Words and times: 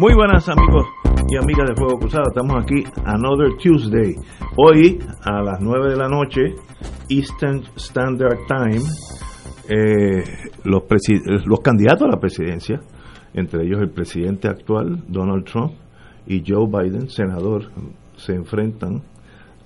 Muy 0.00 0.14
buenas 0.14 0.48
amigos 0.48 0.86
y 1.28 1.36
amigas 1.36 1.68
de 1.68 1.74
Fuego 1.74 1.98
Cruzado, 1.98 2.24
estamos 2.28 2.64
aquí 2.64 2.82
Another 3.04 3.50
Tuesday. 3.62 4.14
Hoy 4.56 4.98
a 5.22 5.42
las 5.42 5.60
9 5.60 5.90
de 5.90 5.96
la 5.96 6.08
noche, 6.08 6.54
Eastern 7.10 7.64
Standard 7.76 8.38
Time, 8.48 8.80
eh, 9.68 10.24
los, 10.64 10.84
los 11.44 11.60
candidatos 11.60 12.08
a 12.08 12.12
la 12.12 12.18
presidencia, 12.18 12.80
entre 13.34 13.66
ellos 13.66 13.82
el 13.82 13.90
presidente 13.90 14.48
actual, 14.48 15.04
Donald 15.06 15.44
Trump, 15.44 15.74
y 16.26 16.42
Joe 16.46 16.66
Biden, 16.66 17.10
senador, 17.10 17.70
se 18.16 18.32
enfrentan 18.32 19.02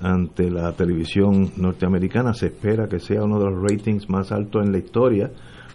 ante 0.00 0.50
la 0.50 0.72
televisión 0.72 1.52
norteamericana. 1.58 2.34
Se 2.34 2.46
espera 2.46 2.88
que 2.88 2.98
sea 2.98 3.22
uno 3.22 3.38
de 3.38 3.52
los 3.52 3.70
ratings 3.70 4.10
más 4.10 4.32
altos 4.32 4.66
en 4.66 4.72
la 4.72 4.78
historia, 4.78 5.30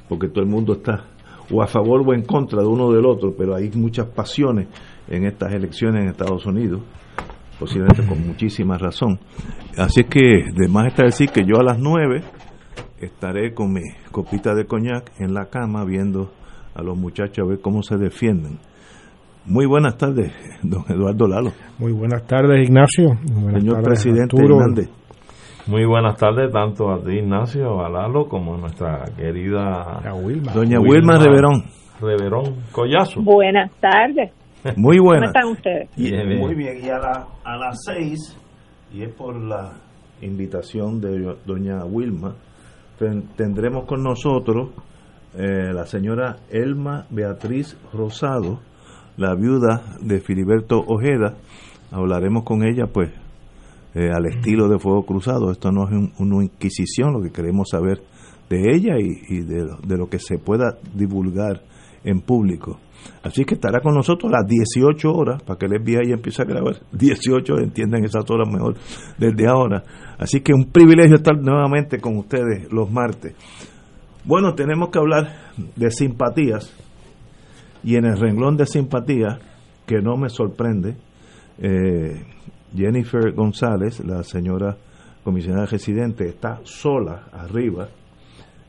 porque 0.10 0.28
todo 0.28 0.44
el 0.44 0.50
mundo 0.50 0.74
está 0.74 1.06
o 1.52 1.62
a 1.62 1.68
favor 1.68 2.04
o 2.06 2.14
en 2.14 2.24
contra 2.24 2.62
de 2.62 2.68
uno 2.68 2.92
del 2.92 3.06
otro, 3.06 3.34
pero 3.38 3.56
hay 3.56 3.70
muchas 3.76 4.08
pasiones 4.08 4.68
en 5.08 5.26
estas 5.26 5.54
elecciones 5.54 6.04
en 6.04 6.10
Estados 6.10 6.46
Unidos, 6.46 6.82
posiblemente 7.60 8.06
con 8.06 8.26
muchísima 8.26 8.78
razón. 8.78 9.20
Así 9.78 10.02
es 10.02 10.08
que, 10.08 10.44
de 10.54 10.68
más 10.68 10.88
está 10.88 11.04
decir 11.04 11.30
que 11.30 11.44
yo 11.46 11.60
a 11.60 11.64
las 11.64 11.80
nueve 11.80 12.24
estaré 13.00 13.54
con 13.54 13.74
mi 13.74 13.82
copita 14.12 14.54
de 14.54 14.66
coñac 14.66 15.12
en 15.20 15.34
la 15.34 15.46
cama 15.46 15.86
viendo 15.86 16.32
a 16.76 16.84
los 16.84 16.98
muchachos 16.98 17.46
a 17.46 17.50
ver 17.50 17.62
cómo 17.62 17.82
se 17.82 17.98
defienden. 17.98 18.60
Muy 19.46 19.66
buenas 19.66 19.98
tardes, 19.98 20.32
don 20.62 20.84
Eduardo 20.90 21.28
Lalo. 21.28 21.52
Muy 21.80 21.92
buenas 21.92 22.26
tardes, 22.28 22.68
Ignacio. 22.68 23.18
Señor 23.54 23.82
presidente 23.82 24.38
Hernández. 24.38 24.90
Muy 25.70 25.86
buenas 25.86 26.18
tardes 26.18 26.52
tanto 26.52 26.90
a 26.90 27.00
ti, 27.00 27.20
Ignacio, 27.20 27.86
a 27.86 27.90
Lalo, 27.90 28.28
como 28.28 28.56
a 28.56 28.58
nuestra 28.58 29.06
querida 29.16 30.02
Doña 30.52 30.80
Wilma, 30.80 31.20
Reverón. 31.20 31.64
Reverón 32.02 32.56
Collazo. 32.72 33.22
Buenas 33.22 33.72
tardes. 33.80 34.32
Muy 34.76 34.98
buenas. 34.98 35.32
¿Cómo 35.32 35.54
están 35.54 35.86
ustedes? 35.96 36.40
Muy 36.40 36.56
bien, 36.56 36.84
y 36.84 36.90
a, 36.90 36.98
la, 36.98 37.28
a 37.44 37.56
las 37.56 37.84
seis, 37.86 38.36
y 38.92 39.04
es 39.04 39.14
por 39.14 39.40
la 39.40 39.74
invitación 40.24 41.00
de 41.02 41.36
doña 41.46 41.86
Wilma, 41.86 42.34
tendremos 43.36 43.86
con 43.86 44.02
nosotros 44.02 44.72
eh, 45.38 45.72
la 45.72 45.86
señora 45.86 46.38
Elma 46.50 47.06
Beatriz 47.12 47.78
Rosado, 47.94 48.60
la 49.18 49.36
viuda 49.36 49.84
de 50.02 50.20
Filiberto 50.20 50.80
Ojeda. 50.80 51.36
Hablaremos 51.92 52.44
con 52.44 52.64
ella, 52.64 52.88
pues, 52.92 53.12
eh, 54.00 54.10
al 54.16 54.28
estilo 54.28 54.70
de 54.70 54.80
Fuego 54.80 55.04
Cruzado. 55.04 55.52
Esto 55.52 55.74
no 55.74 55.84
es 55.84 56.12
una 56.20 56.42
inquisición, 56.42 57.12
lo 57.12 57.22
que 57.22 57.32
queremos 57.32 57.68
saber 57.70 58.02
de 58.50 58.74
ella 58.74 58.94
y, 58.98 59.42
de, 59.42 59.98
lo 59.98 60.08
que 60.08 60.20
se 60.20 60.38
pueda 60.38 60.78
divulgar 60.94 61.64
en 62.06 62.22
público. 62.22 62.80
Así 63.24 63.44
que 63.44 63.56
estará 63.56 63.82
con 63.82 63.94
nosotros 63.94 64.32
a 64.32 64.38
las 64.38 64.48
18 64.48 65.12
horas, 65.12 65.44
para 65.44 65.60
que 65.60 65.66
el 65.66 65.82
FBI 65.82 66.14
empiece 66.14 66.42
a 66.42 66.46
grabar. 66.46 66.78
18, 66.94 67.58
entienden 67.58 68.06
esas 68.06 68.24
horas 68.32 68.48
mejor 68.50 68.76
desde 69.18 69.48
ahora. 69.50 69.84
Así 70.18 70.40
que 70.40 70.54
un 70.54 70.72
privilegio 70.72 71.18
estar 71.18 71.38
nuevamente 71.38 72.00
con 72.00 72.16
ustedes 72.16 72.72
los 72.72 72.90
martes. 72.90 73.36
Bueno, 74.24 74.54
tenemos 74.56 74.92
que 74.92 75.00
hablar 75.00 75.52
de 75.76 75.92
simpatías 75.92 76.74
y 77.84 77.98
en 77.98 78.06
el 78.06 78.18
renglón 78.18 78.56
de 78.56 78.66
simpatía, 78.66 79.40
que 79.86 80.02
no 80.02 80.16
me 80.16 80.30
sorprende, 80.30 80.96
eh, 81.58 82.22
Jennifer 82.76 83.32
González, 83.34 84.04
la 84.06 84.24
señora 84.24 84.78
comisionada 85.24 85.66
residente, 85.66 86.28
está 86.28 86.60
sola 86.64 87.28
arriba, 87.32 87.90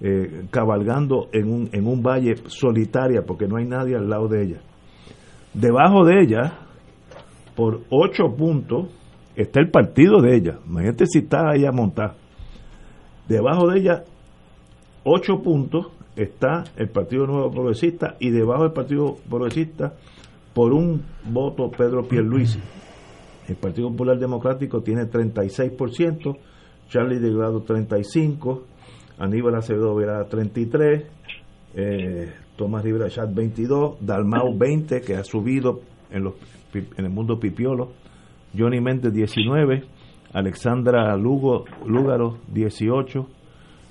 eh, 0.00 0.46
cabalgando 0.50 1.28
en 1.32 1.52
un, 1.52 1.68
en 1.72 1.86
un 1.86 2.02
valle 2.02 2.36
solitaria 2.46 3.22
porque 3.26 3.46
no 3.46 3.56
hay 3.56 3.66
nadie 3.66 3.96
al 3.96 4.08
lado 4.08 4.28
de 4.28 4.42
ella. 4.42 4.60
Debajo 5.52 6.04
de 6.04 6.22
ella, 6.22 6.52
por 7.54 7.80
ocho 7.90 8.34
puntos, 8.36 8.88
está 9.36 9.60
el 9.60 9.70
partido 9.70 10.20
de 10.20 10.36
ella. 10.36 10.58
Imagínate 10.66 11.06
si 11.06 11.20
está 11.20 11.50
ahí 11.50 11.64
a 11.66 11.72
montar. 11.72 12.14
Debajo 13.28 13.68
de 13.68 13.78
ella, 13.78 14.04
ocho 15.04 15.42
puntos, 15.42 15.88
está 16.16 16.64
el 16.76 16.88
Partido 16.88 17.26
Nuevo 17.26 17.50
Progresista 17.50 18.16
y 18.18 18.30
debajo 18.30 18.64
del 18.64 18.72
Partido 18.72 19.16
Progresista 19.28 19.94
por 20.54 20.72
un 20.72 21.02
voto 21.24 21.70
Pedro 21.70 22.02
Pierluisi. 22.02 22.60
El 23.50 23.56
Partido 23.56 23.90
Popular 23.90 24.16
Democrático 24.16 24.80
tiene 24.80 25.10
36%, 25.10 26.38
Charlie 26.88 27.18
Delgado 27.18 27.64
35%, 27.64 28.62
Aníbal 29.18 29.56
Acevedo 29.56 29.92
Vera 29.96 30.28
33%, 30.28 31.04
eh, 31.74 32.32
Tomás 32.56 32.84
Rivera 32.84 33.08
Chat 33.08 33.28
22%, 33.28 33.96
Dalmau 34.00 34.56
20%, 34.56 35.04
que 35.04 35.16
ha 35.16 35.24
subido 35.24 35.80
en, 36.12 36.32
el 36.96 37.10
mundo 37.10 37.40
pipiolo, 37.40 37.90
Johnny 38.56 38.80
Méndez 38.80 39.12
19%, 39.12 39.84
Alexandra 40.32 41.16
Lugo, 41.16 41.64
Lúgaro 41.84 42.38
18%, 42.54 43.26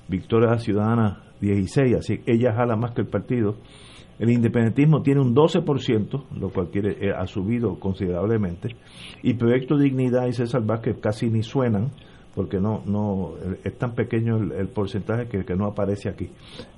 Victoria 0.08 0.56
Ciudadana 0.56 1.20
16, 1.42 1.96
así 1.96 2.18
que 2.20 2.32
ella 2.32 2.54
jala 2.54 2.76
más 2.76 2.92
que 2.92 3.02
el 3.02 3.08
partido. 3.08 3.56
El 4.20 4.30
independentismo 4.30 5.00
tiene 5.00 5.22
un 5.22 5.34
12%, 5.34 6.24
lo 6.38 6.50
cual 6.50 6.68
quiere, 6.68 6.98
eh, 7.00 7.10
ha 7.10 7.26
subido 7.26 7.80
considerablemente. 7.80 8.76
Y 9.22 9.32
Proyecto 9.32 9.78
Dignidad 9.78 10.26
y 10.26 10.34
César 10.34 10.62
Vázquez 10.62 10.98
casi 11.00 11.30
ni 11.30 11.42
suenan, 11.42 11.90
porque 12.34 12.60
no 12.60 12.82
no 12.84 13.32
es 13.64 13.78
tan 13.78 13.94
pequeño 13.94 14.36
el, 14.36 14.68
porcentaje 14.68 15.26
que, 15.26 15.46
que, 15.46 15.56
no 15.56 15.66
aparece 15.66 16.10
aquí. 16.10 16.28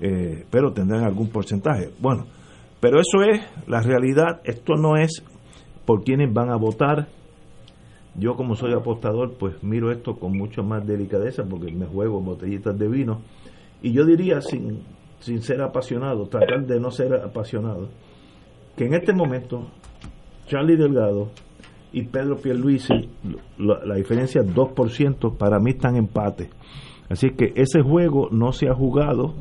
Eh, 0.00 0.46
pero 0.50 0.72
tendrán 0.72 1.02
algún 1.02 1.30
porcentaje. 1.30 1.90
Bueno, 2.00 2.26
pero 2.80 3.00
eso 3.00 3.22
es 3.28 3.42
la 3.66 3.82
realidad. 3.82 4.40
Esto 4.44 4.74
no 4.76 4.96
es 4.96 5.24
por 5.84 6.04
quienes 6.04 6.32
van 6.32 6.50
a 6.50 6.56
votar. 6.56 7.08
Yo 8.14 8.36
como 8.36 8.54
soy 8.54 8.72
apostador, 8.72 9.36
pues 9.36 9.60
miro 9.64 9.90
esto 9.90 10.14
con 10.14 10.38
mucho 10.38 10.62
más 10.62 10.86
delicadeza 10.86 11.42
porque 11.42 11.72
me 11.72 11.86
juego 11.86 12.20
botellitas 12.20 12.78
de 12.78 12.86
vino 12.86 13.20
y 13.82 13.92
yo 13.92 14.04
diría, 14.04 14.40
sin, 14.40 14.82
sin 15.22 15.40
ser 15.42 15.62
apasionado, 15.62 16.26
tratar 16.26 16.66
de 16.66 16.78
no 16.78 16.90
ser 16.90 17.14
apasionado, 17.14 17.88
que 18.76 18.84
en 18.84 18.94
este 18.94 19.12
momento 19.12 19.68
Charlie 20.46 20.76
Delgado 20.76 21.30
y 21.92 22.02
Pedro 22.04 22.36
Pierluisi, 22.36 23.08
la, 23.58 23.84
la 23.84 23.94
diferencia 23.94 24.42
es 24.42 24.48
2%, 24.48 25.36
para 25.36 25.58
mí 25.58 25.70
están 25.70 25.96
empate. 25.96 26.50
Así 27.08 27.30
que 27.30 27.52
ese 27.56 27.82
juego 27.82 28.28
no 28.30 28.52
se 28.52 28.68
ha 28.68 28.74
jugado 28.74 29.34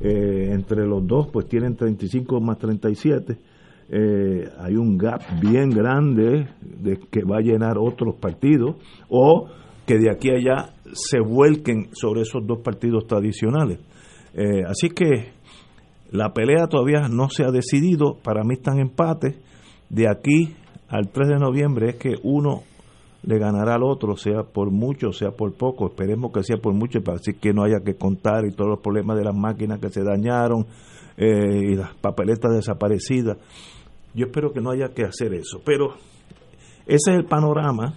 eh, 0.00 0.50
entre 0.52 0.84
los 0.84 1.06
dos, 1.06 1.28
pues 1.32 1.46
tienen 1.46 1.76
35 1.76 2.40
más 2.40 2.58
37. 2.58 3.38
Eh, 3.88 4.48
hay 4.58 4.76
un 4.76 4.98
gap 4.98 5.22
bien 5.40 5.70
grande 5.70 6.48
de 6.60 6.98
que 7.10 7.22
va 7.22 7.36
a 7.36 7.40
llenar 7.40 7.78
otros 7.78 8.16
partidos 8.16 8.76
o 9.08 9.46
que 9.86 9.98
de 9.98 10.10
aquí 10.10 10.30
a 10.30 10.34
allá 10.34 10.74
se 10.92 11.20
vuelquen 11.20 11.90
sobre 11.92 12.22
esos 12.22 12.44
dos 12.46 12.58
partidos 12.60 13.06
tradicionales. 13.06 13.78
Eh, 14.34 14.64
así 14.66 14.90
que 14.90 15.32
la 16.10 16.32
pelea 16.32 16.66
todavía 16.68 17.08
no 17.08 17.28
se 17.28 17.44
ha 17.44 17.50
decidido, 17.50 18.18
para 18.22 18.42
mí 18.44 18.54
están 18.54 18.78
empates. 18.78 19.36
De 19.88 20.08
aquí 20.08 20.54
al 20.88 21.10
3 21.10 21.28
de 21.28 21.38
noviembre 21.38 21.90
es 21.90 21.96
que 21.96 22.14
uno 22.22 22.62
le 23.22 23.38
ganará 23.38 23.74
al 23.74 23.82
otro, 23.82 24.16
sea 24.16 24.42
por 24.42 24.70
mucho, 24.70 25.12
sea 25.12 25.30
por 25.30 25.54
poco. 25.54 25.86
Esperemos 25.86 26.32
que 26.32 26.42
sea 26.42 26.56
por 26.58 26.74
mucho 26.74 27.00
para 27.02 27.16
así 27.16 27.34
que 27.34 27.52
no 27.52 27.64
haya 27.64 27.80
que 27.84 27.96
contar 27.96 28.44
y 28.44 28.52
todos 28.52 28.70
los 28.70 28.80
problemas 28.80 29.16
de 29.16 29.24
las 29.24 29.34
máquinas 29.34 29.80
que 29.80 29.88
se 29.88 30.02
dañaron 30.02 30.66
eh, 31.16 31.70
y 31.70 31.74
las 31.74 31.94
papeletas 31.94 32.52
desaparecidas. 32.52 33.38
Yo 34.14 34.26
espero 34.26 34.52
que 34.52 34.60
no 34.60 34.70
haya 34.70 34.88
que 34.94 35.04
hacer 35.04 35.34
eso. 35.34 35.60
Pero 35.64 35.94
ese 36.86 37.10
es 37.10 37.16
el 37.16 37.24
panorama 37.24 37.94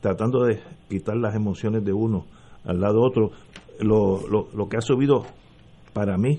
tratando 0.00 0.44
de 0.44 0.60
quitar 0.88 1.16
las 1.16 1.34
emociones 1.34 1.84
de 1.84 1.92
uno 1.92 2.26
al 2.64 2.80
lado 2.80 3.00
otro. 3.02 3.30
Lo, 3.80 4.20
lo, 4.28 4.68
que 4.68 4.76
ha 4.76 4.80
subido 4.80 5.24
para 5.92 6.16
mí 6.16 6.38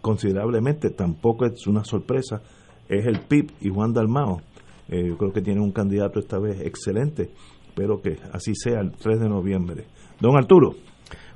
considerablemente, 0.00 0.90
tampoco 0.90 1.46
es 1.46 1.66
una 1.66 1.84
sorpresa, 1.84 2.40
es 2.88 3.06
el 3.06 3.20
PIB 3.20 3.52
y 3.60 3.68
Juan 3.68 3.92
Dalmao. 3.92 4.40
Eh, 4.88 5.08
yo 5.08 5.18
creo 5.18 5.32
que 5.32 5.42
tiene 5.42 5.60
un 5.60 5.72
candidato 5.72 6.18
esta 6.18 6.38
vez 6.38 6.60
excelente. 6.60 7.30
Espero 7.68 8.00
que 8.00 8.16
así 8.32 8.54
sea 8.54 8.80
el 8.80 8.92
3 8.92 9.20
de 9.20 9.28
noviembre. 9.28 9.84
Don 10.20 10.36
Arturo. 10.36 10.74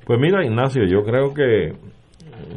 Pues 0.06 0.18
mira, 0.18 0.44
Ignacio, 0.44 0.84
yo 0.86 1.02
creo 1.04 1.32
que 1.32 1.72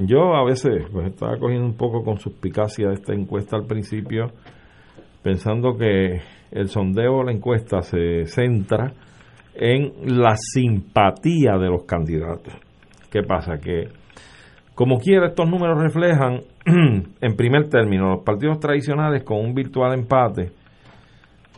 yo 0.06 0.36
a 0.36 0.44
veces 0.46 0.86
pues 0.92 1.08
estaba 1.08 1.38
cogiendo 1.38 1.66
un 1.66 1.76
poco 1.76 2.04
con 2.04 2.18
suspicacia 2.18 2.92
esta 2.92 3.14
encuesta 3.14 3.58
al 3.58 3.66
principio, 3.66 4.32
pensando 5.22 5.78
que 5.78 6.22
el 6.52 6.70
sondeo, 6.70 7.24
la 7.24 7.32
encuesta 7.32 7.82
se 7.82 8.26
centra 8.26 8.94
en 9.54 10.20
la 10.20 10.36
simpatía 10.38 11.58
de 11.58 11.70
los 11.70 11.84
candidatos. 11.84 12.54
¿Qué 13.12 13.22
pasa? 13.22 13.58
Que 13.58 13.90
como 14.75 15.00
quiera 15.00 15.27
estos 15.27 15.50
números 15.50 15.81
reflejan, 15.81 16.42
en 17.22 17.36
primer 17.36 17.69
término, 17.69 18.10
los 18.16 18.24
partidos 18.24 18.60
tradicionales 18.60 19.24
con 19.24 19.39
un 19.39 19.54
virtual 19.54 19.94
empate 19.94 20.51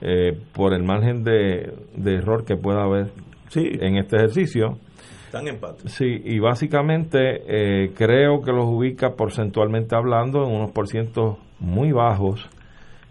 eh, 0.01 0.39
por 0.53 0.73
el 0.73 0.83
margen 0.83 1.23
de, 1.23 1.73
error 2.05 2.45
que 2.45 2.55
pueda 2.55 2.83
haber 2.83 3.11
en 3.55 3.97
este 3.97 4.17
ejercicio. 4.17 4.77
Están 5.25 5.47
empate. 5.47 5.89
Sí, 5.89 6.21
y 6.23 6.37
básicamente 6.39 7.41
eh, 7.47 7.91
creo 7.95 8.41
que 8.41 8.51
los 8.51 8.65
ubica 8.65 9.15
porcentualmente 9.15 9.95
hablando 9.95 10.45
en 10.45 10.55
unos 10.55 10.71
porcientos 10.71 11.37
muy 11.59 11.91
bajos 11.91 12.47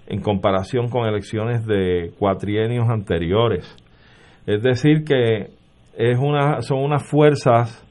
en 0.07 0.21
comparación 0.21 0.89
con 0.89 1.09
elecciones 1.09 1.67
de 1.67 2.13
cuatrienios 2.17 2.89
anteriores. 2.89 3.67
Es 4.47 4.63
decir, 4.63 5.03
que 5.05 5.51
es 5.97 6.19
una, 6.19 6.63
son 6.63 6.79
unas 6.79 7.03
fuerzas 7.03 7.86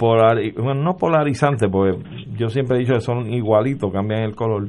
no 0.00 0.96
polarizantes, 0.96 1.68
porque 1.70 1.98
yo 2.36 2.48
siempre 2.48 2.76
he 2.76 2.80
dicho 2.80 2.94
que 2.94 3.00
son 3.00 3.32
igualitos, 3.32 3.92
cambian 3.92 4.22
el 4.22 4.34
color, 4.34 4.68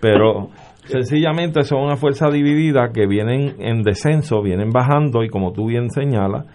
pero 0.00 0.50
sencillamente 0.84 1.62
son 1.62 1.84
una 1.84 1.96
fuerza 1.96 2.30
dividida 2.30 2.90
que 2.92 3.06
vienen 3.06 3.56
en 3.58 3.82
descenso, 3.82 4.42
vienen 4.42 4.70
bajando 4.70 5.22
y 5.22 5.28
como 5.28 5.52
tú 5.52 5.66
bien 5.66 5.90
señalas, 5.90 6.46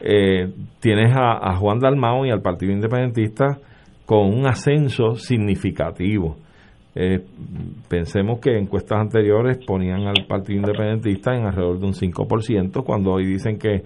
eh, 0.00 0.52
tienes 0.80 1.14
a, 1.16 1.54
Juan 1.56 1.78
Dalmao 1.78 2.26
y 2.26 2.30
al 2.30 2.42
Partido 2.42 2.72
Independentista 2.72 3.58
con 4.04 4.26
un 4.26 4.46
ascenso 4.46 5.14
significativo. 5.14 6.36
Eh, 6.94 7.20
pensemos 7.88 8.40
que 8.40 8.58
encuestas 8.58 8.98
anteriores 8.98 9.58
ponían 9.64 10.06
al 10.08 10.26
Partido 10.28 10.58
Independentista 10.58 11.34
en 11.34 11.46
alrededor 11.46 11.78
de 11.78 11.86
un 11.86 11.94
5%, 11.94 12.84
cuando 12.84 13.12
hoy 13.12 13.24
dicen 13.24 13.58
que 13.58 13.82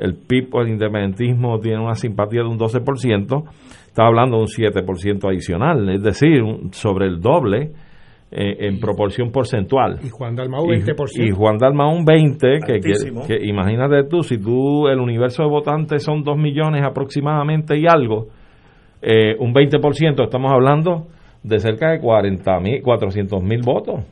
el 0.00 0.14
PIB 0.14 0.48
o 0.54 0.62
el 0.62 0.68
independentismo 0.70 1.58
tiene 1.60 1.78
una 1.78 1.94
simpatía 1.94 2.42
de 2.42 2.48
un 2.48 2.58
12%, 2.58 3.44
está 3.86 4.06
hablando 4.06 4.36
de 4.36 4.42
un 4.42 4.48
7% 4.48 5.28
adicional, 5.28 5.88
es 5.90 6.02
decir, 6.02 6.42
sobre 6.72 7.06
el 7.06 7.20
doble 7.20 7.72
eh, 8.32 8.68
en 8.68 8.80
proporción 8.80 9.30
porcentual. 9.30 9.98
Y 10.02 10.08
Juan 10.08 10.34
Dalmau 10.34 10.64
20%. 10.64 11.26
Y, 11.26 11.30
Juan 11.30 11.58
Dalmau 11.58 11.96
un 11.96 12.06
20%, 12.06 12.64
que, 12.64 12.80
que, 12.80 13.46
imagínate 13.46 14.04
tú, 14.08 14.22
si 14.22 14.38
tú, 14.38 14.88
el 14.88 15.00
universo 15.00 15.42
de 15.42 15.48
votantes 15.48 16.02
son 16.02 16.22
2 16.22 16.36
millones 16.36 16.82
aproximadamente 16.82 17.78
y 17.78 17.86
algo, 17.86 18.28
eh, 19.02 19.34
un 19.38 19.52
20%, 19.52 20.22
estamos 20.22 20.52
hablando 20.52 21.08
de 21.42 21.58
cerca 21.58 21.90
de 21.90 22.00
40 22.00 22.60
mil, 22.60 22.82
400 22.82 23.42
mil 23.42 23.62
votos. 23.62 24.04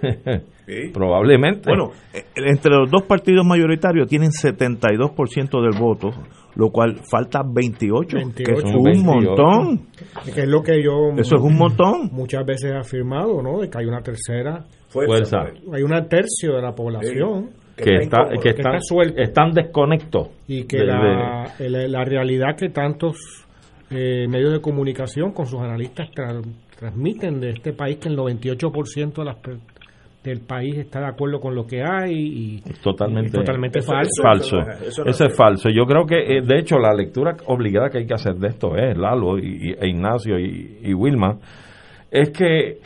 Probablemente. 0.92 1.62
Bueno, 1.66 1.92
eh, 2.12 2.24
entre 2.36 2.72
los 2.72 2.90
dos 2.90 3.02
partidos 3.04 3.46
mayoritarios 3.46 4.06
tienen 4.06 4.30
72% 4.30 5.62
del 5.62 5.80
voto, 5.80 6.10
lo 6.56 6.70
cual 6.70 7.00
falta 7.10 7.42
28, 7.42 8.18
que 8.36 8.52
es 8.52 8.64
un 8.64 9.04
montón. 9.04 9.88
Que 10.34 10.42
es 10.42 10.48
lo 10.48 10.62
que 10.62 10.82
yo 10.82 11.12
Eso 11.16 11.36
es 11.36 11.42
un 11.42 11.56
montón. 11.56 12.10
Muchas 12.12 12.44
veces 12.44 12.72
he 12.72 12.76
afirmado, 12.76 13.42
¿no? 13.42 13.60
De 13.60 13.70
que 13.70 13.78
hay 13.78 13.86
una 13.86 14.02
tercera 14.02 14.64
fuerza. 14.88 15.38
Hay 15.72 15.82
un 15.82 16.08
tercio 16.08 16.56
de 16.56 16.62
la 16.62 16.72
población 16.72 17.50
que, 17.76 17.96
está, 17.96 18.28
que, 18.42 18.50
están, 18.50 18.78
están 19.16 19.52
desconectos. 19.52 20.28
Y 20.46 20.64
que 20.64 20.78
la, 20.78 21.54
la, 21.58 22.04
realidad 22.04 22.56
que 22.56 22.68
tantos 22.68 23.46
eh, 23.90 24.26
medios 24.28 24.52
de 24.52 24.60
comunicación 24.60 25.32
con 25.32 25.46
sus 25.46 25.60
analistas 25.60 26.08
transmiten 26.78 27.40
de 27.40 27.50
este 27.50 27.72
país 27.72 27.98
que 27.98 28.08
el 28.08 28.16
98% 28.18 29.14
de 29.14 29.24
las 29.24 29.36
del 30.22 30.40
país 30.40 30.76
está 30.76 31.00
de 31.00 31.06
acuerdo 31.06 31.40
con 31.40 31.54
lo 31.54 31.64
que 31.66 31.82
hay 31.82 32.12
y 32.12 32.60
totalmente, 32.82 33.38
totalmente 33.38 33.80
falso. 33.80 34.22
falso. 34.22 34.58
Eso, 35.06 35.24
es 35.24 35.36
falso. 35.36 35.68
Yo 35.70 35.84
creo 35.84 36.06
que, 36.06 36.38
eh, 36.38 36.42
de 36.42 36.58
hecho, 36.58 36.78
la 36.78 36.92
lectura 36.92 37.36
obligada 37.46 37.88
que 37.88 37.98
hay 37.98 38.06
que 38.06 38.14
hacer 38.14 38.34
de 38.34 38.48
esto 38.48 38.76
es, 38.76 38.96
Lalo 38.96 39.38
y, 39.38 39.74
e 39.78 39.88
Ignacio 39.88 40.38
y, 40.38 40.92
Wilma, 40.92 41.38
es 42.10 42.30
que, 42.30 42.78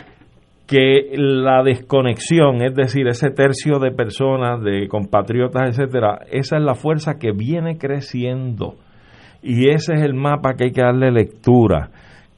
que 0.66 1.12
la 1.16 1.62
desconexión, 1.62 2.62
es 2.62 2.74
decir, 2.74 3.06
ese 3.08 3.30
tercio 3.30 3.78
de 3.78 3.92
personas, 3.92 4.62
de 4.62 4.86
compatriotas, 4.88 5.70
etcétera, 5.70 6.20
esa 6.30 6.58
es 6.58 6.62
la 6.62 6.74
fuerza 6.74 7.14
que 7.18 7.32
viene 7.32 7.78
creciendo. 7.78 8.74
Y 9.42 9.70
ese 9.70 9.94
es 9.94 10.02
el 10.02 10.14
mapa 10.14 10.54
que 10.54 10.64
hay 10.64 10.72
que 10.72 10.82
darle 10.82 11.10
lectura 11.10 11.90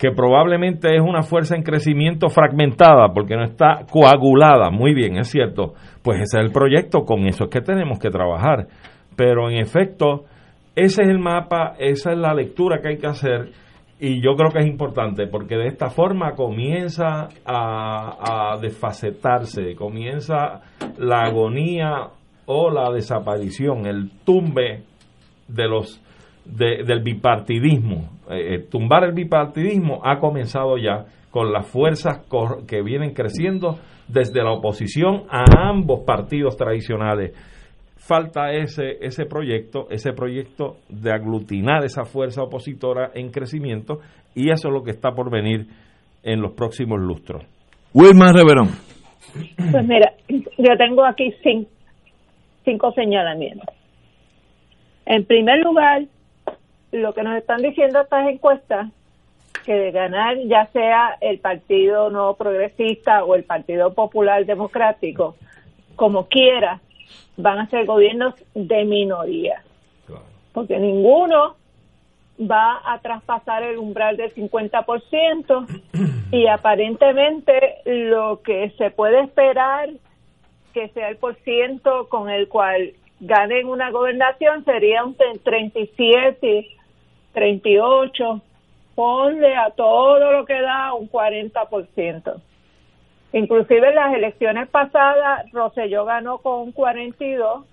que 0.05 0.13
probablemente 0.13 0.95
es 0.95 1.01
una 1.01 1.23
fuerza 1.23 1.57
en 1.57 1.63
crecimiento 1.63 2.29
fragmentada 2.29 3.09
porque 3.15 3.37
no 3.37 3.45
está 3.45 3.87
coagulada, 3.91 4.71
muy 4.71 4.93
bien, 4.93 5.17
es 5.17 5.29
cierto, 5.29 5.73
pues 6.03 6.21
ese 6.21 6.37
es 6.37 6.45
el 6.45 6.53
proyecto, 6.53 7.07
con 7.07 7.27
eso 7.27 7.45
es 7.45 7.51
que 7.51 7.63
tenemos 7.63 7.99
que 7.99 8.11
trabajar. 8.11 8.67
Pero 9.17 9.49
en 9.49 9.57
efecto, 9.57 10.25
ese 10.77 11.05
es 11.05 11.09
el 11.09 11.19
mapa, 11.19 11.73
esa 11.79 12.13
es 12.13 12.19
la 12.19 12.35
lectura 12.35 12.83
que 12.83 12.89
hay 12.89 12.99
que 12.99 13.07
hacer 13.07 13.53
y 13.99 14.21
yo 14.21 14.35
creo 14.37 14.51
que 14.51 14.59
es 14.59 14.67
importante 14.67 15.27
porque 15.27 15.57
de 15.57 15.69
esta 15.69 15.89
forma 15.89 16.33
comienza 16.33 17.29
a, 17.47 18.53
a 18.53 18.59
desfacetarse, 18.59 19.75
comienza 19.75 20.61
la 20.99 21.23
agonía 21.23 22.09
o 22.45 22.69
la 22.69 22.93
desaparición, 22.93 23.87
el 23.87 24.11
tumbe 24.23 24.83
de 25.49 25.67
los 25.67 26.04
del 26.45 27.03
bipartidismo. 27.03 28.11
Eh, 28.31 28.55
eh, 28.55 28.59
tumbar 28.71 29.05
el 29.05 29.13
bipartidismo 29.13 30.01
ha 30.05 30.19
comenzado 30.19 30.77
ya 30.77 31.07
con 31.31 31.53
las 31.53 31.67
fuerzas 31.67 32.27
que 32.69 32.83
vienen 32.83 33.13
creciendo 33.13 33.79
desde 34.09 34.43
la 34.43 34.53
oposición 34.53 35.25
a 35.31 35.69
ambos 35.69 36.01
partidos 36.07 36.57
tradicionales. 36.57 37.33
Falta 37.97 38.53
ese, 38.53 38.99
ese 39.01 39.25
proyecto, 39.25 39.87
ese 39.91 40.13
proyecto 40.13 40.77
de 40.91 41.11
aglutinar 41.11 41.85
esa 41.85 42.05
fuerza 42.05 42.43
opositora 42.43 43.11
en 43.15 43.31
crecimiento 43.31 44.01
y 44.35 44.51
eso 44.51 44.69
es 44.69 44.75
lo 44.75 44.85
que 44.85 44.91
está 44.91 45.13
por 45.13 45.31
venir 45.31 45.67
en 46.23 46.41
los 46.41 46.53
próximos 46.53 47.01
lustros. 47.01 47.45
Wilma 47.95 48.33
Reverón. 48.33 48.69
Pues 49.73 49.87
mira, 49.87 50.13
yo 50.29 50.77
tengo 50.77 51.05
aquí 51.05 51.33
cinco, 51.43 51.71
cinco 52.65 52.93
señalamientos. 52.93 53.75
En 55.07 55.25
primer 55.25 55.59
lugar, 55.65 56.03
lo 56.95 57.13
que 57.13 57.25
nos 57.25 57.37
están 57.37 57.61
diciendo 57.61 58.01
estas 58.01 58.29
encuestas, 58.29 58.89
que 59.65 59.75
de 59.75 59.91
ganar 59.91 60.37
ya 60.47 60.67
sea 60.67 61.17
el 61.21 61.41
Partido 61.41 62.11
No 62.11 62.35
Progresista 62.35 63.25
o 63.25 63.35
el 63.35 63.45
Partido 63.45 63.95
Popular 63.95 64.47
Democrático, 64.47 65.35
como 65.97 66.27
quiera, 66.29 66.81
van 67.37 67.59
a 67.59 67.69
ser 67.69 67.87
gobiernos 67.87 68.35
de 68.55 68.85
minoría. 68.85 69.63
Porque 70.53 70.79
ninguno 70.79 71.57
va 72.41 72.81
a 72.85 73.01
traspasar 73.01 73.65
el 73.65 73.79
umbral 73.79 74.17
del 74.17 74.33
50% 74.33 75.83
y 76.31 76.47
aparentemente 76.49 77.79
lo 77.85 78.41
que 78.43 78.71
se 78.79 78.91
puede 78.91 79.21
esperar 79.21 79.91
que 80.73 80.89
sea 80.89 81.09
el 81.09 81.17
por 81.17 81.35
ciento 81.37 82.09
con 82.09 82.31
el 82.31 82.49
cual 82.49 82.93
ganen 83.21 83.67
una 83.67 83.91
gobernación 83.91 84.65
sería 84.65 85.05
un 85.05 85.17
37 85.17 86.69
38, 87.35 88.41
ponle 88.95 89.57
a 89.57 89.71
todo 89.71 90.33
lo 90.33 90.45
que 90.47 90.61
da 90.61 90.95
un 90.95 91.11
40%. 91.11 92.41
Inclusive 93.33 93.89
en 93.89 93.95
las 93.95 94.15
elecciones 94.15 94.69
pasadas, 94.69 95.51
Roselló 95.53 96.05
ganó 96.05 96.39
con 96.39 96.61
un 96.61 96.73
42, 96.73 97.67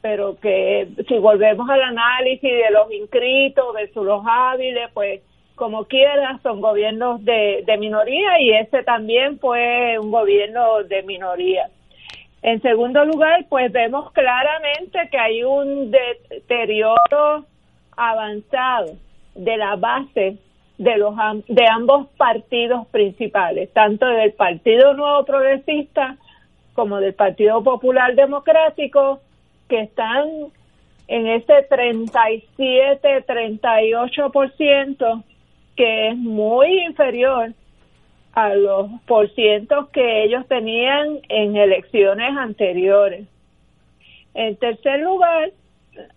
pero 0.00 0.38
que 0.40 0.88
si 1.06 1.18
volvemos 1.18 1.68
al 1.68 1.82
análisis 1.82 2.50
de 2.50 2.70
los 2.70 2.90
inscritos 2.92 3.74
versus 3.74 4.04
los 4.04 4.24
hábiles, 4.26 4.90
pues 4.94 5.20
como 5.54 5.84
quiera, 5.84 6.38
son 6.42 6.60
gobiernos 6.60 7.22
de, 7.24 7.64
de 7.66 7.76
minoría 7.78 8.40
y 8.40 8.50
ese 8.52 8.82
también 8.84 9.38
fue 9.38 9.98
un 9.98 10.10
gobierno 10.10 10.84
de 10.84 11.02
minoría. 11.02 11.68
En 12.42 12.62
segundo 12.62 13.04
lugar, 13.04 13.44
pues 13.48 13.70
vemos 13.72 14.12
claramente 14.12 15.08
que 15.10 15.18
hay 15.18 15.42
un 15.42 15.90
deterioro 15.90 17.44
avanzado 17.98 18.96
de 19.34 19.56
la 19.56 19.76
base 19.76 20.38
de 20.78 20.96
los 20.96 21.14
de 21.48 21.66
ambos 21.66 22.06
partidos 22.16 22.86
principales, 22.86 23.70
tanto 23.72 24.06
del 24.06 24.32
Partido 24.32 24.94
Nuevo 24.94 25.24
Progresista 25.24 26.16
como 26.72 26.98
del 27.00 27.14
Partido 27.14 27.62
Popular 27.64 28.14
Democrático, 28.14 29.20
que 29.68 29.80
están 29.80 30.28
en 31.08 31.26
ese 31.26 31.64
37, 31.68 33.26
38%, 33.26 35.24
que 35.74 36.08
es 36.08 36.16
muy 36.16 36.84
inferior 36.84 37.52
a 38.34 38.54
los 38.54 38.88
porcientos 39.06 39.88
que 39.88 40.22
ellos 40.22 40.46
tenían 40.46 41.18
en 41.28 41.56
elecciones 41.56 42.36
anteriores. 42.36 43.26
En 44.34 44.54
tercer 44.56 45.00
lugar, 45.00 45.50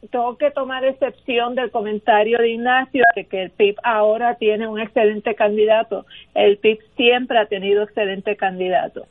tengo 0.10 0.38
que 0.38 0.52
tomar 0.52 0.84
excepción 0.86 1.56
del 1.56 1.72
comentario 1.72 2.38
de 2.38 2.50
Ignacio 2.50 3.04
de 3.16 3.26
que 3.26 3.44
el 3.44 3.50
PIB 3.52 3.76
ahora 3.84 4.36
tiene 4.36 4.68
un 4.68 4.80
excelente 4.80 5.36
candidato. 5.36 6.06
El 6.34 6.58
PIB 6.58 6.80
siempre 6.96 7.38
ha 7.40 7.46
tenido 7.46 7.84
excelente 7.84 8.36
candidato. 8.36 9.08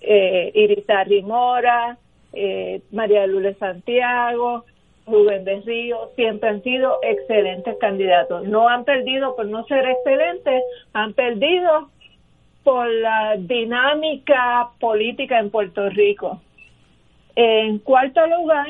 Eh, 0.00 0.50
Irita 0.54 1.04
Rimora, 1.04 1.96
eh, 2.32 2.80
María 2.90 3.26
Lule 3.26 3.54
Santiago, 3.54 4.64
Rubén 5.06 5.44
Berrío, 5.44 6.10
siempre 6.16 6.48
han 6.48 6.62
sido 6.62 6.98
excelentes 7.02 7.76
candidatos. 7.78 8.44
No 8.44 8.68
han 8.68 8.84
perdido 8.84 9.36
por 9.36 9.46
no 9.46 9.64
ser 9.64 9.86
excelentes, 9.86 10.62
han 10.92 11.12
perdido 11.12 11.90
por 12.62 12.88
la 12.88 13.36
dinámica 13.38 14.70
política 14.78 15.38
en 15.38 15.50
Puerto 15.50 15.88
Rico. 15.90 16.40
En 17.34 17.78
cuarto 17.78 18.26
lugar, 18.26 18.68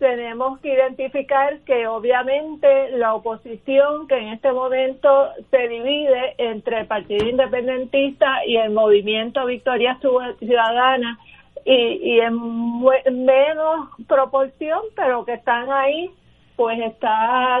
tenemos 0.00 0.58
que 0.60 0.72
identificar 0.72 1.60
que 1.60 1.86
obviamente 1.86 2.90
la 2.92 3.14
oposición 3.14 4.08
que 4.08 4.16
en 4.16 4.28
este 4.28 4.50
momento 4.50 5.28
se 5.50 5.68
divide 5.68 6.34
entre 6.38 6.80
el 6.80 6.86
Partido 6.86 7.28
Independentista 7.28 8.44
y 8.46 8.56
el 8.56 8.70
Movimiento 8.70 9.44
Victoria 9.44 9.98
Ciudadana 10.00 11.18
y, 11.66 12.14
y 12.14 12.20
en 12.20 13.26
menos 13.26 13.90
proporción, 14.08 14.80
pero 14.96 15.26
que 15.26 15.34
están 15.34 15.70
ahí, 15.70 16.10
pues 16.56 16.80
está 16.80 17.60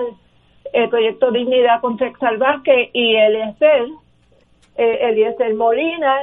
el 0.72 0.88
proyecto 0.88 1.30
Dignidad 1.30 1.82
contra 1.82 2.10
el 2.30 2.38
Vázquez 2.38 2.88
y 2.94 3.16
el 3.16 3.36
ESEL, 3.36 3.92
eh, 4.76 4.98
Eliezer 5.02 5.54
Molina, 5.54 6.20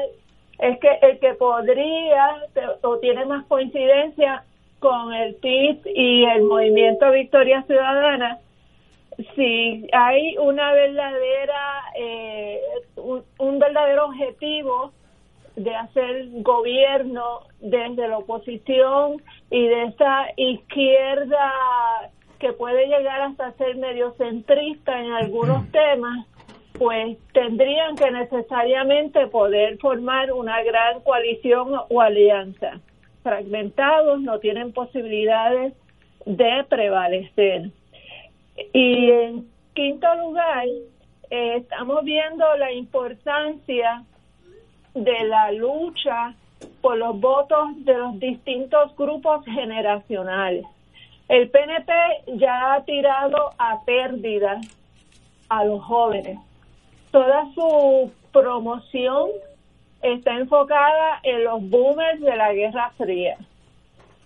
es 0.58 0.80
que 0.80 0.90
el 1.04 1.20
que 1.20 1.36
podría 1.36 2.38
o 2.82 2.98
tiene 2.98 3.24
más 3.26 3.46
coincidencia 3.46 4.44
con 4.80 5.14
el 5.14 5.36
PIB 5.36 5.82
y 5.86 6.26
el 6.26 6.44
movimiento 6.44 7.12
Victoria 7.12 7.64
Ciudadana, 7.64 8.40
si 9.36 9.88
hay 9.92 10.38
una 10.38 10.72
verdadera, 10.74 11.84
eh, 12.00 12.62
un, 12.96 13.60
verdadero 13.60 14.06
objetivo 14.06 14.92
de 15.56 15.76
hacer 15.76 16.28
gobierno 16.44 17.42
desde 17.60 18.08
la 18.08 18.20
oposición 18.20 19.22
y 19.50 19.68
de 19.68 19.86
esa 19.86 20.28
izquierda 20.36 21.52
que 22.38 22.54
puede 22.54 22.86
llegar 22.86 23.22
hasta 23.22 23.54
ser 23.54 23.78
medio 23.78 24.12
centrista 24.20 25.00
en 25.00 25.12
algunos 25.14 25.68
temas, 25.72 26.28
pues 26.78 27.18
tendrían 27.34 27.96
que 27.96 28.12
necesariamente 28.12 29.26
poder 29.28 29.80
formar 29.80 30.32
una 30.32 30.62
gran 30.62 31.02
coalición 31.02 31.74
o 31.90 32.02
alianza 32.02 32.80
fragmentados, 33.28 34.22
no 34.22 34.40
tienen 34.40 34.72
posibilidades 34.72 35.74
de 36.26 36.64
prevalecer. 36.70 37.72
Y 38.72 39.12
en 39.12 39.48
quinto 39.74 40.08
lugar, 40.16 40.66
eh, 41.30 41.58
estamos 41.58 42.06
viendo 42.06 42.46
la 42.56 42.72
importancia 42.72 44.04
de 44.94 45.24
la 45.26 45.52
lucha 45.52 46.36
por 46.82 46.98
los 46.98 47.20
votos 47.20 47.84
de 47.84 47.98
los 47.98 48.18
distintos 48.18 48.96
grupos 48.96 49.44
generacionales. 49.44 50.66
El 51.28 51.50
PNP 51.50 51.92
ya 52.38 52.76
ha 52.76 52.86
tirado 52.86 53.52
a 53.58 53.84
pérdida 53.84 54.62
a 55.50 55.66
los 55.66 55.84
jóvenes. 55.84 56.40
Toda 57.12 57.46
su 57.54 58.10
promoción 58.32 59.32
está 60.14 60.34
enfocada 60.34 61.20
en 61.24 61.44
los 61.44 61.62
boomers 61.70 62.22
de 62.22 62.36
la 62.36 62.54
Guerra 62.54 62.92
Fría. 62.98 63.38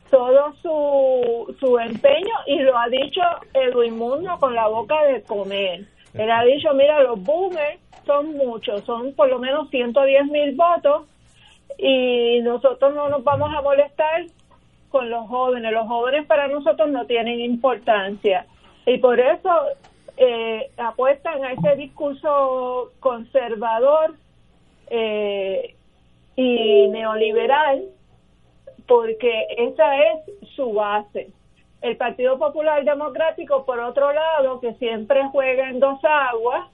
Todo 0.09 0.53
su, 0.61 1.55
su 1.59 1.79
empeño, 1.79 2.33
y 2.45 2.59
lo 2.59 2.77
ha 2.77 2.87
dicho 2.89 3.21
Edwin 3.53 3.97
Mundo 3.97 4.37
con 4.39 4.53
la 4.53 4.67
boca 4.67 5.03
de 5.03 5.21
comer. 5.23 5.85
Él 6.13 6.31
ha 6.31 6.43
dicho, 6.43 6.73
mira, 6.73 7.01
los 7.01 7.21
boomers 7.23 7.79
son 8.05 8.35
muchos, 8.35 8.83
son 8.83 9.13
por 9.13 9.29
lo 9.29 9.39
menos 9.39 9.69
110 9.69 10.25
mil 10.25 10.55
votos 10.55 11.03
y 11.77 12.41
nosotros 12.41 12.93
no 12.93 13.09
nos 13.09 13.23
vamos 13.23 13.53
a 13.55 13.61
molestar 13.61 14.25
con 14.89 15.09
los 15.09 15.27
jóvenes. 15.27 15.71
Los 15.71 15.87
jóvenes 15.87 16.25
para 16.25 16.47
nosotros 16.47 16.89
no 16.89 17.05
tienen 17.05 17.39
importancia 17.39 18.45
y 18.85 18.97
por 18.97 19.19
eso 19.19 19.49
eh, 20.17 20.69
apuestan 20.77 21.43
a 21.45 21.53
ese 21.53 21.75
discurso 21.77 22.91
conservador 22.99 24.15
eh, 24.93 25.73
y 26.35 26.87
neoliberal, 26.89 27.85
porque 28.87 29.47
esa 29.57 29.97
es 29.97 30.49
su 30.53 30.73
base. 30.73 31.29
El 31.81 31.95
Partido 31.95 32.37
Popular 32.37 32.83
Democrático, 32.83 33.65
por 33.65 33.79
otro 33.79 34.11
lado, 34.11 34.59
que 34.59 34.73
siempre 34.73 35.21
juega 35.31 35.69
en 35.69 35.79
dos 35.79 35.99
aguas, 36.03 36.67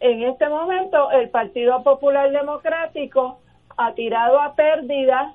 en 0.00 0.24
este 0.24 0.48
momento 0.48 1.12
el 1.12 1.30
Partido 1.30 1.82
Popular 1.84 2.30
Democrático 2.32 3.38
ha 3.76 3.94
tirado 3.94 4.40
a 4.40 4.54
pérdida 4.54 5.32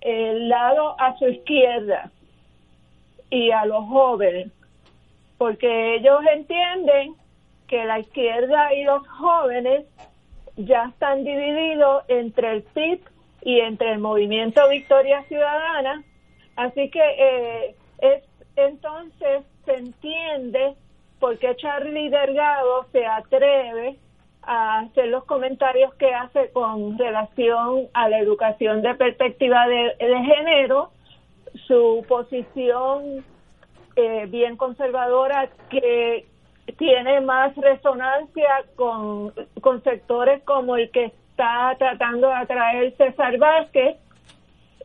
el 0.00 0.48
lado 0.48 0.96
a 0.98 1.16
su 1.18 1.28
izquierda 1.28 2.10
y 3.28 3.50
a 3.50 3.66
los 3.66 3.84
jóvenes, 3.86 4.50
porque 5.36 5.96
ellos 5.96 6.20
entienden 6.32 7.14
que 7.68 7.84
la 7.84 7.98
izquierda 7.98 8.72
y 8.72 8.84
los 8.84 9.06
jóvenes 9.08 9.84
ya 10.56 10.86
están 10.86 11.24
divididos 11.24 12.04
entre 12.08 12.52
el 12.52 12.62
PIB 12.62 13.00
y 13.42 13.60
entre 13.60 13.92
el 13.92 13.98
movimiento 13.98 14.68
Victoria 14.68 15.22
Ciudadana, 15.24 16.02
así 16.56 16.90
que 16.90 17.00
eh, 17.00 17.74
es 17.98 18.22
entonces 18.56 19.42
se 19.64 19.74
entiende 19.74 20.74
por 21.18 21.38
qué 21.38 21.56
Charlie 21.56 22.10
Delgado 22.10 22.86
se 22.92 23.04
atreve 23.06 23.96
a 24.42 24.80
hacer 24.80 25.08
los 25.08 25.24
comentarios 25.24 25.94
que 25.94 26.12
hace 26.14 26.50
con 26.50 26.98
relación 26.98 27.88
a 27.94 28.08
la 28.08 28.18
educación 28.18 28.82
de 28.82 28.94
perspectiva 28.94 29.66
de, 29.66 29.96
género, 29.98 30.90
su 31.66 32.04
posición 32.06 33.24
eh, 33.96 34.26
bien 34.28 34.56
conservadora 34.56 35.48
que 35.70 36.26
tiene 36.72 37.20
más 37.20 37.54
resonancia 37.56 38.64
con, 38.76 39.32
con 39.60 39.82
sectores 39.82 40.42
como 40.44 40.76
el 40.76 40.90
que 40.90 41.06
está 41.06 41.74
tratando 41.78 42.28
de 42.28 42.34
atraer 42.34 42.96
César 42.96 43.36
Vázquez 43.38 43.96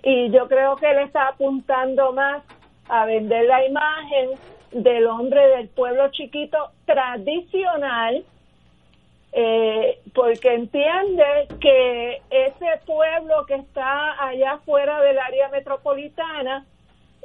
y 0.04 0.30
yo 0.32 0.48
creo 0.48 0.76
que 0.76 0.90
él 0.90 1.00
está 1.00 1.30
apuntando 1.30 2.14
más 2.14 2.44
a 2.88 3.06
vender 3.06 3.46
la 3.46 3.66
imagen 3.66 4.32
del 4.72 5.08
hombre 5.08 5.48
del 5.48 5.68
pueblo 5.70 6.10
chiquito 6.12 6.72
tradicional 6.86 8.24
eh, 9.32 10.00
porque 10.16 10.56
entiende 10.56 11.48
que 11.62 12.22
ese 12.32 12.66
pueblo 12.86 13.46
que 13.46 13.56
está 13.56 14.28
allá 14.28 14.58
fuera 14.66 15.02
del 15.02 15.20
área 15.20 15.50
metropolitana 15.50 16.66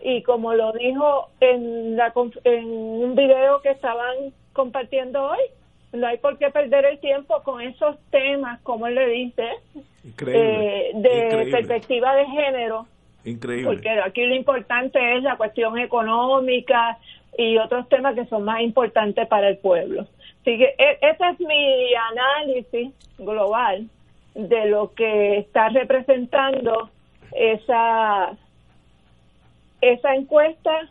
y 0.02 0.22
como 0.22 0.52
lo 0.52 0.72
dijo 0.72 1.30
en, 1.40 1.96
la, 1.96 2.12
en 2.44 2.66
un 2.66 3.14
video 3.14 3.62
que 3.62 3.70
estaban 3.70 4.34
compartiendo 4.54 5.22
hoy. 5.22 5.40
No 5.92 6.06
hay 6.06 6.16
por 6.16 6.38
qué 6.38 6.50
perder 6.50 6.86
el 6.86 6.98
tiempo 6.98 7.42
con 7.42 7.60
esos 7.60 7.96
temas, 8.10 8.60
como 8.62 8.86
él 8.86 8.94
le 8.94 9.06
dice, 9.08 9.48
eh, 10.26 10.90
de 10.94 11.48
perspectiva 11.52 12.16
de 12.16 12.26
género. 12.26 12.86
Increíble. 13.24 13.66
Porque 13.66 13.90
aquí 13.90 14.24
lo 14.24 14.34
importante 14.34 15.16
es 15.16 15.22
la 15.22 15.36
cuestión 15.36 15.78
económica 15.78 16.98
y 17.38 17.58
otros 17.58 17.88
temas 17.88 18.14
que 18.14 18.26
son 18.26 18.44
más 18.44 18.60
importantes 18.62 19.28
para 19.28 19.48
el 19.48 19.58
pueblo. 19.58 20.06
Así 20.40 20.58
que 20.58 20.74
e, 20.78 20.98
ese 21.00 21.28
es 21.32 21.40
mi 21.40 21.94
análisis 21.94 22.92
global 23.18 23.88
de 24.34 24.66
lo 24.66 24.92
que 24.94 25.38
está 25.38 25.68
representando 25.68 26.90
esa 27.32 28.32
esa 29.80 30.14
encuesta 30.14 30.88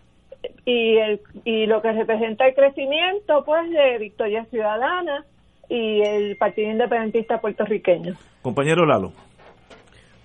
y, 0.65 0.97
el, 0.97 1.21
y 1.43 1.65
lo 1.65 1.81
que 1.81 1.91
representa 1.91 2.47
el 2.47 2.55
crecimiento 2.55 3.43
pues 3.45 3.69
de 3.69 3.97
Victoria 3.99 4.45
Ciudadana 4.45 5.25
y 5.69 6.01
el 6.01 6.37
Partido 6.37 6.71
Independentista 6.71 7.39
puertorriqueño. 7.39 8.13
Compañero 8.41 8.85
Lalo. 8.85 9.11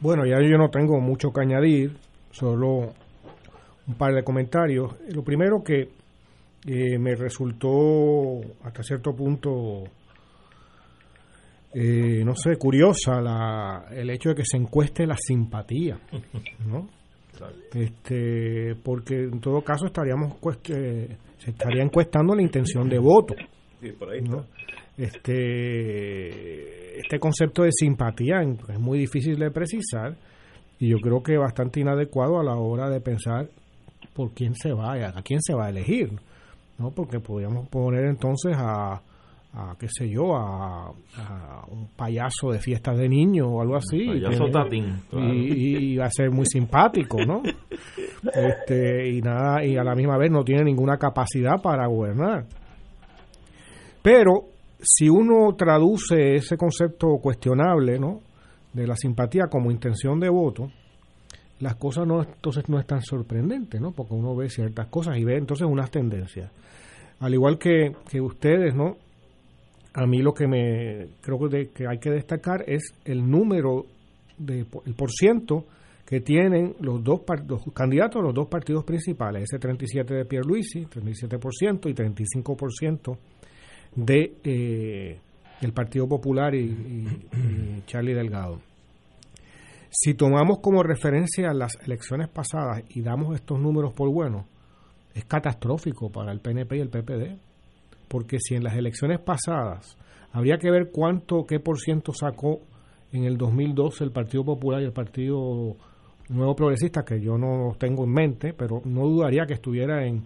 Bueno, 0.00 0.24
ya 0.26 0.40
yo 0.40 0.56
no 0.58 0.70
tengo 0.70 1.00
mucho 1.00 1.32
que 1.32 1.40
añadir, 1.40 1.92
solo 2.30 2.92
un 3.86 3.94
par 3.96 4.14
de 4.14 4.22
comentarios. 4.22 4.94
Lo 5.12 5.24
primero 5.24 5.62
que 5.64 5.88
eh, 6.66 6.98
me 6.98 7.14
resultó 7.14 8.40
hasta 8.62 8.82
cierto 8.82 9.14
punto, 9.14 9.84
eh, 11.74 12.22
no 12.24 12.34
sé, 12.36 12.56
curiosa 12.56 13.20
la, 13.20 13.86
el 13.90 14.10
hecho 14.10 14.30
de 14.30 14.34
que 14.36 14.44
se 14.44 14.56
encueste 14.56 15.06
la 15.06 15.16
simpatía, 15.16 15.98
¿no? 16.66 16.88
Este 17.74 18.74
porque 18.82 19.24
en 19.24 19.40
todo 19.40 19.62
caso 19.62 19.86
estaríamos 19.86 20.34
eh, 20.68 21.16
se 21.38 21.50
estaría 21.50 21.82
encuestando 21.82 22.34
la 22.34 22.42
intención 22.42 22.88
de 22.88 22.98
voto 22.98 23.34
este 24.96 26.98
este 26.98 27.18
concepto 27.18 27.62
de 27.62 27.72
simpatía 27.72 28.42
es 28.42 28.78
muy 28.78 28.98
difícil 28.98 29.38
de 29.38 29.50
precisar 29.50 30.16
y 30.78 30.90
yo 30.90 30.98
creo 30.98 31.22
que 31.22 31.36
bastante 31.36 31.80
inadecuado 31.80 32.38
a 32.38 32.44
la 32.44 32.56
hora 32.56 32.88
de 32.88 33.00
pensar 33.00 33.48
por 34.14 34.32
quién 34.32 34.54
se 34.54 34.72
va, 34.72 34.94
a 34.94 35.22
quién 35.22 35.40
se 35.42 35.54
va 35.54 35.66
a 35.66 35.70
elegir, 35.70 36.12
¿no? 36.78 36.90
Porque 36.90 37.20
podríamos 37.20 37.68
poner 37.68 38.04
entonces 38.04 38.56
a, 38.56 39.00
a 39.58 39.74
qué 39.76 39.88
sé 39.88 40.08
yo, 40.08 40.36
a, 40.36 40.92
un 41.68 41.88
payaso 41.96 42.52
de 42.52 42.60
fiestas 42.60 42.96
de 42.96 43.08
niños 43.08 43.48
o 43.50 43.60
algo 43.60 43.76
así. 43.76 44.06
Payaso 44.06 44.48
tatín. 44.50 45.02
Y, 45.12 45.96
va 45.96 46.06
a 46.06 46.10
ser 46.10 46.30
muy 46.30 46.46
simpático, 46.46 47.18
¿no? 47.26 47.42
este, 48.34 49.10
y 49.10 49.20
nada, 49.20 49.64
y 49.64 49.76
a 49.76 49.82
la 49.82 49.96
misma 49.96 50.16
vez 50.16 50.30
no 50.30 50.44
tiene 50.44 50.62
ninguna 50.62 50.96
capacidad 50.96 51.60
para 51.60 51.88
gobernar. 51.88 52.46
Pero 54.00 54.44
si 54.80 55.08
uno 55.08 55.54
traduce 55.56 56.36
ese 56.36 56.56
concepto 56.56 57.18
cuestionable, 57.20 57.98
¿no? 57.98 58.20
De 58.72 58.86
la 58.86 58.94
simpatía 58.94 59.48
como 59.48 59.72
intención 59.72 60.20
de 60.20 60.28
voto, 60.28 60.70
las 61.58 61.74
cosas 61.74 62.06
no 62.06 62.22
entonces 62.22 62.68
no 62.68 62.78
es 62.78 62.86
tan 62.86 63.02
sorprendente, 63.02 63.80
¿no? 63.80 63.90
Porque 63.90 64.14
uno 64.14 64.36
ve 64.36 64.48
ciertas 64.50 64.86
cosas 64.86 65.18
y 65.18 65.24
ve 65.24 65.36
entonces 65.36 65.66
unas 65.68 65.90
tendencias. 65.90 66.52
Al 67.18 67.34
igual 67.34 67.58
que, 67.58 67.96
que 68.08 68.20
ustedes, 68.20 68.76
¿no? 68.76 68.96
A 69.94 70.06
mí 70.06 70.22
lo 70.22 70.32
que 70.32 70.46
me 70.46 71.08
creo 71.20 71.38
que, 71.48 71.86
hay 71.88 71.98
que 71.98 72.10
destacar 72.10 72.64
es 72.66 72.94
el 73.04 73.28
número 73.28 73.86
de 74.36 74.66
el 74.86 74.94
por 74.94 75.10
ciento 75.10 75.64
que 76.06 76.20
tienen 76.20 76.74
los 76.80 77.02
dos, 77.04 77.20
los 77.46 77.62
candidatos 77.74 78.22
los 78.22 78.32
dos 78.32 78.48
partidos 78.48 78.84
principales, 78.84 79.42
ese 79.42 79.58
37 79.58 80.14
de 80.14 80.24
Pierluisi, 80.24 80.86
37% 80.86 81.90
y 81.90 81.94
35% 81.94 83.18
de 83.94 84.34
eh, 84.44 85.20
el 85.60 85.72
Partido 85.72 86.08
Popular 86.08 86.54
y, 86.54 87.06
Charlie 87.86 88.14
Delgado. 88.14 88.60
Si 89.90 90.14
tomamos 90.14 90.60
como 90.60 90.82
referencia 90.82 91.52
las 91.52 91.76
elecciones 91.84 92.28
pasadas 92.28 92.82
y 92.90 93.02
damos 93.02 93.34
estos 93.34 93.58
números 93.58 93.92
por 93.92 94.10
buenos, 94.10 94.46
es 95.14 95.24
catastrófico 95.24 96.10
para 96.10 96.30
el 96.32 96.40
PNP 96.40 96.76
y 96.76 96.80
el 96.80 96.90
PPD, 96.90 97.38
porque 98.08 98.38
si 98.40 98.54
en 98.54 98.64
las 98.64 98.76
elecciones 98.76 99.20
pasadas 99.20 99.96
habría 100.32 100.58
que 100.58 100.70
ver 100.70 100.90
cuánto, 100.92 101.44
qué 101.46 101.60
por 101.60 101.78
ciento 101.78 102.12
sacó 102.12 102.60
en 103.12 103.24
el 103.24 103.36
2012 103.36 104.04
el 104.04 104.12
Partido 104.12 104.44
Popular 104.44 104.82
y 104.82 104.84
el 104.84 104.92
Partido 104.92 105.76
Nuevo 106.28 106.54
Progresista, 106.54 107.04
que 107.04 107.20
yo 107.20 107.38
no 107.38 107.74
tengo 107.78 108.04
en 108.04 108.12
mente, 108.12 108.52
pero 108.52 108.82
no 108.84 109.06
dudaría 109.06 109.46
que 109.46 109.54
estuviera 109.54 110.06
en 110.06 110.24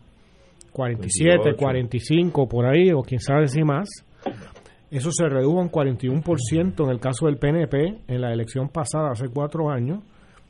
47, 0.72 1.54
45 1.56 2.48
por 2.48 2.66
ahí, 2.66 2.90
o 2.92 3.02
quién 3.02 3.20
sabe 3.20 3.46
si 3.46 3.62
más. 3.62 3.88
Eso 4.90 5.10
se 5.10 5.26
redujo 5.28 5.62
en 5.62 5.70
41% 5.70 6.84
en 6.84 6.90
el 6.90 7.00
caso 7.00 7.26
del 7.26 7.38
PNP 7.38 8.02
en 8.08 8.20
la 8.20 8.32
elección 8.32 8.68
pasada 8.68 9.10
hace 9.12 9.28
cuatro 9.28 9.70
años, 9.70 10.02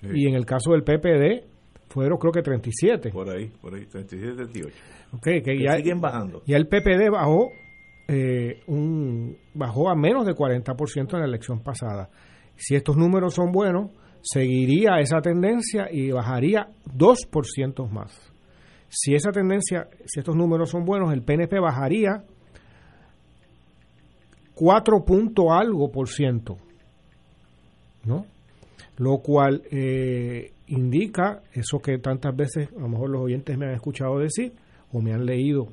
y 0.03 0.27
en 0.27 0.35
el 0.35 0.45
caso 0.45 0.73
del 0.73 0.83
PPD 0.83 1.47
fueron 1.89 2.19
creo 2.19 2.33
que 2.33 2.43
37. 2.43 3.11
Por 3.11 3.31
ahí, 3.31 3.53
por 3.61 3.75
ahí, 3.75 3.87
37, 3.87 4.35
38. 4.35 4.77
Okay, 5.17 5.43
que, 5.43 5.59
ya, 5.59 5.77
siguen 5.77 6.01
bajando. 6.01 6.43
Y 6.47 6.55
el 6.55 6.67
PPD 6.67 7.11
bajó 7.11 7.51
eh, 8.09 8.61
un 8.67 9.37
bajó 9.55 9.91
a 9.91 9.95
menos 9.95 10.27
de 10.27 10.35
40% 10.35 11.15
en 11.15 11.21
la 11.21 11.27
elección 11.27 11.63
pasada. 11.63 12.09
Si 12.57 12.75
estos 12.75 12.97
números 12.97 13.35
son 13.35 13.53
buenos, 13.53 13.91
seguiría 14.23 15.01
esa 15.01 15.21
tendencia 15.21 15.89
y 15.91 16.11
bajaría 16.11 16.69
2% 16.87 17.89
más. 17.91 18.33
Si 18.89 19.15
esa 19.15 19.33
tendencia, 19.33 19.89
si 20.05 20.21
estos 20.21 20.37
números 20.37 20.71
son 20.71 20.85
buenos, 20.85 21.13
el 21.13 21.23
PNP 21.23 21.59
bajaría 21.61 22.25
4 24.55 25.05
punto 25.05 25.53
algo 25.53 25.91
por 25.91 26.09
ciento, 26.09 26.57
¿no? 28.05 28.27
Lo 28.99 29.19
cual 29.19 29.63
eh, 29.71 30.53
indica 30.67 31.43
eso 31.53 31.79
que 31.81 31.99
tantas 31.99 32.37
veces 32.37 32.69
a 32.77 32.81
lo 32.81 32.89
mejor 32.89 33.11
los 33.11 33.23
oyentes 33.23 33.57
me 33.57 33.67
han 33.67 33.75
escuchado 33.75 34.19
decir 34.19 34.53
o 34.93 35.01
me 35.01 35.13
han 35.13 35.25
leído 35.25 35.69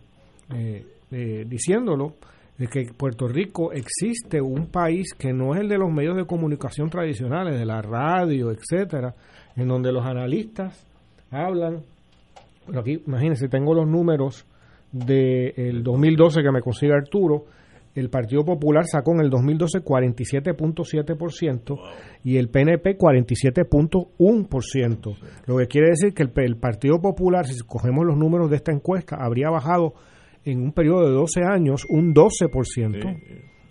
eh, 0.54 0.86
eh, 1.12 1.46
diciéndolo, 1.48 2.16
de 2.58 2.68
que 2.68 2.92
Puerto 2.96 3.28
Rico 3.28 3.72
existe 3.72 4.42
un 4.42 4.68
país 4.68 5.14
que 5.18 5.32
no 5.32 5.56
es 5.56 5.62
el 5.62 5.70
de 5.70 5.78
los 5.78 5.92
medios 5.92 6.18
de 6.18 6.26
comunicación 6.26 6.90
tradicionales, 6.90 7.58
de 7.58 7.66
la 7.66 7.82
radio, 7.82 8.52
etcétera, 8.52 9.16
en 9.56 9.68
donde 9.68 9.92
los 9.92 10.06
analistas 10.06 10.86
hablan 11.32 11.84
pero 12.70 12.82
aquí, 12.82 13.02
imagínense, 13.08 13.50
tengo 13.50 13.74
los 13.74 13.88
números 13.88 14.46
del 14.92 15.82
2012 15.84 16.44
que 16.44 16.52
me 16.52 16.62
consigue 16.62 16.94
Arturo. 16.94 17.46
El 18.00 18.10
Partido 18.10 18.44
Popular 18.44 18.86
sacó 18.86 19.14
en 19.14 19.22
el 19.22 19.30
2012 19.30 19.84
47.7% 19.84 21.80
y 22.24 22.38
el 22.38 22.50
PNP 22.50 22.98
47.1%. 22.98 25.18
Lo 25.46 25.58
que 25.58 25.68
quiere 25.68 25.90
decir 25.90 26.14
que 26.14 26.24
el, 26.24 26.32
Partido 26.58 27.00
Popular, 27.02 27.46
si 27.46 27.60
cogemos 27.66 28.06
los 28.06 28.18
números 28.18 28.50
de 28.50 28.56
esta 28.58 28.72
encuesta, 28.72 29.18
habría 29.20 29.50
bajado 29.50 29.94
en 30.46 30.62
un 30.62 30.72
periodo 30.72 31.08
de 31.08 31.12
12 31.12 31.42
años 31.44 31.84
un 31.90 32.14
12%, 32.14 32.50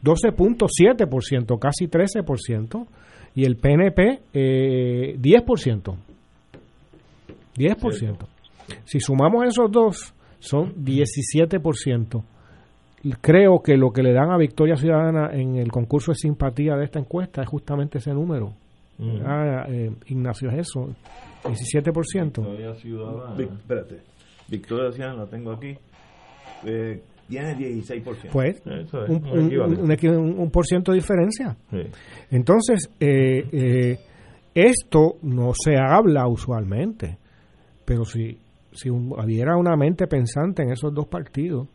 12.7%, 0.03 1.59
casi 1.59 1.87
13%, 1.87 2.87
y 3.35 3.45
el 3.45 3.57
PNP 3.57 4.21
eh, 4.33 5.17
10%. 5.19 5.97
10%. 7.57 8.27
Si 8.85 9.01
sumamos 9.01 9.47
esos 9.47 9.71
dos, 9.71 10.13
son 10.39 10.75
17%. 10.85 12.23
Creo 13.21 13.63
que 13.63 13.77
lo 13.77 13.93
que 13.93 14.03
le 14.03 14.13
dan 14.13 14.31
a 14.31 14.37
Victoria 14.37 14.77
Ciudadana 14.77 15.31
en 15.33 15.57
el 15.57 15.71
concurso 15.71 16.13
de 16.13 16.17
simpatía 16.17 16.77
de 16.77 16.85
esta 16.85 16.99
encuesta 16.99 17.43
es 17.43 17.49
justamente 17.49 17.99
ese 17.99 18.13
número. 18.13 18.53
Ah, 19.25 19.65
eh, 19.69 19.93
Ignacio, 20.07 20.51
es 20.51 20.69
eso, 20.69 20.89
17%. 21.45 22.43
Victoria 22.43 22.75
Ciudadana. 22.75 23.37
espérate, 23.41 23.99
Victoria 24.49 24.91
Ciudadana 24.91 25.21
la 25.21 25.27
tengo 25.31 25.53
aquí. 25.53 25.77
Eh, 26.65 27.01
tiene 27.29 27.57
16%. 27.57 28.31
Pues, 28.33 28.63
un, 29.09 30.39
un, 30.41 30.51
por 30.51 30.67
ciento 30.67 30.91
de 30.91 30.99
diferencia. 30.99 31.57
Entonces, 32.31 32.91
eh, 32.99 33.45
eh, 33.53 33.99
esto 34.55 35.19
no 35.23 35.53
se 35.55 35.77
habla 35.77 36.27
usualmente, 36.27 37.19
pero 37.85 38.05
si 38.05 38.39
si 38.79 38.91
hubiera 38.91 39.57
una 39.57 39.77
mente 39.77 40.07
pensante 40.07 40.63
en 40.63 40.71
esos 40.71 40.95
dos 40.95 41.07
partidos, 41.07 41.69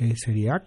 eh, 0.00 0.14
sería 0.16 0.62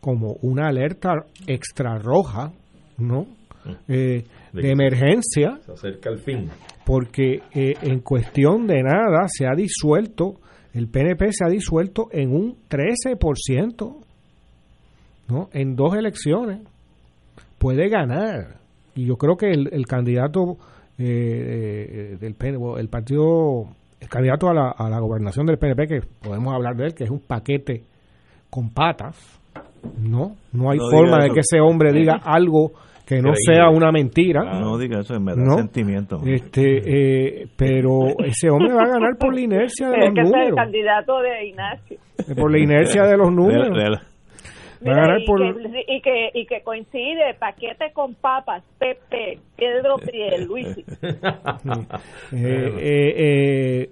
como 0.00 0.32
una 0.42 0.66
alerta 0.66 1.12
extra 1.46 1.96
roja, 1.98 2.52
¿no? 2.98 3.22
Mm. 3.64 3.70
Eh, 3.88 4.24
de, 4.52 4.70
emergencia. 4.70 5.60
Se 5.64 5.72
acerca 5.72 6.10
el 6.10 6.18
fin. 6.18 6.50
Porque 6.84 7.40
eh, 7.54 7.74
en 7.82 8.00
cuestión 8.00 8.66
de 8.66 8.82
nada 8.82 9.26
se 9.28 9.46
ha 9.46 9.54
disuelto, 9.54 10.40
el 10.72 10.88
PNP 10.88 11.32
se 11.32 11.44
ha 11.44 11.48
disuelto 11.48 12.08
en 12.10 12.34
un 12.34 12.56
13%, 12.68 13.96
¿no? 15.28 15.48
En 15.52 15.76
dos 15.76 15.94
elecciones. 15.94 16.60
Puede 17.58 17.88
ganar. 17.88 18.58
Y 18.96 19.06
yo 19.06 19.16
creo 19.16 19.36
que 19.36 19.52
el, 19.52 19.72
el 19.72 19.86
candidato 19.86 20.58
del 20.98 22.34
PNP, 22.36 22.80
el 22.80 22.88
partido 22.88 23.68
el 24.00 24.08
candidato 24.08 24.48
a 24.48 24.54
la, 24.54 24.70
a 24.70 24.90
la 24.90 24.98
gobernación 24.98 25.46
del 25.46 25.58
PNP, 25.58 25.86
que 25.86 26.00
podemos 26.22 26.52
hablar 26.52 26.76
de 26.76 26.86
él, 26.86 26.94
que 26.94 27.04
es 27.04 27.10
un 27.10 27.20
paquete 27.20 27.84
con 28.54 28.70
patas, 28.70 29.16
no, 29.98 30.36
no 30.52 30.70
hay 30.70 30.78
forma 30.78 31.24
de 31.24 31.30
que 31.30 31.40
ese 31.40 31.58
hombre 31.60 31.92
diga 31.92 32.20
algo 32.24 32.70
que 33.04 33.20
no 33.20 33.32
sea 33.34 33.68
una 33.68 33.90
mentira. 33.90 34.60
No 34.60 34.78
diga 34.78 35.00
eso, 35.00 35.18
me 35.18 35.34
da 35.34 35.56
sentimiento. 35.56 36.20
Este, 36.24 37.40
eh, 37.42 37.46
pero 37.56 38.16
ese 38.24 38.50
hombre 38.50 38.72
va 38.72 38.84
a 38.84 38.88
ganar 38.88 39.18
por 39.18 39.34
la 39.34 39.40
inercia 39.40 39.88
de 39.88 39.98
los 39.98 40.14
números. 40.14 40.48
el 40.50 40.54
candidato 40.54 41.20
de 41.20 41.46
Ignacio. 41.48 41.98
Por 42.36 42.52
la 42.52 42.58
inercia 42.60 43.02
de 43.02 43.16
los 43.16 43.32
números 43.32 43.76
y, 45.86 46.00
que, 46.00 46.30
y, 46.34 46.46
que, 46.46 46.62
coincide 46.62 47.34
paquete 47.38 47.92
con 47.92 48.14
papas, 48.14 48.62
Pepe, 48.78 49.38
Pedro 49.56 49.96
Priel, 49.96 50.44
Luis. 50.44 50.68
Eh, 52.32 52.74
eh, 52.78 53.14
eh, 53.16 53.90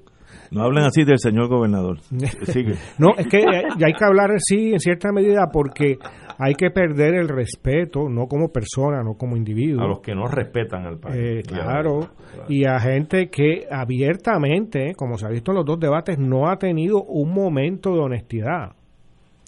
no 0.53 0.63
hablen 0.63 0.85
así 0.85 1.05
del 1.05 1.19
señor 1.19 1.49
gobernador. 1.49 1.99
no, 2.99 3.11
es 3.17 3.27
que 3.27 3.41
ya 3.79 3.87
hay 3.87 3.93
que 3.95 4.05
hablar 4.05 4.31
sí 4.39 4.73
en 4.73 4.79
cierta 4.79 5.11
medida 5.13 5.49
porque 5.53 5.99
hay 6.39 6.55
que 6.55 6.71
perder 6.71 7.15
el 7.15 7.29
respeto, 7.29 8.09
no 8.09 8.27
como 8.27 8.53
persona, 8.53 9.03
no 9.03 9.15
como 9.15 9.37
individuo. 9.37 9.83
A 9.83 9.89
los 9.89 10.01
que 10.01 10.15
no 10.15 10.27
respetan 10.27 10.87
al 10.87 10.99
país. 10.99 11.47
claro, 11.47 12.11
y 12.49 12.65
a 12.67 12.79
gente 12.81 13.29
que 13.31 13.67
abiertamente, 13.71 14.95
como 14.95 15.17
se 15.17 15.27
ha 15.27 15.31
visto 15.31 15.53
en 15.53 15.57
los 15.57 15.67
dos 15.67 15.81
debates, 15.81 16.19
no 16.19 16.49
ha 16.49 16.57
tenido 16.57 17.03
un 17.03 17.33
momento 17.33 17.95
de 17.95 18.01
honestidad. 18.01 18.73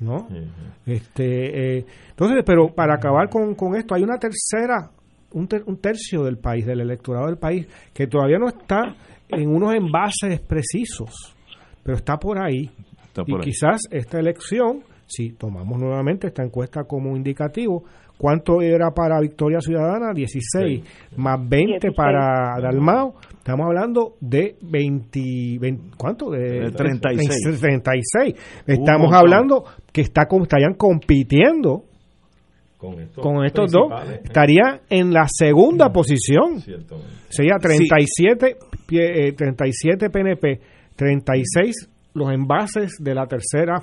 ¿no? 0.01 0.27
este, 0.87 1.79
eh, 1.79 1.87
entonces, 2.11 2.43
pero 2.45 2.69
para 2.75 2.95
acabar 2.95 3.29
con, 3.29 3.55
con 3.55 3.77
esto, 3.77 3.95
hay 3.95 4.03
una 4.03 4.19
tercera, 4.19 4.91
un, 5.33 5.49
un, 5.67 5.77
tercio 5.79 6.25
del 6.25 6.39
país, 6.39 6.67
del 6.67 6.81
electorado 6.81 7.27
del 7.27 7.39
país, 7.39 7.67
que 7.93 8.07
todavía 8.07 8.39
no 8.39 8.49
está 8.49 8.97
en 9.29 9.49
unos 9.49 9.75
envases 9.75 10.41
precisos, 10.41 11.35
pero 11.83 11.97
está 11.97 12.17
por 12.17 12.39
ahí. 12.39 12.71
y 13.27 13.39
quizás 13.41 13.83
esta 13.91 14.19
elección, 14.19 14.83
si 15.07 15.33
tomamos 15.33 15.79
nuevamente 15.79 16.29
esta 16.29 16.43
encuesta 16.43 16.85
como 16.85 17.17
indicativo, 17.17 17.85
¿Cuánto 18.17 18.63
era 18.63 18.93
para 18.93 19.21
Victoria 19.21 19.61
Ciudadana? 19.61 20.13
16. 20.15 21.17
Más 21.17 21.49
20 21.49 21.91
para 21.93 22.61
Dalmao. 22.61 23.17
Estamos 23.33 23.67
hablando 23.67 24.15
de 24.21 24.57
20, 24.63 25.21
¿cuánto? 25.99 26.31
De, 26.31 26.71
36. 26.71 27.61
36. 27.61 28.35
Estamos 28.67 29.13
hablando 29.13 29.65
que 29.93 30.03
está, 30.03 30.29
estarían 30.43 30.75
compitiendo 30.75 31.85
con 33.21 33.45
estos, 33.45 33.71
dos. 33.71 33.93
Estaría 34.23 34.81
en 34.89 35.13
la 35.13 35.27
segunda 35.29 35.93
posición. 35.93 36.61
Sería 37.29 37.57
37, 37.59 38.57
37 39.37 40.11
PNP, 40.11 40.61
36 40.97 41.91
los 42.15 42.31
envases 42.31 42.93
de 43.01 43.13
la 43.15 43.27
tercera 43.27 43.81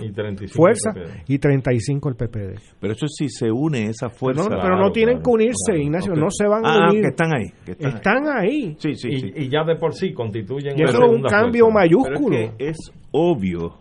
fuerza 0.53 0.93
y 1.27 1.37
35 1.37 2.09
el 2.09 2.15
PPD. 2.15 2.59
Pero 2.79 2.93
eso 2.93 3.05
sí 3.07 3.27
se 3.27 3.51
une 3.51 3.87
esa 3.87 4.09
fuerza. 4.09 4.47
pero 4.49 4.77
no 4.77 4.91
tienen 4.91 5.21
que 5.21 5.29
unirse, 5.29 5.77
Ignacio, 5.77 6.13
no 6.13 6.27
se 6.29 6.47
van 6.47 6.65
a 6.65 6.73
ah, 6.73 6.89
unir. 6.89 7.01
que 7.01 7.07
están 7.09 7.33
ahí. 7.33 7.53
están, 7.67 8.27
ahí. 8.29 8.75
Sí, 8.79 8.95
sí, 8.95 9.09
y, 9.35 9.49
ya 9.49 9.63
de 9.65 9.75
por 9.75 9.93
sí 9.93 10.13
constituyen 10.13 10.79
y 10.79 10.83
eso 10.83 11.03
es 11.03 11.11
un 11.11 11.23
cambio 11.23 11.69
mayúsculo. 11.69 12.37
es, 12.57 12.77
obvio 13.11 13.77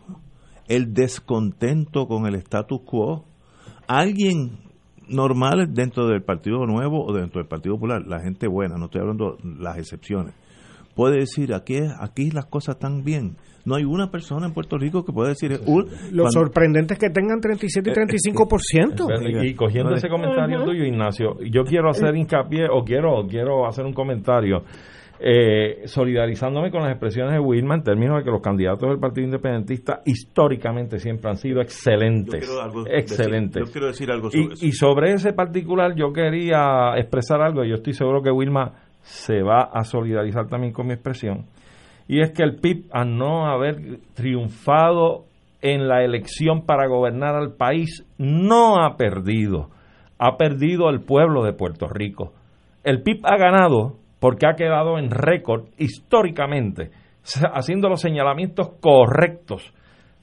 el 0.69 0.93
descontento 0.93 2.07
con 2.07 2.27
el 2.27 2.37
status 2.37 2.81
quo. 2.85 3.25
Alguien 3.87 4.70
normal 5.11 5.73
dentro 5.75 6.07
del 6.09 6.23
Partido 6.23 6.67
Nuevo 6.67 7.05
o 7.05 7.13
dentro 7.13 7.41
del 7.41 7.49
Partido 7.49 7.75
Popular, 7.75 8.03
la 8.07 8.21
gente 8.21 8.49
buena, 8.49 8.77
no 8.77 8.87
estoy 8.87 9.03
hablando 9.03 9.37
de 9.43 9.63
las 9.63 9.79
excepciones, 9.79 10.35
puede 10.95 11.19
decir 11.19 11.55
aquí, 11.55 11.79
aquí 12.01 12.31
las 12.31 12.47
cosas 12.47 12.77
están 12.77 13.05
bien 13.05 13.37
no 13.65 13.75
hay 13.75 13.85
una 13.85 14.11
persona 14.11 14.47
en 14.47 14.53
Puerto 14.53 14.79
Rico 14.79 15.05
que 15.05 15.13
pueda 15.13 15.29
decir... 15.31 15.61
Lo 16.13 16.31
sorprendente 16.31 16.95
es 16.95 17.01
que 17.01 17.11
tengan 17.11 17.41
37 17.41 17.91
y 17.91 17.93
35%. 17.93 19.45
y 19.45 19.55
cogiendo 19.55 19.95
ese 19.95 20.09
comentario 20.09 20.65
tuyo, 20.65 20.85
Ignacio, 20.85 21.39
yo 21.41 21.65
quiero 21.65 21.91
hacer 21.91 22.17
hincapié 22.17 22.67
o 22.71 22.85
quiero, 22.85 23.27
quiero 23.29 23.67
hacer 23.67 23.85
un 23.85 23.93
comentario 23.93 24.65
eh, 25.21 25.83
solidarizándome 25.87 26.71
con 26.71 26.83
las 26.83 26.93
expresiones 26.93 27.35
de 27.35 27.41
Wilma 27.41 27.75
en 27.75 27.83
términos 27.83 28.19
de 28.19 28.25
que 28.25 28.31
los 28.31 28.41
candidatos 28.41 28.89
del 28.89 28.99
Partido 28.99 29.27
Independentista 29.27 30.01
históricamente 30.07 30.99
siempre 30.99 31.31
han 31.31 31.37
sido 31.37 31.61
excelentes. 31.61 32.49
excelentes. 32.91 33.67
yo 33.67 33.73
quiero 33.73 33.87
decir 33.89 34.11
algo 34.11 34.31
sobre 34.31 34.45
y, 34.45 34.53
eso. 34.53 34.67
Y 34.67 34.73
sobre 34.73 35.13
ese 35.13 35.33
particular 35.33 35.95
yo 35.95 36.13
quería 36.13 36.95
expresar 36.97 37.43
algo, 37.43 37.65
y 37.65 37.69
yo 37.69 37.75
estoy 37.77 37.93
seguro 37.93 38.23
que 38.23 38.31
Wilma 38.31 38.73
se 39.03 39.43
va 39.43 39.71
a 39.73 39.85
solidarizar 39.85 40.47
también 40.49 40.73
con 40.73 40.87
mi 40.87 40.95
expresión 40.95 41.47
y 42.11 42.23
es 42.23 42.33
que 42.33 42.43
el 42.43 42.57
PIB, 42.57 42.87
a 42.91 43.05
no 43.05 43.47
haber 43.47 44.01
triunfado 44.15 45.27
en 45.63 45.87
la 45.87 46.03
elección 46.03 46.67
para 46.67 46.89
gobernar 46.89 47.37
al 47.37 47.53
país, 47.53 48.05
no 48.19 48.83
ha 48.83 48.97
perdido, 48.97 49.69
ha 50.19 50.37
perdido 50.37 50.91
el 50.91 51.03
pueblo 51.03 51.45
de 51.45 51.53
Puerto 51.53 51.87
Rico. 51.87 52.33
El 52.83 53.05
PIB 53.05 53.21
ha 53.23 53.37
ganado 53.37 54.00
porque 54.21 54.47
ha 54.47 54.55
quedado 54.55 54.99
en 54.99 55.11
récord 55.11 55.65
históricamente, 55.79 56.91
haciendo 57.53 57.89
los 57.89 58.01
señalamientos 58.01 58.69
correctos 58.81 59.73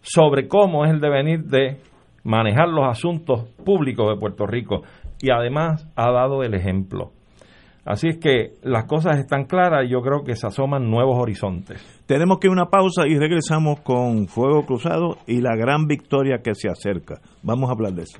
sobre 0.02 0.48
cómo 0.48 0.86
es 0.86 0.92
el 0.92 1.02
devenir 1.02 1.44
de 1.44 1.78
manejar 2.24 2.70
los 2.70 2.88
asuntos 2.88 3.46
públicos 3.66 4.08
de 4.10 4.20
Puerto 4.20 4.46
Rico 4.46 4.84
y 5.22 5.32
además 5.32 5.88
ha 5.96 6.12
dado 6.12 6.44
el 6.44 6.54
ejemplo. 6.54 7.12
Así 7.86 8.10
es 8.10 8.18
que 8.18 8.52
las 8.64 8.84
cosas 8.86 9.18
están 9.18 9.46
claras 9.46 9.86
y 9.86 9.92
yo 9.92 10.02
creo 10.02 10.24
que 10.26 10.36
se 10.36 10.46
asoman 10.46 10.92
nuevos 10.92 11.18
horizontes. 11.18 11.82
Tenemos 12.06 12.38
que 12.38 12.48
ir 12.48 12.52
a 12.52 12.54
una 12.54 12.66
pausa 12.66 13.08
y 13.08 13.18
regresamos 13.18 13.80
con 13.80 14.28
Fuego 14.28 14.66
Cruzado 14.66 15.18
y 15.26 15.40
la 15.40 15.56
gran 15.56 15.88
victoria 15.88 16.40
que 16.44 16.54
se 16.54 16.70
acerca. 16.70 17.22
Vamos 17.44 17.70
a 17.70 17.74
hablar 17.74 17.94
de 17.94 18.04
eso. 18.04 18.20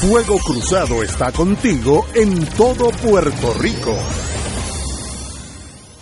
Fuego 0.00 0.38
Cruzado 0.38 1.02
está 1.02 1.30
contigo 1.30 2.06
en 2.14 2.46
todo 2.56 2.90
Puerto 2.90 3.52
Rico. 3.60 3.94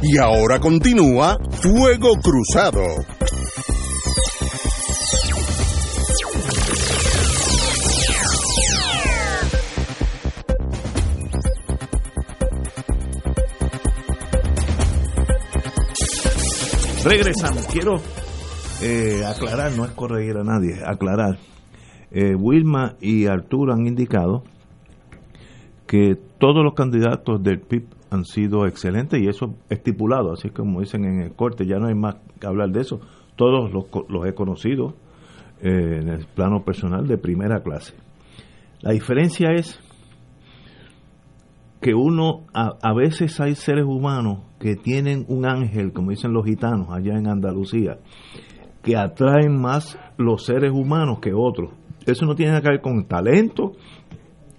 Y 0.00 0.16
ahora 0.18 0.60
continúa 0.60 1.38
Fuego 1.60 2.12
Cruzado. 2.22 2.82
Regresamos. 17.04 17.66
Quiero 17.66 17.96
eh, 18.82 19.24
aclarar, 19.26 19.72
no 19.72 19.84
es 19.84 19.90
corregir 19.92 20.36
a 20.36 20.44
nadie, 20.44 20.80
aclarar. 20.84 21.38
Eh, 22.12 22.34
Wilma 22.36 22.94
y 23.00 23.26
Arturo 23.26 23.72
han 23.72 23.86
indicado 23.86 24.44
que 25.86 26.16
todos 26.38 26.62
los 26.62 26.74
candidatos 26.74 27.42
del 27.42 27.60
PIB 27.60 27.97
han 28.10 28.24
sido 28.24 28.66
excelentes 28.66 29.20
y 29.20 29.28
eso 29.28 29.54
estipulado, 29.68 30.32
así 30.32 30.50
como 30.50 30.80
dicen 30.80 31.04
en 31.04 31.20
el 31.20 31.34
corte, 31.34 31.66
ya 31.66 31.78
no 31.78 31.88
hay 31.88 31.94
más 31.94 32.16
que 32.40 32.46
hablar 32.46 32.70
de 32.70 32.80
eso. 32.80 33.00
Todos 33.36 33.72
los, 33.72 33.84
los 34.08 34.26
he 34.26 34.34
conocido 34.34 34.94
eh, 35.60 35.98
en 36.00 36.08
el 36.08 36.26
plano 36.26 36.64
personal 36.64 37.06
de 37.06 37.18
primera 37.18 37.62
clase. 37.62 37.94
La 38.80 38.92
diferencia 38.92 39.52
es 39.52 39.80
que 41.80 41.94
uno, 41.94 42.46
a, 42.54 42.76
a, 42.82 42.94
veces 42.94 43.40
hay 43.40 43.54
seres 43.54 43.84
humanos 43.84 44.40
que 44.58 44.74
tienen 44.74 45.24
un 45.28 45.46
ángel, 45.46 45.92
como 45.92 46.10
dicen 46.10 46.32
los 46.32 46.44
gitanos 46.44 46.88
allá 46.90 47.16
en 47.16 47.28
Andalucía, 47.28 47.98
que 48.82 48.96
atraen 48.96 49.60
más 49.60 49.98
los 50.16 50.44
seres 50.44 50.72
humanos 50.72 51.20
que 51.20 51.32
otros. 51.34 51.72
Eso 52.06 52.24
no 52.24 52.34
tiene 52.34 52.60
que 52.62 52.68
ver 52.68 52.80
con 52.80 53.06
talento, 53.06 53.72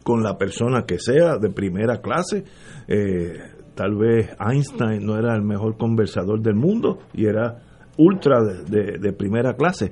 con 0.03 0.23
la 0.23 0.37
persona 0.37 0.83
que 0.87 0.99
sea 0.99 1.37
de 1.37 1.49
primera 1.49 2.01
clase. 2.01 2.43
Eh, 2.87 3.33
tal 3.75 3.95
vez 3.95 4.29
Einstein 4.39 5.05
no 5.05 5.17
era 5.17 5.35
el 5.35 5.41
mejor 5.41 5.77
conversador 5.77 6.41
del 6.41 6.55
mundo 6.55 6.99
y 7.13 7.25
era 7.25 7.61
ultra 7.97 8.41
de, 8.41 8.97
de, 8.99 9.13
primera 9.13 9.55
clase. 9.55 9.91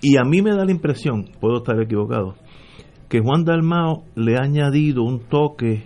Y 0.00 0.16
a 0.16 0.24
mí 0.24 0.42
me 0.42 0.50
da 0.50 0.64
la 0.64 0.70
impresión, 0.70 1.26
puedo 1.40 1.58
estar 1.58 1.80
equivocado, 1.80 2.34
que 3.08 3.20
Juan 3.20 3.44
Dalmao 3.44 4.04
le 4.14 4.36
ha 4.36 4.42
añadido 4.42 5.02
un 5.02 5.20
toque 5.20 5.84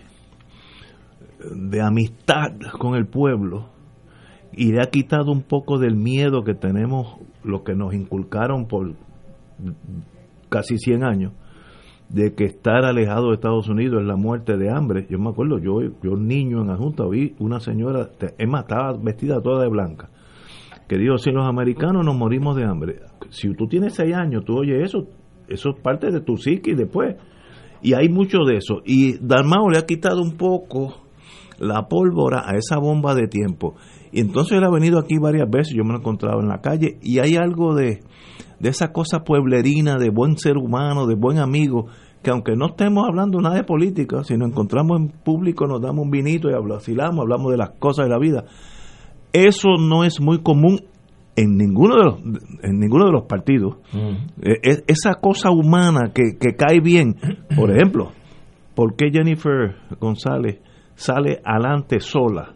de 1.50 1.80
amistad 1.80 2.52
con 2.78 2.94
el 2.94 3.06
pueblo 3.06 3.70
y 4.52 4.72
le 4.72 4.80
ha 4.80 4.90
quitado 4.90 5.32
un 5.32 5.42
poco 5.42 5.78
del 5.78 5.96
miedo 5.96 6.44
que 6.44 6.54
tenemos, 6.54 7.16
lo 7.42 7.64
que 7.64 7.74
nos 7.74 7.94
inculcaron 7.94 8.66
por 8.66 8.94
casi 10.48 10.76
100 10.78 11.04
años, 11.04 11.32
de 12.12 12.34
que 12.34 12.44
estar 12.44 12.84
alejado 12.84 13.28
de 13.28 13.34
Estados 13.34 13.68
Unidos 13.68 14.02
es 14.02 14.06
la 14.06 14.16
muerte 14.16 14.56
de 14.56 14.70
hambre. 14.70 15.06
Yo 15.08 15.18
me 15.18 15.30
acuerdo, 15.30 15.58
yo, 15.58 15.80
yo 16.02 16.16
niño 16.16 16.60
en 16.60 16.68
la 16.68 16.76
Junta 16.76 17.04
vi 17.08 17.34
una 17.38 17.58
señora, 17.58 18.10
Emma 18.38 18.60
estaba 18.60 18.92
vestida 19.02 19.40
toda 19.40 19.62
de 19.62 19.70
blanca, 19.70 20.10
que 20.88 20.98
dijo, 20.98 21.16
si 21.16 21.30
los 21.30 21.46
americanos 21.46 22.04
nos 22.04 22.14
morimos 22.14 22.54
de 22.56 22.64
hambre, 22.64 23.00
si 23.30 23.52
tú 23.54 23.66
tienes 23.66 23.94
6 23.94 24.14
años, 24.14 24.44
tú 24.44 24.58
oyes 24.58 24.84
eso, 24.84 25.08
eso 25.48 25.70
es 25.70 25.80
parte 25.80 26.10
de 26.10 26.20
tu 26.20 26.36
psique 26.36 26.74
después. 26.74 27.16
Y 27.80 27.94
hay 27.94 28.08
mucho 28.08 28.44
de 28.46 28.58
eso. 28.58 28.80
Y 28.84 29.18
Dalmao 29.18 29.68
le 29.68 29.78
ha 29.78 29.86
quitado 29.86 30.22
un 30.22 30.36
poco 30.36 31.02
la 31.58 31.88
pólvora 31.88 32.44
a 32.46 32.56
esa 32.56 32.78
bomba 32.78 33.14
de 33.14 33.26
tiempo. 33.26 33.74
Y 34.12 34.20
entonces 34.20 34.58
él 34.58 34.64
ha 34.64 34.70
venido 34.70 34.98
aquí 34.98 35.16
varias 35.18 35.48
veces, 35.50 35.74
yo 35.74 35.82
me 35.82 35.90
lo 35.90 35.96
he 35.96 36.00
encontrado 36.00 36.40
en 36.40 36.48
la 36.48 36.60
calle, 36.60 36.98
y 37.00 37.18
hay 37.18 37.36
algo 37.36 37.74
de, 37.74 38.00
de 38.60 38.68
esa 38.68 38.92
cosa 38.92 39.24
pueblerina, 39.24 39.96
de 39.96 40.10
buen 40.10 40.36
ser 40.36 40.56
humano, 40.56 41.06
de 41.06 41.16
buen 41.16 41.38
amigo, 41.38 41.86
que 42.22 42.30
aunque 42.30 42.56
no 42.56 42.66
estemos 42.66 43.04
hablando 43.08 43.40
nada 43.40 43.56
de 43.56 43.64
política, 43.64 44.22
si 44.24 44.36
nos 44.36 44.50
encontramos 44.50 45.00
en 45.00 45.08
público, 45.08 45.66
nos 45.66 45.82
damos 45.82 46.04
un 46.04 46.10
vinito 46.10 46.48
y 46.48 46.54
hablamos, 46.54 46.88
hablamos 47.18 47.50
de 47.50 47.56
las 47.56 47.70
cosas 47.78 48.06
de 48.06 48.10
la 48.10 48.18
vida. 48.18 48.44
Eso 49.32 49.76
no 49.78 50.04
es 50.04 50.20
muy 50.20 50.42
común 50.42 50.80
en 51.36 51.56
ninguno 51.56 51.96
de 51.96 52.04
los, 52.04 52.20
en 52.62 52.78
ninguno 52.78 53.06
de 53.06 53.12
los 53.12 53.24
partidos. 53.24 53.76
Mm. 53.92 54.42
Es, 54.42 54.84
esa 54.86 55.14
cosa 55.20 55.50
humana 55.50 56.12
que, 56.14 56.38
que 56.38 56.54
cae 56.54 56.80
bien. 56.80 57.16
Por 57.56 57.70
ejemplo, 57.70 58.12
¿por 58.74 58.94
qué 58.96 59.10
Jennifer 59.10 59.76
González 60.00 60.60
sale 60.94 61.40
adelante 61.44 62.00
sola? 62.00 62.54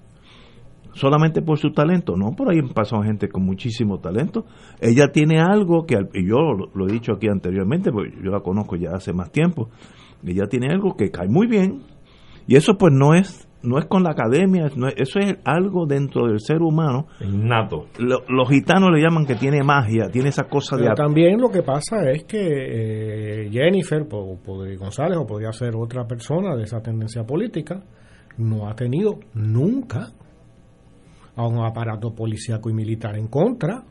Solamente 0.96 1.42
por 1.42 1.58
su 1.58 1.72
talento, 1.72 2.16
no, 2.16 2.32
por 2.32 2.50
ahí 2.50 2.62
pasó 2.74 3.00
gente 3.02 3.28
con 3.28 3.44
muchísimo 3.44 3.98
talento. 4.00 4.46
Ella 4.80 5.08
tiene 5.12 5.40
algo 5.40 5.84
que, 5.84 5.96
y 6.14 6.26
yo 6.26 6.38
lo, 6.38 6.70
lo, 6.74 6.88
he 6.88 6.92
dicho 6.92 7.12
aquí 7.12 7.28
anteriormente, 7.28 7.92
porque 7.92 8.12
yo 8.22 8.30
la 8.30 8.40
conozco 8.40 8.76
ya 8.76 8.90
hace 8.94 9.12
más 9.12 9.30
tiempo, 9.30 9.68
ella 10.24 10.46
tiene 10.48 10.68
algo 10.72 10.96
que 10.96 11.10
cae 11.10 11.28
muy 11.28 11.46
bien, 11.46 11.82
y 12.46 12.56
eso 12.56 12.76
pues 12.78 12.92
no 12.94 13.14
es 13.14 13.46
no 13.62 13.78
es 13.78 13.86
con 13.86 14.04
la 14.04 14.10
academia, 14.10 14.70
no 14.76 14.86
es, 14.86 14.94
eso 14.96 15.18
es 15.18 15.38
algo 15.44 15.86
dentro 15.86 16.28
del 16.28 16.38
ser 16.38 16.62
humano. 16.62 17.08
Innato. 17.20 17.86
Lo, 17.98 18.20
los 18.28 18.48
gitanos 18.48 18.90
le 18.92 19.02
llaman 19.02 19.26
que 19.26 19.34
tiene 19.34 19.64
magia, 19.64 20.08
tiene 20.08 20.28
esa 20.28 20.44
cosa 20.44 20.76
Pero 20.76 20.90
de... 20.90 20.94
También 20.94 21.40
lo 21.40 21.48
que 21.48 21.62
pasa 21.62 22.08
es 22.12 22.24
que 22.24 22.38
eh, 22.38 23.50
Jennifer 23.50 24.06
po, 24.06 24.38
po, 24.38 24.58
González, 24.78 25.18
o 25.18 25.26
podría 25.26 25.50
ser 25.50 25.74
otra 25.74 26.06
persona 26.06 26.54
de 26.54 26.62
esa 26.62 26.80
tendencia 26.80 27.24
política, 27.24 27.82
no 28.38 28.68
ha 28.68 28.74
tenido 28.76 29.18
nunca 29.34 30.12
a 31.36 31.46
un 31.46 31.64
aparato 31.64 32.14
policíaco 32.14 32.70
y 32.70 32.74
militar 32.74 33.16
en 33.16 33.28
contra. 33.28 33.82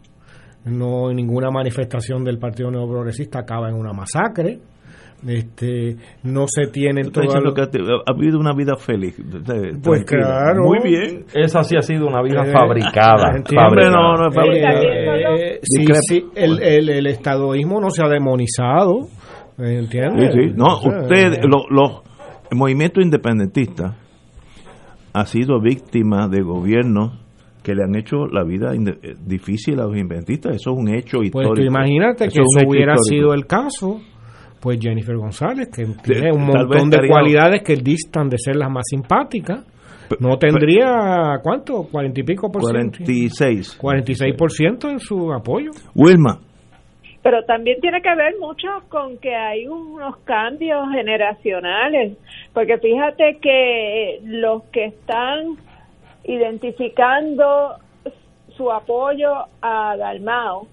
No 0.65 1.13
ninguna 1.13 1.51
manifestación 1.51 2.23
del 2.23 2.39
Partido 2.39 2.71
Neoprogresista 2.71 3.39
acaba 3.39 3.69
en 3.69 3.75
una 3.75 3.93
masacre. 3.93 4.59
Este, 5.25 5.95
no 6.23 6.45
se 6.47 6.67
tienen 6.67 7.11
todas 7.11 7.41
lo 7.41 7.53
que 7.53 7.61
ha, 7.61 7.65
ha, 7.65 8.13
habido 8.13 8.37
una 8.37 8.53
vida 8.53 8.75
feliz 8.75 9.15
pues 9.81 10.03
claro 10.03 10.65
muy 10.65 10.79
bien 10.83 11.25
esa 11.33 11.63
sí 11.63 11.75
ha 11.77 11.81
sido 11.81 12.05
una 12.05 12.21
vida 12.21 12.43
eh, 12.45 12.51
fabricada, 12.51 13.31
fabricada. 13.31 13.89
No, 13.89 14.13
no, 14.17 14.31
fabricada. 14.31 14.81
Eh, 15.35 15.59
sí, 15.63 15.85
sí, 16.01 16.25
el, 16.35 16.61
el, 16.61 16.89
el, 16.89 17.07
estadoísmo 17.07 17.79
no 17.79 17.89
se 17.89 18.03
ha 18.03 18.09
demonizado 18.09 19.07
¿entiendes? 19.57 20.33
Sí, 20.33 20.53
no 20.53 20.77
usted 20.77 21.39
los 21.43 21.65
lo, 21.71 22.03
el 22.51 22.57
movimiento 22.57 23.01
independentista 23.01 23.95
ha 25.13 25.25
sido 25.25 25.59
víctima 25.59 26.27
de 26.27 26.41
gobiernos 26.41 27.24
que 27.65 27.73
le 27.73 27.83
han 27.83 27.95
hecho 27.95 28.27
la 28.27 28.43
vida 28.43 28.73
difícil 29.25 29.79
a 29.79 29.85
los 29.85 29.97
inventistas. 29.97 30.55
Eso 30.55 30.71
es 30.71 30.77
un 30.77 30.87
hecho 30.93 31.23
histórico. 31.23 31.55
Pues 31.55 31.65
imagínate 31.65 32.27
que 32.27 32.41
eso 32.41 32.67
hubiera 32.67 32.93
histórico. 32.93 33.25
sido 33.25 33.33
el 33.33 33.47
caso, 33.47 34.01
pues 34.61 34.77
Jennifer 34.79 35.17
González, 35.17 35.69
que 35.75 35.83
tiene 36.03 36.31
un 36.31 36.45
montón 36.45 36.91
de 36.91 37.07
cualidades 37.07 37.63
que 37.63 37.75
distan 37.75 38.29
de 38.29 38.37
ser 38.37 38.55
las 38.55 38.69
más 38.69 38.83
simpáticas, 38.87 39.65
no 40.19 40.37
tendría, 40.37 41.39
¿cuánto? 41.41 41.87
¿Cuarenta 41.91 42.19
y 42.19 42.23
pico 42.23 42.51
por 42.51 42.61
ciento? 42.61 42.99
46. 42.99 43.77
46 43.81 44.35
por 44.37 44.51
ciento 44.51 44.87
en 44.87 44.99
su 44.99 45.33
apoyo. 45.33 45.71
Wilma. 45.95 46.39
Pero 47.23 47.43
también 47.45 47.81
tiene 47.81 47.99
que 48.03 48.15
ver 48.15 48.35
mucho 48.39 48.67
con 48.89 49.17
que 49.17 49.33
hay 49.33 49.67
unos 49.67 50.17
cambios 50.17 50.87
generacionales, 50.91 52.15
porque 52.53 52.77
fíjate 52.77 53.39
que 53.41 54.19
los 54.23 54.61
que 54.65 54.85
están 54.85 55.57
identificando 56.25 57.77
su 58.55 58.71
apoyo 58.71 59.45
a 59.61 59.95
Dalmao 59.97 60.67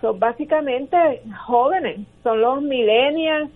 son 0.00 0.18
básicamente 0.18 1.22
jóvenes, 1.46 2.00
son 2.22 2.40
los 2.40 2.62
millennials 2.62 3.50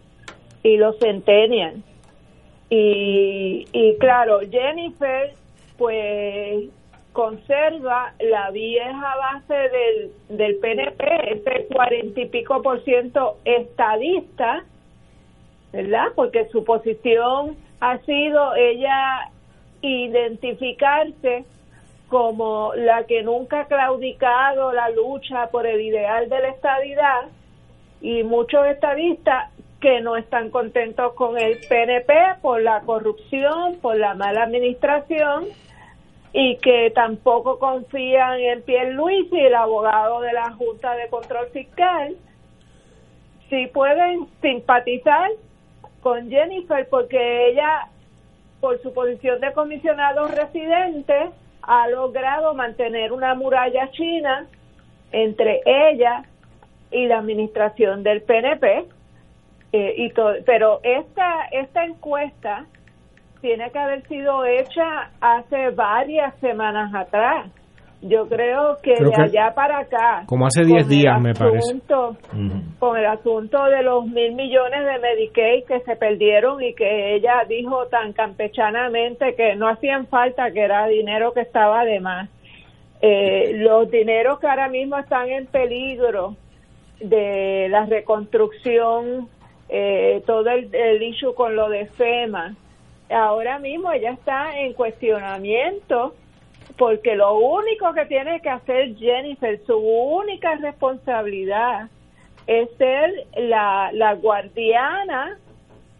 y 0.62 0.76
los 0.76 0.98
centennials. 0.98 1.78
Y, 2.68 3.66
y 3.72 3.96
claro, 3.98 4.40
Jennifer 4.50 5.34
pues 5.76 6.68
conserva 7.12 8.14
la 8.20 8.50
vieja 8.50 9.16
base 9.16 9.54
del, 9.54 10.12
del 10.38 10.56
PNP, 10.56 11.04
ese 11.32 11.66
cuarenta 11.66 12.20
y 12.20 12.26
pico 12.26 12.62
por 12.62 12.82
ciento 12.84 13.36
estadista, 13.44 14.64
¿verdad? 15.72 16.06
Porque 16.14 16.48
su 16.48 16.64
posición 16.64 17.56
ha 17.80 17.98
sido, 17.98 18.54
ella 18.54 19.31
identificarse 19.82 21.44
como 22.08 22.72
la 22.74 23.04
que 23.04 23.22
nunca 23.22 23.60
ha 23.60 23.66
claudicado 23.66 24.72
la 24.72 24.90
lucha 24.90 25.48
por 25.48 25.66
el 25.66 25.80
ideal 25.80 26.28
de 26.28 26.40
la 26.40 26.48
estadidad 26.48 27.22
y 28.00 28.22
muchos 28.22 28.66
estadistas 28.66 29.50
que 29.80 30.00
no 30.00 30.16
están 30.16 30.50
contentos 30.50 31.14
con 31.14 31.38
el 31.38 31.58
PNP 31.68 32.12
por 32.40 32.62
la 32.62 32.80
corrupción, 32.82 33.78
por 33.80 33.96
la 33.96 34.14
mala 34.14 34.44
administración 34.44 35.46
y 36.32 36.56
que 36.58 36.92
tampoco 36.94 37.58
confían 37.58 38.40
en 38.40 38.62
Pierluisi, 38.62 39.40
el 39.40 39.54
abogado 39.54 40.20
de 40.20 40.32
la 40.32 40.52
Junta 40.52 40.94
de 40.94 41.08
Control 41.08 41.48
Fiscal, 41.48 42.14
si 43.50 43.66
pueden 43.66 44.28
simpatizar 44.40 45.30
con 46.00 46.30
Jennifer 46.30 46.88
porque 46.88 47.48
ella 47.48 47.88
por 48.62 48.80
su 48.80 48.94
posición 48.94 49.40
de 49.40 49.52
comisionado 49.52 50.28
residente, 50.28 51.30
ha 51.62 51.88
logrado 51.88 52.54
mantener 52.54 53.12
una 53.12 53.34
muralla 53.34 53.90
china 53.90 54.46
entre 55.10 55.60
ella 55.66 56.22
y 56.92 57.06
la 57.06 57.18
administración 57.18 58.04
del 58.04 58.22
PNP. 58.22 58.86
Eh, 59.72 59.94
y 59.96 60.10
to 60.10 60.34
pero 60.46 60.78
esta, 60.84 61.46
esta 61.50 61.84
encuesta 61.84 62.66
tiene 63.40 63.68
que 63.72 63.78
haber 63.80 64.06
sido 64.06 64.44
hecha 64.44 65.10
hace 65.20 65.70
varias 65.70 66.32
semanas 66.38 66.94
atrás. 66.94 67.50
Yo 68.02 68.28
creo 68.28 68.78
que 68.82 68.94
Creo 68.94 69.10
de 69.10 69.14
que 69.14 69.22
allá 69.22 69.54
para 69.54 69.78
acá. 69.78 70.24
como 70.26 70.46
hace 70.46 70.64
10 70.64 70.82
con 70.82 70.90
días, 70.90 71.20
me 71.20 71.34
parece. 71.34 71.78
Con 72.80 72.96
el 72.96 73.06
asunto 73.06 73.64
de 73.64 73.82
los 73.84 74.06
mil 74.06 74.34
millones 74.34 74.84
de 74.84 74.98
Medicaid 74.98 75.64
que 75.64 75.80
se 75.80 75.94
perdieron 75.94 76.60
y 76.60 76.74
que 76.74 77.14
ella 77.14 77.44
dijo 77.48 77.86
tan 77.86 78.12
campechanamente 78.12 79.36
que 79.36 79.54
no 79.54 79.68
hacían 79.68 80.08
falta, 80.08 80.50
que 80.50 80.62
era 80.62 80.86
dinero 80.88 81.32
que 81.32 81.42
estaba 81.42 81.84
de 81.84 82.00
más. 82.00 82.28
Eh, 83.00 83.52
los 83.58 83.88
dineros 83.88 84.40
que 84.40 84.48
ahora 84.48 84.68
mismo 84.68 84.98
están 84.98 85.28
en 85.28 85.46
peligro 85.46 86.36
de 87.00 87.68
la 87.68 87.86
reconstrucción, 87.86 89.28
eh, 89.68 90.22
todo 90.26 90.50
el, 90.50 90.74
el 90.74 91.02
issue 91.02 91.34
con 91.34 91.54
lo 91.54 91.68
de 91.68 91.86
FEMA, 91.86 92.54
ahora 93.10 93.58
mismo 93.58 93.92
ella 93.92 94.10
está 94.12 94.58
en 94.58 94.72
cuestionamiento 94.72 96.14
porque 96.82 97.14
lo 97.14 97.34
único 97.38 97.94
que 97.94 98.06
tiene 98.06 98.40
que 98.40 98.50
hacer 98.50 98.96
Jennifer, 98.96 99.56
su 99.66 99.76
única 99.76 100.56
responsabilidad 100.56 101.88
es 102.48 102.68
ser 102.76 103.08
la, 103.36 103.90
la 103.92 104.14
guardiana 104.14 105.38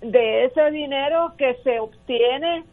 de 0.00 0.46
ese 0.46 0.72
dinero 0.72 1.34
que 1.38 1.54
se 1.62 1.78
obtiene 1.78 2.64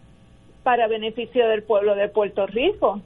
para 0.63 0.87
beneficio 0.87 1.47
del 1.49 1.61
pueblo 1.61 1.93
de 1.93 2.09
Puerto 2.09 2.47
Rico. 2.47 2.99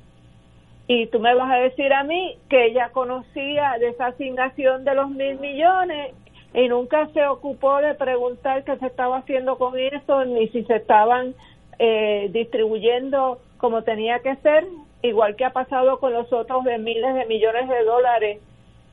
Y 0.87 1.07
tú 1.07 1.19
me 1.19 1.35
vas 1.35 1.51
a 1.51 1.57
decir 1.57 1.91
a 1.91 2.05
mí 2.05 2.37
que 2.47 2.67
ella 2.67 2.87
conocía 2.93 3.75
de 3.81 3.89
esa 3.89 4.05
asignación 4.05 4.85
de 4.85 4.95
los 4.95 5.09
mil 5.09 5.37
millones 5.37 6.13
y 6.53 6.69
nunca 6.69 7.09
se 7.09 7.27
ocupó 7.27 7.79
de 7.79 7.93
preguntar 7.95 8.63
qué 8.63 8.77
se 8.77 8.85
estaba 8.85 9.17
haciendo 9.17 9.57
con 9.57 9.77
eso, 9.77 10.23
ni 10.23 10.47
si 10.47 10.63
se 10.63 10.77
estaban 10.77 11.35
eh, 11.77 12.29
distribuyendo 12.31 13.41
como 13.57 13.83
tenía 13.83 14.19
que 14.19 14.35
ser, 14.37 14.65
igual 15.03 15.35
que 15.35 15.45
ha 15.45 15.51
pasado 15.51 15.99
con 15.99 16.13
los 16.13 16.31
otros 16.33 16.63
de 16.63 16.77
miles 16.77 17.13
de 17.13 17.25
millones 17.25 17.69
de 17.69 17.83
dólares 17.83 18.41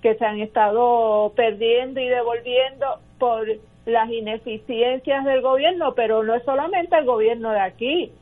que 0.02 0.14
se 0.16 0.24
han 0.24 0.40
estado 0.40 1.32
perdiendo 1.36 2.00
y 2.00 2.08
devolviendo 2.08 2.86
por 3.18 3.46
las 3.86 4.10
ineficiencias 4.10 5.24
del 5.24 5.40
gobierno, 5.40 5.94
pero 5.94 6.22
no 6.22 6.34
es 6.34 6.42
solamente 6.44 6.96
el 6.96 7.04
gobierno 7.04 7.50
de 7.50 7.60
aquí, 7.60 8.12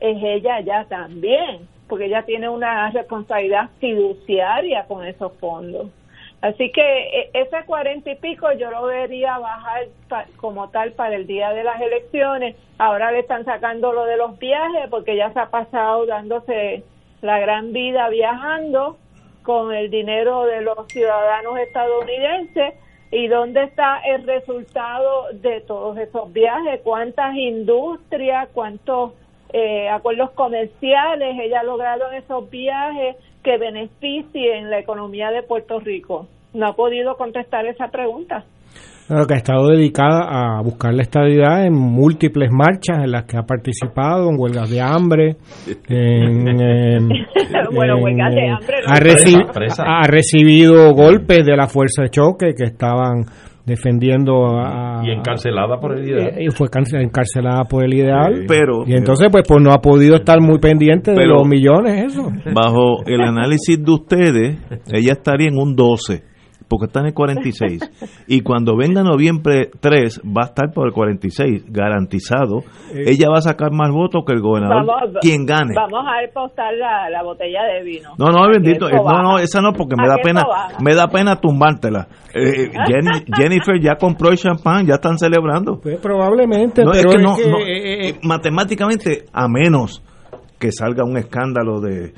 es 0.00 0.22
ella 0.22 0.60
ya 0.60 0.84
también, 0.86 1.68
porque 1.88 2.06
ella 2.06 2.22
tiene 2.22 2.48
una 2.48 2.90
responsabilidad 2.90 3.70
fiduciaria 3.80 4.84
con 4.86 5.04
esos 5.04 5.32
fondos. 5.38 5.88
Así 6.40 6.70
que 6.70 6.82
e- 6.82 7.30
ese 7.34 7.64
cuarenta 7.66 8.10
y 8.10 8.16
pico 8.16 8.50
yo 8.52 8.70
lo 8.70 8.84
vería 8.84 9.38
bajar 9.38 9.86
como 10.36 10.68
tal 10.70 10.92
para 10.92 11.16
el 11.16 11.26
día 11.26 11.50
de 11.52 11.64
las 11.64 11.80
elecciones. 11.80 12.56
Ahora 12.78 13.10
le 13.10 13.20
están 13.20 13.44
sacando 13.44 13.92
lo 13.92 14.04
de 14.04 14.16
los 14.16 14.38
viajes 14.38 14.88
porque 14.90 15.16
ya 15.16 15.32
se 15.32 15.40
ha 15.40 15.50
pasado 15.50 16.06
dándose 16.06 16.84
la 17.26 17.38
gran 17.40 17.72
vida 17.72 18.08
viajando 18.08 18.96
con 19.42 19.74
el 19.74 19.90
dinero 19.90 20.44
de 20.44 20.62
los 20.62 20.86
ciudadanos 20.88 21.58
estadounidenses. 21.58 22.74
¿Y 23.12 23.28
dónde 23.28 23.62
está 23.62 24.00
el 24.00 24.26
resultado 24.26 25.28
de 25.32 25.60
todos 25.60 25.96
esos 25.98 26.32
viajes? 26.32 26.80
¿Cuántas 26.82 27.36
industrias, 27.36 28.48
cuántos 28.52 29.12
eh, 29.52 29.88
acuerdos 29.88 30.30
comerciales 30.32 31.38
ella 31.40 31.60
ha 31.60 31.64
logrado 31.64 32.10
en 32.10 32.18
esos 32.18 32.50
viajes 32.50 33.16
que 33.44 33.58
beneficien 33.58 34.70
la 34.70 34.80
economía 34.80 35.30
de 35.30 35.44
Puerto 35.44 35.78
Rico? 35.78 36.26
No 36.52 36.66
ha 36.66 36.72
podido 36.74 37.16
contestar 37.16 37.66
esa 37.66 37.88
pregunta. 37.88 38.44
Claro, 39.06 39.26
que 39.26 39.34
ha 39.34 39.36
estado 39.36 39.68
dedicada 39.68 40.26
a 40.58 40.62
buscar 40.62 40.92
la 40.92 41.02
estabilidad 41.02 41.64
en 41.64 41.74
múltiples 41.74 42.50
marchas 42.50 43.04
en 43.04 43.12
las 43.12 43.24
que 43.24 43.36
ha 43.36 43.42
participado, 43.42 44.28
en 44.30 44.36
huelgas 44.38 44.68
de 44.70 44.80
hambre, 44.80 45.36
en, 45.88 46.48
en- 46.48 47.08
Bueno, 47.74 47.96
en- 47.98 48.02
huelgas 48.04 48.34
de 48.34 48.48
hambre, 48.48 48.76
no. 48.86 48.92
ha, 48.92 48.96
reci- 48.96 49.36
Presa, 49.52 49.52
presa. 49.52 49.82
ha 49.86 50.06
recibido 50.08 50.92
golpes 50.92 51.44
de 51.44 51.56
la 51.56 51.66
fuerza 51.68 52.02
de 52.02 52.10
choque 52.10 52.54
que 52.56 52.64
estaban 52.64 53.24
defendiendo 53.64 54.46
a, 54.60 55.02
Y 55.04 55.10
encarcelada 55.10 55.78
por 55.80 55.98
el 55.98 56.08
ideal. 56.08 56.40
y 56.40 56.50
fue 56.50 56.68
encarcelada 57.00 57.64
por 57.64 57.84
el 57.84 57.94
ideal 57.94 58.44
Pero- 58.46 58.84
y 58.86 58.92
entonces 58.94 59.28
pues 59.30 59.42
pues 59.46 59.60
no 59.62 59.72
ha 59.72 59.78
podido 59.80 60.14
estar 60.16 60.40
muy 60.40 60.58
pendiente 60.58 61.10
de 61.10 61.16
Pero- 61.16 61.38
los 61.38 61.48
millones 61.48 62.12
eso 62.12 62.30
Bajo 62.54 63.04
el 63.06 63.20
análisis 63.22 63.82
de 63.82 63.90
ustedes, 63.92 64.56
ella 64.92 65.12
estaría 65.12 65.48
en 65.48 65.58
un 65.58 65.74
12, 65.74 66.22
porque 66.68 66.86
está 66.86 67.00
en 67.00 67.06
el 67.06 67.14
46. 67.14 67.80
Y 68.26 68.40
cuando 68.40 68.76
venga 68.76 69.02
noviembre 69.02 69.70
3, 69.80 70.20
va 70.26 70.42
a 70.42 70.46
estar 70.46 70.72
por 70.74 70.86
el 70.88 70.92
46, 70.92 71.64
garantizado. 71.68 72.64
Ella 72.92 73.28
va 73.30 73.38
a 73.38 73.42
sacar 73.42 73.70
más 73.72 73.90
votos 73.90 74.24
que 74.26 74.32
el 74.32 74.40
gobernador, 74.40 74.84
Vamos, 74.86 75.18
quien 75.20 75.46
gane. 75.46 75.74
Vamos 75.76 76.04
a 76.06 76.32
postar 76.34 76.74
la, 76.74 77.08
la 77.10 77.22
botella 77.22 77.62
de 77.64 77.84
vino. 77.84 78.10
No, 78.18 78.26
no, 78.30 78.48
bendito. 78.48 78.88
eh, 78.88 78.92
No, 78.96 79.22
no, 79.22 79.38
esa 79.38 79.60
no, 79.60 79.72
porque 79.72 79.94
me 79.96 80.08
da 80.08 80.16
pena, 80.22 80.42
baja. 80.44 80.78
me 80.82 80.94
da 80.94 81.06
pena 81.08 81.36
tumbártela. 81.40 82.08
Eh, 82.34 82.70
Jenny- 82.88 83.24
Jennifer 83.36 83.80
ya 83.80 83.94
compró 83.96 84.30
el 84.30 84.36
champán, 84.36 84.86
ya 84.86 84.94
están 84.94 85.18
celebrando. 85.18 85.78
pues 85.80 85.98
probablemente 86.00 86.84
No, 86.84 86.92
es 86.92 86.98
pero 86.98 87.10
que 87.10 87.16
es 87.16 87.22
no, 87.22 87.36
que, 87.36 87.48
no, 87.50 87.58
eh, 87.60 88.08
eh, 88.08 88.18
matemáticamente, 88.22 89.24
a 89.32 89.46
menos 89.48 90.02
que 90.58 90.72
salga 90.72 91.04
un 91.04 91.16
escándalo 91.16 91.80
de 91.80 92.12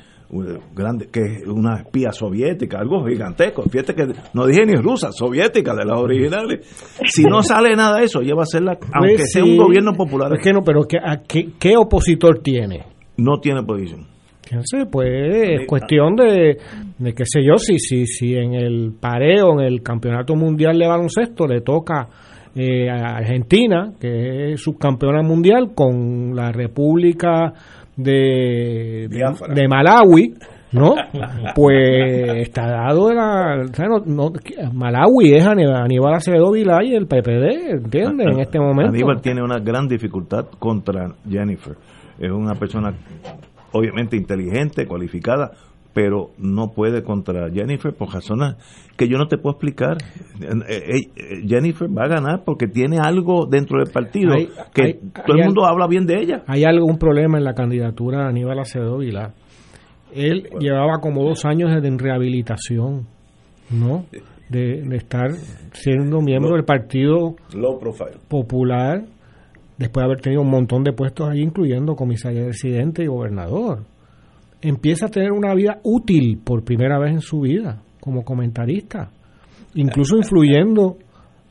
grande, 0.75 1.07
que 1.11 1.21
es 1.21 1.47
una 1.47 1.77
espía 1.77 2.11
soviética, 2.11 2.79
algo 2.79 3.05
gigantesco, 3.07 3.63
fíjate 3.63 3.95
que 3.95 4.07
no 4.33 4.45
dije 4.45 4.65
ni 4.65 4.75
rusa, 4.75 5.11
soviética, 5.11 5.73
de 5.73 5.85
las 5.85 5.99
originales. 5.99 6.67
Si 7.05 7.23
no 7.23 7.41
sale 7.41 7.75
nada 7.75 7.97
de 7.97 8.05
eso, 8.05 8.21
ella 8.21 8.35
va 8.35 8.43
a 8.43 8.45
ser 8.45 8.61
la, 8.61 8.77
aunque 8.93 9.15
pues 9.15 9.31
sea 9.31 9.43
sí. 9.43 9.49
un 9.49 9.57
gobierno 9.57 9.93
popular, 9.93 10.31
es 10.33 10.43
que 10.43 10.53
no 10.53 10.61
pero 10.63 10.81
a 10.81 11.17
qué, 11.27 11.49
qué 11.59 11.75
opositor 11.77 12.39
tiene 12.43 12.85
no 13.19 13.39
tiene 13.39 13.63
posición. 13.63 14.07
Fíjense, 14.43 14.85
pues 14.91 15.09
es 15.61 15.67
cuestión 15.67 16.15
de, 16.15 16.57
de 16.97 17.13
qué 17.13 17.23
sé 17.25 17.41
yo, 17.43 17.57
si, 17.57 17.77
si, 17.77 18.07
si 18.07 18.33
en 18.33 18.55
el 18.55 18.93
pareo, 18.99 19.59
en 19.59 19.59
el 19.59 19.83
campeonato 19.83 20.35
mundial 20.35 20.79
de 20.79 20.87
baloncesto 20.87 21.45
le 21.45 21.61
toca 21.61 22.07
eh, 22.55 22.89
a 22.89 23.17
Argentina, 23.17 23.93
que 23.99 24.53
es 24.53 24.61
subcampeona 24.61 25.21
mundial, 25.21 25.73
con 25.75 26.35
la 26.35 26.51
República 26.51 27.53
de, 28.03 29.07
de, 29.09 29.67
Malawi, 29.67 30.33
¿no? 30.71 30.95
Pues 31.55 32.47
está 32.47 32.67
dado 32.67 33.13
la... 33.13 33.63
o 33.69 33.73
sea, 33.73 33.85
no- 33.87 34.03
no- 34.05 34.31
Malawi 34.73 35.33
es 35.35 35.45
Aníbal 35.45 35.83
Aníbal 35.83 36.13
Acevedo 36.15 36.51
Vilá 36.51 36.83
y 36.83 36.95
el 36.95 37.07
PPD, 37.07 37.71
¿entiendes? 37.71 38.27
En 38.31 38.39
este 38.39 38.59
momento. 38.59 38.91
Aníbal 38.91 39.21
tiene 39.21 39.41
una 39.41 39.59
gran 39.59 39.87
dificultad 39.87 40.45
contra 40.59 41.07
Jennifer. 41.29 41.75
Es 42.19 42.31
una 42.31 42.53
persona 42.55 42.93
obviamente 43.71 44.17
inteligente, 44.17 44.85
cualificada, 44.85 45.51
pero 46.01 46.29
no 46.37 46.71
puede 46.71 47.03
contra 47.03 47.49
Jennifer 47.51 47.93
por 47.93 48.13
razones 48.13 48.55
que 48.95 49.09
yo 49.09 49.17
no 49.17 49.27
te 49.27 49.37
puedo 49.37 49.55
explicar. 49.55 49.97
Eh, 50.39 50.47
eh, 50.69 50.95
eh, 51.13 51.45
Jennifer 51.45 51.89
va 51.89 52.05
a 52.05 52.07
ganar 52.07 52.43
porque 52.45 52.67
tiene 52.67 52.99
algo 52.99 53.47
dentro 53.47 53.79
del 53.83 53.91
partido 53.91 54.31
Hay- 54.33 54.47
que 54.73 54.81
hay- 54.81 54.93
todo 54.93 55.33
hay 55.35 55.39
el 55.41 55.45
mundo 55.47 55.65
habla 55.65 55.87
bien 55.87 56.05
de 56.05 56.21
ella. 56.21 56.43
hay 56.47 56.63
algún 56.63 56.97
problema 56.97 57.37
en 57.37 57.43
la 57.43 57.53
candidatura 57.53 58.19
de 58.23 58.29
Aníbal 58.29 58.59
Acevedo 58.59 58.99
Vilá. 58.99 59.33
Él 60.15 60.47
llevaba 60.61 60.99
como 61.01 61.21
dos 61.25 61.43
años 61.43 61.69
de- 61.81 61.85
en 61.85 61.99
rehabilitación, 61.99 63.07
¿no? 63.69 64.05
De, 64.47 64.81
de 64.81 64.95
estar 64.95 65.31
siendo 65.73 66.21
miembro 66.21 66.53
del 66.55 66.63
Partido 66.63 67.35
Low 67.53 67.77
profile. 67.77 68.11
Popular, 68.29 69.03
después 69.77 70.01
de 70.01 70.05
haber 70.05 70.21
tenido 70.21 70.43
un 70.43 70.49
montón 70.49 70.85
de 70.85 70.93
puestos 70.93 71.29
ahí, 71.29 71.41
incluyendo 71.41 71.95
comisario 71.97 72.45
residente 72.47 73.03
y 73.03 73.07
gobernador. 73.07 73.79
Empieza 74.61 75.05
a 75.05 75.09
tener 75.09 75.31
una 75.31 75.53
vida 75.53 75.79
útil 75.83 76.39
por 76.43 76.63
primera 76.63 76.99
vez 76.99 77.11
en 77.11 77.21
su 77.21 77.41
vida, 77.41 77.81
como 77.99 78.23
comentarista, 78.23 79.09
incluso 79.75 80.17
influyendo 80.17 80.97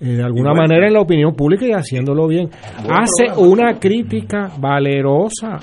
eh, 0.01 0.17
de 0.17 0.23
alguna 0.23 0.53
manera 0.53 0.87
en 0.87 0.93
la 0.93 1.01
opinión 1.01 1.35
pública 1.35 1.67
y 1.67 1.73
haciéndolo 1.73 2.29
bien. 2.29 2.49
Hace 2.89 3.41
una 3.41 3.79
crítica 3.79 4.53
valerosa 4.61 5.59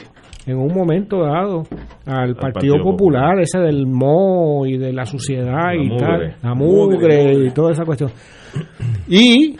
en 0.46 0.58
un 0.58 0.74
momento 0.74 1.22
dado 1.22 1.64
al 2.06 2.36
Partido, 2.36 2.76
Partido 2.76 2.76
Popular, 2.84 3.40
ese 3.40 3.60
del 3.60 3.88
mo 3.88 4.66
y 4.66 4.78
de 4.78 4.94
la 4.94 5.06
suciedad 5.06 5.74
La 5.74 5.76
y 5.76 5.88
mugre. 5.88 5.98
tal, 5.98 6.36
la 6.44 6.54
mugre 6.54 7.46
y 7.46 7.50
toda 7.52 7.72
esa 7.72 7.84
cuestión. 7.84 8.12
Y 9.08 9.56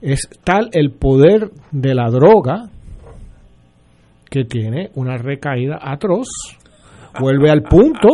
es 0.00 0.28
tal 0.42 0.68
el 0.72 0.92
poder 0.92 1.50
de 1.70 1.94
la 1.94 2.08
droga 2.10 2.70
que 4.30 4.44
tiene 4.44 4.90
una 4.94 5.18
recaída 5.18 5.78
atroz. 5.80 6.28
Vuelve 7.20 7.50
al 7.50 7.62
punto, 7.62 8.08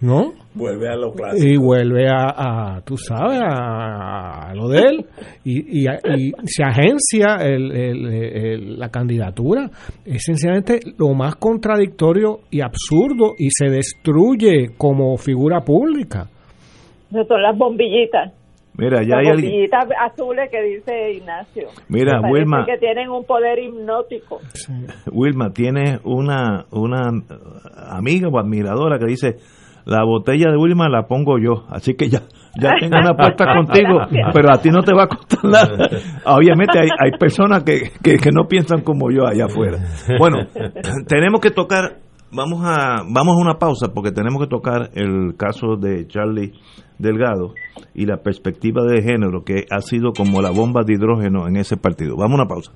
¿no? 0.00 0.32
Vuelve 0.54 0.88
a 0.88 0.96
lo 0.96 1.12
clásico. 1.12 1.46
Y 1.46 1.56
vuelve 1.56 2.08
a, 2.08 2.74
a, 2.76 2.80
tú 2.82 2.96
sabes, 2.96 3.40
a, 3.40 4.48
a 4.50 4.54
lo 4.54 4.68
de 4.68 4.78
él. 4.80 5.06
Y, 5.44 5.82
y, 5.82 5.86
y 6.16 6.32
se 6.46 6.64
agencia 6.64 7.36
el- 7.40 7.70
el- 7.70 8.06
el- 8.12 8.78
la 8.78 8.88
candidatura. 8.88 9.70
Es 10.04 10.22
sencillamente 10.24 10.80
lo 10.98 11.14
más 11.14 11.36
contradictorio 11.36 12.40
y 12.50 12.60
absurdo 12.60 13.34
y 13.38 13.48
se 13.50 13.70
destruye 13.70 14.70
como 14.76 15.16
figura 15.16 15.60
pública. 15.60 16.26
Esas 17.10 17.26
son 17.28 17.42
las 17.42 17.56
bombillitas. 17.56 18.32
Mira, 18.78 19.02
ya 19.02 19.16
las 19.16 19.18
hay 19.18 19.32
alguien. 19.32 19.70
azules 20.00 20.48
que 20.50 20.62
dice 20.62 21.12
Ignacio. 21.14 21.68
Mira, 21.88 22.20
Wilma. 22.20 22.64
que 22.64 22.78
tienen 22.78 23.10
un 23.10 23.24
poder 23.24 23.58
hipnótico. 23.58 24.38
Wilma, 25.10 25.50
tiene 25.52 25.98
una, 26.04 26.64
una 26.70 27.10
amiga 27.90 28.28
o 28.28 28.38
admiradora 28.38 28.98
que 29.00 29.06
dice, 29.06 29.36
la 29.84 30.04
botella 30.04 30.50
de 30.50 30.56
Wilma 30.56 30.88
la 30.88 31.08
pongo 31.08 31.38
yo, 31.38 31.64
así 31.70 31.94
que 31.94 32.08
ya 32.08 32.20
ya 32.60 32.70
tengo 32.80 32.98
una 32.98 33.10
apuesta 33.10 33.46
contigo, 33.54 34.00
pero 34.32 34.50
a 34.52 34.60
ti 34.60 34.70
no 34.70 34.82
te 34.82 34.92
va 34.94 35.04
a 35.04 35.08
costar 35.08 35.44
nada. 35.44 35.88
Obviamente 36.36 36.78
hay, 36.78 36.88
hay 36.98 37.10
personas 37.18 37.64
que, 37.64 37.90
que, 38.02 38.16
que 38.16 38.30
no 38.30 38.46
piensan 38.46 38.82
como 38.82 39.10
yo 39.10 39.26
allá 39.26 39.46
afuera. 39.46 39.78
Bueno, 40.18 40.38
tenemos 41.08 41.40
que 41.40 41.50
tocar, 41.50 41.98
vamos 42.30 42.60
a, 42.64 43.02
vamos 43.08 43.36
a 43.36 43.40
una 43.40 43.58
pausa 43.58 43.88
porque 43.94 44.12
tenemos 44.12 44.40
que 44.42 44.48
tocar 44.48 44.90
el 44.94 45.36
caso 45.36 45.76
de 45.76 46.06
Charlie 46.06 46.52
Delgado 46.98 47.54
y 47.94 48.06
la 48.06 48.18
perspectiva 48.22 48.82
de 48.84 49.02
género 49.02 49.44
que 49.44 49.64
ha 49.70 49.80
sido 49.80 50.12
como 50.12 50.42
la 50.42 50.50
bomba 50.50 50.82
de 50.84 50.94
hidrógeno 50.94 51.48
en 51.48 51.56
ese 51.56 51.76
partido. 51.76 52.16
Vamos 52.16 52.38
a 52.38 52.42
una 52.42 52.48
pausa. 52.48 52.72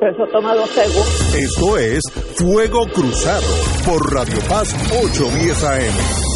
Eso 0.00 0.24
toma 0.30 0.54
dos 0.54 0.70
segundos. 0.70 1.34
Esto 1.34 1.76
es 1.76 2.02
Fuego 2.36 2.86
Cruzado 2.94 3.46
por 3.84 4.14
Radio 4.14 4.38
Paz 4.48 4.72
810 5.02 5.64
AM. 5.64 6.28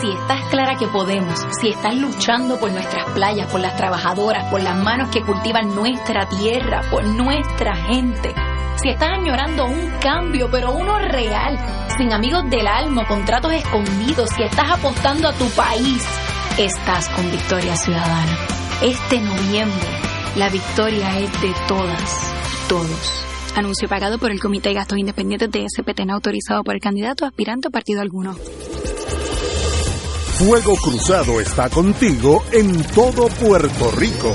Si 0.00 0.10
estás 0.10 0.50
clara 0.50 0.76
que 0.76 0.88
podemos, 0.88 1.46
si 1.60 1.68
estás 1.68 1.94
luchando 1.94 2.58
por 2.58 2.72
nuestras 2.72 3.04
playas, 3.12 3.52
por 3.52 3.60
las 3.60 3.76
trabajadoras, 3.76 4.50
por 4.50 4.62
las 4.62 4.82
manos 4.82 5.10
que 5.10 5.22
cultivan 5.22 5.74
nuestra 5.74 6.26
tierra, 6.28 6.80
por 6.90 7.04
nuestra 7.04 7.76
gente. 7.76 8.34
Si 8.82 8.88
estás 8.88 9.10
añorando 9.10 9.66
un 9.66 9.90
cambio, 10.00 10.48
pero 10.50 10.72
uno 10.72 10.98
real, 10.98 11.58
sin 11.98 12.14
amigos 12.14 12.48
del 12.48 12.66
alma, 12.66 13.06
contratos 13.06 13.52
escondidos, 13.52 14.30
si 14.30 14.42
estás 14.42 14.70
apostando 14.70 15.28
a 15.28 15.34
tu 15.34 15.46
país, 15.50 16.02
estás 16.56 17.10
con 17.10 17.30
Victoria 17.30 17.76
Ciudadana. 17.76 18.38
Este 18.80 19.20
noviembre, 19.20 19.86
la 20.36 20.48
victoria 20.48 21.18
es 21.18 21.30
de 21.42 21.52
todas, 21.68 22.34
todos. 22.70 23.26
Anuncio 23.54 23.86
pagado 23.86 24.18
por 24.18 24.30
el 24.30 24.40
Comité 24.40 24.70
de 24.70 24.76
Gastos 24.76 24.96
Independientes 24.96 25.50
de 25.50 25.66
SPT, 25.68 26.06
no 26.06 26.14
autorizado 26.14 26.64
por 26.64 26.74
el 26.74 26.80
candidato 26.80 27.26
aspirante 27.26 27.68
o 27.68 27.70
partido 27.70 28.00
alguno. 28.00 28.34
Fuego 30.38 30.74
Cruzado 30.76 31.38
está 31.38 31.68
contigo 31.68 32.42
en 32.50 32.82
todo 32.94 33.28
Puerto 33.28 33.90
Rico. 33.90 34.34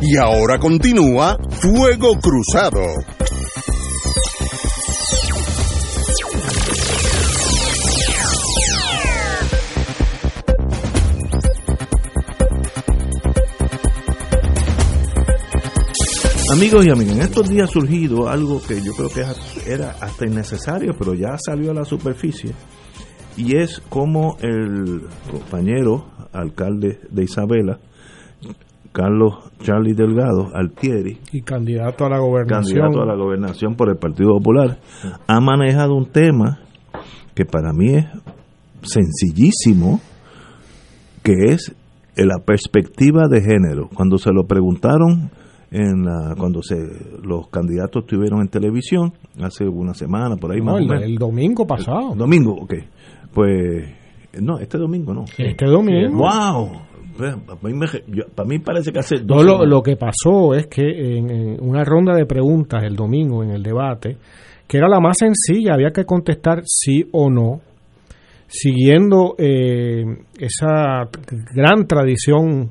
Y 0.00 0.16
ahora 0.16 0.58
continúa 0.58 1.36
Fuego 1.60 2.18
Cruzado. 2.20 2.80
Amigos 16.50 16.86
y 16.86 16.90
amigas, 16.90 17.16
en 17.16 17.22
estos 17.22 17.48
días 17.48 17.68
ha 17.68 17.72
surgido 17.72 18.28
algo 18.28 18.62
que 18.62 18.80
yo 18.80 18.92
creo 18.94 19.10
que 19.10 19.24
era 19.70 19.96
hasta 20.00 20.26
innecesario, 20.26 20.94
pero 20.96 21.14
ya 21.14 21.36
salió 21.38 21.72
a 21.72 21.74
la 21.74 21.84
superficie, 21.84 22.52
y 23.36 23.56
es 23.56 23.82
como 23.88 24.36
el 24.40 25.02
compañero 25.30 26.06
alcalde 26.32 27.00
de 27.10 27.24
Isabela, 27.24 27.78
Carlos 28.98 29.34
Charlie 29.60 29.94
Delgado 29.94 30.50
Altieri, 30.52 31.18
y 31.30 31.42
candidato 31.42 32.04
a 32.04 32.08
la 32.08 32.18
gobernación, 32.18 32.80
candidato 32.80 33.00
a 33.00 33.06
la 33.06 33.14
gobernación 33.14 33.76
por 33.76 33.90
el 33.90 33.96
Partido 33.96 34.30
Popular, 34.38 34.80
ha 35.24 35.40
manejado 35.40 35.94
un 35.94 36.06
tema 36.06 36.58
que 37.32 37.44
para 37.44 37.72
mí 37.72 37.94
es 37.94 38.06
sencillísimo, 38.82 40.00
que 41.22 41.52
es 41.52 41.76
la 42.16 42.40
perspectiva 42.44 43.28
de 43.28 43.40
género. 43.40 43.88
Cuando 43.94 44.18
se 44.18 44.32
lo 44.32 44.48
preguntaron 44.48 45.30
en 45.70 46.04
la, 46.04 46.34
cuando 46.36 46.60
se 46.60 46.76
los 47.22 47.46
candidatos 47.50 48.02
estuvieron 48.02 48.40
en 48.40 48.48
televisión 48.48 49.12
hace 49.40 49.68
una 49.68 49.94
semana 49.94 50.34
por 50.34 50.50
ahí 50.50 50.58
no, 50.58 50.72
más 50.72 50.80
el, 50.80 50.86
o 50.86 50.88
menos. 50.88 51.04
el 51.04 51.14
domingo 51.14 51.66
pasado. 51.68 52.14
El 52.14 52.18
domingo, 52.18 52.52
ok. 52.62 52.74
Pues 53.32 53.94
no, 54.40 54.58
este 54.58 54.76
domingo 54.76 55.14
no. 55.14 55.24
Este 55.38 55.66
domingo. 55.66 56.16
Wow. 56.16 56.87
Para 57.18 57.58
mí, 57.62 57.74
me- 57.74 57.86
yo- 58.16 58.24
para 58.34 58.48
mí 58.48 58.58
parece 58.60 58.92
que 58.92 59.00
hace 59.00 59.16
No, 59.24 59.42
lo, 59.42 59.82
que 59.82 59.96
pasó 59.96 60.54
es 60.54 60.66
que 60.68 60.82
en, 61.18 61.30
en 61.30 61.56
una 61.60 61.84
ronda 61.84 62.14
de 62.14 62.24
preguntas 62.26 62.82
el 62.84 62.94
domingo 62.96 63.42
en 63.42 63.50
el 63.50 63.62
debate, 63.62 64.16
que 64.66 64.78
era 64.78 64.88
la 64.88 65.00
más 65.00 65.18
sencilla, 65.18 65.74
había 65.74 65.90
que 65.90 66.04
contestar 66.04 66.62
sí 66.64 67.08
o 67.12 67.28
no, 67.28 67.60
siguiendo 68.46 69.34
eh, 69.38 70.04
esa 70.38 71.08
gran 71.54 71.86
tradición 71.86 72.70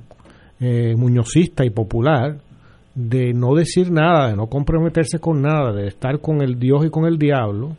eh, 0.59 0.95
muñozista 0.97 1.63
y 1.65 1.69
popular 1.69 2.37
de 2.95 3.31
no 3.33 3.53
decir 3.53 3.91
nada, 3.91 4.29
de 4.29 4.35
no 4.35 4.47
comprometerse 4.47 5.19
con 5.19 5.41
nada, 5.41 5.71
de 5.71 5.87
estar 5.87 6.19
con 6.19 6.41
el 6.41 6.57
Dios 6.57 6.83
y 6.85 6.89
con 6.89 7.05
el 7.05 7.17
diablo, 7.19 7.75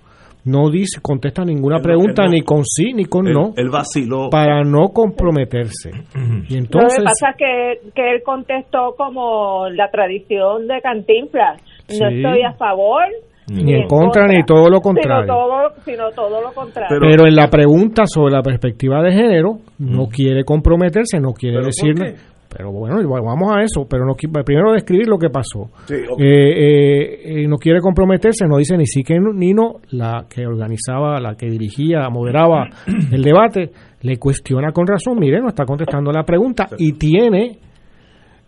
no 0.48 0.70
dice, 0.70 1.00
contesta 1.02 1.44
ninguna 1.44 1.78
pregunta 1.80 2.22
él 2.24 2.28
no- 2.30 2.34
ni 2.34 2.40
con 2.42 2.64
sí 2.64 2.92
ni 2.94 3.04
con 3.04 3.26
Él- 3.28 3.34
no, 3.34 3.52
él 3.56 3.68
vaciló. 3.70 4.28
para 4.30 4.62
no 4.64 4.88
comprometerse. 4.88 5.90
Y 6.48 6.52
Lo 6.54 6.58
entonces 6.58 6.98
que 6.98 7.04
pasa 7.04 7.30
es 7.30 7.36
que, 7.36 7.90
que 7.94 8.10
él 8.12 8.22
contestó 8.24 8.94
como 8.96 9.68
la 9.70 9.90
tradición 9.90 10.66
de 10.66 10.80
Cantinflas. 10.80 11.60
No 12.00 12.08
estoy 12.08 12.42
a 12.42 12.52
favor 12.54 13.02
ni 13.50 13.72
en 13.74 13.86
contra 13.88 14.26
ni 14.26 14.42
todo 14.44 14.68
lo 14.68 14.80
contrario. 14.80 15.22
Sino 15.22 15.34
todo, 15.34 15.72
sino 15.84 16.10
todo 16.10 16.40
lo 16.42 16.52
contrario. 16.52 16.98
Pero, 17.00 17.26
en 17.26 17.34
la 17.34 17.48
pregunta 17.48 18.04
sobre 18.06 18.34
la 18.34 18.42
perspectiva 18.42 19.02
de 19.02 19.12
género, 19.12 19.58
no 19.78 20.06
quiere 20.08 20.44
comprometerse, 20.44 21.18
no 21.18 21.32
quiere 21.32 21.56
¿Pero 21.56 21.66
decir. 21.66 21.94
por 21.94 22.04
qué? 22.06 22.14
Pero 22.50 22.72
bueno, 22.72 23.00
igual, 23.00 23.22
vamos 23.24 23.50
a 23.54 23.62
eso, 23.62 23.86
pero 23.88 24.04
primero 24.44 24.72
describir 24.72 25.06
lo 25.06 25.18
que 25.18 25.28
pasó. 25.28 25.68
Sí. 25.86 25.94
Eh, 25.94 26.02
eh, 26.18 27.42
eh, 27.42 27.46
no 27.46 27.56
quiere 27.56 27.80
comprometerse, 27.80 28.46
no 28.46 28.56
dice 28.56 28.76
ni 28.78 28.86
sí 28.86 29.02
que 29.02 29.18
no- 29.20 29.34
ni 29.34 29.52
no, 29.52 29.74
la 29.90 30.24
que 30.34 30.46
organizaba, 30.46 31.20
la 31.20 31.34
que 31.34 31.46
dirigía, 31.50 32.08
moderaba 32.08 32.66
el 33.12 33.22
debate, 33.22 33.70
le 34.00 34.16
cuestiona 34.16 34.72
con 34.72 34.86
razón, 34.86 35.18
mire, 35.18 35.40
no 35.40 35.48
está 35.48 35.64
contestando 35.66 36.10
la 36.10 36.22
pregunta 36.24 36.68
y 36.78 36.92
tiene 36.92 37.58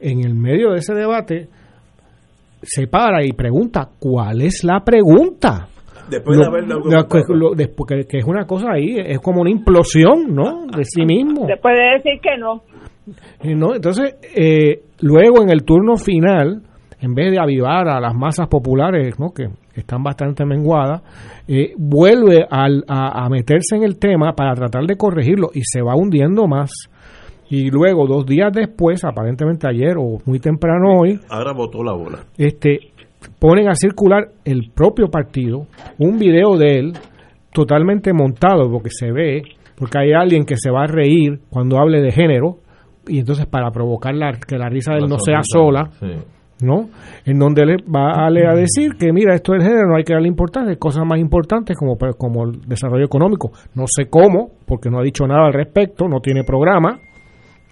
en 0.00 0.24
el 0.24 0.34
medio 0.34 0.70
de 0.70 0.78
ese 0.78 0.94
debate 0.94 1.48
se 2.62 2.86
para 2.86 3.24
y 3.24 3.32
pregunta, 3.32 3.88
¿cuál 3.98 4.42
es 4.42 4.64
la 4.64 4.80
pregunta? 4.84 5.68
Después 6.10 6.38
de 6.38 6.44
haberlo 6.46 7.54
después 7.54 7.86
que, 7.88 8.04
que 8.06 8.18
es 8.18 8.24
una 8.24 8.44
cosa 8.44 8.72
ahí, 8.72 8.96
es 8.98 9.18
como 9.20 9.42
una 9.42 9.50
implosión, 9.50 10.34
¿no? 10.34 10.66
De 10.66 10.84
sí 10.84 11.04
mismo. 11.04 11.46
Después 11.46 11.74
de 11.76 11.82
decir 11.96 12.20
que 12.20 12.36
no. 12.38 12.62
¿No? 13.44 13.74
Entonces, 13.74 14.16
eh, 14.36 14.82
luego 15.00 15.42
en 15.42 15.50
el 15.50 15.64
turno 15.64 15.96
final, 15.96 16.62
en 17.00 17.14
vez 17.14 17.32
de 17.32 17.38
avivar 17.40 17.88
a 17.88 18.00
las 18.00 18.14
masas 18.14 18.48
populares, 18.48 19.18
¿no? 19.18 19.30
que, 19.30 19.48
están 19.74 20.02
bastante 20.02 20.44
menguadas, 20.44 21.00
eh, 21.48 21.72
vuelve 21.78 22.44
al, 22.50 22.84
a, 22.86 23.26
meterse 23.30 23.76
en 23.76 23.84
el 23.84 23.98
tema 23.98 24.34
para 24.34 24.52
tratar 24.54 24.84
de 24.84 24.96
corregirlo 24.96 25.48
y 25.54 25.62
se 25.64 25.80
va 25.80 25.94
hundiendo 25.96 26.46
más. 26.46 26.70
Y 27.48 27.70
luego, 27.70 28.06
dos 28.06 28.26
días 28.26 28.52
después, 28.52 29.02
aparentemente 29.04 29.66
ayer 29.66 29.96
o 29.98 30.18
muy 30.26 30.38
temprano 30.38 31.00
hoy, 31.00 31.18
ahora 31.30 31.52
botó 31.52 31.82
la 31.82 31.94
bola. 31.94 32.18
Este, 32.36 32.78
ponen 33.38 33.68
a 33.68 33.74
circular 33.74 34.28
el 34.44 34.70
propio 34.74 35.08
partido 35.08 35.66
un 35.98 36.18
video 36.18 36.56
de 36.56 36.78
él 36.78 36.92
totalmente 37.52 38.12
montado, 38.12 38.70
porque 38.70 38.90
se 38.90 39.10
ve, 39.10 39.42
porque 39.76 39.98
hay 39.98 40.12
alguien 40.12 40.44
que 40.44 40.56
se 40.56 40.70
va 40.70 40.84
a 40.84 40.86
reír 40.86 41.40
cuando 41.50 41.78
hable 41.78 42.00
de 42.00 42.12
género, 42.12 42.58
y 43.06 43.20
entonces 43.20 43.46
para 43.46 43.70
provocar 43.70 44.14
la, 44.14 44.32
que 44.32 44.56
la 44.56 44.68
risa 44.68 44.92
de 44.92 44.98
él 44.98 45.08
no 45.08 45.18
sea 45.18 45.40
sola, 45.42 45.90
¿no? 46.62 46.90
En 47.24 47.38
donde 47.38 47.64
le 47.64 47.76
va 47.84 48.12
a, 48.12 48.26
a 48.26 48.54
decir 48.54 48.92
que 48.98 49.12
mira, 49.12 49.34
esto 49.34 49.52
del 49.52 49.62
género 49.62 49.88
no 49.88 49.96
hay 49.96 50.04
que 50.04 50.12
darle 50.12 50.28
importancia, 50.28 50.70
hay 50.70 50.78
cosas 50.78 51.04
más 51.06 51.18
importantes 51.18 51.76
como, 51.76 51.96
como 52.16 52.44
el 52.44 52.60
desarrollo 52.66 53.04
económico. 53.04 53.50
No 53.74 53.84
sé 53.86 54.06
cómo, 54.08 54.50
porque 54.66 54.90
no 54.90 55.00
ha 55.00 55.02
dicho 55.02 55.26
nada 55.26 55.46
al 55.46 55.52
respecto, 55.52 56.08
no 56.08 56.20
tiene 56.20 56.44
programa, 56.44 57.00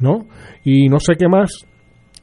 ¿no? 0.01 0.27
Y 0.65 0.89
no 0.89 0.99
sé 0.99 1.15
qué 1.19 1.29
más 1.29 1.67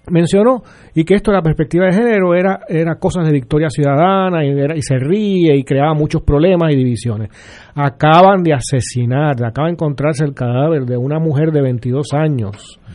mencionó 0.09 0.63
y 0.93 1.03
que 1.03 1.15
esto 1.15 1.31
de 1.31 1.37
la 1.37 1.43
perspectiva 1.43 1.85
de 1.85 1.93
género 1.93 2.35
era, 2.35 2.61
era 2.67 2.95
cosas 2.95 3.25
de 3.25 3.31
victoria 3.31 3.69
ciudadana 3.69 4.45
y, 4.45 4.51
y, 4.77 4.81
se 4.81 4.97
ríe 4.97 5.55
y 5.55 5.63
creaba 5.63 5.93
muchos 5.93 6.21
problemas 6.23 6.73
y 6.73 6.77
divisiones. 6.77 7.29
Acaban 7.75 8.43
de 8.43 8.53
asesinar, 8.53 9.43
acaba 9.43 9.67
de 9.67 9.73
encontrarse 9.73 10.23
el 10.23 10.33
cadáver 10.33 10.85
de 10.85 10.97
una 10.97 11.19
mujer 11.19 11.51
de 11.51 11.61
22 11.61 12.07
años 12.13 12.35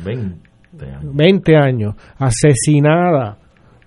20 0.04 0.86
años. 0.86 1.14
20 1.14 1.56
años, 1.56 1.94
asesinada, 2.18 3.38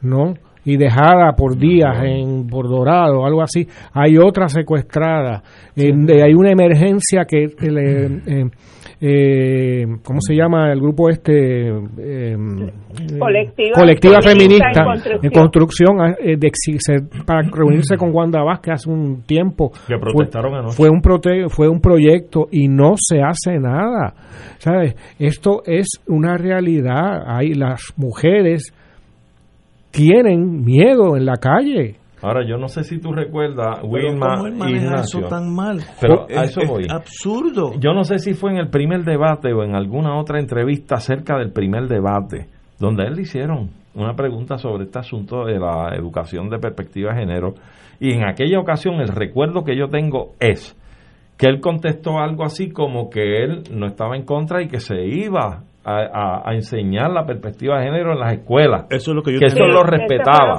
¿no? 0.01 0.33
Y 0.65 0.77
dejada 0.77 1.33
por 1.35 1.57
días 1.57 2.03
en 2.03 2.47
por 2.47 2.69
Dorado, 2.69 3.25
algo 3.25 3.41
así. 3.41 3.67
Hay 3.93 4.17
otra 4.17 4.47
secuestrada. 4.47 5.43
hay 5.75 6.33
una 6.33 6.51
emergencia 6.51 7.25
que 7.25 7.43
eh, 7.61 8.49
eh, 9.05 9.85
¿cómo 10.01 10.21
se 10.21 10.33
llama 10.33 10.71
el 10.71 10.79
grupo 10.79 11.09
este? 11.09 11.67
Eh, 11.67 12.37
colectiva, 13.19 13.73
colectiva 13.75 14.21
feminista, 14.21 14.85
en 15.21 15.29
construcción, 15.29 15.97
eh, 16.19 16.37
de, 16.37 16.51
para 17.25 17.41
reunirse 17.41 17.97
con 17.97 18.15
Wanda 18.15 18.41
Vázquez 18.43 18.75
hace 18.75 18.89
un 18.89 19.23
tiempo. 19.23 19.73
Que 19.89 19.97
protestaron 19.97 20.53
anoche. 20.53 20.77
Fue 20.77 20.89
un, 20.89 21.01
fue 21.49 21.67
un 21.67 21.81
proyecto 21.81 22.47
y 22.49 22.69
no 22.69 22.93
se 22.95 23.21
hace 23.21 23.59
nada. 23.59 24.13
¿Sabes? 24.59 24.95
Esto 25.19 25.63
es 25.65 25.87
una 26.07 26.37
realidad. 26.37 27.23
Hay 27.27 27.55
las 27.55 27.93
mujeres 27.97 28.73
tienen 29.91 30.63
miedo 30.63 31.17
en 31.17 31.25
la 31.25 31.35
calle. 31.35 31.97
Ahora, 32.23 32.47
yo 32.47 32.55
no 32.55 32.69
sé 32.69 32.85
si 32.85 32.99
tú 32.99 33.11
recuerdas, 33.11 33.81
Wilma 33.83 34.41
eso 35.01 35.27
tan 35.27 35.53
mal? 35.53 35.81
Pero 35.99 36.25
a 36.33 36.43
eso 36.43 36.61
voy. 36.65 36.87
absurdo. 36.89 37.73
Yo 37.77 37.91
no 37.93 38.05
sé 38.05 38.17
si 38.17 38.33
fue 38.33 38.51
en 38.51 38.59
el 38.59 38.69
primer 38.69 39.03
debate 39.03 39.51
o 39.51 39.61
en 39.61 39.75
alguna 39.75 40.17
otra 40.17 40.39
entrevista 40.39 40.95
acerca 40.95 41.37
del 41.37 41.51
primer 41.51 41.89
debate, 41.89 42.47
donde 42.79 43.03
él 43.03 43.15
le 43.15 43.23
hicieron 43.23 43.71
una 43.93 44.13
pregunta 44.13 44.57
sobre 44.57 44.85
este 44.85 44.99
asunto 44.99 45.43
de 45.43 45.59
la 45.59 45.93
educación 45.97 46.49
de 46.49 46.59
perspectiva 46.59 47.13
de 47.13 47.19
género. 47.19 47.55
Y 47.99 48.13
en 48.13 48.23
aquella 48.23 48.57
ocasión, 48.57 49.01
el 49.01 49.09
recuerdo 49.09 49.65
que 49.65 49.77
yo 49.77 49.89
tengo 49.89 50.31
es 50.39 50.79
que 51.37 51.47
él 51.47 51.59
contestó 51.59 52.19
algo 52.19 52.45
así 52.45 52.69
como 52.69 53.09
que 53.09 53.43
él 53.43 53.63
no 53.69 53.85
estaba 53.85 54.15
en 54.15 54.23
contra 54.23 54.63
y 54.63 54.69
que 54.69 54.79
se 54.79 55.03
iba 55.05 55.63
a, 55.85 56.53
enseñar 56.53 57.11
la 57.11 57.25
perspectiva 57.25 57.79
de 57.79 57.85
género 57.85 58.13
en 58.13 58.19
las 58.19 58.33
escuelas. 58.33 58.85
Eso 58.89 59.11
es 59.11 59.15
lo 59.15 59.21
que 59.21 59.33
yo 59.33 59.39
que 59.39 59.47
eso 59.47 59.65
lo 59.65 59.83
respetaba. 59.83 60.57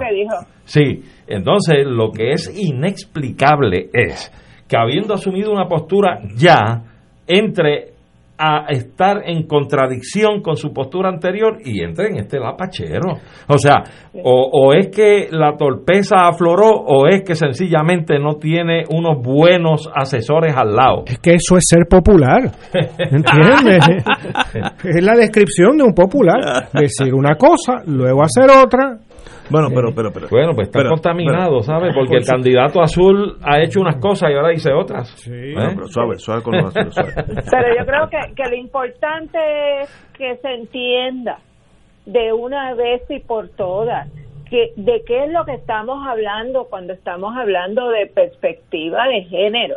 Sí, 0.64 1.02
entonces 1.26 1.86
lo 1.86 2.10
que 2.10 2.32
es 2.32 2.52
inexplicable 2.56 3.88
es 3.92 4.32
que 4.68 4.76
habiendo 4.76 5.14
asumido 5.14 5.52
una 5.52 5.66
postura 5.66 6.20
ya 6.36 6.82
entre 7.26 7.93
a 8.36 8.66
estar 8.68 9.22
en 9.26 9.46
contradicción 9.46 10.42
con 10.42 10.56
su 10.56 10.72
postura 10.72 11.08
anterior 11.08 11.58
y 11.64 11.82
entre 11.82 12.08
en 12.08 12.18
este 12.18 12.40
lapachero. 12.40 13.18
O 13.46 13.58
sea, 13.58 13.84
o, 14.12 14.72
es 14.74 14.88
que 14.88 15.28
la 15.30 15.56
torpeza 15.56 16.26
afloró 16.26 16.68
o 16.68 17.06
es 17.06 17.22
que 17.22 17.36
sencillamente 17.36 18.18
no 18.18 18.34
tiene 18.34 18.84
unos 18.90 19.22
buenos 19.22 19.88
asesores 19.94 20.54
al 20.56 20.74
lado. 20.74 21.04
Es 21.06 21.18
que 21.18 21.34
eso 21.34 21.56
es 21.56 21.64
ser 21.66 21.86
popular. 21.88 22.50
¿Entiendes? 22.98 24.04
es 24.84 25.04
la 25.04 25.14
descripción 25.14 25.76
de 25.76 25.84
un 25.84 25.94
popular. 25.94 26.68
Decir 26.72 27.14
una 27.14 27.36
cosa, 27.36 27.82
luego 27.86 28.22
hacer 28.22 28.50
otra, 28.50 28.98
bueno, 29.50 29.68
pero, 29.74 29.94
pero, 29.94 30.10
pero. 30.12 30.28
Bueno, 30.30 30.52
pues 30.54 30.68
está 30.68 30.88
contaminado, 30.88 31.60
¿sabes? 31.60 31.94
Porque 31.94 32.16
el 32.16 32.24
candidato 32.24 32.82
azul 32.82 33.36
ha 33.42 33.62
hecho 33.62 33.80
unas 33.80 33.96
cosas 33.96 34.30
y 34.30 34.34
ahora 34.34 34.50
dice 34.50 34.72
otras. 34.72 35.08
Sí. 35.16 35.32
¿Eh? 35.32 35.54
pero 35.54 35.86
suave, 35.86 36.18
suave 36.18 36.42
con 36.42 36.56
los 36.56 36.76
azules, 36.76 36.94
Pero 37.50 37.78
yo 37.78 37.86
creo 37.86 38.08
que, 38.08 38.34
que 38.34 38.50
lo 38.50 38.56
importante 38.56 39.38
es 39.80 40.10
que 40.16 40.36
se 40.36 40.54
entienda 40.54 41.38
de 42.06 42.32
una 42.32 42.74
vez 42.74 43.02
y 43.10 43.20
por 43.20 43.48
todas 43.50 44.08
que, 44.48 44.72
de 44.76 45.02
qué 45.06 45.24
es 45.24 45.32
lo 45.32 45.44
que 45.44 45.54
estamos 45.54 46.06
hablando 46.06 46.64
cuando 46.64 46.92
estamos 46.92 47.34
hablando 47.36 47.88
de 47.90 48.06
perspectiva 48.06 49.06
de 49.08 49.22
género. 49.24 49.76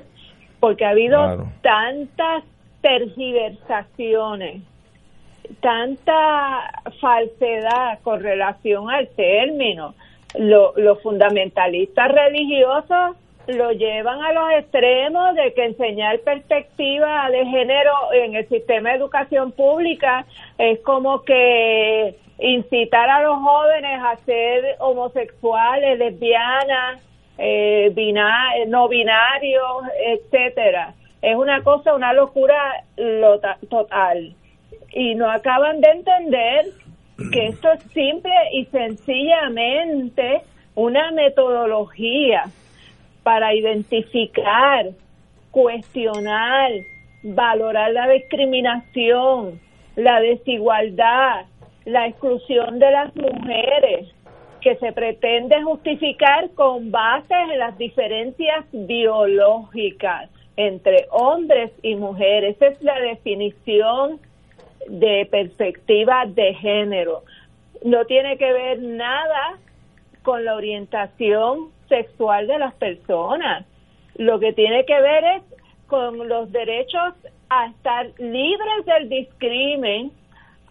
Porque 0.60 0.86
ha 0.86 0.89
habido 0.89 1.48
tantas 1.62 2.43
tergiversaciones 2.82 4.64
tanta 5.62 6.82
falsedad 7.00 8.00
con 8.04 8.22
relación 8.22 8.89
al 8.89 9.08
término. 9.10 9.93
los 10.36 11.02
fundamentalistas 11.02 12.12
religiosos 12.12 13.16
lo 13.48 13.72
llevan 13.72 14.22
a 14.22 14.34
los 14.34 14.52
extremos 14.60 15.36
de 15.36 15.54
que 15.54 15.66
enseñar 15.66 16.20
perspectiva 16.20 17.30
de 17.32 17.45
género 17.45 17.93
en 18.14 18.36
el 18.36 18.48
sistema 18.50 18.89
de 18.89 18.98
educación 18.98 19.52
pública 19.54 20.26
es 20.58 20.80
como 20.82 21.24
que 21.24 22.16
incitar 22.39 23.10
a 23.10 23.24
los 23.24 23.38
jóvenes 23.38 24.00
a 24.04 24.18
ser 24.26 24.76
homosexuales, 24.80 25.98
lesbianas, 25.98 27.02
eh, 27.38 27.93
no 28.68 28.88
binarios, 28.89 29.84
etcétera. 30.06 30.93
Es 31.22 31.36
una 31.36 31.64
cosa, 31.64 31.95
una 31.95 32.14
locura 32.14 32.84
total 33.70 34.36
y 34.91 35.15
no 35.15 35.29
acaban 35.29 35.81
de 35.81 35.89
entender 35.89 36.65
que 37.31 37.47
esto 37.49 37.71
es 37.73 37.81
simple 37.93 38.33
y 38.53 38.65
sencillamente 38.65 40.41
una 40.75 41.11
metodología 41.11 42.45
para 43.23 43.53
identificar, 43.53 44.85
cuestionar, 45.51 46.71
valorar 47.23 47.91
la 47.91 48.07
discriminación, 48.09 49.59
la 49.95 50.21
desigualdad, 50.21 51.45
la 51.85 52.07
exclusión 52.07 52.79
de 52.79 52.91
las 52.91 53.15
mujeres, 53.15 54.13
que 54.61 54.75
se 54.75 54.91
pretende 54.91 55.61
justificar 55.63 56.49
con 56.51 56.91
base 56.91 57.33
en 57.33 57.59
las 57.59 57.77
diferencias 57.77 58.65
biológicas 58.71 60.29
entre 60.57 61.07
hombres 61.11 61.71
y 61.83 61.95
mujeres. 61.95 62.55
Esa 62.55 62.67
es 62.67 62.81
la 62.81 62.99
definición 62.99 64.19
de 64.88 65.28
perspectiva 65.30 66.25
de 66.28 66.53
género. 66.55 67.23
No 67.84 68.05
tiene 68.05 68.38
que 68.38 68.51
ver 68.51 68.80
nada 68.82 69.57
con 70.23 70.43
la 70.45 70.55
orientación 70.55 71.69
sexual 71.88 72.47
de 72.47 72.59
las 72.59 72.73
personas. 72.75 73.65
Lo 74.15 74.39
que 74.39 74.53
tiene 74.53 74.86
que 74.86 74.99
ver 74.99 75.23
es 75.23 75.43
con 75.88 76.28
los 76.28 76.51
derechos 76.51 77.13
a 77.49 77.67
estar 77.67 78.07
libres 78.17 78.86
del 78.86 79.09
discrimen, 79.09 80.11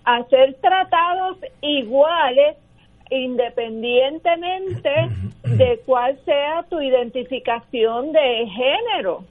a 0.04 0.22
ser 0.24 0.54
tratados 0.60 1.38
iguales 1.62 2.56
independientemente 3.10 4.90
de 5.44 5.80
cuál 5.86 6.18
sea 6.24 6.64
tu 6.68 6.80
identificación 6.80 8.12
de 8.12 8.46
género. 8.48 9.24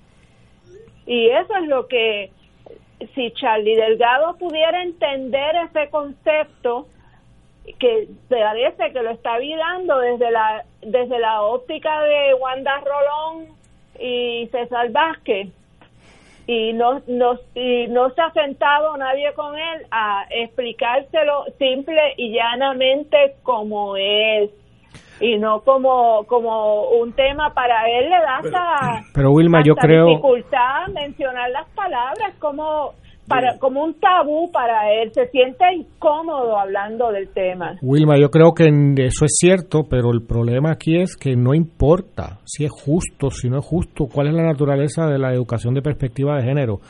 Y 1.05 1.28
eso 1.28 1.55
es 1.61 1.67
lo 1.67 1.88
que 1.88 2.32
si 3.14 3.32
Charlie 3.32 3.76
Delgado 3.76 4.38
pudiera 4.38 4.82
entender 4.82 5.56
ese 5.68 5.89
concepto, 5.89 6.88
que 7.80 8.08
parece 8.30 8.93
que 8.93 9.02
lo 9.02 9.10
está 9.12 9.39
vidando 9.39 9.98
desde 10.00 10.32
la, 10.32 10.64
desde 10.82 11.20
la 11.20 11.41
óptica 11.41 12.02
de 12.04 12.34
Wanda 12.36 12.80
Rolón 12.82 13.48
y 14.00 14.48
César 14.52 14.91
Vázquez, 14.91 15.50
y 16.48 16.74
no, 16.74 17.02
no, 17.08 17.39
y 17.56 17.88
no 17.88 18.12
se 18.12 18.22
ha 18.22 18.32
sentado 18.32 18.96
nadie 18.98 19.34
con 19.34 19.58
él 19.58 19.88
a 19.89 20.28
explicárselo 20.30 21.46
simple 21.58 22.14
y 22.18 22.34
llanamente 22.34 23.36
como 23.41 23.98
es 23.98 24.52
y 25.20 25.38
no 25.38 25.61
como 25.61 26.26
como 26.28 26.89
un 26.99 27.13
tema 27.13 27.53
para 27.53 27.84
él 27.99 28.09
le 28.09 28.18
da 28.18 28.38
hasta, 28.38 29.01
Pero 29.13 29.32
Wilma, 29.32 29.61
yo 29.66 29.74
hasta 29.74 29.88
creo- 29.88 30.07
dificultad 30.07 30.88
mencionar 30.93 31.49
las 31.51 31.68
palabras 31.76 32.34
como 32.39 32.91
para 33.28 33.57
como 33.57 33.84
un 33.84 33.95
tabú 33.99 34.51
para 34.51 34.91
él. 34.93 35.11
Se 35.11 35.28
siente 35.30 35.66
incómodo 35.76 36.59
hablando 36.59 37.11
del 37.11 37.28
tema. 37.30 37.74
Wilma, 37.82 38.20
yo 38.20 38.30
creo 38.30 38.53
que 38.53 38.66
eso 38.66 39.26
es 39.26 39.36
cierto, 39.39 39.86
pero 39.89 40.11
el 40.11 40.22
problema 40.28 40.72
aquí 40.74 41.01
es 41.01 41.16
que 41.18 41.36
no 41.36 41.55
importa 41.55 42.38
si 42.45 42.66
es 42.66 42.72
justo, 42.72 43.32
si 43.32 43.49
no 43.49 43.57
es 43.59 43.66
justo, 43.66 44.05
cuál 44.13 44.28
es 44.28 44.34
la 44.36 44.43
naturaleza 44.43 45.07
de 45.07 45.18
la 45.18 45.34
educación 45.34 45.74
de 45.74 45.82
perspectiva 45.82 46.36
de 46.38 46.43
género. 46.43 46.82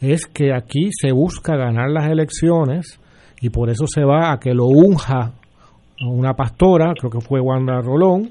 Es 0.00 0.26
que 0.26 0.54
aquí 0.54 0.90
se 0.92 1.10
busca 1.10 1.56
ganar 1.56 1.90
las 1.90 2.08
elecciones 2.08 3.00
y 3.40 3.50
por 3.50 3.68
eso 3.68 3.86
se 3.88 4.04
va 4.04 4.32
a 4.32 4.38
que 4.38 4.54
lo 4.54 4.66
unja 4.66 5.32
una 6.00 6.34
pastora, 6.34 6.92
creo 6.98 7.10
que 7.10 7.20
fue 7.20 7.40
Wanda 7.40 7.80
Rolón, 7.80 8.30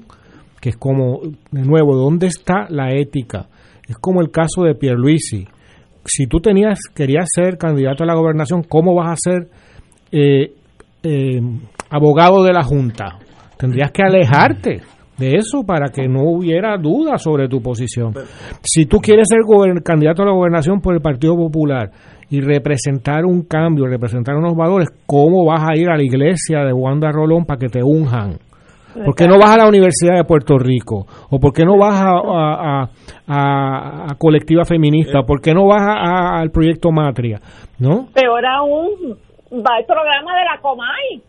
que 0.60 0.70
es 0.70 0.76
como, 0.76 1.20
de 1.50 1.62
nuevo, 1.62 1.96
¿dónde 1.96 2.26
está 2.26 2.66
la 2.68 2.92
ética? 2.94 3.46
Es 3.88 3.96
como 3.98 4.20
el 4.20 4.30
caso 4.30 4.62
de 4.62 4.74
Pierluisi. 4.74 5.46
Si 6.04 6.26
tú 6.26 6.40
tenías, 6.40 6.80
querías 6.94 7.26
ser 7.32 7.56
candidato 7.56 8.04
a 8.04 8.06
la 8.06 8.14
gobernación, 8.14 8.62
¿cómo 8.62 8.94
vas 8.94 9.12
a 9.12 9.16
ser 9.16 9.48
eh, 10.12 10.52
eh, 11.02 11.40
abogado 11.90 12.42
de 12.42 12.52
la 12.52 12.62
Junta? 12.62 13.18
Tendrías 13.56 13.90
que 13.92 14.02
alejarte 14.02 14.80
de 15.18 15.36
eso 15.36 15.62
para 15.66 15.90
que 15.90 16.08
no 16.08 16.22
hubiera 16.22 16.76
duda 16.78 17.18
sobre 17.18 17.46
tu 17.48 17.60
posición. 17.60 18.14
Si 18.62 18.86
tú 18.86 18.98
quieres 18.98 19.28
ser 19.28 19.40
candidato 19.82 20.22
a 20.22 20.26
la 20.26 20.32
gobernación 20.32 20.80
por 20.80 20.94
el 20.94 21.02
Partido 21.02 21.36
Popular 21.36 21.90
y 22.30 22.40
representar 22.40 23.24
un 23.26 23.42
cambio, 23.42 23.86
representar 23.86 24.36
unos 24.36 24.54
valores, 24.56 24.88
¿cómo 25.06 25.44
vas 25.44 25.62
a 25.68 25.76
ir 25.76 25.88
a 25.90 25.96
la 25.96 26.02
iglesia 26.02 26.60
de 26.64 26.72
Wanda 26.72 27.10
Rolón 27.10 27.44
para 27.44 27.58
que 27.58 27.68
te 27.68 27.82
unjan? 27.82 28.38
¿Por 29.04 29.14
qué 29.14 29.26
no 29.28 29.38
vas 29.38 29.50
a 29.54 29.58
la 29.58 29.68
Universidad 29.68 30.16
de 30.16 30.24
Puerto 30.24 30.58
Rico? 30.58 31.06
¿O 31.30 31.38
por 31.38 31.52
qué 31.52 31.64
no 31.64 31.78
vas 31.78 32.00
a, 32.00 32.10
a- 32.10 32.82
a- 32.82 32.90
a- 33.28 34.12
a 34.12 34.14
Colectiva 34.18 34.64
Feminista? 34.64 35.22
¿Por 35.22 35.40
qué 35.40 35.54
no 35.54 35.66
vas 35.68 35.82
a- 35.82 36.40
al 36.40 36.50
Proyecto 36.50 36.90
Matria? 36.90 37.38
¿No? 37.78 38.08
peor 38.12 38.44
aún 38.46 38.90
va 39.52 39.78
el 39.78 39.86
programa 39.86 40.32
de 40.38 40.44
la 40.44 40.60
Comay 40.60 41.22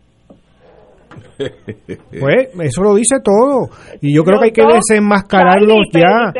Pues 2.20 2.48
eso 2.60 2.82
lo 2.82 2.94
dice 2.94 3.16
todo. 3.22 3.68
Y 4.00 4.14
yo 4.14 4.22
creo 4.24 4.38
que 4.40 4.46
hay 4.46 4.52
que 4.52 4.62
desenmascararlos 4.74 5.86
ya. 5.92 6.32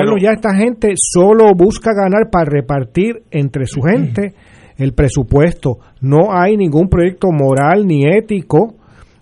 Pero- 0.00 0.18
ya. 0.18 0.32
Esta 0.32 0.54
gente 0.54 0.92
solo 0.96 1.52
busca 1.54 1.92
ganar 1.94 2.30
para 2.30 2.50
repartir 2.50 3.22
entre 3.30 3.66
su 3.66 3.80
gente 3.82 4.34
el 4.76 4.92
presupuesto. 4.94 5.78
No 6.00 6.32
hay 6.32 6.56
ningún 6.56 6.88
proyecto 6.88 7.28
moral 7.30 7.86
ni 7.86 8.06
ético. 8.06 8.74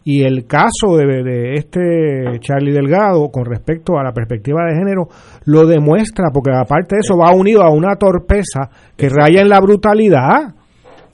Y 0.05 0.23
el 0.25 0.47
caso 0.47 0.97
de, 0.97 1.23
de 1.23 1.55
este 1.55 2.41
Charlie 2.41 2.73
Delgado 2.73 3.29
con 3.31 3.45
respecto 3.45 3.99
a 3.99 4.03
la 4.03 4.13
perspectiva 4.13 4.65
de 4.65 4.75
género 4.79 5.09
lo 5.45 5.67
demuestra, 5.67 6.31
porque 6.33 6.51
aparte 6.51 6.97
de 6.97 7.01
eso 7.01 7.19
va 7.19 7.35
unido 7.35 7.63
a 7.63 7.71
una 7.71 7.95
torpeza 7.97 8.71
que 8.97 9.11
raya 9.11 9.43
en 9.43 9.51
la 9.51 9.61
brutalidad. 9.61 10.55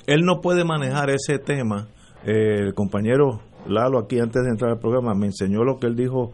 Él 0.07 0.21
no 0.25 0.41
puede 0.41 0.65
manejar 0.65 1.11
ese 1.11 1.41
tema. 1.41 1.89
Eh, 2.25 2.61
el 2.61 2.75
compañero 2.75 3.41
Lalo 3.67 3.99
aquí 3.99 4.19
antes 4.19 4.43
de 4.45 4.51
entrar 4.51 4.73
al 4.73 4.79
programa 4.79 5.15
me 5.15 5.27
enseñó 5.27 5.65
lo 5.65 5.79
que 5.79 5.87
él 5.87 5.97
dijo, 5.97 6.33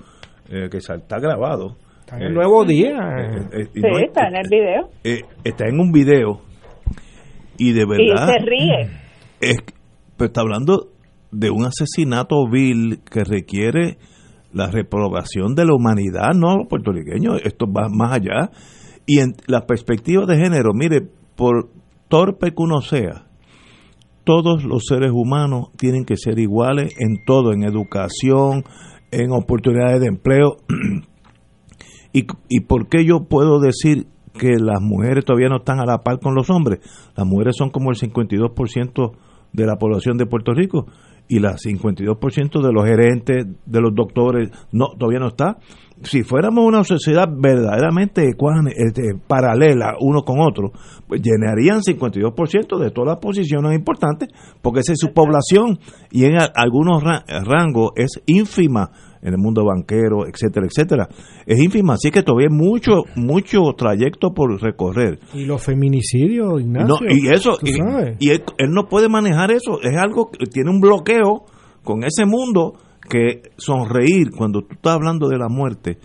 eh, 0.49 0.69
que 0.71 0.79
está 0.79 1.19
grabado. 1.19 1.77
Está 2.11 2.17
en 2.17 2.23
el 2.29 2.35
nuevo 2.35 2.65
día. 2.65 2.91
Eh, 2.91 3.43
eh, 3.53 3.69
y 3.75 3.81
sí 3.81 3.81
no 3.83 3.99
es- 3.99 4.05
está 4.09 4.29
en 4.29 4.37
el 4.37 4.49
video 4.51 4.89
eh, 5.05 5.21
está 5.45 5.69
en 5.69 5.79
un 5.81 5.93
video 5.93 6.41
y 7.57 7.73
de 7.73 7.83
y 7.83 7.87
verdad 7.87 8.27
se 8.27 8.39
ríe 8.45 8.89
es, 9.41 9.59
pero 10.17 10.27
está 10.27 10.41
hablando 10.41 10.89
de 11.31 11.51
un 11.51 11.65
asesinato 11.67 12.49
vil 12.51 13.01
que 13.11 13.23
requiere 13.23 13.99
la 14.53 14.69
reprobación 14.69 15.55
de 15.55 15.65
la 15.65 15.75
humanidad, 15.75 16.31
no 16.35 16.57
los 16.57 16.67
puertorriqueños, 16.69 17.41
esto 17.45 17.67
va 17.67 17.89
más 17.89 18.13
allá. 18.15 18.51
Y 19.07 19.21
en 19.21 19.35
la 19.47 19.65
perspectiva 19.67 20.27
de 20.27 20.37
género, 20.39 20.71
mire, 20.75 21.03
por 21.37 21.69
torpe 22.09 22.49
que 22.49 22.57
uno 22.63 22.81
sea, 22.81 23.27
todos 24.25 24.65
los 24.65 24.83
seres 24.89 25.13
humanos 25.13 25.69
tienen 25.77 26.05
que 26.05 26.17
ser 26.17 26.41
iguales 26.41 26.95
en 26.99 27.25
todo, 27.25 27.53
en 27.53 27.63
educación, 27.63 28.65
en 29.13 29.31
oportunidades 29.33 30.01
de 30.01 30.07
empleo. 30.09 30.57
¿Y, 32.13 32.27
¿Y 32.49 32.61
por 32.61 32.89
qué 32.89 33.05
yo 33.05 33.25
puedo 33.29 33.61
decir 33.61 34.07
que 34.39 34.57
las 34.59 34.81
mujeres 34.81 35.25
todavía 35.25 35.49
no 35.49 35.59
están 35.59 35.81
a 35.81 35.85
la 35.87 35.99
par 35.99 36.19
con 36.21 36.35
los 36.35 36.51
hombres? 36.51 36.81
Las 37.17 37.27
mujeres 37.27 37.57
son 37.57 37.71
como 37.71 37.91
el 37.91 37.97
52% 37.97 39.13
de 39.53 39.67
la 39.67 39.77
población 39.77 40.17
de 40.17 40.27
Puerto 40.27 40.53
Rico 40.55 40.87
y 41.29 41.39
la 41.39 41.55
52% 41.57 42.61
de 42.61 42.73
los 42.73 42.85
gerentes, 42.85 43.47
de 43.67 43.81
los 43.81 43.95
doctores, 43.95 44.51
no 44.73 44.89
todavía 44.99 45.21
no 45.21 45.29
está. 45.29 45.59
Si 46.03 46.23
fuéramos 46.23 46.65
una 46.65 46.83
sociedad 46.83 47.29
verdaderamente 47.31 48.31
este, 48.31 49.15
paralela 49.29 49.95
uno 50.01 50.23
con 50.23 50.41
otro, 50.41 50.73
pues 51.07 51.21
llenarían 51.23 51.81
52% 51.83 52.79
de 52.79 52.91
todas 52.91 53.09
las 53.09 53.19
posiciones 53.19 53.75
importantes, 53.77 54.29
porque 54.63 54.81
esa 54.81 54.93
es 54.93 54.99
su 54.99 55.13
población 55.13 55.79
y 56.11 56.25
en 56.25 56.39
algunos 56.55 57.03
ra- 57.05 57.25
rangos 57.45 57.91
es 57.97 58.21
ínfima 58.27 58.91
en 59.23 59.35
el 59.35 59.39
mundo 59.39 59.64
banquero, 59.64 60.27
etcétera, 60.27 60.66
etcétera. 60.66 61.09
Es 61.47 61.61
ínfima, 61.61 61.95
así 61.95 62.11
que 62.11 62.23
todavía 62.23 62.49
hay 62.51 62.57
mucho, 62.57 63.05
mucho 63.16 63.61
trayecto 63.77 64.33
por 64.33 64.61
recorrer. 64.61 65.18
Y 65.35 65.45
los 65.45 65.62
feminicidios, 65.62 66.61
Ignacio. 66.61 66.89
No, 66.89 67.12
y 67.12 67.29
eso, 67.29 67.59
y, 67.62 68.31
él, 68.31 68.43
él 68.59 68.71
no 68.71 68.89
puede 68.89 69.09
manejar 69.09 69.51
eso, 69.51 69.81
es 69.83 69.97
algo 69.97 70.31
que 70.31 70.47
tiene 70.47 70.71
un 70.71 70.81
bloqueo 70.81 71.45
con 71.85 72.05
ese 72.05 72.25
mundo 72.27 72.75
que 73.09 73.51
sonreír 73.57 74.31
cuando 74.37 74.62
tú 74.62 74.75
estás 74.75 74.95
hablando 74.95 75.29
de 75.29 75.39
la 75.39 75.49
muerte 75.49 75.99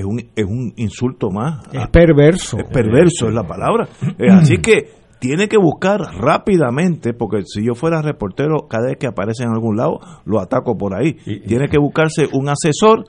es 0.00 0.04
un, 0.04 0.18
es 0.34 0.44
un 0.44 0.72
insulto 0.76 1.30
más. 1.30 1.66
Es 1.72 1.88
perverso. 1.88 2.58
Es 2.58 2.64
perverso 2.64 3.28
es 3.28 3.34
la 3.34 3.44
palabra. 3.46 3.88
Así 4.30 4.58
que 4.58 4.99
tiene 5.20 5.48
que 5.48 5.58
buscar 5.58 6.00
rápidamente, 6.18 7.12
porque 7.12 7.42
si 7.44 7.64
yo 7.64 7.74
fuera 7.74 8.02
reportero, 8.02 8.66
cada 8.68 8.88
vez 8.88 8.96
que 8.98 9.06
aparece 9.06 9.44
en 9.44 9.50
algún 9.50 9.76
lado, 9.76 10.00
lo 10.24 10.40
ataco 10.40 10.76
por 10.76 10.94
ahí. 10.94 11.12
Tiene 11.46 11.68
que 11.68 11.78
buscarse 11.78 12.26
un 12.32 12.48
asesor 12.48 13.04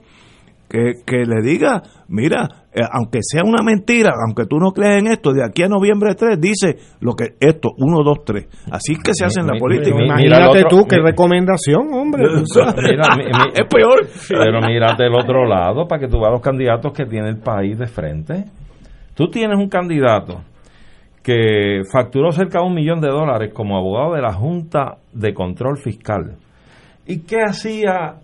que, 0.69 1.03
que 1.05 1.25
le 1.25 1.41
diga, 1.41 1.81
mira, 2.07 2.47
eh, 2.73 2.79
aunque 2.93 3.19
sea 3.21 3.41
una 3.45 3.61
mentira, 3.61 4.11
aunque 4.25 4.45
tú 4.45 4.57
no 4.57 4.71
creas 4.71 5.01
en 5.01 5.07
esto, 5.07 5.33
de 5.33 5.43
aquí 5.43 5.63
a 5.63 5.67
noviembre 5.67 6.15
3 6.15 6.39
dice 6.39 6.77
lo 7.01 7.13
que 7.13 7.35
esto, 7.41 7.69
1, 7.77 8.03
2, 8.03 8.17
3. 8.25 8.47
Así 8.71 8.95
que 8.95 9.11
se 9.13 9.25
hace 9.25 9.41
en 9.41 9.47
la 9.47 9.53
Mi- 9.53 9.59
política. 9.59 9.95
mi- 9.97 10.05
Imagínate 10.05 10.23
mira 10.23 10.37
el 10.59 10.65
otro- 10.65 10.77
tú 10.77 10.87
qué 10.87 10.95
mi- 10.97 11.03
recomendación, 11.03 11.93
hombre. 11.93 12.23
Mira, 12.77 13.15
mi- 13.17 13.25
mi- 13.25 13.51
es 13.53 13.67
peor. 13.67 14.07
Pero 14.29 14.61
mírate 14.61 15.05
el 15.07 15.13
otro 15.13 15.45
lado 15.45 15.87
para 15.87 15.99
que 15.99 16.07
tú 16.07 16.19
veas 16.19 16.31
los 16.31 16.41
candidatos 16.41 16.93
que 16.93 17.05
tiene 17.05 17.27
el 17.29 17.39
país 17.39 17.77
de 17.77 17.87
frente. 17.87 18.45
Tú 19.13 19.27
tienes 19.29 19.57
un 19.57 19.67
candidato 19.67 20.41
que 21.23 21.83
facturó 21.91 22.31
cerca 22.31 22.59
de 22.59 22.65
un 22.65 22.73
millón 22.73 22.99
de 22.99 23.09
dólares 23.09 23.53
como 23.53 23.77
abogado 23.77 24.15
de 24.15 24.21
la 24.21 24.33
Junta 24.33 24.97
de 25.13 25.33
Control 25.33 25.77
Fiscal. 25.77 26.37
¿Y 27.05 27.21
qué 27.23 27.41
hacía 27.41 28.15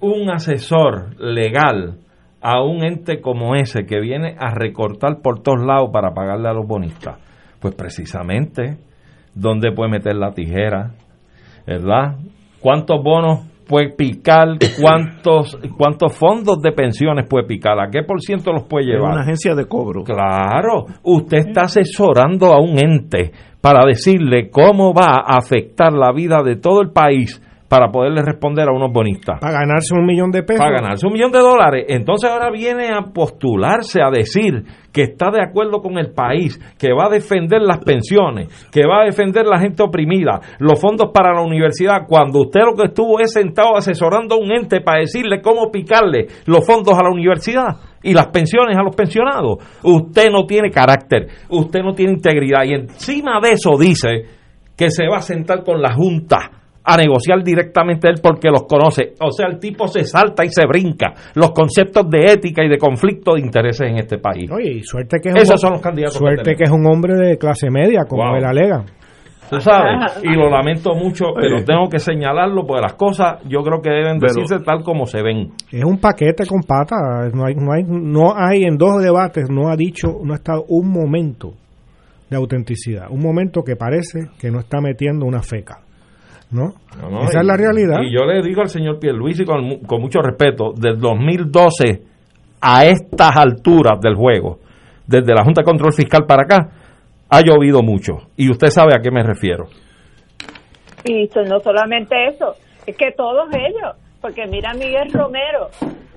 un 0.00 0.30
asesor 0.30 1.20
legal 1.20 1.98
a 2.40 2.62
un 2.62 2.82
ente 2.82 3.20
como 3.20 3.54
ese 3.54 3.84
que 3.84 4.00
viene 4.00 4.34
a 4.38 4.54
recortar 4.54 5.20
por 5.22 5.42
todos 5.42 5.64
lados 5.64 5.90
para 5.92 6.12
pagarle 6.12 6.48
a 6.48 6.54
los 6.54 6.66
bonistas? 6.66 7.18
Pues 7.60 7.74
precisamente, 7.74 8.78
¿dónde 9.34 9.72
puede 9.72 9.90
meter 9.90 10.16
la 10.16 10.32
tijera? 10.32 10.92
¿Verdad? 11.66 12.16
¿Cuántos 12.60 13.02
bonos 13.02 13.49
puede 13.70 13.90
picar? 13.90 14.48
¿Cuántos, 14.80 15.56
cuántos 15.78 16.16
fondos 16.18 16.60
de 16.60 16.72
pensiones 16.72 17.26
puede 17.28 17.46
picar? 17.46 17.78
¿A 17.78 17.88
qué 17.88 18.02
por 18.02 18.20
ciento 18.20 18.52
los 18.52 18.64
puede 18.64 18.86
Es 18.86 18.90
llevar? 18.90 19.12
una 19.12 19.22
agencia 19.22 19.54
de 19.54 19.66
cobro. 19.66 20.02
Claro, 20.02 20.86
usted 21.04 21.38
está 21.38 21.62
asesorando 21.62 22.52
a 22.52 22.60
un 22.60 22.76
ente 22.78 23.30
para 23.60 23.86
decirle 23.86 24.50
cómo 24.50 24.92
va 24.92 25.22
a 25.24 25.38
afectar 25.38 25.92
la 25.92 26.12
vida 26.12 26.42
de 26.42 26.56
todo 26.56 26.82
el 26.82 26.90
país 26.90 27.40
para 27.70 27.92
poderle 27.92 28.22
responder 28.22 28.68
a 28.68 28.72
unos 28.72 28.92
bonistas. 28.92 29.38
Para 29.40 29.60
ganarse 29.60 29.94
un 29.94 30.04
millón 30.04 30.32
de 30.32 30.42
pesos. 30.42 30.58
Para 30.58 30.80
ganarse 30.80 31.06
un 31.06 31.12
millón 31.12 31.30
de 31.30 31.38
dólares. 31.38 31.84
Entonces 31.88 32.28
ahora 32.28 32.50
viene 32.50 32.88
a 32.88 33.12
postularse, 33.14 34.02
a 34.02 34.10
decir 34.10 34.64
que 34.92 35.02
está 35.02 35.30
de 35.30 35.40
acuerdo 35.40 35.80
con 35.80 35.96
el 35.96 36.10
país, 36.10 36.58
que 36.76 36.92
va 36.92 37.06
a 37.06 37.08
defender 37.08 37.62
las 37.62 37.78
pensiones, 37.78 38.48
que 38.72 38.80
va 38.88 39.02
a 39.02 39.04
defender 39.04 39.46
la 39.46 39.60
gente 39.60 39.84
oprimida, 39.84 40.40
los 40.58 40.80
fondos 40.80 41.12
para 41.14 41.32
la 41.32 41.42
universidad, 41.42 42.08
cuando 42.08 42.40
usted 42.40 42.62
lo 42.62 42.74
que 42.74 42.88
estuvo 42.88 43.20
es 43.20 43.32
sentado 43.32 43.76
asesorando 43.76 44.34
a 44.34 44.38
un 44.38 44.50
ente 44.50 44.80
para 44.80 44.98
decirle 44.98 45.40
cómo 45.40 45.70
picarle 45.70 46.26
los 46.46 46.66
fondos 46.66 46.94
a 46.98 47.04
la 47.04 47.10
universidad 47.10 47.76
y 48.02 48.14
las 48.14 48.30
pensiones 48.30 48.76
a 48.76 48.82
los 48.82 48.96
pensionados. 48.96 49.58
Usted 49.84 50.28
no 50.32 50.44
tiene 50.44 50.70
carácter, 50.70 51.28
usted 51.48 51.82
no 51.84 51.92
tiene 51.92 52.14
integridad 52.14 52.64
y 52.64 52.74
encima 52.74 53.38
de 53.40 53.52
eso 53.52 53.78
dice 53.78 54.24
que 54.76 54.90
se 54.90 55.06
va 55.06 55.18
a 55.18 55.22
sentar 55.22 55.62
con 55.62 55.80
la 55.80 55.94
Junta 55.94 56.59
a 56.84 56.96
negociar 56.96 57.42
directamente 57.44 58.08
él 58.08 58.16
porque 58.22 58.48
los 58.48 58.62
conoce. 58.64 59.14
O 59.20 59.30
sea, 59.30 59.46
el 59.48 59.58
tipo 59.58 59.86
se 59.86 60.04
salta 60.04 60.44
y 60.44 60.48
se 60.48 60.66
brinca 60.66 61.12
los 61.34 61.50
conceptos 61.52 62.08
de 62.10 62.32
ética 62.32 62.64
y 62.64 62.68
de 62.68 62.78
conflicto 62.78 63.34
de 63.34 63.40
intereses 63.40 63.88
en 63.88 63.98
este 63.98 64.18
país. 64.18 64.50
Oye, 64.50 64.72
y 64.78 64.82
suerte 64.82 65.18
que 65.22 65.28
es 65.28 65.34
Esos 65.36 65.54
un, 65.54 65.58
son 65.58 65.72
los 65.74 65.82
candidatos. 65.82 66.14
Suerte 66.16 66.54
que 66.56 66.64
es 66.64 66.70
un 66.70 66.86
hombre 66.86 67.14
de 67.16 67.36
clase 67.38 67.70
media, 67.70 68.04
como 68.08 68.24
Wow. 68.24 68.36
él 68.36 68.44
alega. 68.44 68.84
Tú 69.50 69.60
sabes, 69.60 70.20
y 70.22 70.32
lo 70.36 70.48
lamento 70.48 70.94
mucho, 70.94 71.26
pero 71.34 71.64
tengo 71.64 71.88
que 71.90 71.98
señalarlo 71.98 72.64
porque 72.64 72.82
las 72.82 72.94
cosas 72.94 73.40
yo 73.48 73.62
creo 73.64 73.82
que 73.82 73.90
deben 73.90 74.20
Pero- 74.20 74.32
decirse 74.32 74.64
tal 74.64 74.84
como 74.84 75.06
se 75.06 75.22
ven. 75.22 75.48
Es 75.72 75.84
un 75.84 75.98
paquete 75.98 76.46
con 76.46 76.62
patas. 76.62 77.34
No 77.34 77.46
hay, 77.46 77.56
no 77.56 77.72
hay, 77.72 77.82
no 77.84 78.32
hay 78.36 78.62
en 78.62 78.76
dos 78.78 79.02
debates, 79.02 79.50
no 79.50 79.68
ha 79.68 79.74
dicho, 79.76 80.18
no 80.22 80.34
ha 80.34 80.36
estado 80.36 80.64
un 80.68 80.88
momento 80.88 81.54
de 82.30 82.36
autenticidad. 82.36 83.06
Un 83.10 83.20
momento 83.22 83.62
que 83.64 83.74
parece 83.74 84.28
que 84.38 84.52
no 84.52 84.60
está 84.60 84.80
metiendo 84.80 85.26
una 85.26 85.42
feca. 85.42 85.80
¿No? 86.50 86.74
No, 87.00 87.10
no, 87.10 87.22
Esa 87.22 87.38
y- 87.38 87.40
es 87.40 87.46
la 87.46 87.56
realidad. 87.56 88.02
Y 88.02 88.12
yo 88.12 88.24
le 88.24 88.42
digo 88.42 88.60
al 88.62 88.68
señor 88.68 88.98
Pierluisi 88.98 89.44
con, 89.44 89.80
con 89.86 90.00
mucho 90.00 90.20
respeto, 90.20 90.72
del 90.76 90.98
2012 90.98 92.02
a 92.60 92.84
estas 92.86 93.36
alturas 93.36 94.00
del 94.00 94.14
juego, 94.16 94.58
desde 95.06 95.32
la 95.34 95.44
Junta 95.44 95.62
de 95.62 95.64
Control 95.66 95.92
Fiscal 95.92 96.24
para 96.26 96.42
acá, 96.42 96.70
ha 97.28 97.40
llovido 97.40 97.82
mucho. 97.82 98.14
Y 98.36 98.50
usted 98.50 98.68
sabe 98.68 98.92
a 98.94 99.00
qué 99.00 99.10
me 99.10 99.22
refiero. 99.22 99.66
Y 101.04 101.28
no 101.48 101.60
solamente 101.60 102.26
eso, 102.26 102.54
es 102.86 102.96
que 102.96 103.12
todos 103.12 103.48
ellos, 103.54 103.96
porque 104.20 104.46
mira 104.46 104.70
a 104.72 104.74
Miguel 104.74 105.12
Romero, 105.12 105.68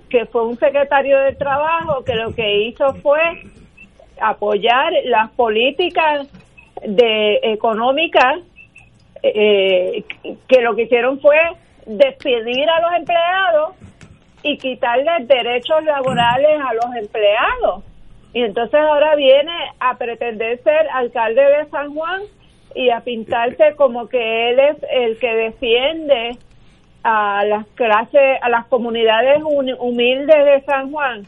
que 0.10 0.26
fue 0.26 0.46
un 0.46 0.58
secretario 0.58 1.20
de 1.20 1.34
trabajo 1.36 2.04
que 2.04 2.16
lo 2.16 2.34
que 2.34 2.66
hizo 2.68 2.94
fue 3.02 3.20
apoyar 4.22 4.92
las 5.06 5.32
políticas 5.32 6.28
de 6.86 7.40
económicas 7.44 8.40
eh, 9.24 10.04
que 10.48 10.62
lo 10.62 10.76
que 10.76 10.84
hicieron 10.84 11.20
fue 11.22 11.38
despedir 11.86 12.70
a 12.70 12.82
los 12.82 12.94
empleados 12.94 13.76
y 14.44 14.58
quitarles 14.58 15.28
derechos 15.28 15.84
laborales 15.84 16.60
a 16.62 16.74
los 16.74 16.96
empleados. 16.96 17.84
Y 18.34 18.42
entonces 18.42 18.80
ahora 18.80 19.16
viene 19.16 19.54
a 19.80 19.98
pretender 19.98 20.62
ser 20.64 20.88
alcalde 20.94 21.42
de 21.42 21.66
San 21.70 21.94
Juan 21.94 22.22
y 22.76 22.90
a 22.90 23.02
pintarse 23.02 23.76
como 23.76 24.08
que 24.10 24.50
él 24.50 24.60
es 24.60 24.78
el 24.92 25.18
que 25.20 25.34
defiende 25.36 26.38
a 27.04 27.44
las 27.46 27.68
clases, 27.76 28.40
a 28.42 28.50
las 28.50 28.66
comunidades 28.68 29.42
uni- 29.44 29.76
humildes 29.80 30.46
de 30.46 30.62
San 30.66 30.92
Juan. 30.92 31.28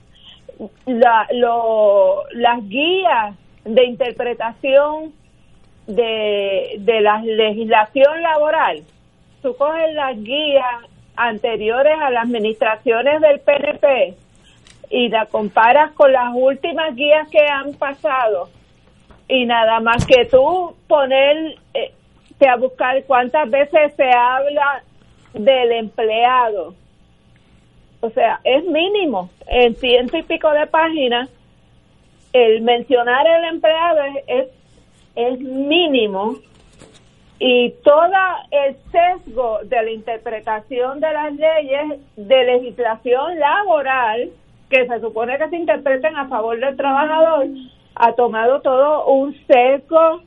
La, 0.86 1.28
lo- 1.32 2.24
las 2.32 2.68
guías 2.68 3.36
de 3.66 3.84
interpretación 3.86 5.14
de, 5.88 6.76
de 6.80 7.02
la 7.02 7.22
legislación 7.22 8.22
laboral, 8.22 8.84
tú 9.42 9.56
coges 9.56 9.94
las 9.94 10.22
guías 10.22 10.66
anteriores 11.16 11.94
a 12.02 12.10
las 12.10 12.24
administraciones 12.24 13.22
del 13.22 13.40
PNP 13.40 14.16
y 14.90 15.10
la 15.10 15.26
comparas 15.26 15.92
con 15.92 16.12
las 16.12 16.34
últimas 16.34 16.96
guías 16.96 17.28
que 17.30 17.46
han 17.48 17.74
pasado 17.74 18.50
y 19.28 19.46
nada 19.46 19.80
más 19.80 20.06
que 20.06 20.26
tú 20.26 20.76
poner 20.88 21.58
eh, 21.74 21.92
te 22.38 22.48
a 22.48 22.58
buscar 22.58 23.04
cuántas 23.06 23.50
veces 23.50 23.94
se 23.96 24.12
habla 24.12 24.84
del 25.34 25.72
empleado. 25.72 26.76
O 28.02 28.10
sea 28.10 28.40
es 28.44 28.64
mínimo. 28.66 29.30
En 29.48 29.76
ciento 29.76 30.18
y 30.18 30.24
pico 30.24 30.52
de 30.52 30.68
páginas 30.68 31.30
el 32.34 32.62
mencionar 32.62 33.26
el 33.26 33.46
empleado 33.46 34.02
es, 34.02 34.24
es, 34.28 34.48
es 35.16 35.40
mínimo 35.40 36.36
y 37.40 37.72
todo 37.84 38.12
el 38.52 38.76
sesgo 38.92 39.60
de 39.64 39.84
la 39.84 39.92
interpretación 39.92 41.00
de 41.00 41.12
las 41.12 41.34
leyes 41.34 42.00
de 42.16 42.44
legislación 42.46 43.40
laboral 43.40 44.30
que 44.70 44.88
se 44.88 45.00
supone 45.00 45.38
que 45.38 45.50
se 45.50 45.58
interpreten 45.58 46.16
a 46.16 46.28
favor 46.28 46.60
del 46.60 46.78
trabajador 46.78 47.48
ha 47.96 48.14
tomado 48.14 48.62
todo 48.62 49.06
un 49.08 49.36
sesgo 49.48 50.22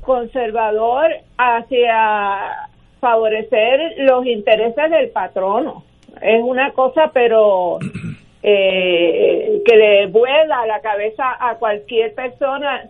conservador 0.00 1.10
hacia 1.36 2.68
favorecer 3.00 3.94
los 3.98 4.24
intereses 4.26 4.90
del 4.90 5.10
patrono. 5.10 5.84
Es 6.20 6.40
una 6.42 6.70
cosa, 6.72 7.10
pero 7.12 7.78
eh, 8.42 9.62
que 9.64 9.76
le 9.76 10.06
vuela 10.06 10.66
la 10.66 10.80
cabeza 10.80 11.36
a 11.38 11.56
cualquier 11.56 12.14
persona 12.14 12.88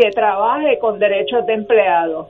que 0.00 0.10
trabaje 0.10 0.78
con 0.80 0.98
derechos 0.98 1.44
de 1.46 1.54
empleado. 1.54 2.28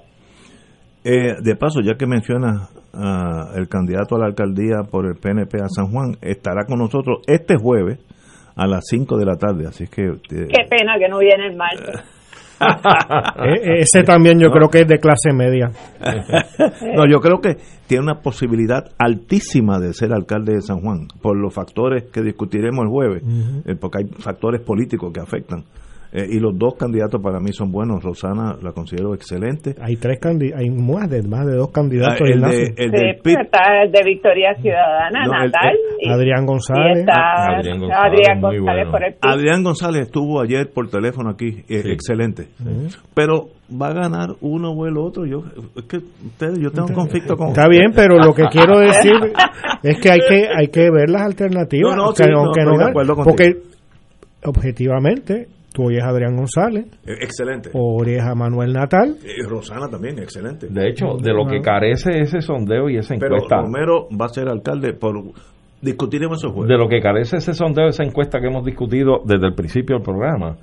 Eh, 1.05 1.35
de 1.43 1.55
paso, 1.57 1.81
ya 1.83 1.95
que 1.97 2.07
menciona 2.07 2.69
ah, 2.95 3.53
el 3.57 3.69
candidato 3.69 4.17
a 4.17 4.21
la 4.21 4.27
alcaldía 4.27 4.83
por 4.91 5.07
el 5.07 5.17
PNP 5.17 5.59
a 5.63 5.69
San 5.69 5.91
Juan, 5.93 6.17
estará 6.23 6.65
con 6.65 6.79
nosotros 6.79 7.19
este 7.27 7.57
jueves 7.57 7.99
a 8.57 8.67
las 8.67 8.85
5 8.89 9.17
de 9.19 9.25
la 9.25 9.37
tarde, 9.37 9.67
así 9.69 9.87
que... 9.87 10.03
eh, 10.07 10.17
Qué 10.49 10.65
pena 10.69 10.95
que 10.99 11.09
no 11.09 11.19
viene 11.19 11.47
el 11.49 11.57
martes. 11.57 12.03
E- 12.61 13.83
ese 13.83 14.03
también 14.03 14.41
yo 14.41 14.51
creo 14.51 14.69
que 14.69 14.81
es 14.81 14.89
de 14.89 14.99
clase 14.99 15.33
media. 15.33 15.71
no, 16.97 17.07
yo 17.09 17.21
creo 17.21 17.41
que 17.41 17.57
tiene 17.87 18.03
una 18.03 18.21
posibilidad 18.21 18.85
altísima 18.99 19.79
de 19.79 19.93
ser 19.93 20.13
alcalde 20.13 20.55
de 20.55 20.63
San 20.63 20.81
Juan, 20.81 21.07
por 21.23 21.37
los 21.37 21.55
factores 21.55 22.11
que 22.13 22.21
discutiremos 22.21 22.85
el 22.85 22.91
jueves, 22.91 23.23
eh, 23.65 23.77
porque 23.81 23.99
hay 23.99 24.05
factores 24.09 24.61
políticos 24.63 25.13
que 25.13 25.21
afectan. 25.21 25.63
Eh, 26.11 26.25
y 26.31 26.41
los 26.41 26.57
dos 26.59 26.75
candidatos 26.77 27.21
para 27.23 27.39
mí 27.39 27.53
son 27.53 27.71
buenos. 27.71 28.03
Rosana 28.03 28.57
la 28.63 28.73
considero 28.73 29.15
excelente. 29.15 29.75
Hay 29.81 29.97
tres 29.97 30.19
hay 30.57 30.71
más 30.71 31.11
de, 31.11 31.23
más 31.23 31.45
de 31.47 31.55
dos 31.57 31.71
candidatos. 31.71 32.23
Ah, 32.23 32.31
el 32.33 32.41
de- 32.41 32.65
el 32.83 32.91
Sí, 33.23 33.35
está 33.39 33.83
el 33.85 33.93
de 33.93 34.01
Victoria 34.05 34.55
Ciudadana, 34.55 35.27
No, 35.27 35.33
Natal. 35.33 35.77
el- 36.01 36.09
y- 36.09 36.11
Adrián 36.11 36.45
y 36.45 36.47
González. 36.47 36.99
está 37.01 37.13
Ah, 37.15 37.57
Adrián 37.59 37.79
González, 37.81 38.07
Adrián 38.07 38.41
González 38.41 38.63
bueno. 38.63 38.91
por 38.91 39.05
el 39.05 39.13
PIB. 39.15 39.31
Adrián 39.31 39.63
González 39.65 40.03
estuvo 40.07 40.41
ayer 40.41 40.71
por 40.73 40.89
teléfono 40.89 41.31
aquí, 41.31 41.63
eh, 41.69 41.83
excelente. 41.93 42.49
Pero 43.15 43.49
va 43.71 43.89
a 43.89 43.93
ganar 43.93 44.29
uno 44.41 44.71
o 44.71 44.87
el 44.87 44.97
otro. 44.97 45.27
Yo, 45.27 45.43
es 45.77 45.85
que 45.85 45.99
ustedes, 45.99 46.59
yo 46.59 46.71
tengo 46.71 46.89
un 46.89 46.95
conflicto 46.95 47.37
con. 47.37 47.49
Está 47.49 47.69
bien, 47.69 47.93
pero 47.95 48.17
lo 48.17 48.33
que 48.33 48.45
quiero 48.51 48.79
decir 48.81 49.13
es 49.83 50.01
que 50.01 50.11
hay 50.11 50.21
que 50.27 50.49
hay 50.57 50.69
que 50.69 50.91
ver 50.91 51.11
las 51.11 51.21
alternativas. 51.23 51.95
No, 51.95 52.05
no, 52.07 52.13
sí, 52.13 52.23
no, 52.33 52.39
aunque 52.41 52.61
de 52.61 52.67
contigo. 53.15 53.25
porque 53.37 53.69
objetivamente 54.45 55.49
tú 55.73 55.85
oyes 55.89 56.03
a 56.03 56.09
Adrián 56.09 56.37
González 56.37 56.87
Eh, 57.07 57.13
Excelente. 57.21 57.71
o 57.75 58.01
oyes 58.01 58.23
a 58.23 58.35
Manuel 58.35 58.73
Natal. 58.73 59.17
Eh, 59.25 59.47
Rosana 59.49 59.89
también, 59.89 60.19
excelente. 60.19 60.67
De 60.69 60.89
hecho, 60.89 61.17
de 61.23 61.33
lo 61.33 61.47
que 61.47 61.61
carece 61.61 62.21
ese 62.21 62.41
sondeo 62.41 62.89
y 62.91 62.97
esa 62.97 63.15
Pero 63.19 63.37
encuesta, 63.37 63.63
Romero 63.63 64.09
va 64.19 64.27
a 64.27 64.29
ser 64.29 64.49
alcalde 64.49 64.95
por. 64.95 65.15
Discutiremos 65.81 66.39
eso 66.39 66.53
jueves. 66.53 66.69
de 66.69 66.77
lo 66.77 66.89
que 66.89 67.01
carece 67.01 67.37
ese 67.37 67.55
sondeo, 67.55 67.87
esa 67.89 68.03
encuesta 68.03 68.41
que 68.41 68.49
hemos 68.49 68.65
discutido 68.65 69.21
desde 69.25 69.47
el 69.47 69.55
principio 69.55 69.97
del 69.97 70.05
programa, 70.05 70.57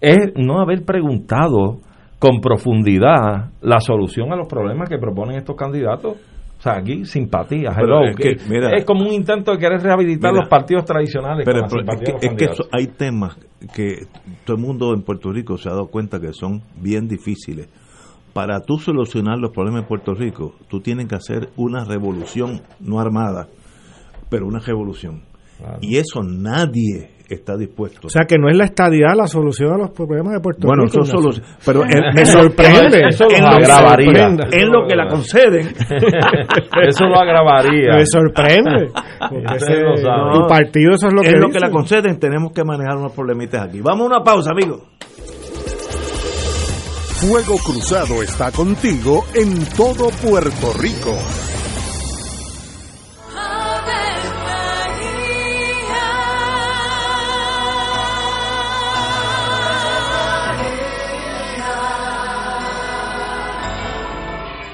es 0.00 0.32
no 0.36 0.60
haber 0.60 0.84
preguntado 0.84 1.80
con 2.18 2.40
profundidad 2.40 3.50
la 3.60 3.80
solución 3.80 4.32
a 4.32 4.36
los 4.36 4.48
problemas 4.48 4.88
que 4.88 4.96
proponen 4.98 5.36
estos 5.36 5.56
candidatos. 5.56 6.16
Sea, 6.64 6.76
aquí 6.78 7.04
simpatía, 7.04 7.72
Pero 7.78 7.98
hello, 8.00 8.10
es 8.10 8.16
que, 8.16 8.36
mira- 8.48 8.70
es 8.74 8.86
como 8.86 9.02
un 9.02 9.12
intento 9.12 9.52
de 9.52 9.58
querer 9.58 9.82
rehabilitar 9.82 10.32
Mira, 10.32 10.40
los 10.44 10.48
partidos 10.48 10.86
tradicionales 10.86 11.44
Pero 11.44 11.60
con 11.60 11.68
pro- 11.68 11.80
es 11.82 12.00
que, 12.00 12.26
es 12.26 12.34
que 12.34 12.44
eso- 12.46 12.66
hay 12.72 12.86
temas 12.86 13.36
que 13.74 14.06
todo 14.46 14.56
el 14.56 14.62
mundo 14.62 14.94
en 14.94 15.02
Puerto 15.02 15.30
Rico 15.30 15.58
se 15.58 15.68
ha 15.68 15.72
dado 15.72 15.88
cuenta 15.88 16.18
que 16.20 16.32
son 16.32 16.62
bien 16.80 17.06
difíciles. 17.06 17.68
Para 18.32 18.60
tú 18.60 18.78
solucionar 18.78 19.38
los 19.38 19.50
problemas 19.52 19.82
de 19.82 19.88
Puerto 19.88 20.14
Rico, 20.14 20.54
tú 20.68 20.80
tienes 20.80 21.06
que 21.06 21.14
hacer 21.16 21.50
una 21.56 21.84
revolución, 21.84 22.62
no 22.80 22.98
armada, 22.98 23.46
pero 24.30 24.46
una 24.46 24.58
revolución. 24.58 25.22
Y 25.82 25.98
eso 25.98 26.22
nadie 26.22 27.10
está 27.28 27.56
dispuesto. 27.56 28.06
O 28.06 28.10
sea, 28.10 28.24
que 28.26 28.36
no 28.38 28.48
es 28.50 28.56
la 28.56 28.64
estadidad 28.66 29.14
la 29.16 29.26
solución 29.26 29.72
a 29.72 29.78
los 29.78 29.90
problemas 29.90 30.34
de 30.34 30.40
Puerto 30.40 30.66
bueno, 30.66 30.84
Rico. 30.84 31.02
eso 31.02 31.10
solo, 31.10 31.30
Ignacio. 31.30 31.56
pero 31.64 31.82
en- 31.84 32.14
me 32.14 32.20
en- 32.20 32.26
sorprende. 32.26 33.02
Eso 33.08 33.26
en 33.30 33.42
lo 33.42 33.48
agravaría. 33.48 34.26
en 34.52 34.70
lo 34.70 34.86
que 34.86 34.94
la 34.96 35.08
conceden. 35.08 35.68
Eso 36.88 37.06
lo 37.06 37.16
agravaría. 37.18 37.94
Me 37.96 38.06
sorprende. 38.06 38.84
Ese- 39.56 39.82
tu 40.32 40.46
partido 40.48 40.94
eso 40.94 41.06
es 41.08 41.14
lo 41.14 41.22
que 41.22 41.28
en 41.28 41.40
lo 41.40 41.46
dice. 41.46 41.58
que 41.58 41.64
la 41.64 41.70
conceden 41.70 42.18
tenemos 42.18 42.52
que 42.52 42.64
manejar 42.64 42.96
unos 42.96 43.12
problemitas 43.12 43.62
aquí. 43.68 43.80
Vamos 43.80 44.02
a 44.02 44.16
una 44.16 44.22
pausa, 44.24 44.50
amigos. 44.50 44.82
Fuego 47.20 47.56
Cruzado 47.64 48.22
está 48.22 48.50
contigo 48.52 49.24
en 49.34 49.64
todo 49.76 50.10
Puerto 50.22 50.72
Rico. 50.78 51.16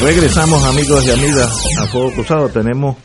Regresamos 0.00 0.62
amigos 0.64 1.04
y 1.06 1.10
amigas 1.10 1.50
a 1.82 1.90
Fuego 1.90 2.12
Cruzado. 2.12 2.48
Tenemos 2.50 2.96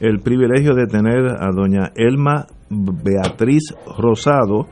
el 0.00 0.20
privilegio 0.20 0.74
de 0.74 0.86
tener 0.86 1.24
a 1.40 1.48
doña 1.50 1.92
Elma 1.96 2.44
Beatriz 2.68 3.74
Rosado, 3.96 4.68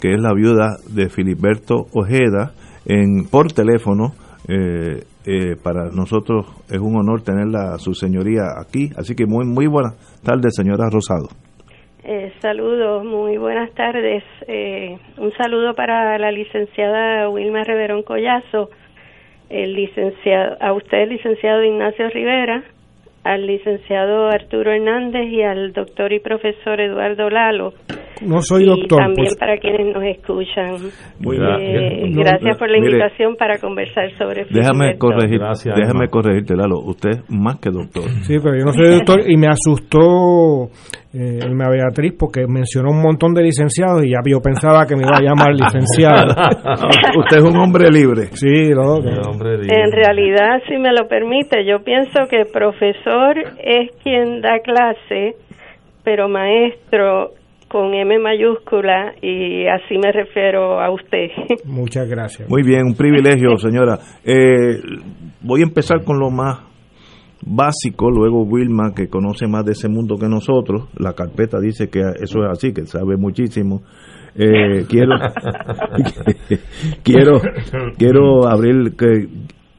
que 0.00 0.14
es 0.14 0.20
la 0.20 0.32
viuda 0.32 0.78
de 0.88 1.10
Filiberto 1.10 1.86
Ojeda, 1.92 2.52
en, 2.86 3.28
por 3.30 3.52
teléfono. 3.52 4.14
Eh, 4.48 5.04
eh, 5.26 5.56
para 5.62 5.90
nosotros 5.90 6.46
es 6.70 6.78
un 6.78 6.96
honor 6.96 7.20
tenerla, 7.20 7.76
su 7.76 7.92
señoría, 7.92 8.56
aquí. 8.58 8.88
Así 8.96 9.14
que 9.14 9.26
muy, 9.26 9.44
muy 9.44 9.66
buenas 9.66 9.94
tardes, 10.24 10.56
señora 10.56 10.88
Rosado. 10.90 11.28
Eh, 12.02 12.32
saludos, 12.40 13.04
muy 13.04 13.36
buenas 13.36 13.70
tardes. 13.74 14.24
Eh, 14.48 14.96
un 15.18 15.32
saludo 15.32 15.74
para 15.74 16.16
la 16.18 16.32
licenciada 16.32 17.28
Wilma 17.28 17.62
Reverón 17.62 18.02
Collazo, 18.04 18.70
el 19.50 19.74
licenciado, 19.74 20.56
a 20.60 20.72
usted, 20.72 21.08
licenciado 21.08 21.62
Ignacio 21.64 22.08
Rivera, 22.10 22.62
al 23.24 23.46
licenciado 23.46 24.28
Arturo 24.28 24.72
Hernández 24.72 25.30
y 25.30 25.42
al 25.42 25.72
doctor 25.74 26.12
y 26.12 26.20
profesor 26.20 26.80
Eduardo 26.80 27.28
Lalo. 27.28 27.72
No 28.22 28.40
soy 28.42 28.62
y 28.64 28.66
doctor. 28.66 28.98
también 28.98 29.26
pues. 29.28 29.36
para 29.38 29.56
quienes 29.58 29.94
nos 29.94 30.04
escuchan. 30.04 30.76
Muy 31.20 31.36
Eh, 31.36 32.02
bien. 32.04 32.12
gracias 32.14 32.56
por 32.58 32.70
la 32.70 32.78
Mire, 32.78 32.92
invitación 32.92 33.36
para 33.36 33.58
conversar 33.58 34.10
sobre 34.18 34.44
Déjame 34.44 34.92
Filiberto. 34.94 34.98
corregir, 35.06 35.38
Gracias, 35.38 35.74
déjame 35.76 36.08
corregirte, 36.08 36.54
Lalo. 36.56 36.78
Usted 36.80 37.10
es 37.10 37.30
más 37.30 37.58
que 37.60 37.70
doctor. 37.70 38.04
Sí, 38.22 38.36
pero 38.42 38.56
yo 38.58 38.64
no 38.66 38.72
soy 38.72 38.90
doctor 38.94 39.20
y 39.28 39.36
me 39.36 39.48
asustó 39.48 40.68
eh, 41.12 41.40
Elma 41.42 41.68
Beatriz 41.68 42.14
porque 42.18 42.46
mencionó 42.46 42.90
un 42.90 43.02
montón 43.02 43.34
de 43.34 43.42
licenciados 43.42 44.04
y 44.04 44.10
ya 44.10 44.18
yo 44.24 44.40
pensaba 44.40 44.86
que 44.86 44.94
me 44.94 45.02
iba 45.02 45.16
a 45.16 45.22
llamar 45.22 45.52
licenciado. 45.54 46.28
Usted 47.18 47.38
es 47.38 47.44
un 47.44 47.56
hombre 47.56 47.90
libre. 47.90 48.26
Sí, 48.32 48.70
lo, 48.72 48.98
En 48.98 49.92
realidad, 49.92 50.62
si 50.68 50.76
me 50.78 50.92
lo 50.92 51.08
permite, 51.08 51.64
yo 51.66 51.82
pienso 51.82 52.28
que 52.30 52.44
profesor 52.44 53.38
es 53.58 53.90
quien 54.02 54.40
da 54.40 54.60
clase, 54.62 55.34
pero 56.04 56.28
maestro 56.28 57.32
con 57.66 57.94
M 57.94 58.18
mayúscula 58.18 59.14
y 59.22 59.66
así 59.66 59.96
me 59.98 60.12
refiero 60.12 60.80
a 60.80 60.92
usted. 60.92 61.28
Muchas 61.64 62.08
gracias. 62.08 62.48
Muy 62.48 62.62
bien, 62.62 62.86
un 62.86 62.94
privilegio, 62.94 63.56
señora. 63.56 63.98
Eh, 64.24 64.80
voy 65.40 65.60
a 65.60 65.64
empezar 65.64 66.04
con 66.04 66.18
lo 66.18 66.30
más 66.30 66.69
básico, 67.42 68.10
luego 68.10 68.42
Wilma, 68.42 68.92
que 68.94 69.08
conoce 69.08 69.46
más 69.46 69.64
de 69.64 69.72
ese 69.72 69.88
mundo 69.88 70.16
que 70.16 70.28
nosotros, 70.28 70.88
la 70.98 71.14
carpeta 71.14 71.58
dice 71.60 71.88
que 71.88 72.00
eso 72.00 72.44
es 72.44 72.50
así, 72.50 72.72
que 72.72 72.86
sabe 72.86 73.16
muchísimo. 73.16 73.82
Eh, 74.36 74.84
quiero, 74.88 75.16
quiero, 77.02 77.40
quiero 77.96 78.48
abrir 78.48 78.94
que 78.96 79.28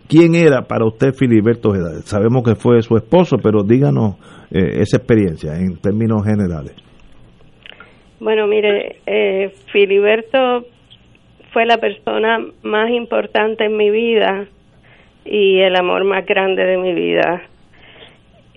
quién 0.07 0.36
era 0.36 0.64
para 0.64 0.86
usted 0.86 1.14
Filiberto 1.14 1.70
Ojeda. 1.70 2.01
Sabemos 2.03 2.43
que 2.43 2.55
fue 2.55 2.82
su 2.82 2.97
esposo, 2.97 3.38
pero 3.41 3.64
díganos 3.64 4.16
eh, 4.51 4.82
esa 4.82 4.97
experiencia 4.97 5.53
en 5.55 5.78
términos 5.78 6.26
generales. 6.26 6.76
Bueno, 8.20 8.45
mire, 8.45 8.97
eh, 9.05 9.53
Filiberto 9.72 10.66
fue 11.53 11.66
la 11.66 11.78
persona 11.78 12.39
más 12.62 12.89
importante 12.91 13.66
en 13.66 13.78
mi 13.78 13.89
vida 13.89 14.47
y 15.26 15.59
el 15.59 15.76
amor 15.76 16.03
más 16.03 16.26
grande 16.26 16.64
de 16.66 16.78
mi 16.78 16.93
vida. 16.93 17.41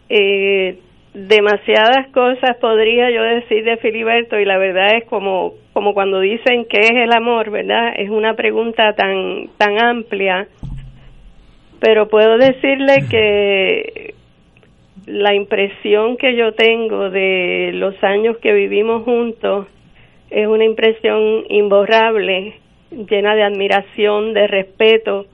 Eh, 0.09 0.79
demasiadas 1.15 2.09
cosas 2.13 2.57
podría 2.61 3.09
yo 3.11 3.23
decir 3.23 3.65
de 3.65 3.77
Filiberto 3.77 4.39
y 4.39 4.45
la 4.45 4.59
verdad 4.59 4.97
es 4.97 5.05
como 5.05 5.55
como 5.73 5.95
cuando 5.95 6.21
dicen 6.21 6.67
qué 6.69 6.81
es 6.81 6.91
el 6.91 7.13
amor, 7.13 7.51
¿verdad? 7.51 7.95
Es 7.97 8.11
una 8.11 8.35
pregunta 8.35 8.95
tan 8.95 9.49
tan 9.57 9.81
amplia, 9.81 10.49
pero 11.81 12.09
puedo 12.09 12.37
decirle 12.37 13.05
que 13.11 14.15
la 15.07 15.35
impresión 15.35 16.17
que 16.17 16.35
yo 16.37 16.53
tengo 16.53 17.11
de 17.11 17.73
los 17.75 18.03
años 18.03 18.39
que 18.39 18.53
vivimos 18.53 19.05
juntos 19.05 19.67
es 20.31 20.47
una 20.47 20.65
impresión 20.65 21.45
imborrable, 21.49 22.55
llena 22.91 23.35
de 23.37 23.43
admiración, 23.45 24.33
de 24.33 24.47
respeto 24.47 25.27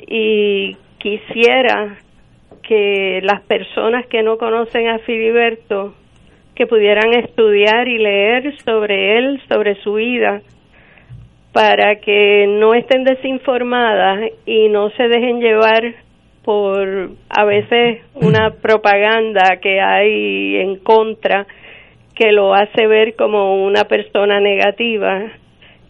y 0.00 0.76
quisiera 0.98 1.98
que 2.66 3.20
las 3.22 3.42
personas 3.42 4.06
que 4.06 4.22
no 4.22 4.38
conocen 4.38 4.88
a 4.88 4.98
Filiberto 4.98 5.94
que 6.54 6.66
pudieran 6.66 7.12
estudiar 7.14 7.86
y 7.86 7.98
leer 7.98 8.56
sobre 8.64 9.18
él, 9.18 9.40
sobre 9.48 9.76
su 9.82 9.94
vida, 9.94 10.40
para 11.52 11.96
que 11.96 12.46
no 12.48 12.74
estén 12.74 13.04
desinformadas 13.04 14.30
y 14.46 14.68
no 14.68 14.90
se 14.90 15.08
dejen 15.08 15.40
llevar 15.40 15.94
por 16.44 17.10
a 17.28 17.44
veces 17.44 18.00
una 18.14 18.50
propaganda 18.62 19.58
que 19.60 19.80
hay 19.80 20.56
en 20.56 20.76
contra 20.76 21.46
que 22.14 22.32
lo 22.32 22.54
hace 22.54 22.86
ver 22.86 23.14
como 23.14 23.64
una 23.64 23.84
persona 23.84 24.40
negativa 24.40 25.24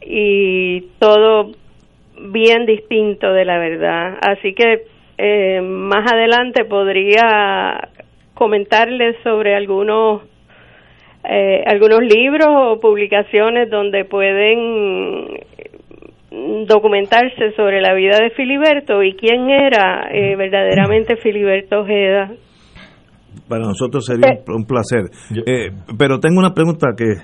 y 0.05 0.83
todo 0.99 1.53
bien 2.18 2.66
distinto 2.66 3.33
de 3.33 3.45
la 3.45 3.59
verdad. 3.59 4.18
Así 4.20 4.53
que 4.53 4.95
eh, 5.18 5.60
más 5.60 6.10
adelante 6.12 6.64
podría 6.64 7.88
comentarles 8.34 9.16
sobre 9.22 9.54
algunos 9.54 10.22
eh, 11.24 11.64
algunos 11.66 12.00
libros 12.02 12.48
o 12.48 12.80
publicaciones 12.80 13.68
donde 13.68 14.04
pueden 14.04 15.40
documentarse 16.66 17.52
sobre 17.56 17.80
la 17.80 17.94
vida 17.94 18.18
de 18.18 18.30
Filiberto 18.30 19.02
y 19.02 19.14
quién 19.14 19.48
era 19.48 20.08
eh, 20.12 20.36
verdaderamente 20.36 21.16
Filiberto 21.16 21.80
Ojeda. 21.80 22.32
Para 23.48 23.64
nosotros 23.64 24.04
sería 24.04 24.40
un, 24.46 24.54
un 24.54 24.66
placer. 24.66 25.04
Eh, 25.46 25.70
pero 25.98 26.18
tengo 26.18 26.38
una 26.38 26.52
pregunta 26.52 26.88
que 26.96 27.14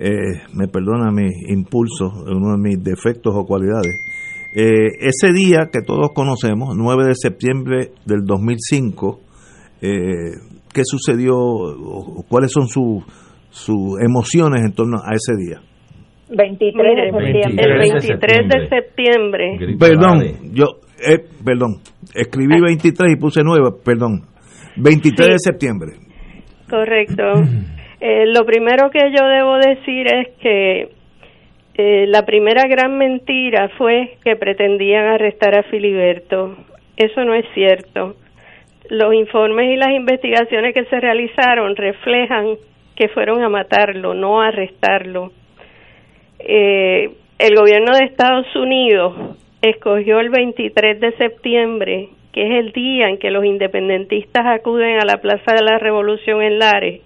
eh, 0.00 0.42
me 0.54 0.68
perdona 0.68 1.10
mi 1.10 1.28
impulso, 1.48 2.12
uno 2.26 2.52
de 2.52 2.58
mis 2.58 2.82
defectos 2.82 3.34
o 3.34 3.44
cualidades. 3.44 3.96
Eh, 4.54 4.88
ese 5.00 5.32
día 5.32 5.68
que 5.72 5.82
todos 5.82 6.12
conocemos, 6.14 6.74
9 6.76 7.04
de 7.06 7.14
septiembre 7.14 7.90
del 8.06 8.24
2005, 8.24 9.20
eh, 9.82 9.90
¿qué 10.72 10.82
sucedió? 10.84 11.36
o 11.36 12.24
¿Cuáles 12.28 12.50
son 12.52 12.66
sus 12.68 13.04
sus 13.50 13.98
emociones 14.00 14.62
en 14.64 14.72
torno 14.72 14.98
a 14.98 15.14
ese 15.14 15.34
día? 15.36 15.60
23 16.30 16.96
de 16.96 17.10
septiembre. 17.10 17.64
El 17.64 17.78
23 17.78 18.48
de 18.48 18.68
septiembre. 18.68 19.76
Perdón, 19.78 20.52
yo, 20.52 20.64
eh, 21.06 21.18
perdón, 21.44 21.76
escribí 22.14 22.60
23 22.60 23.12
y 23.12 23.16
puse 23.16 23.40
9, 23.42 23.70
perdón. 23.84 24.22
23 24.76 25.26
Sí. 25.26 25.32
de 25.32 25.38
septiembre. 25.38 25.92
Correcto. 26.70 27.22
Eh, 28.00 28.26
lo 28.32 28.46
primero 28.46 28.90
que 28.92 29.00
yo 29.10 29.26
debo 29.26 29.56
decir 29.56 30.06
es 30.06 30.28
que 30.40 30.88
eh, 31.80 32.06
la 32.08 32.26
primera 32.26 32.66
gran 32.66 32.98
mentira 32.98 33.68
fue 33.78 34.16
que 34.24 34.34
pretendían 34.34 35.06
arrestar 35.06 35.56
a 35.56 35.62
Filiberto. 35.62 36.56
Eso 36.96 37.24
no 37.24 37.34
es 37.34 37.46
cierto. 37.54 38.16
Los 38.90 39.14
informes 39.14 39.70
y 39.70 39.76
las 39.76 39.90
investigaciones 39.90 40.74
que 40.74 40.86
se 40.86 40.98
realizaron 40.98 41.76
reflejan 41.76 42.56
que 42.96 43.06
fueron 43.10 43.44
a 43.44 43.48
matarlo, 43.48 44.12
no 44.12 44.42
a 44.42 44.48
arrestarlo. 44.48 45.30
Eh, 46.40 47.10
el 47.38 47.54
gobierno 47.54 47.92
de 47.92 48.06
Estados 48.06 48.56
Unidos 48.56 49.36
escogió 49.62 50.18
el 50.18 50.30
23 50.30 50.98
de 50.98 51.12
septiembre, 51.12 52.08
que 52.32 52.42
es 52.42 52.58
el 52.58 52.72
día 52.72 53.08
en 53.08 53.18
que 53.18 53.30
los 53.30 53.44
independentistas 53.44 54.44
acuden 54.46 54.98
a 55.00 55.04
la 55.04 55.18
Plaza 55.18 55.54
de 55.54 55.62
la 55.62 55.78
Revolución 55.78 56.42
en 56.42 56.58
Lares 56.58 57.02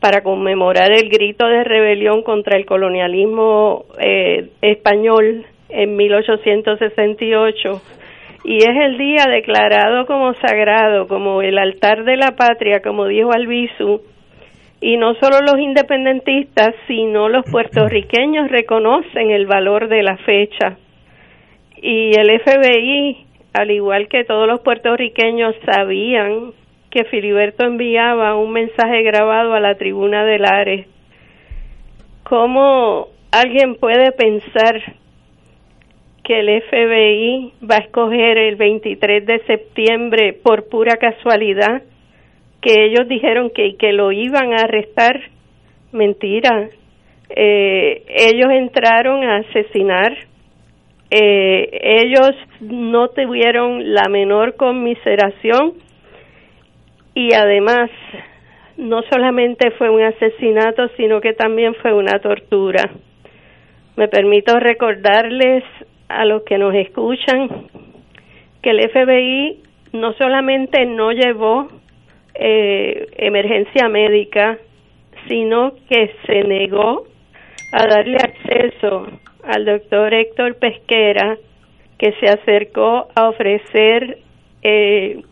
para 0.00 0.22
conmemorar 0.22 0.90
el 0.92 1.08
grito 1.08 1.46
de 1.46 1.62
rebelión 1.62 2.22
contra 2.22 2.56
el 2.56 2.66
colonialismo 2.66 3.84
eh, 3.98 4.48
español 4.62 5.46
en 5.68 5.96
1868 5.96 7.80
y 8.44 8.56
es 8.58 8.76
el 8.76 8.96
día 8.96 9.26
declarado 9.30 10.06
como 10.06 10.32
sagrado, 10.34 11.06
como 11.06 11.42
el 11.42 11.58
altar 11.58 12.04
de 12.04 12.16
la 12.16 12.36
patria, 12.36 12.80
como 12.80 13.06
dijo 13.06 13.32
Albizu, 13.32 14.00
y 14.80 14.96
no 14.96 15.14
solo 15.16 15.40
los 15.42 15.58
independentistas, 15.58 16.74
sino 16.86 17.28
los 17.28 17.44
puertorriqueños 17.50 18.50
reconocen 18.50 19.30
el 19.30 19.46
valor 19.46 19.88
de 19.88 20.02
la 20.02 20.16
fecha. 20.16 20.78
Y 21.82 22.18
el 22.18 22.40
FBI, 22.40 23.26
al 23.52 23.70
igual 23.70 24.08
que 24.08 24.24
todos 24.24 24.48
los 24.48 24.60
puertorriqueños, 24.60 25.54
sabían 25.66 26.52
que 26.90 27.04
Filiberto 27.04 27.64
enviaba 27.64 28.36
un 28.36 28.52
mensaje 28.52 29.02
grabado 29.02 29.54
a 29.54 29.60
la 29.60 29.76
tribuna 29.76 30.24
de 30.24 30.38
Lares. 30.38 30.86
¿Cómo 32.24 33.08
alguien 33.30 33.76
puede 33.76 34.12
pensar 34.12 34.82
que 36.24 36.40
el 36.40 36.62
FBI 36.62 37.52
va 37.68 37.76
a 37.76 37.84
escoger 37.84 38.38
el 38.38 38.56
23 38.56 39.24
de 39.24 39.38
septiembre 39.46 40.32
por 40.32 40.68
pura 40.68 40.96
casualidad? 40.96 41.82
que 42.60 42.84
ellos 42.84 43.08
dijeron 43.08 43.50
que, 43.50 43.76
que 43.76 43.92
lo 43.92 44.12
iban 44.12 44.52
a 44.52 44.64
arrestar. 44.64 45.20
Mentira. 45.92 46.68
Eh, 47.30 48.02
ellos 48.08 48.50
entraron 48.50 49.24
a 49.24 49.38
asesinar. 49.38 50.16
Eh, 51.10 52.02
ellos 52.04 52.30
no 52.60 53.08
tuvieron 53.08 53.94
la 53.94 54.08
menor 54.08 54.54
conmiseración 54.56 55.74
y 57.14 57.32
además 57.34 57.90
no 58.76 59.02
solamente 59.10 59.70
fue 59.72 59.90
un 59.90 60.02
asesinato, 60.02 60.88
sino 60.96 61.20
que 61.20 61.34
también 61.34 61.74
fue 61.74 61.92
una 61.92 62.18
tortura. 62.18 62.90
Me 63.96 64.08
permito 64.08 64.58
recordarles 64.58 65.64
a 66.08 66.24
los 66.24 66.42
que 66.42 66.58
nos 66.58 66.74
escuchan 66.74 67.48
que 68.62 68.70
el 68.70 68.90
FBI 68.90 69.62
no 69.92 70.12
solamente 70.14 70.86
no 70.86 71.12
llevó 71.12 71.68
eh, 72.34 73.06
emergencia 73.16 73.88
médica, 73.88 74.58
sino 75.28 75.74
que 75.88 76.14
se 76.26 76.44
negó 76.44 77.04
a 77.72 77.86
darle 77.86 78.16
acceso 78.16 79.06
al 79.44 79.64
doctor 79.64 80.14
Héctor 80.14 80.56
Pesquera, 80.56 81.36
que 81.98 82.12
se 82.12 82.26
acercó 82.26 83.08
a 83.14 83.28
ofrecer 83.28 84.18
eh, 84.62 85.22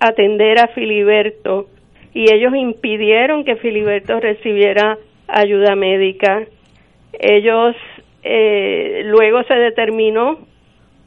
atender 0.00 0.58
a 0.58 0.68
Filiberto 0.68 1.66
y 2.14 2.32
ellos 2.32 2.54
impidieron 2.54 3.44
que 3.44 3.56
Filiberto 3.56 4.18
recibiera 4.20 4.98
ayuda 5.28 5.76
médica. 5.76 6.44
Ellos 7.12 7.76
eh, 8.22 9.02
luego 9.04 9.42
se 9.44 9.54
determinó 9.54 10.38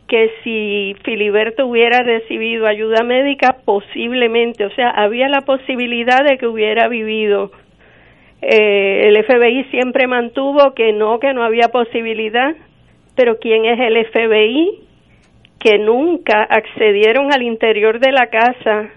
que 0.08 0.30
si 0.44 0.96
Filiberto 1.04 1.68
hubiera 1.68 2.04
recibido 2.04 2.68
ayuda 2.68 3.04
médica, 3.04 3.58
posiblemente, 3.64 4.66
o 4.66 4.72
sea, 4.72 4.90
había 4.90 5.30
la 5.30 5.42
posibilidad 5.42 6.24
de 6.26 6.38
que 6.38 6.48
hubiera 6.48 6.90
vivido. 6.90 7.52
Eh, 8.42 9.08
el 9.08 9.24
FBI 9.24 9.66
siempre 9.72 10.08
mantuvo 10.08 10.74
que 10.74 10.92
no, 10.92 11.20
que 11.20 11.34
no 11.34 11.44
había 11.44 11.70
posibilidad, 11.70 12.56
pero 13.16 13.38
¿quién 13.40 13.66
es 13.66 13.80
el 13.80 14.06
FBI? 14.06 14.80
Que 15.62 15.78
nunca 15.78 16.44
accedieron 16.44 17.32
al 17.32 17.44
interior 17.44 18.00
de 18.00 18.12
la 18.12 18.28
casa 18.28 18.90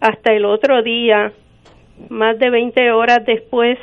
hasta 0.00 0.32
el 0.32 0.44
otro 0.44 0.82
día, 0.82 1.32
más 2.08 2.38
de 2.38 2.50
20 2.50 2.92
horas 2.92 3.24
después, 3.26 3.78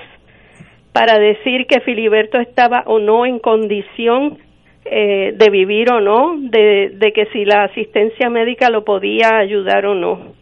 para 0.94 1.20
decir 1.20 1.66
que 1.68 1.82
Filiberto 1.82 2.40
estaba 2.40 2.84
o 2.86 3.00
no 3.00 3.26
en 3.26 3.40
condición 3.40 4.38
eh, 4.86 5.34
de 5.36 5.50
vivir 5.50 5.92
o 5.92 6.00
no, 6.00 6.36
de, 6.38 6.92
de 6.94 7.12
que 7.14 7.26
si 7.28 7.46
la 7.46 7.64
asistencia 7.64 8.30
médica 8.30 8.70
lo 8.70 8.84
podía 8.84 9.38
ayudar 9.38 9.86
o 9.86 9.96
no. 9.96 10.34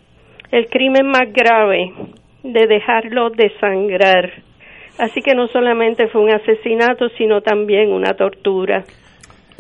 El 0.52 0.68
crimen 0.68 1.08
más 1.08 1.32
grave 1.32 1.94
de 2.44 2.68
dejarlo 2.68 3.30
desangrar. 3.30 4.32
Así 4.98 5.22
que 5.22 5.36
no 5.36 5.48
solamente 5.48 6.08
fue 6.08 6.22
un 6.22 6.32
asesinato, 6.32 7.10
sino 7.10 7.42
también 7.42 7.92
una 7.92 8.16
tortura. 8.16 8.84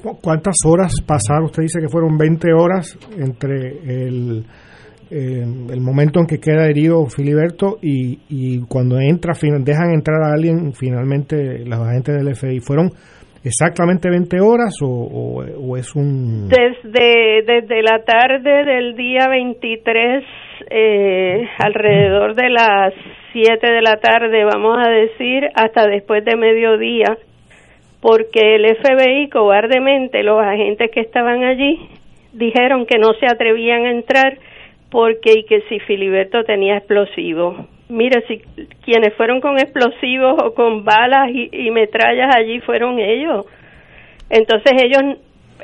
¿Cu- 0.01 0.17
¿Cuántas 0.21 0.55
horas 0.65 0.93
pasaron? 1.05 1.45
Usted 1.45 1.63
dice 1.63 1.79
que 1.81 1.87
fueron 1.89 2.17
20 2.17 2.53
horas 2.53 2.97
entre 3.17 3.69
el, 3.83 4.43
eh, 5.11 5.43
el 5.73 5.81
momento 5.81 6.19
en 6.19 6.27
que 6.27 6.39
queda 6.39 6.67
herido 6.67 7.05
Filiberto 7.07 7.77
y, 7.81 8.19
y 8.29 8.59
cuando 8.67 8.99
entra, 8.99 9.33
dejan 9.41 9.91
entrar 9.93 10.21
a 10.23 10.33
alguien, 10.33 10.73
finalmente 10.73 11.65
los 11.65 11.79
agentes 11.79 12.15
del 12.15 12.35
FBI. 12.35 12.59
¿Fueron 12.59 12.89
exactamente 13.43 14.09
20 14.09 14.39
horas 14.41 14.73
o, 14.81 14.87
o- 14.87 15.43
o 15.43 15.77
es 15.77 15.95
un...? 15.95 16.47
Desde, 16.49 17.43
desde 17.45 17.81
la 17.81 18.03
tarde 18.03 18.65
del 18.65 18.95
día 18.95 19.27
23, 19.29 20.23
eh, 20.69 21.43
alrededor 21.59 22.35
de 22.35 22.49
las 22.49 22.93
7 23.33 23.71
de 23.71 23.81
la 23.81 23.97
tarde, 23.97 24.43
vamos 24.43 24.77
a 24.85 24.89
decir, 24.89 25.43
hasta 25.55 25.87
después 25.87 26.25
de 26.25 26.35
mediodía, 26.35 27.17
porque 28.01 28.55
el 28.55 28.75
FBI 28.77 29.29
cobardemente, 29.29 30.23
los 30.23 30.41
agentes 30.41 30.89
que 30.91 31.01
estaban 31.01 31.43
allí, 31.43 31.79
dijeron 32.33 32.85
que 32.85 32.97
no 32.97 33.13
se 33.13 33.27
atrevían 33.27 33.85
a 33.85 33.91
entrar 33.91 34.37
porque 34.89 35.39
y 35.39 35.43
que 35.43 35.61
si 35.69 35.79
Filiberto 35.79 36.43
tenía 36.43 36.77
explosivos. 36.77 37.57
Mire, 37.89 38.23
si 38.27 38.39
quienes 38.83 39.13
fueron 39.15 39.41
con 39.41 39.57
explosivos 39.57 40.35
o 40.43 40.53
con 40.53 40.83
balas 40.83 41.29
y, 41.31 41.49
y 41.51 41.71
metrallas 41.71 42.35
allí 42.35 42.59
fueron 42.61 42.99
ellos. 42.99 43.45
Entonces 44.29 44.73
ellos, 44.83 45.17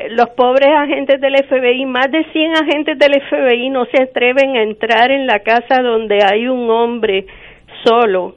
los 0.09 0.29
pobres 0.31 0.69
agentes 0.75 1.21
del 1.21 1.35
FBI, 1.35 1.85
más 1.85 2.11
de 2.11 2.23
100 2.31 2.51
agentes 2.53 2.99
del 2.99 3.21
FBI 3.21 3.69
no 3.69 3.85
se 3.85 4.03
atreven 4.03 4.57
a 4.57 4.63
entrar 4.63 5.11
en 5.11 5.27
la 5.27 5.39
casa 5.39 5.81
donde 5.81 6.19
hay 6.23 6.47
un 6.47 6.69
hombre 6.69 7.25
solo 7.83 8.35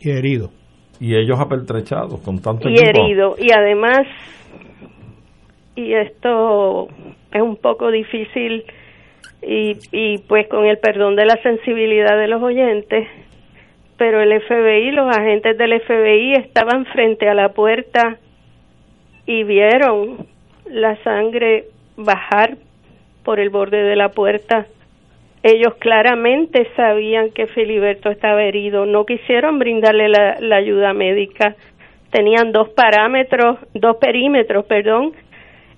Y 0.00 0.10
herido. 0.10 0.50
Y 1.02 1.16
ellos 1.16 1.40
apertrechados 1.40 2.20
con 2.20 2.40
tanto 2.40 2.68
y 2.68 2.74
equipo. 2.74 2.88
herido. 2.88 3.34
Y 3.36 3.52
además, 3.52 4.06
y 5.74 5.94
esto 5.94 6.86
es 7.32 7.42
un 7.42 7.56
poco 7.56 7.90
difícil 7.90 8.64
y, 9.42 9.76
y 9.90 10.18
pues 10.28 10.46
con 10.48 10.64
el 10.64 10.78
perdón 10.78 11.16
de 11.16 11.26
la 11.26 11.42
sensibilidad 11.42 12.16
de 12.16 12.28
los 12.28 12.40
oyentes, 12.40 13.08
pero 13.98 14.20
el 14.20 14.40
FBI, 14.42 14.92
los 14.92 15.16
agentes 15.16 15.58
del 15.58 15.80
FBI 15.80 16.34
estaban 16.34 16.86
frente 16.86 17.28
a 17.28 17.34
la 17.34 17.48
puerta 17.48 18.18
y 19.26 19.42
vieron 19.42 20.26
la 20.66 20.96
sangre 21.02 21.64
bajar 21.96 22.56
por 23.24 23.40
el 23.40 23.50
borde 23.50 23.82
de 23.82 23.96
la 23.96 24.10
puerta. 24.10 24.66
Ellos 25.42 25.74
claramente 25.80 26.68
sabían 26.76 27.30
que 27.30 27.48
Filiberto 27.48 28.10
estaba 28.10 28.44
herido, 28.44 28.86
no 28.86 29.04
quisieron 29.04 29.58
brindarle 29.58 30.08
la, 30.08 30.56
ayuda 30.56 30.92
médica. 30.92 31.56
Tenían 32.10 32.52
dos 32.52 32.68
parámetros, 32.70 33.58
dos 33.74 33.96
perímetros, 33.96 34.64
perdón, 34.66 35.12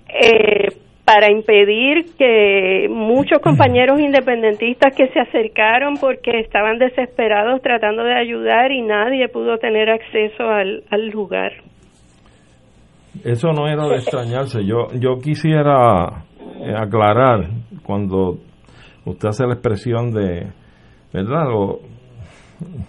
eh, 0.07 0.67
para 1.03 1.31
impedir 1.31 2.15
que 2.17 2.87
muchos 2.89 3.39
compañeros 3.39 3.99
independentistas 3.99 4.95
que 4.95 5.07
se 5.07 5.19
acercaron 5.19 5.95
porque 5.97 6.39
estaban 6.39 6.77
desesperados 6.77 7.61
tratando 7.61 8.03
de 8.03 8.13
ayudar 8.13 8.71
y 8.71 8.81
nadie 8.81 9.29
pudo 9.29 9.57
tener 9.57 9.89
acceso 9.89 10.43
al, 10.43 10.83
al 10.91 11.09
lugar. 11.09 11.53
Eso 13.23 13.51
no 13.51 13.67
era 13.67 13.87
de 13.87 13.95
extrañarse. 13.95 14.63
Yo, 14.65 14.87
yo 14.99 15.19
quisiera 15.21 16.25
eh, 16.59 16.73
aclarar 16.75 17.45
cuando 17.83 18.37
usted 19.05 19.29
hace 19.29 19.45
la 19.45 19.53
expresión 19.53 20.11
de, 20.11 20.51
¿verdad? 21.13 21.45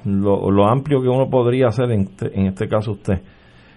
Lo, 0.05 0.51
lo, 0.51 0.69
amplio 0.69 1.03
que 1.03 1.09
uno 1.09 1.29
podría 1.29 1.69
hacer, 1.69 1.91
en, 1.91 2.09
en 2.33 2.47
este 2.47 2.69
caso 2.69 2.93
usted, 2.93 3.21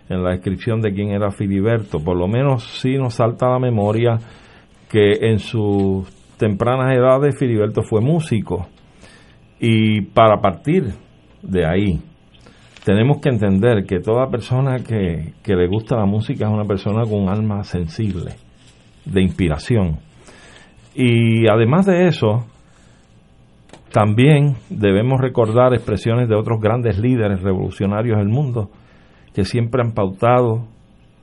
en 0.10 0.24
la 0.24 0.32
descripción 0.32 0.82
de 0.82 0.94
quién 0.94 1.12
era 1.12 1.32
Filiberto. 1.32 2.00
Por 2.04 2.18
lo 2.18 2.28
menos 2.28 2.64
sí 2.80 2.98
nos 2.98 3.16
salta 3.16 3.48
a 3.48 3.54
la 3.54 3.60
memoria 3.60 4.18
que 4.90 5.14
en 5.22 5.40
sus 5.40 6.10
tempranas 6.38 6.96
edades 6.96 7.38
Filiberto 7.38 7.84
fue 7.84 8.02
músico. 8.02 8.68
Y 9.60 10.02
para 10.02 10.42
partir 10.42 10.94
de 11.42 11.66
ahí, 11.66 12.02
tenemos 12.84 13.20
que 13.22 13.30
entender 13.30 13.86
que 13.86 14.00
toda 14.00 14.30
persona 14.30 14.78
que, 14.80 15.34
que 15.44 15.56
le 15.56 15.68
gusta 15.68 15.98
la 15.98 16.06
música 16.06 16.46
es 16.46 16.52
una 16.52 16.66
persona 16.66 17.04
con 17.04 17.24
un 17.24 17.30
alma 17.30 17.64
sensible, 17.64 18.32
de 19.06 19.22
inspiración. 19.22 20.00
Y 21.02 21.48
además 21.48 21.86
de 21.86 22.08
eso, 22.08 22.46
también 23.94 24.58
debemos 24.70 25.22
recordar 25.22 25.74
expresiones 25.74 26.28
de 26.28 26.36
otros 26.36 26.60
grandes 26.60 27.00
líderes 27.00 27.42
revolucionarios 27.42 28.18
del 28.18 28.28
mundo 28.28 28.70
que 29.34 29.46
siempre 29.46 29.82
han 29.82 29.94
pautado 29.94 30.66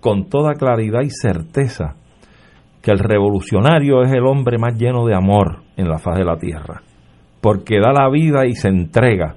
con 0.00 0.30
toda 0.30 0.54
claridad 0.54 1.02
y 1.02 1.10
certeza 1.10 1.94
que 2.80 2.90
el 2.90 3.00
revolucionario 3.00 4.00
es 4.00 4.12
el 4.12 4.24
hombre 4.24 4.56
más 4.56 4.78
lleno 4.78 5.04
de 5.04 5.14
amor 5.14 5.58
en 5.76 5.90
la 5.90 5.98
faz 5.98 6.16
de 6.16 6.24
la 6.24 6.38
tierra, 6.38 6.80
porque 7.42 7.78
da 7.78 7.92
la 7.92 8.08
vida 8.08 8.46
y 8.46 8.54
se 8.54 8.68
entrega 8.68 9.36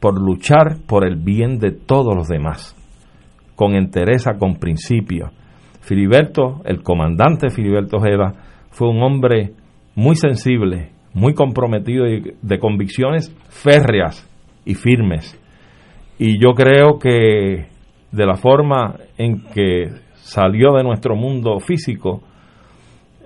por 0.00 0.20
luchar 0.20 0.80
por 0.86 1.06
el 1.06 1.16
bien 1.16 1.58
de 1.58 1.70
todos 1.70 2.14
los 2.14 2.28
demás, 2.28 2.76
con 3.54 3.74
entereza, 3.74 4.34
con 4.38 4.56
principio. 4.56 5.30
Filiberto, 5.80 6.60
el 6.66 6.82
comandante 6.82 7.48
Filiberto 7.48 7.96
Ojeda, 7.96 8.34
fue 8.76 8.90
un 8.90 9.02
hombre 9.02 9.52
muy 9.94 10.16
sensible, 10.16 10.90
muy 11.14 11.32
comprometido 11.32 12.06
y 12.06 12.34
de 12.42 12.58
convicciones 12.58 13.34
férreas 13.48 14.28
y 14.66 14.74
firmes. 14.74 15.40
Y 16.18 16.38
yo 16.38 16.50
creo 16.50 16.98
que 16.98 17.68
de 18.12 18.26
la 18.26 18.34
forma 18.34 18.96
en 19.16 19.40
que 19.54 19.92
salió 20.16 20.74
de 20.74 20.82
nuestro 20.82 21.16
mundo 21.16 21.58
físico, 21.58 22.20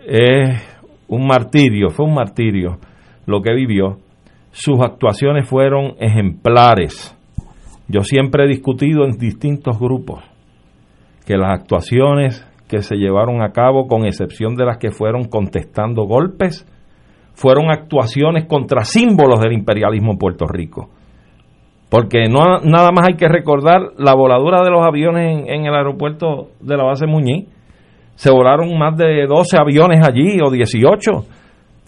es 0.07 0.63
un 1.09 1.27
martirio, 1.27 1.91
fue 1.91 2.07
un 2.07 2.15
martirio 2.15 2.79
lo 3.27 3.43
que 3.43 3.53
vivió. 3.53 3.99
Sus 4.53 4.81
actuaciones 4.81 5.49
fueron 5.49 5.95
ejemplares. 5.99 7.17
Yo 7.89 8.03
siempre 8.03 8.45
he 8.45 8.49
discutido 8.49 9.05
en 9.05 9.19
distintos 9.19 9.81
grupos 9.81 10.23
que 11.27 11.37
las 11.37 11.61
actuaciones 11.61 12.47
que 12.71 12.83
se 12.83 12.95
llevaron 12.95 13.43
a 13.43 13.51
cabo, 13.51 13.89
con 13.89 14.07
excepción 14.07 14.55
de 14.55 14.65
las 14.65 14.79
que 14.79 14.93
fueron 14.93 15.25
contestando 15.25 16.05
golpes, 16.05 16.65
fueron 17.35 17.71
actuaciones 17.71 18.47
contra 18.47 18.85
símbolos 18.85 19.41
del 19.41 19.53
imperialismo 19.53 20.13
en 20.13 20.19
Puerto 20.19 20.47
Rico. 20.47 20.89
Porque 21.91 22.27
no 22.31 22.61
nada 22.63 22.93
más 22.93 23.09
hay 23.09 23.17
que 23.17 23.29
recordar 23.29 23.81
la 23.99 24.15
voladura 24.15 24.63
de 24.63 24.71
los 24.71 24.87
aviones 24.87 25.33
en, 25.33 25.53
en 25.53 25.67
el 25.67 25.75
aeropuerto 25.75 26.51
de 26.61 26.77
la 26.77 26.85
base 26.85 27.07
Muñiz, 27.07 27.49
se 28.15 28.31
volaron 28.31 28.79
más 28.79 28.97
de 28.97 29.27
12 29.27 29.57
aviones 29.59 30.07
allí 30.07 30.39
o 30.47 30.51
18 30.51 31.11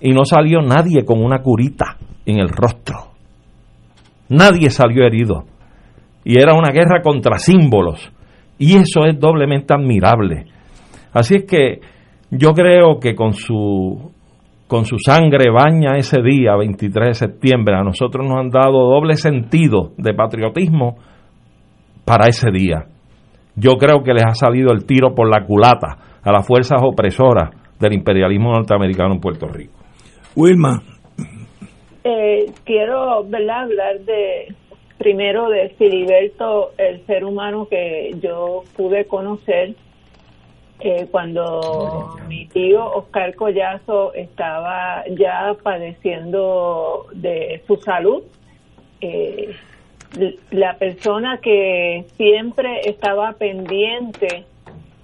y 0.00 0.10
no 0.10 0.24
salió 0.24 0.60
nadie 0.62 1.04
con 1.04 1.22
una 1.22 1.38
curita 1.42 1.96
en 2.26 2.40
el 2.40 2.48
rostro. 2.48 3.12
Nadie 4.28 4.70
salió 4.70 5.04
herido. 5.04 5.44
Y 6.24 6.40
era 6.40 6.54
una 6.54 6.72
guerra 6.72 7.02
contra 7.02 7.38
símbolos. 7.38 8.10
Y 8.58 8.76
eso 8.76 9.04
es 9.04 9.18
doblemente 9.20 9.74
admirable. 9.74 10.46
Así 11.12 11.36
es 11.36 11.44
que 11.44 11.80
yo 12.30 12.52
creo 12.52 12.98
que 13.00 13.14
con 13.14 13.34
su 13.34 14.12
con 14.66 14.86
su 14.86 14.96
sangre 14.98 15.50
baña 15.50 15.96
ese 15.98 16.22
día, 16.22 16.56
23 16.56 17.08
de 17.08 17.14
septiembre, 17.14 17.74
a 17.74 17.82
nosotros 17.82 18.26
nos 18.26 18.38
han 18.38 18.48
dado 18.48 18.88
doble 18.88 19.16
sentido 19.16 19.92
de 19.98 20.14
patriotismo 20.14 20.96
para 22.06 22.28
ese 22.28 22.50
día. 22.50 22.86
Yo 23.54 23.72
creo 23.72 24.02
que 24.02 24.14
les 24.14 24.24
ha 24.24 24.34
salido 24.34 24.72
el 24.72 24.86
tiro 24.86 25.14
por 25.14 25.28
la 25.28 25.44
culata 25.44 25.98
a 26.22 26.32
las 26.32 26.46
fuerzas 26.46 26.80
opresoras 26.82 27.50
del 27.78 27.92
imperialismo 27.92 28.50
norteamericano 28.52 29.12
en 29.12 29.20
Puerto 29.20 29.46
Rico. 29.46 29.74
Wilma. 30.36 30.82
Eh, 32.04 32.46
quiero 32.64 33.18
hablar 33.18 33.68
de 34.06 34.54
primero 34.96 35.50
de 35.50 35.68
Filiberto, 35.76 36.70
el 36.78 37.04
ser 37.04 37.24
humano 37.24 37.66
que 37.68 38.12
yo 38.22 38.62
pude 38.74 39.04
conocer 39.04 39.74
eh, 40.84 41.06
cuando 41.10 42.16
mi 42.26 42.46
tío 42.46 42.84
Oscar 42.84 43.34
Collazo 43.36 44.12
estaba 44.14 45.04
ya 45.10 45.54
padeciendo 45.62 47.06
de 47.12 47.62
su 47.66 47.76
salud. 47.76 48.22
Eh, 49.00 49.54
la 50.50 50.74
persona 50.76 51.38
que 51.38 52.04
siempre 52.16 52.80
estaba 52.88 53.32
pendiente 53.34 54.44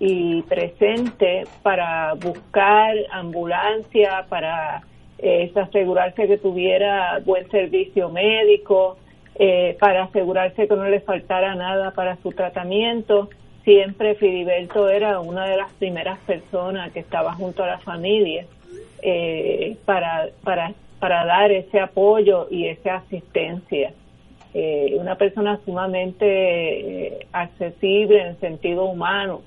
y 0.00 0.42
presente 0.42 1.44
para 1.62 2.14
buscar 2.14 2.94
ambulancia, 3.10 4.26
para 4.28 4.82
eh, 5.18 5.50
asegurarse 5.54 6.26
que 6.26 6.38
tuviera 6.38 7.20
buen 7.24 7.48
servicio 7.50 8.08
médico, 8.08 8.98
eh, 9.36 9.76
para 9.80 10.04
asegurarse 10.04 10.66
que 10.66 10.74
no 10.76 10.88
le 10.88 11.00
faltara 11.00 11.54
nada 11.54 11.92
para 11.92 12.16
su 12.16 12.30
tratamiento. 12.32 13.28
Siempre 13.68 14.14
Filiberto 14.14 14.88
era 14.88 15.20
una 15.20 15.44
de 15.44 15.58
las 15.58 15.70
primeras 15.74 16.18
personas 16.20 16.90
que 16.92 17.00
estaba 17.00 17.34
junto 17.34 17.62
a 17.62 17.66
la 17.66 17.78
familia 17.78 18.46
eh, 19.02 19.76
para, 19.84 20.30
para, 20.42 20.72
para 20.98 21.26
dar 21.26 21.52
ese 21.52 21.78
apoyo 21.78 22.48
y 22.50 22.64
esa 22.64 22.96
asistencia. 22.96 23.92
una 24.98 25.16
persona 25.16 25.60
sumamente 25.66 27.26
accesible 27.30 28.22
en 28.22 28.40
sentido 28.40 28.86
humano, 28.86 29.42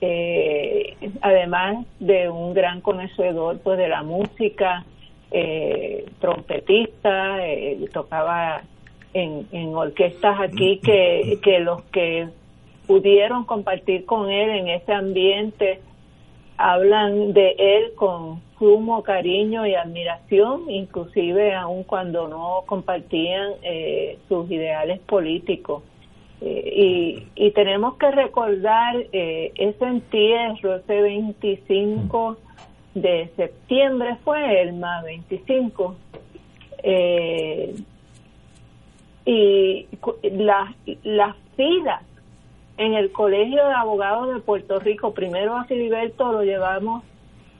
eh, 0.00 0.96
además 1.20 1.84
de 1.98 2.30
un 2.30 2.54
gran 2.54 2.80
conocedor 2.80 3.58
pues 3.58 3.76
de 3.76 3.88
la 3.88 4.02
música, 4.02 4.86
eh, 5.30 6.06
trompetista, 6.18 7.46
eh, 7.46 7.78
tocaba 7.92 8.62
en, 9.12 9.46
en, 9.52 9.74
orquestas 9.74 10.40
aquí 10.40 10.80
que, 10.82 11.38
que 11.42 11.60
los 11.60 11.82
que 11.92 12.28
pudieron 12.90 13.44
compartir 13.44 14.04
con 14.04 14.32
él 14.32 14.50
en 14.50 14.66
ese 14.66 14.92
ambiente 14.92 15.80
hablan 16.56 17.32
de 17.32 17.54
él 17.56 17.94
con 17.94 18.42
sumo 18.58 19.04
cariño 19.04 19.64
y 19.64 19.76
admiración, 19.76 20.68
inclusive 20.68 21.54
aun 21.54 21.84
cuando 21.84 22.26
no 22.26 22.64
compartían 22.66 23.52
eh, 23.62 24.18
sus 24.28 24.50
ideales 24.50 24.98
políticos. 25.02 25.84
Eh, 26.40 27.28
y, 27.36 27.50
tenemos 27.52 27.94
que 27.94 28.10
recordar 28.10 28.96
eh, 29.12 29.52
ese 29.54 29.84
entierro, 29.84 30.74
ese 30.74 31.00
25 31.00 32.38
de 32.94 33.30
septiembre 33.36 34.16
fue 34.24 34.62
el 34.62 34.72
más 34.72 35.04
25. 35.04 35.94
Eh, 36.82 37.72
y 39.26 39.86
las 40.32 40.74
la 41.04 41.36
filas 41.56 42.02
en 42.80 42.94
el 42.94 43.12
Colegio 43.12 43.66
de 43.66 43.74
Abogados 43.74 44.32
de 44.32 44.40
Puerto 44.40 44.80
Rico, 44.80 45.12
primero 45.12 45.54
a 45.54 45.64
Filiberto 45.64 46.32
lo 46.32 46.42
llevamos 46.42 47.04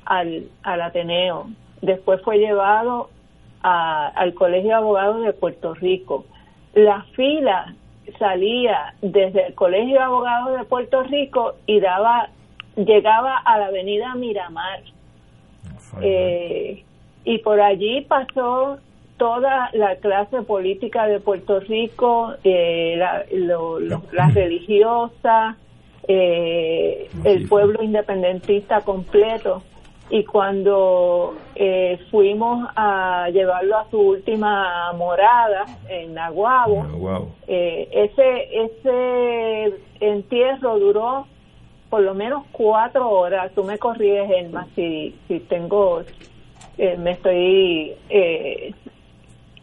al, 0.06 0.48
al 0.62 0.80
Ateneo, 0.80 1.50
después 1.82 2.22
fue 2.22 2.38
llevado 2.38 3.10
al 3.60 4.32
Colegio 4.32 4.70
de 4.70 4.76
Abogados 4.76 5.22
de 5.22 5.34
Puerto 5.34 5.74
Rico. 5.74 6.24
La 6.72 7.02
fila 7.14 7.74
salía 8.18 8.94
desde 9.02 9.48
el 9.48 9.54
Colegio 9.54 9.98
de 9.98 10.04
Abogados 10.04 10.58
de 10.58 10.64
Puerto 10.64 11.02
Rico 11.02 11.54
y 11.66 11.80
daba 11.80 12.30
llegaba 12.76 13.36
a 13.36 13.58
la 13.58 13.66
avenida 13.66 14.14
Miramar. 14.14 14.80
Eh, 16.00 16.82
y 17.24 17.38
por 17.38 17.60
allí 17.60 18.00
pasó 18.02 18.78
toda 19.20 19.68
la 19.74 19.96
clase 19.96 20.40
política 20.40 21.06
de 21.06 21.20
Puerto 21.20 21.60
Rico, 21.60 22.32
eh, 22.42 22.94
la, 22.96 23.22
lo, 23.30 23.78
la 23.78 24.30
religiosa, 24.32 25.58
eh, 26.08 27.10
el 27.24 27.46
pueblo 27.46 27.82
independentista 27.82 28.80
completo. 28.80 29.62
Y 30.08 30.24
cuando 30.24 31.34
eh, 31.54 31.98
fuimos 32.10 32.66
a 32.74 33.28
llevarlo 33.30 33.76
a 33.76 33.90
su 33.90 34.00
última 34.00 34.90
morada 34.94 35.66
en 35.90 36.14
Naguabo, 36.14 36.86
eh, 37.46 37.88
ese 37.92 38.48
ese 38.64 39.74
entierro 40.00 40.78
duró 40.78 41.26
por 41.90 42.00
lo 42.00 42.14
menos 42.14 42.44
cuatro 42.52 43.10
horas. 43.10 43.52
Tú 43.54 43.64
me 43.64 43.76
corriges, 43.76 44.50
más 44.50 44.66
si, 44.74 45.14
si 45.28 45.40
tengo, 45.40 46.02
eh, 46.78 46.96
me 46.96 47.10
estoy 47.12 47.92
eh, 48.08 48.72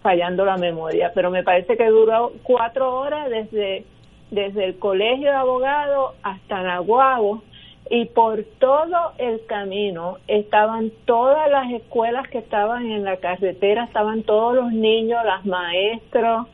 fallando 0.08 0.46
la 0.46 0.56
memoria, 0.56 1.12
pero 1.14 1.30
me 1.30 1.44
parece 1.44 1.76
que 1.76 1.88
duró 1.88 2.32
cuatro 2.44 2.98
horas 2.98 3.30
desde, 3.30 3.84
desde 4.32 4.64
el 4.64 4.80
colegio 4.80 5.28
de 5.28 5.36
abogados 5.36 6.14
hasta 6.24 6.64
Naguabo 6.64 7.44
y 7.90 8.06
por 8.06 8.42
todo 8.58 9.12
el 9.18 9.46
camino 9.48 10.20
estaban 10.30 10.94
todas 11.04 11.52
las 11.52 11.70
escuelas 11.74 12.26
que 12.30 12.38
estaban 12.38 12.90
en 12.90 13.04
la 13.04 13.18
carretera, 13.18 13.84
estaban 13.84 14.24
todos 14.24 14.56
los 14.56 14.72
niños, 14.72 15.20
las 15.26 15.46
maestros, 15.46 16.48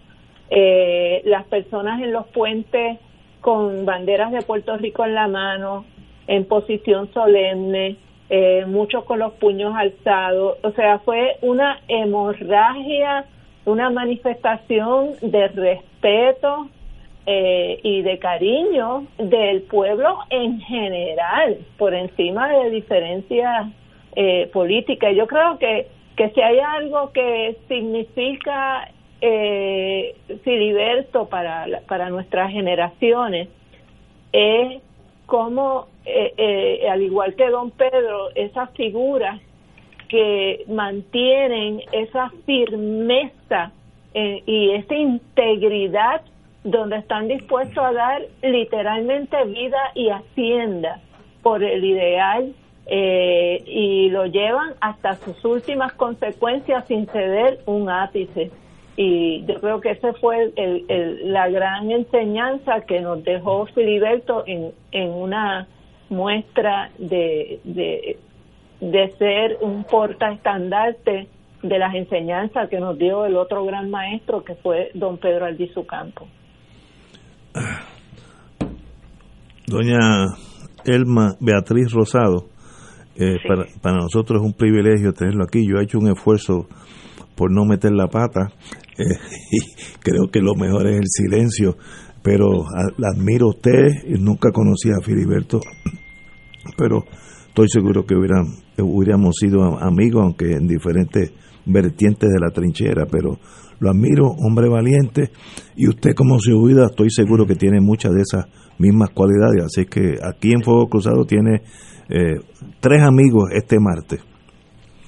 eh, 0.49 1.21
las 1.25 1.43
personas 1.43 2.01
en 2.01 2.11
los 2.11 2.25
puentes 2.29 2.97
con 3.39 3.85
banderas 3.85 4.31
de 4.31 4.41
Puerto 4.41 4.75
Rico 4.77 5.05
en 5.05 5.13
la 5.13 5.27
mano, 5.27 5.85
en 6.25 6.45
posición 6.45 7.13
solemne, 7.13 7.97
eh, 8.31 8.65
muchos 8.65 9.03
con 9.03 9.19
los 9.19 9.33
puños 9.33 9.75
alzados, 9.75 10.57
o 10.63 10.71
sea, 10.71 10.97
fue 11.05 11.37
una 11.41 11.81
hemorragia, 11.87 13.25
una 13.65 13.89
manifestación 13.89 15.13
de 15.21 15.47
respeto, 15.47 16.69
eh, 17.25 17.79
y 17.83 18.01
de 18.01 18.19
cariño 18.19 19.07
del 19.17 19.61
pueblo 19.61 20.17
en 20.29 20.59
general, 20.59 21.57
por 21.77 21.93
encima 21.93 22.49
de 22.49 22.69
diferencias 22.69 23.67
eh, 24.17 24.49
políticas. 24.51 25.15
Yo 25.15 25.25
creo 25.25 25.57
que, 25.57 25.87
que 26.17 26.31
si 26.31 26.41
hay 26.41 26.59
algo 26.59 27.13
que 27.13 27.55
significa 27.69 28.89
eh, 29.21 30.17
Filiberto 30.43 31.29
para, 31.29 31.65
para 31.87 32.09
nuestras 32.09 32.51
generaciones, 32.51 33.47
es 34.33 34.81
como, 35.25 35.87
eh, 36.05 36.85
al 36.91 37.01
igual 37.01 37.35
que 37.35 37.47
don 37.49 37.71
Pedro, 37.71 38.31
esas 38.35 38.69
figuras 38.71 39.39
que 40.07 40.65
mantienen 40.67 41.81
esa 41.91 42.31
firmeza 42.45 43.71
y 44.13 44.71
esa 44.71 44.95
integridad 44.95 46.21
donde 46.63 46.97
están 46.97 47.27
dispuestos 47.27 47.83
a 47.83 47.91
dar 47.91 48.21
literalmente 48.41 49.43
vida 49.45 49.91
y 49.95 50.09
hacienda 50.09 50.99
por 51.41 51.63
el 51.63 51.83
ideal 51.83 52.53
eh, 52.85 53.63
y 53.65 54.09
lo 54.09 54.25
llevan 54.25 54.73
hasta 54.81 55.13
sus 55.15 55.43
últimas 55.45 55.93
consecuencias 55.93 56.85
sin 56.87 57.05
ceder 57.07 57.59
un 57.65 57.89
ápice. 57.89 58.51
Y 58.95 59.43
yo 59.45 59.59
creo 59.59 59.81
que 59.81 59.91
esa 59.91 60.13
fue 60.13 60.51
el, 60.55 61.33
la 61.33 61.49
gran 61.49 61.91
enseñanza 61.91 62.81
que 62.81 63.01
nos 63.01 63.23
dejó 63.23 63.65
Filiberto 63.67 64.43
en, 64.45 64.71
en 64.91 65.09
una 65.09 65.67
muestra 66.09 66.91
de, 66.97 67.59
de, 67.63 68.17
de 68.79 69.11
ser 69.17 69.57
un 69.61 69.83
portaestandarte 69.83 71.27
de 71.63 71.79
las 71.79 71.95
enseñanzas 71.95 72.69
que 72.69 72.79
nos 72.79 72.97
dio 72.97 73.25
el 73.25 73.37
otro 73.37 73.65
gran 73.65 73.89
maestro 73.89 74.43
que 74.43 74.55
fue 74.55 74.91
don 74.93 75.17
Pedro 75.17 75.45
Albizu 75.45 75.85
Campo. 75.85 76.27
Doña 79.67 80.25
Elma 80.85 81.35
Beatriz 81.39 81.91
Rosado, 81.93 82.47
eh, 83.15 83.37
para, 83.47 83.65
para, 83.81 83.97
nosotros 83.97 84.41
es 84.41 84.45
un 84.45 84.53
privilegio 84.53 85.13
tenerlo 85.13 85.43
aquí. 85.43 85.65
Yo 85.65 85.77
he 85.77 85.83
hecho 85.83 85.99
un 85.99 86.11
esfuerzo 86.11 86.67
por 87.35 87.51
no 87.51 87.65
meter 87.65 87.91
la 87.91 88.07
pata 88.07 88.51
eh, 88.97 89.03
y 89.51 89.59
creo 89.99 90.29
que 90.31 90.39
lo 90.39 90.55
mejor 90.55 90.87
es 90.87 90.97
el 90.97 91.07
silencio, 91.07 91.77
pero 92.21 92.65
la 92.97 93.09
admiro 93.15 93.47
a 93.47 93.49
usted 93.49 93.87
nunca 94.19 94.51
conocí 94.51 94.89
a 94.89 95.03
Filiberto, 95.03 95.59
pero 96.77 97.03
estoy 97.47 97.69
seguro 97.69 98.05
que 98.05 98.15
hubieran, 98.15 98.45
hubiéramos 98.77 99.35
sido 99.35 99.77
amigos, 99.79 100.23
aunque 100.23 100.53
en 100.53 100.67
diferentes 100.67 101.33
vertientes 101.65 102.29
de 102.29 102.39
la 102.39 102.51
trinchera, 102.51 103.05
pero 103.11 103.37
lo 103.79 103.89
admiro, 103.89 104.27
hombre 104.45 104.69
valiente, 104.69 105.29
y 105.75 105.87
usted 105.87 106.11
como 106.15 106.37
vida 106.65 106.85
estoy 106.89 107.09
seguro 107.09 107.45
que 107.45 107.55
tiene 107.55 107.79
muchas 107.81 108.13
de 108.13 108.21
esas 108.21 108.45
mismas 108.79 109.09
cualidades, 109.11 109.65
así 109.65 109.85
que 109.85 110.15
aquí 110.23 110.51
en 110.51 110.61
Fuego 110.61 110.87
Cruzado 110.87 111.25
tiene 111.25 111.61
eh, 112.09 112.39
tres 112.79 113.01
amigos 113.01 113.51
este 113.53 113.77
martes. 113.79 114.23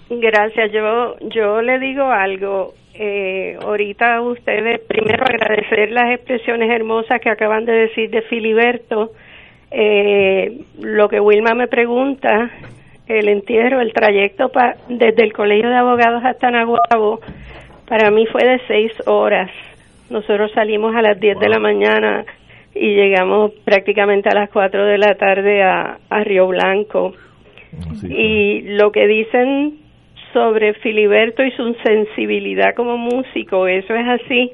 Gracias, 0.09 0.71
yo, 0.71 1.15
yo 1.33 1.61
le 1.61 1.79
digo 1.79 2.03
algo, 2.03 2.73
eh, 2.93 3.57
ahorita 3.61 4.21
ustedes, 4.21 4.81
primero 4.87 5.23
agradecer 5.25 5.91
las 5.91 6.13
expresiones 6.13 6.69
hermosas 6.69 7.19
que 7.21 7.29
acaban 7.29 7.65
de 7.65 7.73
decir 7.73 8.09
de 8.09 8.21
Filiberto, 8.23 9.11
eh, 9.71 10.61
lo 10.79 11.09
que 11.09 11.19
Wilma 11.19 11.55
me 11.55 11.67
pregunta, 11.67 12.51
el 13.07 13.27
entierro, 13.29 13.81
el 13.81 13.93
trayecto 13.93 14.49
pa, 14.49 14.75
desde 14.89 15.23
el 15.23 15.33
Colegio 15.33 15.69
de 15.69 15.75
Abogados 15.75 16.23
hasta 16.23 16.51
Nahuabo, 16.51 17.19
para 17.87 18.09
mí 18.11 18.25
fue 18.25 18.43
de 18.43 18.59
seis 18.67 18.91
horas. 19.05 19.51
Nosotros 20.09 20.51
salimos 20.53 20.95
a 20.95 21.01
las 21.01 21.19
diez 21.19 21.37
de 21.39 21.49
la 21.49 21.59
mañana 21.59 22.25
y 22.73 22.95
llegamos 22.95 23.51
prácticamente 23.63 24.29
a 24.29 24.35
las 24.35 24.49
cuatro 24.49 24.85
de 24.85 24.97
la 24.97 25.15
tarde 25.15 25.63
a, 25.63 25.97
a 26.09 26.23
Río 26.23 26.47
Blanco. 26.47 27.13
y 28.09 28.61
lo 28.61 28.91
que 28.91 29.07
dicen 29.07 29.79
sobre 30.33 30.73
Filiberto 30.75 31.43
y 31.43 31.51
su 31.51 31.73
sensibilidad 31.83 32.75
como 32.75 32.97
músico, 32.97 33.67
eso 33.67 33.93
es 33.95 34.07
así. 34.07 34.51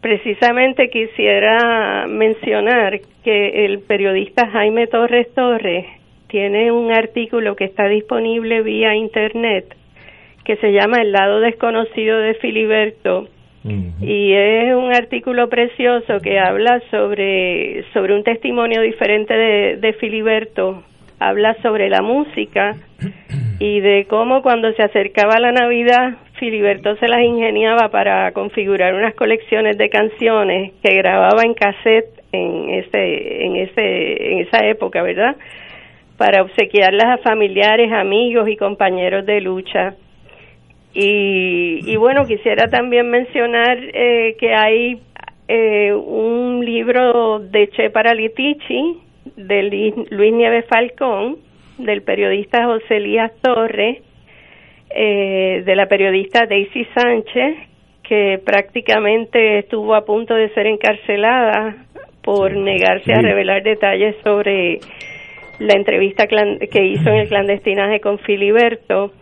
Precisamente 0.00 0.90
quisiera 0.90 2.06
mencionar 2.08 3.00
que 3.24 3.64
el 3.64 3.80
periodista 3.80 4.48
Jaime 4.48 4.86
Torres 4.88 5.32
Torres 5.34 5.86
tiene 6.32 6.72
un 6.72 6.90
artículo 6.90 7.54
que 7.56 7.64
está 7.64 7.86
disponible 7.88 8.62
vía 8.62 8.96
internet 8.96 9.76
que 10.44 10.56
se 10.56 10.72
llama 10.72 11.02
El 11.02 11.12
lado 11.12 11.40
desconocido 11.40 12.18
de 12.18 12.34
Filiberto. 12.34 13.28
Y 14.00 14.32
es 14.32 14.74
un 14.74 14.92
artículo 14.92 15.48
precioso 15.48 16.18
que 16.20 16.40
habla 16.40 16.80
sobre, 16.90 17.84
sobre 17.92 18.16
un 18.16 18.24
testimonio 18.24 18.80
diferente 18.80 19.32
de, 19.34 19.76
de 19.76 19.92
Filiberto. 19.92 20.82
Habla 21.20 21.54
sobre 21.62 21.88
la 21.88 22.02
música 22.02 22.74
y 23.60 23.78
de 23.78 24.06
cómo 24.08 24.42
cuando 24.42 24.72
se 24.72 24.82
acercaba 24.82 25.38
la 25.38 25.52
Navidad, 25.52 26.16
Filiberto 26.40 26.96
se 26.96 27.06
las 27.06 27.22
ingeniaba 27.22 27.90
para 27.90 28.32
configurar 28.32 28.94
unas 28.94 29.14
colecciones 29.14 29.78
de 29.78 29.88
canciones 29.88 30.72
que 30.82 30.96
grababa 30.96 31.42
en 31.44 31.54
cassette 31.54 32.22
en 32.32 32.70
ese, 32.70 33.44
en 33.44 33.56
ese, 33.56 34.32
en 34.32 34.38
esa 34.40 34.66
época, 34.66 35.02
¿verdad? 35.02 35.36
Para 36.16 36.42
obsequiarlas 36.42 37.06
a 37.06 37.18
familiares, 37.18 37.92
amigos 37.92 38.48
y 38.48 38.56
compañeros 38.56 39.26
de 39.26 39.40
lucha. 39.40 39.94
Y, 40.94 41.80
y 41.90 41.96
bueno, 41.96 42.26
quisiera 42.26 42.68
también 42.68 43.10
mencionar 43.10 43.78
eh, 43.78 44.36
que 44.38 44.54
hay 44.54 45.00
eh, 45.48 45.92
un 45.92 46.64
libro 46.64 47.38
de 47.38 47.68
Che 47.70 47.90
Paralitici, 47.90 48.98
de 49.36 49.62
Luis 50.10 50.32
Nieves 50.32 50.66
Falcón, 50.68 51.38
del 51.78 52.02
periodista 52.02 52.64
José 52.64 52.96
Elías 52.96 53.32
Torres, 53.40 54.02
eh, 54.94 55.62
de 55.64 55.76
la 55.76 55.86
periodista 55.86 56.46
Daisy 56.46 56.86
Sánchez, 56.94 57.56
que 58.02 58.40
prácticamente 58.44 59.58
estuvo 59.58 59.94
a 59.94 60.04
punto 60.04 60.34
de 60.34 60.50
ser 60.50 60.66
encarcelada 60.66 61.76
por 62.22 62.54
negarse 62.54 63.12
a 63.12 63.20
revelar 63.20 63.62
detalles 63.62 64.16
sobre 64.22 64.80
la 65.58 65.74
entrevista 65.74 66.26
que 66.26 66.84
hizo 66.84 67.08
en 67.10 67.16
el 67.16 67.28
clandestinaje 67.28 68.00
con 68.00 68.18
Filiberto 68.18 69.12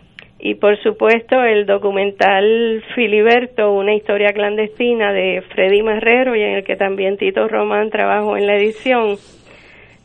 y 0.43 0.55
por 0.55 0.75
supuesto 0.81 1.43
el 1.43 1.67
documental 1.67 2.83
Filiberto, 2.95 3.73
una 3.73 3.93
historia 3.93 4.33
clandestina 4.33 5.13
de 5.13 5.43
Freddy 5.53 5.83
Marrero 5.83 6.35
y 6.35 6.41
en 6.41 6.53
el 6.55 6.63
que 6.63 6.75
también 6.75 7.17
Tito 7.17 7.47
Román 7.47 7.91
trabajó 7.91 8.35
en 8.37 8.47
la 8.47 8.55
edición. 8.55 9.17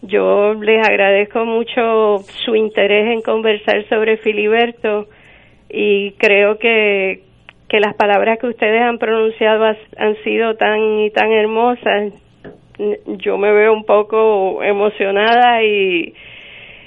Yo 0.02 0.52
les 0.52 0.86
agradezco 0.86 1.46
mucho 1.46 2.18
su 2.44 2.54
interés 2.54 3.10
en 3.14 3.22
conversar 3.22 3.88
sobre 3.88 4.18
Filiberto 4.18 5.08
y 5.70 6.12
creo 6.12 6.58
que, 6.58 7.22
que 7.68 7.80
las 7.80 7.94
palabras 7.94 8.38
que 8.38 8.48
ustedes 8.48 8.82
han 8.82 8.98
pronunciado 8.98 9.64
han 9.64 10.16
sido 10.22 10.54
tan 10.56 10.98
y 11.00 11.10
tan 11.10 11.32
hermosas. 11.32 12.12
Yo 12.78 13.38
me 13.38 13.52
veo 13.52 13.72
un 13.72 13.84
poco 13.84 14.62
emocionada 14.62 15.62
y, 15.62 16.12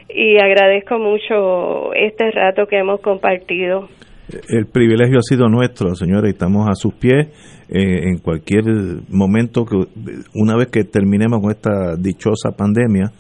y 0.09 0.37
agradezco 0.37 0.99
mucho 0.99 1.93
este 1.93 2.31
rato 2.31 2.67
que 2.67 2.77
hemos 2.77 3.01
compartido. 3.01 3.87
El 4.47 4.67
privilegio 4.67 5.17
ha 5.17 5.23
sido 5.23 5.47
nuestro, 5.47 5.95
señora, 5.95 6.27
y 6.27 6.31
estamos 6.31 6.67
a 6.69 6.75
sus 6.75 6.93
pies 6.93 7.27
eh, 7.69 8.09
en 8.09 8.19
cualquier 8.19 8.63
momento 9.09 9.65
que 9.65 9.75
una 10.35 10.55
vez 10.55 10.67
que 10.67 10.83
terminemos 10.83 11.41
con 11.41 11.51
esta 11.51 11.95
dichosa 11.95 12.51
pandemia, 12.55 13.11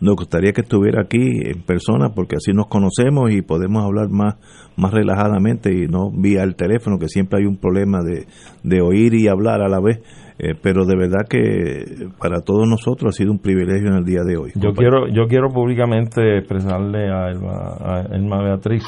nos 0.00 0.14
gustaría 0.16 0.52
que 0.52 0.60
estuviera 0.60 1.02
aquí 1.02 1.40
en 1.44 1.62
persona 1.62 2.10
porque 2.14 2.36
así 2.36 2.52
nos 2.52 2.68
conocemos 2.68 3.32
y 3.32 3.42
podemos 3.42 3.82
hablar 3.84 4.08
más 4.10 4.36
más 4.78 4.92
relajadamente 4.92 5.74
y 5.74 5.88
no 5.88 6.10
vía 6.12 6.44
el 6.44 6.54
teléfono 6.54 6.98
que 6.98 7.08
siempre 7.08 7.40
hay 7.40 7.46
un 7.46 7.56
problema 7.56 7.98
de, 8.02 8.26
de 8.62 8.80
oír 8.80 9.14
y 9.14 9.26
hablar 9.26 9.60
a 9.60 9.68
la 9.68 9.80
vez 9.80 9.98
eh, 10.40 10.54
pero 10.62 10.86
de 10.86 10.96
verdad 10.96 11.26
que 11.28 12.08
para 12.16 12.42
todos 12.42 12.68
nosotros 12.68 13.12
ha 13.12 13.18
sido 13.18 13.32
un 13.32 13.40
privilegio 13.40 13.88
en 13.88 13.94
el 13.94 14.04
día 14.04 14.22
de 14.22 14.36
hoy. 14.36 14.52
Yo 14.54 14.72
quiero 14.72 15.08
yo 15.08 15.26
quiero 15.26 15.48
públicamente 15.48 16.38
expresarle 16.38 17.10
a 17.10 17.30
Elma, 17.30 18.42
Beatriz 18.44 18.84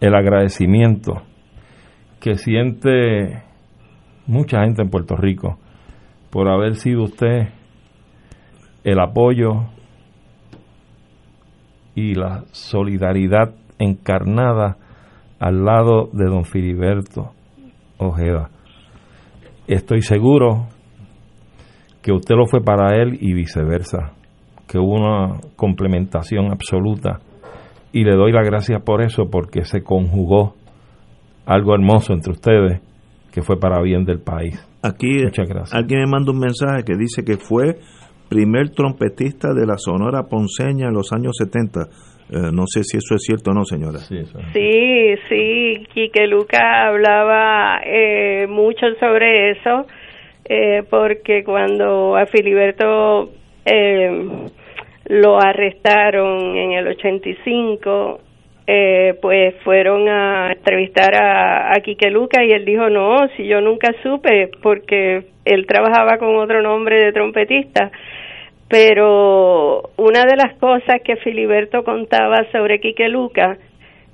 el 0.00 0.14
agradecimiento 0.14 1.22
que 2.20 2.34
siente 2.34 3.42
mucha 4.26 4.60
gente 4.60 4.82
en 4.82 4.90
Puerto 4.90 5.16
Rico 5.16 5.58
por 6.30 6.48
haber 6.48 6.76
sido 6.76 7.02
usted 7.02 7.48
el 8.84 9.00
apoyo 9.00 9.70
y 11.96 12.14
la 12.14 12.44
solidaridad 12.52 13.54
encarnada 13.80 14.76
al 15.40 15.64
lado 15.64 16.10
de 16.12 16.26
don 16.26 16.44
Filiberto 16.44 17.32
Ojeda 17.98 18.50
estoy 19.66 20.02
seguro 20.02 20.66
que 22.02 22.12
usted 22.12 22.34
lo 22.36 22.46
fue 22.46 22.60
para 22.62 22.96
él 23.00 23.16
y 23.20 23.32
viceversa, 23.32 24.12
que 24.66 24.78
hubo 24.78 24.94
una 24.94 25.40
complementación 25.56 26.52
absoluta. 26.52 27.20
Y 27.92 28.04
le 28.04 28.16
doy 28.16 28.32
las 28.32 28.46
gracias 28.46 28.82
por 28.82 29.02
eso, 29.02 29.30
porque 29.30 29.64
se 29.64 29.82
conjugó 29.82 30.54
algo 31.46 31.74
hermoso 31.74 32.12
entre 32.12 32.32
ustedes 32.32 32.80
que 33.32 33.42
fue 33.42 33.58
para 33.58 33.80
bien 33.82 34.04
del 34.04 34.20
país. 34.20 34.54
Aquí 34.82 35.24
Muchas 35.24 35.48
gracias. 35.48 35.74
alguien 35.74 36.00
me 36.00 36.10
manda 36.10 36.30
un 36.30 36.38
mensaje 36.38 36.84
que 36.84 36.96
dice 36.96 37.24
que 37.24 37.36
fue 37.36 37.78
primer 38.28 38.70
trompetista 38.70 39.54
de 39.54 39.66
la 39.66 39.78
Sonora 39.78 40.24
Ponceña 40.24 40.88
en 40.88 40.94
los 40.94 41.12
años 41.12 41.32
70 41.38 41.88
eh, 42.30 42.50
no 42.52 42.66
sé 42.66 42.82
si 42.84 42.96
eso 42.96 43.14
es 43.16 43.22
cierto 43.22 43.50
o 43.50 43.54
no, 43.54 43.64
señora. 43.64 43.98
Sí, 43.98 44.16
sí, 44.52 45.14
sí 45.28 45.86
Quique 45.92 46.26
Luca 46.26 46.86
hablaba 46.88 47.80
eh, 47.84 48.46
mucho 48.48 48.86
sobre 48.98 49.50
eso, 49.50 49.86
eh, 50.44 50.82
porque 50.88 51.44
cuando 51.44 52.16
a 52.16 52.26
Filiberto 52.26 53.30
lo 55.06 55.38
arrestaron 55.38 56.56
en 56.56 56.72
el 56.72 56.88
85, 56.88 58.20
pues 59.20 59.54
fueron 59.62 60.08
a 60.08 60.52
entrevistar 60.52 61.14
a, 61.14 61.74
a 61.74 61.80
Quique 61.80 62.10
Luca 62.10 62.42
y 62.42 62.50
él 62.50 62.64
dijo, 62.64 62.88
no, 62.88 63.28
si 63.36 63.46
yo 63.46 63.60
nunca 63.60 63.92
supe, 64.02 64.50
porque 64.62 65.26
él 65.44 65.66
trabajaba 65.66 66.18
con 66.18 66.36
otro 66.36 66.62
nombre 66.62 66.98
de 67.00 67.12
trompetista 67.12 67.90
pero 68.74 69.82
una 69.98 70.24
de 70.24 70.34
las 70.34 70.58
cosas 70.58 71.00
que 71.04 71.14
Filiberto 71.14 71.84
contaba 71.84 72.44
sobre 72.50 72.80
Quique 72.80 73.08
Luca 73.08 73.56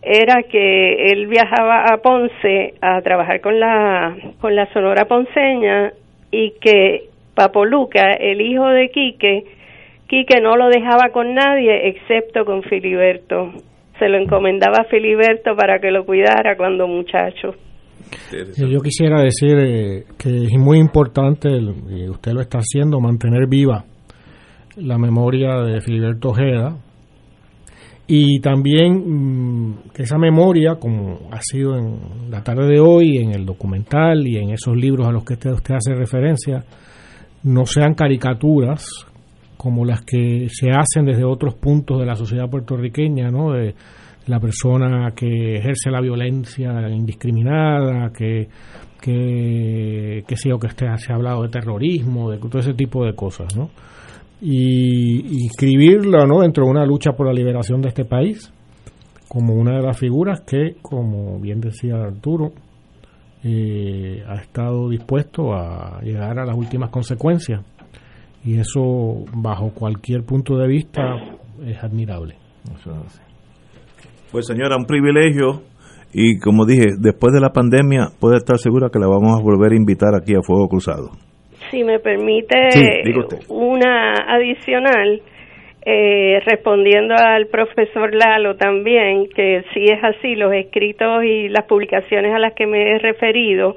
era 0.03 0.43
que 0.43 1.13
él 1.13 1.29
viajaba 1.29 1.87
a 1.91 1.97
Ponce 2.03 2.75
a 2.83 3.01
trabajar 3.01 3.41
con 3.41 3.59
la 3.59 4.15
con 4.39 4.55
la 4.55 4.71
Sonora 4.75 5.07
Ponceña 5.07 5.95
y 6.31 6.53
que 6.61 7.05
Papo 7.35 7.65
Luca, 7.65 8.13
el 8.21 8.43
hijo 8.43 8.67
de 8.69 8.91
Quique, 8.91 9.45
Quique 10.07 10.43
no 10.43 10.59
lo 10.59 10.69
dejaba 10.69 11.09
con 11.11 11.33
nadie 11.33 11.89
excepto 11.89 12.45
con 12.45 12.63
Filiberto. 12.63 13.53
Se 13.99 14.11
lo 14.11 14.19
encomendaba 14.19 14.83
a 14.83 14.91
Filiberto 14.91 15.57
para 15.57 15.79
que 15.79 15.91
lo 15.91 16.05
cuidara 16.05 16.59
cuando 16.59 16.87
muchacho. 16.87 17.55
Yo 18.59 18.81
quisiera 18.81 19.23
decir 19.23 19.57
eh, 19.59 20.05
que 20.19 20.29
es 20.29 20.59
muy 20.59 20.79
importante, 20.79 21.49
y 21.49 22.11
usted 22.11 22.33
lo 22.33 22.43
está 22.43 22.59
haciendo, 22.59 23.01
mantener 23.01 23.47
viva 23.49 23.85
la 24.81 24.99
memoria 24.99 25.57
de 25.63 25.81
Filiberto 25.81 26.31
Ojeda 26.31 26.77
y 28.07 28.41
también 28.41 28.95
mm, 29.07 29.91
que 29.95 30.03
esa 30.03 30.19
memoria, 30.19 30.77
como 30.77 31.29
ha 31.31 31.41
sido 31.41 31.77
en 31.77 32.31
la 32.31 32.43
tarde 32.43 32.67
de 32.67 32.81
hoy, 32.81 33.19
en 33.19 33.33
el 33.33 33.47
documental 33.47 34.27
y 34.27 34.37
en 34.37 34.51
esos 34.51 34.77
libros 34.77 35.07
a 35.07 35.13
los 35.13 35.25
que 35.25 35.35
usted, 35.35 35.53
usted 35.53 35.75
hace 35.75 35.95
referencia, 35.95 36.65
no 37.45 37.67
sean 37.67 37.95
caricaturas 37.95 38.87
como 39.57 39.85
las 39.85 40.01
que 40.03 40.49
se 40.49 40.71
hacen 40.71 41.05
desde 41.05 41.25
otros 41.25 41.55
puntos 41.55 42.01
de 42.01 42.07
la 42.07 42.17
sociedad 42.17 42.49
puertorriqueña, 42.51 43.31
¿no? 43.31 43.53
De 43.53 43.75
la 44.27 44.41
persona 44.41 45.13
que 45.15 45.57
ejerce 45.57 45.91
la 45.91 46.01
violencia 46.01 46.73
indiscriminada, 46.89 48.11
que 48.13 48.49
que, 49.01 50.25
que, 50.27 50.37
que 50.37 50.37
se 50.37 51.13
ha 51.13 51.15
hablado 51.15 51.43
de 51.43 51.49
terrorismo, 51.49 52.31
de 52.31 52.39
todo 52.39 52.59
ese 52.59 52.75
tipo 52.75 53.05
de 53.05 53.15
cosas, 53.15 53.57
¿no? 53.57 53.71
Y 54.41 55.43
inscribirlo 55.45 56.27
¿no? 56.27 56.41
dentro 56.41 56.65
de 56.65 56.71
una 56.71 56.87
lucha 56.87 57.13
por 57.13 57.27
la 57.27 57.33
liberación 57.33 57.83
de 57.83 57.89
este 57.89 58.05
país 58.05 58.53
como 59.31 59.55
una 59.55 59.77
de 59.77 59.83
las 59.83 59.97
figuras 59.97 60.41
que, 60.41 60.75
como 60.83 61.39
bien 61.39 61.61
decía 61.61 61.95
Arturo, 62.03 62.51
eh, 63.45 64.25
ha 64.27 64.35
estado 64.35 64.89
dispuesto 64.89 65.55
a 65.55 66.01
llegar 66.03 66.37
a 66.41 66.45
las 66.45 66.57
últimas 66.57 66.91
consecuencias. 66.91 67.65
Y 68.45 68.59
eso, 68.59 69.25
bajo 69.33 69.71
cualquier 69.71 70.25
punto 70.25 70.57
de 70.57 70.67
vista, 70.67 71.03
es 71.65 71.79
admirable. 71.81 72.35
Pues 74.33 74.47
señora, 74.49 74.77
un 74.77 74.87
privilegio 74.87 75.63
y 76.13 76.41
como 76.41 76.67
dije, 76.67 76.87
después 76.99 77.33
de 77.33 77.41
la 77.41 77.53
pandemia 77.53 78.09
puede 78.19 78.39
estar 78.39 78.59
segura 78.59 78.89
que 78.91 78.99
la 78.99 79.07
vamos 79.07 79.39
a 79.39 79.43
volver 79.43 79.73
a 79.73 79.77
invitar 79.77 80.17
aquí 80.17 80.35
a 80.35 80.43
Fuego 80.43 80.67
Cruzado 80.67 81.13
si 81.71 81.85
me 81.85 81.99
permite 81.99 83.03
una 83.49 84.15
adicional, 84.29 85.21
eh, 85.85 86.41
respondiendo 86.45 87.15
al 87.15 87.47
profesor 87.47 88.15
Lalo 88.15 88.57
también, 88.57 89.29
que 89.35 89.65
si 89.73 89.85
es 89.85 90.03
así, 90.03 90.35
los 90.35 90.53
escritos 90.53 91.25
y 91.25 91.49
las 91.49 91.65
publicaciones 91.65 92.35
a 92.35 92.39
las 92.39 92.55
que 92.55 92.67
me 92.67 92.93
he 92.93 92.99
referido, 92.99 93.77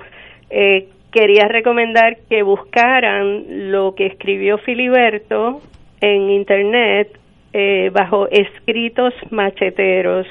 eh, 0.49 0.88
quería 1.11 1.48
recomendar 1.48 2.18
que 2.30 2.44
buscaran 2.44 3.72
lo 3.72 3.95
que 3.95 4.07
escribió 4.07 4.57
Filiberto 4.57 5.61
en 6.02 6.30
Internet 6.30 7.18
eh, 7.53 7.90
bajo 7.94 8.28
Escritos 8.30 9.14
Macheteros 9.30 10.28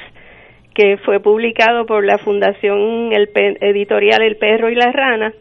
que 0.75 0.97
fue 0.99 1.21
publicado 1.21 1.87
por 1.87 2.05
la 2.05 2.19
Fundación 2.19 3.13
el 3.13 3.31
Editorial 3.35 4.23
El 4.23 4.37
Perro 4.37 4.71
y 4.71 4.75
la 4.75 4.91
Rana, 4.91 5.33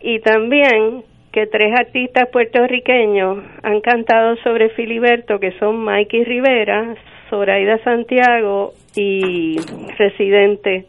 y 0.00 0.20
también 0.20 1.02
que 1.32 1.46
tres 1.46 1.72
artistas 1.78 2.28
puertorriqueños 2.30 3.38
han 3.62 3.80
cantado 3.80 4.36
sobre 4.44 4.68
Filiberto, 4.70 5.38
que 5.38 5.52
son 5.58 5.82
Mikey 5.82 6.24
Rivera, 6.24 6.94
Zoraida 7.30 7.78
Santiago 7.82 8.72
y 8.94 9.56
Residente. 9.98 10.86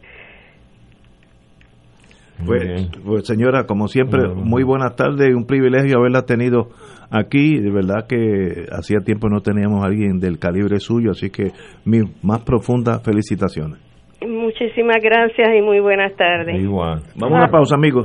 Pues, 2.44 2.90
pues, 3.04 3.26
señora, 3.26 3.64
como 3.64 3.88
siempre, 3.88 4.28
muy 4.28 4.64
buenas 4.64 4.96
tardes 4.96 5.30
y 5.30 5.32
un 5.32 5.46
privilegio 5.46 5.98
haberla 5.98 6.26
tenido 6.26 6.68
aquí. 7.10 7.58
De 7.58 7.70
verdad 7.70 8.06
que 8.06 8.66
hacía 8.70 8.98
tiempo 9.00 9.28
no 9.30 9.40
teníamos 9.40 9.82
a 9.82 9.86
alguien 9.86 10.18
del 10.18 10.38
calibre 10.38 10.78
suyo, 10.78 11.12
así 11.12 11.30
que 11.30 11.52
mis 11.86 12.04
más 12.22 12.44
profundas 12.44 13.02
felicitaciones. 13.02 13.78
Muchísimas 14.20 14.98
gracias 15.02 15.48
y 15.56 15.62
muy 15.62 15.80
buenas 15.80 16.14
tardes. 16.16 16.60
Igual. 16.60 17.00
Vamos 17.16 17.38
a 17.38 17.42
una 17.44 17.50
pausa, 17.50 17.76
amigos. 17.76 18.04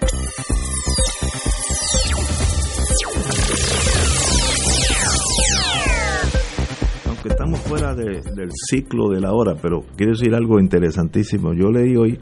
Fuera 7.71 7.95
de- 7.95 8.21
del 8.35 8.49
ciclo 8.69 9.09
de 9.09 9.19
la 9.21 9.31
hora, 9.33 9.55
pero 9.61 9.83
quiero 9.95 10.11
decir 10.13 10.33
algo 10.35 10.59
interesantísimo. 10.59 11.53
Yo 11.53 11.71
leí 11.71 11.95
hoy 11.95 12.19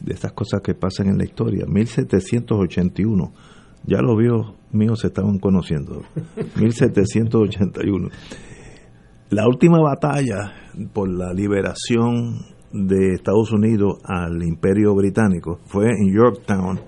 de 0.00 0.12
estas 0.14 0.32
cosas 0.32 0.60
que 0.62 0.74
pasan 0.74 1.08
en 1.08 1.18
la 1.18 1.24
historia. 1.24 1.64
1781. 1.66 3.32
Ya 3.86 3.98
los 4.00 4.16
viejos 4.18 4.54
míos 4.72 5.00
se 5.00 5.08
estaban 5.08 5.38
conociendo. 5.38 6.02
1781. 6.56 8.08
La 9.30 9.46
última 9.48 9.80
batalla 9.80 10.52
por 10.92 11.08
la 11.08 11.32
liberación 11.32 12.40
de 12.72 13.14
Estados 13.14 13.52
Unidos 13.52 13.98
al 14.04 14.42
Imperio 14.42 14.94
Británico 14.94 15.60
fue 15.66 15.86
en 15.86 16.14
Yorktown, 16.14 16.80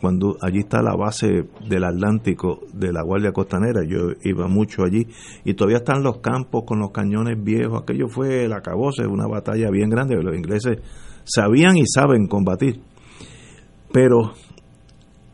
cuando 0.00 0.36
allí 0.40 0.60
está 0.60 0.82
la 0.82 0.94
base 0.94 1.44
del 1.68 1.84
Atlántico 1.84 2.60
de 2.72 2.92
la 2.92 3.02
Guardia 3.02 3.32
Costanera. 3.32 3.82
Yo 3.84 4.10
iba 4.22 4.46
mucho 4.46 4.84
allí 4.84 5.06
y 5.44 5.54
todavía 5.54 5.78
están 5.78 6.02
los 6.02 6.18
campos 6.18 6.64
con 6.66 6.78
los 6.80 6.90
cañones 6.90 7.42
viejos. 7.42 7.82
Aquello 7.82 8.08
fue 8.08 8.44
el 8.44 8.52
acabose, 8.52 9.06
una 9.06 9.26
batalla 9.26 9.70
bien 9.70 9.88
grande. 9.88 10.16
Los 10.22 10.36
ingleses 10.36 10.78
sabían 11.24 11.76
y 11.76 11.84
saben 11.86 12.26
combatir. 12.26 12.80
Pero 13.92 14.32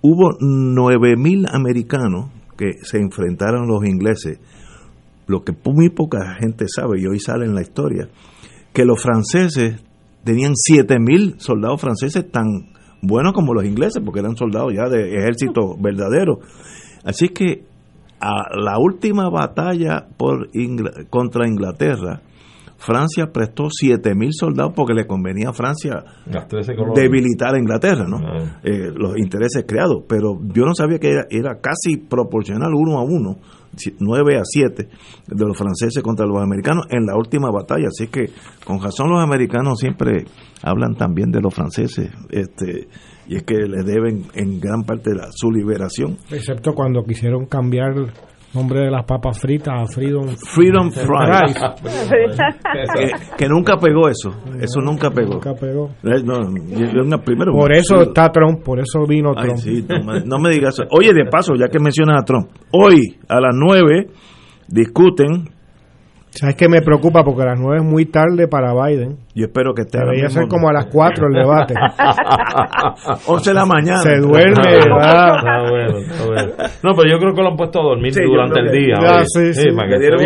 hubo 0.02 0.30
9.000 0.38 1.48
americanos 1.52 2.30
que 2.56 2.74
se 2.82 2.98
enfrentaron 2.98 3.64
a 3.64 3.66
los 3.66 3.84
ingleses, 3.84 4.38
lo 5.26 5.42
que 5.42 5.52
muy 5.64 5.88
poca 5.88 6.36
gente 6.38 6.66
sabe, 6.68 7.00
y 7.00 7.06
hoy 7.06 7.18
sale 7.18 7.46
en 7.46 7.54
la 7.54 7.62
historia, 7.62 8.08
que 8.72 8.84
los 8.84 9.02
franceses 9.02 9.82
tenían 10.24 10.52
7.000 10.52 11.38
soldados 11.38 11.80
franceses 11.80 12.30
tan 12.30 12.71
buenos 13.02 13.32
como 13.34 13.52
los 13.52 13.64
ingleses, 13.64 14.00
porque 14.04 14.20
eran 14.20 14.36
soldados 14.36 14.72
ya 14.74 14.88
de 14.88 15.16
ejército 15.18 15.76
verdadero. 15.78 16.38
Así 17.04 17.28
que 17.28 17.64
a 18.20 18.56
la 18.56 18.78
última 18.78 19.28
batalla 19.28 20.06
por 20.16 20.48
Ingl- 20.52 21.08
contra 21.10 21.46
Inglaterra, 21.48 22.20
Francia 22.78 23.26
prestó 23.32 23.64
7.000 23.68 24.30
soldados 24.32 24.72
porque 24.74 24.92
le 24.94 25.06
convenía 25.06 25.50
a 25.50 25.52
Francia 25.52 26.02
Las 26.26 26.48
13 26.48 26.74
colonias. 26.74 26.96
debilitar 27.00 27.54
a 27.54 27.58
Inglaterra, 27.58 28.04
¿no? 28.08 28.16
Ah. 28.18 28.60
Eh, 28.64 28.90
los 28.96 29.16
intereses 29.18 29.64
creados. 29.68 30.02
Pero 30.08 30.40
yo 30.52 30.64
no 30.64 30.74
sabía 30.74 30.98
que 30.98 31.10
era, 31.12 31.26
era 31.30 31.60
casi 31.60 31.96
proporcional 31.96 32.70
uno 32.74 32.98
a 32.98 33.02
uno, 33.04 33.36
9 33.98 34.36
a 34.36 34.42
7 34.44 34.88
de 35.28 35.44
los 35.46 35.56
franceses 35.56 36.02
contra 36.02 36.26
los 36.26 36.42
americanos 36.42 36.86
en 36.90 37.06
la 37.06 37.16
última 37.16 37.50
batalla. 37.50 37.88
Así 37.88 38.08
que 38.08 38.26
con 38.64 38.82
razón 38.82 39.10
los 39.10 39.22
americanos 39.22 39.78
siempre 39.78 40.24
hablan 40.62 40.94
también 40.94 41.30
de 41.30 41.40
los 41.40 41.54
franceses. 41.54 42.10
este 42.30 42.88
Y 43.28 43.36
es 43.36 43.42
que 43.44 43.54
les 43.54 43.84
deben 43.84 44.24
en 44.34 44.60
gran 44.60 44.82
parte 44.82 45.14
la, 45.14 45.28
su 45.32 45.50
liberación. 45.50 46.18
Excepto 46.30 46.74
cuando 46.74 47.04
quisieron 47.04 47.46
cambiar 47.46 47.94
nombre 48.54 48.80
de 48.80 48.90
las 48.90 49.04
papas 49.04 49.38
fritas 49.40 49.74
a 49.82 49.86
Freedom, 49.86 50.26
Freedom 50.36 50.90
Fries. 50.90 51.56
Fries. 51.80 52.36
que, 52.94 53.36
que 53.36 53.48
nunca 53.48 53.76
pegó 53.76 54.08
eso. 54.08 54.30
Eso 54.60 54.80
nunca 54.80 55.10
pegó. 55.10 55.34
Nunca 55.34 55.54
pegó. 55.54 55.90
Eh, 56.02 56.22
no, 56.24 56.40
yo- 56.68 57.02
yo 57.04 57.18
primero, 57.24 57.52
Por 57.52 57.72
eso 57.72 57.96
sí. 58.02 58.08
está 58.08 58.30
Trump, 58.30 58.62
por 58.64 58.78
eso 58.80 59.06
vino 59.06 59.32
Ay, 59.36 59.44
Trump. 59.44 59.58
sí, 59.58 59.84
no, 59.88 60.04
me, 60.12 60.20
no 60.24 60.38
me 60.38 60.50
digas 60.50 60.74
eso. 60.74 60.84
Oye, 60.90 61.12
de 61.14 61.24
paso, 61.30 61.54
ya 61.58 61.68
que 61.68 61.78
mencionas 61.78 62.22
a 62.22 62.24
Trump, 62.24 62.48
hoy 62.72 63.16
a 63.28 63.40
las 63.40 63.54
9 63.54 64.08
discuten, 64.68 65.48
¿Sabes 66.34 66.56
qué 66.56 66.66
me 66.66 66.80
preocupa? 66.80 67.22
Porque 67.24 67.42
a 67.42 67.46
las 67.46 67.60
9 67.60 67.76
es 67.80 67.84
muy 67.84 68.06
tarde 68.06 68.48
para 68.48 68.72
Biden. 68.72 69.18
yo 69.34 69.44
espero 69.46 69.74
que 69.74 69.82
esté 69.82 69.98
Debería 69.98 70.30
ser 70.30 70.48
como 70.48 70.66
a 70.68 70.72
las 70.72 70.86
4 70.86 71.26
el 71.26 71.34
debate. 71.34 71.74
11 73.26 73.50
de 73.50 73.54
la 73.54 73.66
mañana. 73.66 73.98
Se 74.02 74.16
duerme, 74.16 74.62
¿verdad? 74.62 75.36
Está 75.36 75.60
bueno, 75.68 75.98
está 75.98 76.24
bueno. 76.26 76.52
No, 76.82 76.90
pero 76.96 77.10
yo 77.10 77.18
creo 77.18 77.34
que 77.34 77.42
lo 77.42 77.48
han 77.50 77.56
puesto 77.56 77.80
a 77.80 77.82
dormir 77.84 78.14
Sí, 78.14 78.22
durante 78.24 78.60
el 78.60 78.70
que- 78.70 78.78
día. 78.78 78.94
Ya, 79.02 79.16
oye. 79.16 79.24
sí, 79.26 79.52
sí. 79.54 79.68
para 79.76 79.88
que 79.90 79.98
dieron 79.98 80.18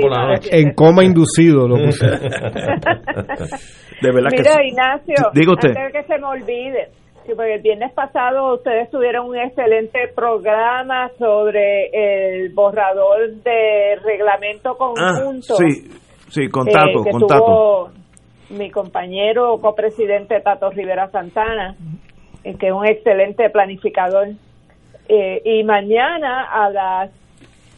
por 0.00 0.10
la 0.10 0.26
noche. 0.28 0.48
En 0.58 0.72
coma 0.74 1.04
inducido 1.04 1.68
lo 1.68 1.76
puse. 1.84 2.06
De 4.02 4.10
verdad 4.10 4.30
que 4.30 4.38
Mira, 4.38 4.54
sí. 4.54 4.68
Ignacio, 4.68 5.30
Diga 5.34 5.52
usted. 5.52 5.68
antes 5.68 5.92
de 5.92 5.92
que 5.92 6.02
se 6.06 6.18
me 6.18 6.26
olvide, 6.26 6.88
sí, 7.26 7.32
porque 7.34 7.54
el 7.54 7.62
viernes 7.62 7.92
pasado 7.92 8.54
ustedes 8.54 8.90
tuvieron 8.90 9.26
un 9.28 9.36
excelente 9.36 10.08
programa 10.14 11.08
sobre 11.18 11.86
el 11.92 12.52
borrador 12.54 13.30
de 13.42 13.96
reglamento 14.04 14.70
Ah, 14.72 14.76
conjunto. 14.78 15.54
sí, 15.56 15.90
sí, 16.28 16.48
con 16.48 16.68
eh, 16.68 16.72
Tato, 16.72 17.02
que 17.04 17.10
con 17.10 17.26
Tato. 17.26 17.44
tuvo 17.44 17.90
mi 18.50 18.70
compañero 18.70 19.56
copresidente 19.60 20.40
Tato 20.40 20.70
Rivera 20.70 21.08
Santana, 21.10 21.74
eh, 22.44 22.54
que 22.58 22.66
es 22.68 22.72
un 22.72 22.86
excelente 22.86 23.48
planificador. 23.50 24.28
Eh, 25.08 25.42
y 25.44 25.64
mañana 25.64 26.44
a 26.52 26.70
las 26.70 27.10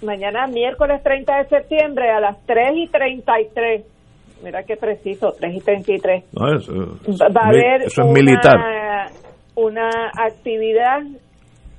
mañana 0.02 0.46
miércoles 0.46 1.02
30 1.02 1.38
de 1.38 1.48
septiembre 1.48 2.10
a 2.10 2.20
las 2.20 2.36
3 2.44 2.72
y 2.74 2.88
33 2.88 3.82
mira 4.44 4.62
qué 4.64 4.76
preciso 4.76 5.32
3 5.40 5.54
y 5.54 5.60
33 5.60 6.24
No, 6.34 6.54
eso, 6.54 6.72
va 7.08 7.28
va 7.34 7.40
a 7.46 7.48
haber 7.48 7.82
eso 7.84 8.02
es 8.02 8.06
una, 8.06 8.12
militar. 8.12 8.58
Una 9.54 10.10
actividad 10.14 11.02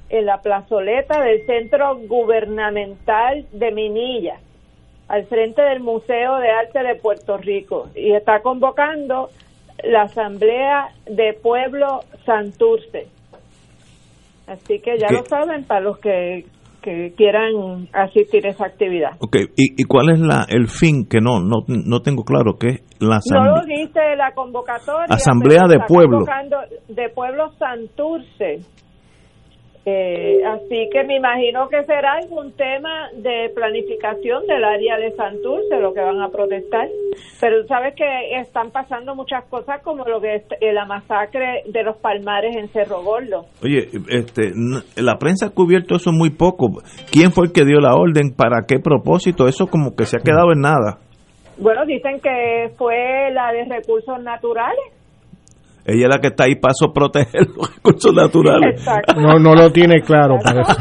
en 0.10 0.26
la 0.26 0.42
plazoleta 0.42 1.22
del 1.22 1.46
Centro 1.46 1.98
Gubernamental 1.98 3.46
de 3.52 3.72
Minilla, 3.72 4.38
al 5.08 5.26
frente 5.26 5.62
del 5.62 5.80
Museo 5.80 6.38
de 6.38 6.50
Arte 6.50 6.84
de 6.84 6.96
Puerto 6.96 7.38
Rico, 7.38 7.90
y 7.96 8.14
está 8.14 8.42
convocando 8.42 9.30
la 9.84 10.04
Asamblea 10.04 10.90
de 11.06 11.34
Pueblo 11.34 12.02
Santurce. 12.26 13.08
Así 14.48 14.80
que 14.80 14.98
ya 14.98 15.08
¿Qué? 15.08 15.14
lo 15.16 15.26
saben, 15.26 15.64
para 15.64 15.82
los 15.82 15.98
que 15.98 16.46
que 16.86 17.14
quieran 17.18 17.90
asistir 17.92 18.46
a 18.46 18.50
esa 18.52 18.68
actividad. 18.68 19.10
Ok, 19.20 19.36
¿y, 19.58 19.82
y 19.82 19.84
cuál 19.86 20.12
es 20.12 20.20
la 20.20 20.46
el 20.48 20.68
fin? 20.68 21.08
Que 21.10 21.20
no 21.20 21.40
no, 21.40 21.66
no 21.68 22.02
tengo 22.02 22.24
claro, 22.24 22.58
que 22.60 22.68
es 22.70 22.82
la 23.00 23.08
No 23.08 23.16
asamblea. 23.16 23.56
lo 23.56 23.66
dice 23.66 24.00
la 24.16 24.32
convocatoria. 24.34 25.08
Asamblea 25.10 25.64
de 25.68 25.80
Pueblo. 25.88 26.20
De 26.88 27.10
Pueblo 27.10 27.52
Santurce. 27.58 28.60
Eh, 29.88 30.44
así 30.44 30.90
que 30.92 31.04
me 31.04 31.18
imagino 31.18 31.70
que 31.70 31.84
será 31.86 32.14
algún 32.14 32.52
tema 32.54 33.10
de 33.14 33.52
planificación 33.54 34.48
del 34.48 34.64
área 34.64 34.98
de 34.98 35.12
Santurce 35.16 35.80
lo 35.80 35.94
que 35.94 36.02
van 36.02 36.22
a 36.22 36.30
protestar. 36.30 36.88
Pero 37.40 37.62
tú 37.62 37.68
sabes 37.68 37.94
que 37.96 38.40
están 38.40 38.72
pasando 38.72 39.14
muchas 39.14 39.46
cosas 39.46 39.84
como 39.84 40.04
lo 40.06 40.20
que 40.20 40.36
es 40.38 40.44
la 40.74 40.86
masacre 40.86 41.62
de 41.68 41.84
los 41.84 41.98
palmares 41.98 42.56
en 42.56 42.68
Cerro 42.70 43.04
Gordo. 43.04 43.46
Oye, 43.64 43.88
este, 44.10 44.54
la 44.96 45.18
prensa 45.20 45.48
ha 45.48 45.50
cubierto 45.52 45.98
eso 45.98 46.12
muy 46.12 46.32
poco. 46.32 46.68
¿Quién 47.12 47.32
fue 47.32 47.46
el 47.46 47.54
que 47.54 47.64
dio 47.64 47.80
la 47.80 47.94
orden? 47.94 48.34
¿Para 48.36 48.66
qué 48.68 48.80
propósito? 48.80 49.48
Eso 49.48 49.68
como 49.68 49.96
que 49.96 50.06
se 50.06 50.18
ha 50.18 50.24
quedado 50.24 50.52
en 50.52 50.62
nada. 50.62 50.98
Bueno, 51.58 51.86
dicen 51.86 52.20
que 52.22 52.70
fue 52.76 53.32
la 53.32 53.52
de 53.54 53.66
recursos 53.66 54.22
naturales. 54.24 54.96
Ella 55.86 56.08
es 56.08 56.10
la 56.10 56.20
que 56.20 56.28
está 56.28 56.46
ahí 56.46 56.56
para 56.56 56.74
proteger 56.94 57.48
los 57.56 57.76
recursos 57.76 58.14
naturales. 58.14 58.80
Exacto. 58.80 59.22
No, 59.22 59.38
no 59.38 59.54
lo 59.54 59.72
tiene 59.72 60.02
claro, 60.02 60.38
parece. 60.44 60.74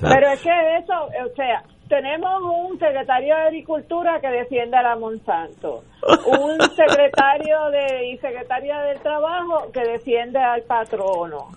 Pero 0.00 0.28
es 0.32 0.42
que 0.42 0.76
eso, 0.78 0.94
o 1.24 1.34
sea, 1.34 1.62
tenemos 1.88 2.42
un 2.42 2.78
secretario 2.78 3.34
de 3.34 3.42
Agricultura 3.42 4.20
que 4.20 4.28
defiende 4.28 4.76
a 4.76 4.82
la 4.82 4.96
Monsanto, 4.96 5.82
un 6.26 6.60
secretario 6.76 7.70
de 7.70 8.10
y 8.10 8.18
secretaria 8.18 8.78
del 8.82 9.00
Trabajo 9.00 9.72
que 9.72 9.80
defiende 9.80 10.38
al 10.38 10.62
patrono, 10.62 11.48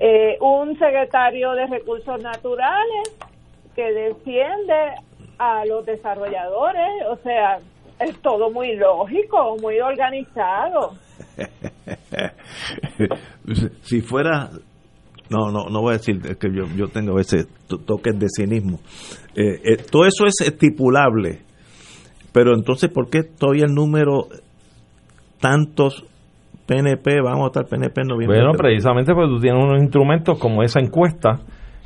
eh, 0.00 0.38
un 0.40 0.78
secretario 0.78 1.52
de 1.52 1.66
Recursos 1.66 2.20
Naturales 2.22 3.16
que 3.74 3.92
defiende 3.92 4.94
a 5.38 5.66
los 5.66 5.84
desarrolladores, 5.84 7.06
o 7.10 7.16
sea, 7.16 7.58
es 8.00 8.20
todo 8.22 8.50
muy 8.50 8.74
lógico, 8.74 9.56
muy 9.60 9.80
organizado. 9.80 10.92
si 13.82 14.00
fuera 14.00 14.50
no 15.30 15.50
no 15.50 15.68
no 15.70 15.80
voy 15.80 15.94
a 15.94 15.98
decir 15.98 16.20
que 16.38 16.48
yo 16.52 16.64
yo 16.76 16.88
tengo 16.88 17.12
a 17.12 17.16
veces 17.16 17.48
to- 17.68 17.78
toques 17.78 18.18
de 18.18 18.26
cinismo. 18.28 18.80
Eh, 19.34 19.60
eh, 19.64 19.76
todo 19.90 20.06
eso 20.06 20.24
es 20.26 20.34
estipulable 20.46 21.40
pero 22.32 22.54
entonces 22.54 22.90
por 22.90 23.08
qué 23.08 23.22
todavía 23.22 23.64
el 23.66 23.74
número 23.74 24.28
tantos 25.40 26.04
PNP 26.66 27.20
vamos 27.22 27.44
a 27.44 27.46
estar 27.46 27.66
PNP 27.66 28.00
en 28.02 28.08
noviembre. 28.08 28.38
Bueno, 28.40 28.52
precisamente 28.58 29.12
porque 29.14 29.28
tú 29.34 29.40
tienes 29.40 29.62
unos 29.62 29.80
instrumentos 29.80 30.38
como 30.38 30.62
esa 30.62 30.80
encuesta 30.80 31.40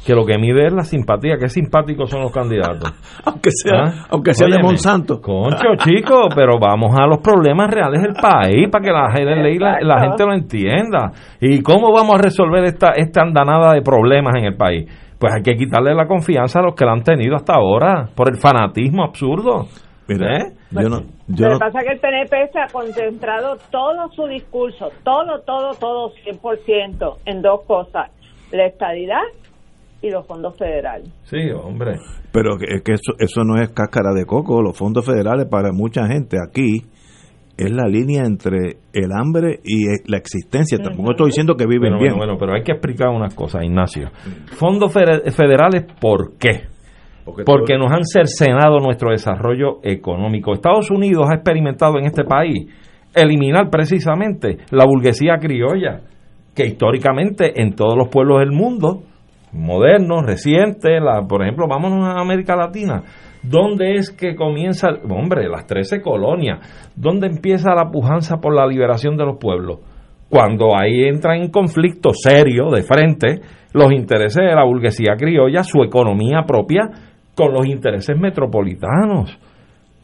que 0.06 0.14
lo 0.14 0.24
que 0.24 0.38
mide 0.38 0.66
es 0.66 0.72
la 0.72 0.82
simpatía, 0.82 1.36
qué 1.38 1.48
simpáticos 1.48 2.08
son 2.10 2.22
los 2.22 2.32
candidatos. 2.32 2.90
aunque 3.24 3.50
sea 3.52 4.06
aunque 4.10 4.32
sea 4.34 4.46
de 4.48 4.54
Óyeme, 4.54 4.68
Monsanto 4.68 5.20
Concho, 5.20 5.74
chico, 5.78 6.28
pero 6.34 6.58
vamos 6.58 6.96
a 6.98 7.06
los 7.06 7.18
problemas 7.18 7.70
reales 7.70 8.02
del 8.02 8.14
país 8.14 8.68
para 8.70 8.84
que 8.84 8.90
la, 8.92 9.10
gente- 9.12 9.58
la, 9.58 9.78
la 9.82 10.00
gente 10.00 10.24
lo 10.24 10.32
entienda. 10.32 11.12
¿Y 11.40 11.62
cómo 11.62 11.92
vamos 11.92 12.18
a 12.18 12.22
resolver 12.22 12.64
esta, 12.64 12.92
esta 12.96 13.22
andanada 13.22 13.74
de 13.74 13.82
problemas 13.82 14.34
en 14.36 14.44
el 14.46 14.56
país? 14.56 14.88
Pues 15.18 15.34
hay 15.34 15.42
que 15.42 15.54
quitarle 15.54 15.94
la 15.94 16.06
confianza 16.06 16.60
a 16.60 16.62
los 16.62 16.74
que 16.74 16.86
la 16.86 16.92
han 16.92 17.02
tenido 17.02 17.36
hasta 17.36 17.54
ahora 17.54 18.08
por 18.16 18.30
el 18.30 18.36
fanatismo 18.38 19.04
absurdo. 19.04 19.66
Mira, 20.08 20.38
¿Eh? 20.38 20.52
yo 20.70 20.88
no 20.88 21.00
yo 21.28 21.46
Lo 21.46 21.52
no 21.52 21.58
que 21.58 21.64
pasa 21.66 21.78
es 21.80 21.84
que 21.86 21.92
el 21.92 22.00
PNP 22.00 22.52
se 22.52 22.58
ha 22.58 22.66
concentrado 22.72 23.56
todo 23.70 24.08
su 24.16 24.26
discurso, 24.26 24.88
todo, 25.04 25.40
todo, 25.46 25.70
todo, 25.78 26.10
100% 26.26 27.16
en 27.26 27.42
dos 27.42 27.60
cosas, 27.66 28.10
la 28.50 28.66
estadidad 28.66 29.20
y 30.02 30.10
los 30.10 30.26
fondos 30.26 30.56
federales. 30.56 31.08
Sí, 31.24 31.38
hombre. 31.52 31.96
pero 32.32 32.56
que, 32.58 32.76
es 32.76 32.82
que 32.82 32.92
eso 32.92 33.12
eso 33.18 33.44
no 33.44 33.56
es 33.60 33.68
cáscara 33.70 34.12
de 34.14 34.24
coco 34.24 34.62
los 34.62 34.76
fondos 34.76 35.04
federales 35.04 35.46
para 35.50 35.72
mucha 35.72 36.06
gente 36.06 36.36
aquí 36.42 36.82
es 37.58 37.70
la 37.70 37.86
línea 37.86 38.22
entre 38.24 38.78
el 38.94 39.10
hambre 39.12 39.60
y 39.62 39.84
eh, 39.84 39.98
la 40.06 40.16
existencia 40.16 40.78
tampoco 40.78 41.10
estoy 41.10 41.26
diciendo 41.26 41.54
que 41.56 41.66
viven 41.66 41.90
Bueno, 41.92 41.98
bien 41.98 42.12
bueno, 42.16 42.32
bueno, 42.34 42.38
pero 42.40 42.54
hay 42.54 42.62
que 42.62 42.72
explicar 42.72 43.08
unas 43.10 43.34
cosas, 43.34 43.62
Ignacio. 43.64 44.08
Fondos 44.56 44.90
fede- 44.94 45.30
federales, 45.32 45.84
¿por 46.00 46.38
qué? 46.38 46.62
Porque 47.44 47.76
nos 47.76 47.92
han 47.92 48.04
cercenado 48.04 48.78
nuestro 48.78 49.10
desarrollo 49.10 49.78
económico. 49.82 50.54
Estados 50.54 50.90
Unidos 50.90 51.26
ha 51.30 51.34
experimentado 51.34 51.98
en 51.98 52.06
este 52.06 52.24
país 52.24 52.66
eliminar 53.14 53.68
precisamente 53.70 54.56
la 54.70 54.86
burguesía 54.86 55.36
criolla, 55.38 56.00
que 56.54 56.66
históricamente 56.66 57.60
en 57.60 57.74
todos 57.74 57.94
los 57.96 58.08
pueblos 58.08 58.38
del 58.38 58.52
mundo, 58.52 59.02
modernos, 59.52 60.24
recientes, 60.24 61.00
la, 61.02 61.26
por 61.26 61.42
ejemplo, 61.42 61.66
vámonos 61.68 62.06
a 62.06 62.20
América 62.20 62.56
Latina, 62.56 63.02
¿dónde 63.42 63.94
es 63.94 64.10
que 64.10 64.34
comienza, 64.34 64.88
hombre, 65.08 65.48
las 65.48 65.66
13 65.66 66.00
colonias, 66.00 66.92
dónde 66.96 67.26
empieza 67.26 67.74
la 67.74 67.90
pujanza 67.90 68.38
por 68.40 68.54
la 68.54 68.66
liberación 68.66 69.16
de 69.16 69.24
los 69.24 69.38
pueblos? 69.38 69.80
Cuando 70.28 70.76
ahí 70.76 71.04
entran 71.04 71.42
en 71.42 71.50
conflicto 71.50 72.10
serio, 72.12 72.70
de 72.70 72.82
frente, 72.82 73.40
los 73.72 73.92
intereses 73.92 74.44
de 74.44 74.54
la 74.54 74.64
burguesía 74.64 75.16
criolla, 75.16 75.64
su 75.64 75.82
economía 75.82 76.42
propia, 76.46 76.88
con 77.34 77.52
los 77.52 77.66
intereses 77.66 78.16
metropolitanos. 78.16 79.36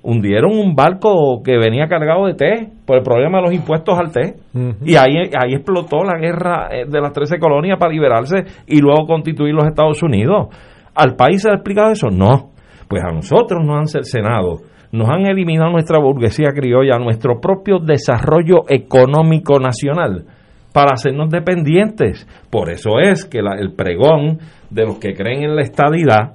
Hundieron 0.08 0.52
un 0.56 0.76
barco 0.76 1.42
que 1.44 1.58
venía 1.58 1.88
cargado 1.88 2.26
de 2.26 2.34
té 2.34 2.68
por 2.86 2.96
el 2.98 3.02
problema 3.02 3.38
de 3.38 3.42
los 3.44 3.52
impuestos 3.52 3.98
al 3.98 4.12
té. 4.12 4.36
Y 4.84 4.94
ahí, 4.94 5.16
ahí 5.36 5.54
explotó 5.54 6.04
la 6.04 6.16
guerra 6.16 6.68
eh, 6.70 6.84
de 6.88 7.00
las 7.00 7.12
13 7.12 7.40
colonias 7.40 7.76
para 7.76 7.90
liberarse 7.92 8.36
y 8.68 8.80
luego 8.80 9.04
constituir 9.06 9.52
los 9.52 9.66
Estados 9.66 10.00
Unidos. 10.04 10.46
¿Al 10.94 11.16
país 11.16 11.42
se 11.42 11.48
le 11.48 11.54
ha 11.54 11.56
explicado 11.56 11.90
eso? 11.90 12.06
No. 12.10 12.50
Pues 12.88 13.02
a 13.02 13.12
nosotros 13.12 13.64
nos 13.66 13.76
han 13.78 13.86
cercenado, 13.88 14.58
nos 14.92 15.08
han 15.08 15.26
eliminado 15.26 15.72
nuestra 15.72 15.98
burguesía 15.98 16.50
criolla, 16.54 16.98
nuestro 17.00 17.40
propio 17.40 17.80
desarrollo 17.80 18.58
económico 18.68 19.58
nacional 19.58 20.24
para 20.72 20.92
hacernos 20.94 21.30
dependientes. 21.30 22.28
Por 22.48 22.70
eso 22.70 23.00
es 23.00 23.24
que 23.24 23.42
la- 23.42 23.58
el 23.58 23.72
pregón 23.72 24.38
de 24.70 24.84
los 24.86 24.98
que 25.00 25.14
creen 25.14 25.42
en 25.42 25.56
la 25.56 25.62
estadidad, 25.62 26.34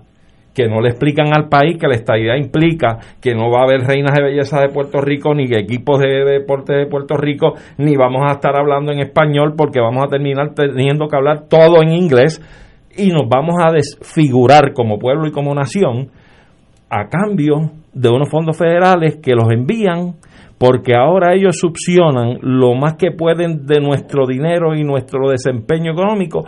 que 0.54 0.68
no 0.68 0.82
le 0.82 0.90
explican 0.90 1.34
al 1.34 1.48
país 1.48 1.78
que 1.80 1.88
la 1.88 1.96
estadidad 1.96 2.36
implica 2.36 3.00
que 3.22 3.34
no 3.34 3.50
va 3.50 3.62
a 3.62 3.64
haber 3.64 3.82
reinas 3.88 4.16
de 4.16 4.24
belleza 4.24 4.60
de 4.60 4.70
Puerto 4.70 5.00
Rico, 5.02 5.34
ni 5.34 5.46
equipos 5.46 6.00
de 6.00 6.26
deporte 6.26 6.74
de 6.74 6.88
Puerto 6.88 7.16
Rico, 7.18 7.54
ni 7.78 7.96
vamos 7.96 8.24
a 8.28 8.34
estar 8.34 8.56
hablando 8.58 8.92
en 8.92 9.00
español 9.00 9.54
porque 9.56 9.80
vamos 9.80 10.04
a 10.04 10.10
terminar 10.10 10.54
teniendo 10.54 11.08
que 11.08 11.16
hablar 11.16 11.48
todo 11.48 11.82
en 11.82 11.94
inglés 11.94 12.42
y 12.98 13.10
nos 13.10 13.30
vamos 13.30 13.56
a 13.64 13.72
desfigurar 13.72 14.74
como 14.74 15.00
pueblo 15.00 15.28
y 15.28 15.32
como 15.32 15.56
nación 15.56 16.10
a 16.90 17.08
cambio 17.08 17.72
de 17.94 18.10
unos 18.10 18.30
fondos 18.30 18.58
federales 18.58 19.18
que 19.18 19.34
los 19.34 19.50
envían 19.50 20.16
porque 20.58 20.94
ahora 20.94 21.34
ellos 21.34 21.58
succionan 21.58 22.38
lo 22.42 22.76
más 22.76 22.96
que 22.96 23.12
pueden 23.12 23.66
de 23.66 23.80
nuestro 23.80 24.28
dinero 24.28 24.76
y 24.76 24.84
nuestro 24.84 25.30
desempeño 25.30 25.94
económico 25.94 26.46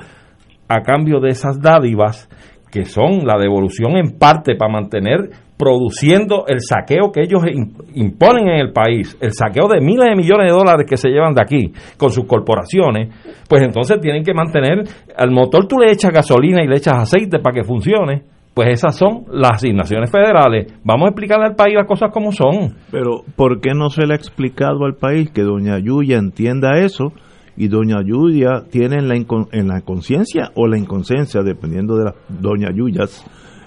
a 0.68 0.82
cambio 0.82 1.20
de 1.20 1.30
esas 1.30 1.62
dádivas 1.62 2.30
que 2.74 2.86
son 2.86 3.26
la 3.28 3.38
devolución 3.40 3.96
en 3.98 4.18
parte 4.18 4.56
para 4.56 4.74
mantener 4.74 5.30
produciendo 5.56 6.46
el 6.48 6.60
saqueo 6.62 7.12
que 7.12 7.22
ellos 7.22 7.44
im- 7.44 7.72
imponen 7.94 8.48
en 8.50 8.60
el 8.60 8.74
país, 8.74 9.16
el 9.22 9.32
saqueo 9.32 9.68
de 9.68 9.80
miles 9.80 10.10
de 10.10 10.16
millones 10.16 10.48
de 10.52 10.58
dólares 10.58 10.86
que 10.90 10.98
se 10.98 11.10
llevan 11.10 11.36
de 11.36 11.42
aquí 11.44 11.72
con 11.98 12.10
sus 12.10 12.26
corporaciones, 12.26 13.14
pues 13.48 13.62
entonces 13.62 14.02
tienen 14.02 14.24
que 14.24 14.34
mantener, 14.34 14.84
al 15.16 15.32
motor 15.32 15.68
tú 15.68 15.78
le 15.78 15.92
echas 15.92 16.12
gasolina 16.12 16.64
y 16.64 16.68
le 16.68 16.78
echas 16.78 16.96
aceite 16.98 17.40
para 17.40 17.54
que 17.54 17.64
funcione, 17.64 18.24
pues 18.54 18.70
esas 18.70 18.96
son 18.96 19.26
las 19.32 19.52
asignaciones 19.54 20.12
federales. 20.12 20.74
Vamos 20.84 21.06
a 21.06 21.10
explicarle 21.10 21.46
al 21.46 21.56
país 21.56 21.76
las 21.76 21.88
cosas 21.88 22.12
como 22.12 22.32
son. 22.32 22.76
Pero, 22.92 23.22
¿por 23.36 23.62
qué 23.62 23.72
no 23.74 23.90
se 23.90 24.06
le 24.06 24.14
ha 24.14 24.16
explicado 24.18 24.86
al 24.86 24.96
país 24.96 25.32
que 25.32 25.42
doña 25.42 25.80
Yuya 25.80 26.18
entienda 26.18 26.78
eso? 26.80 27.14
Y 27.56 27.68
doña 27.68 27.98
Yuya 28.04 28.64
tiene 28.72 28.96
en 28.98 29.08
la, 29.08 29.16
incon- 29.16 29.48
en 29.52 29.68
la 29.68 29.82
conciencia 29.82 30.52
o 30.56 30.68
la 30.68 30.78
inconsciencia, 30.78 31.42
dependiendo 31.44 31.98
de 31.98 32.06
las 32.06 32.16
doña 32.28 32.70
Yuyas, 32.74 33.24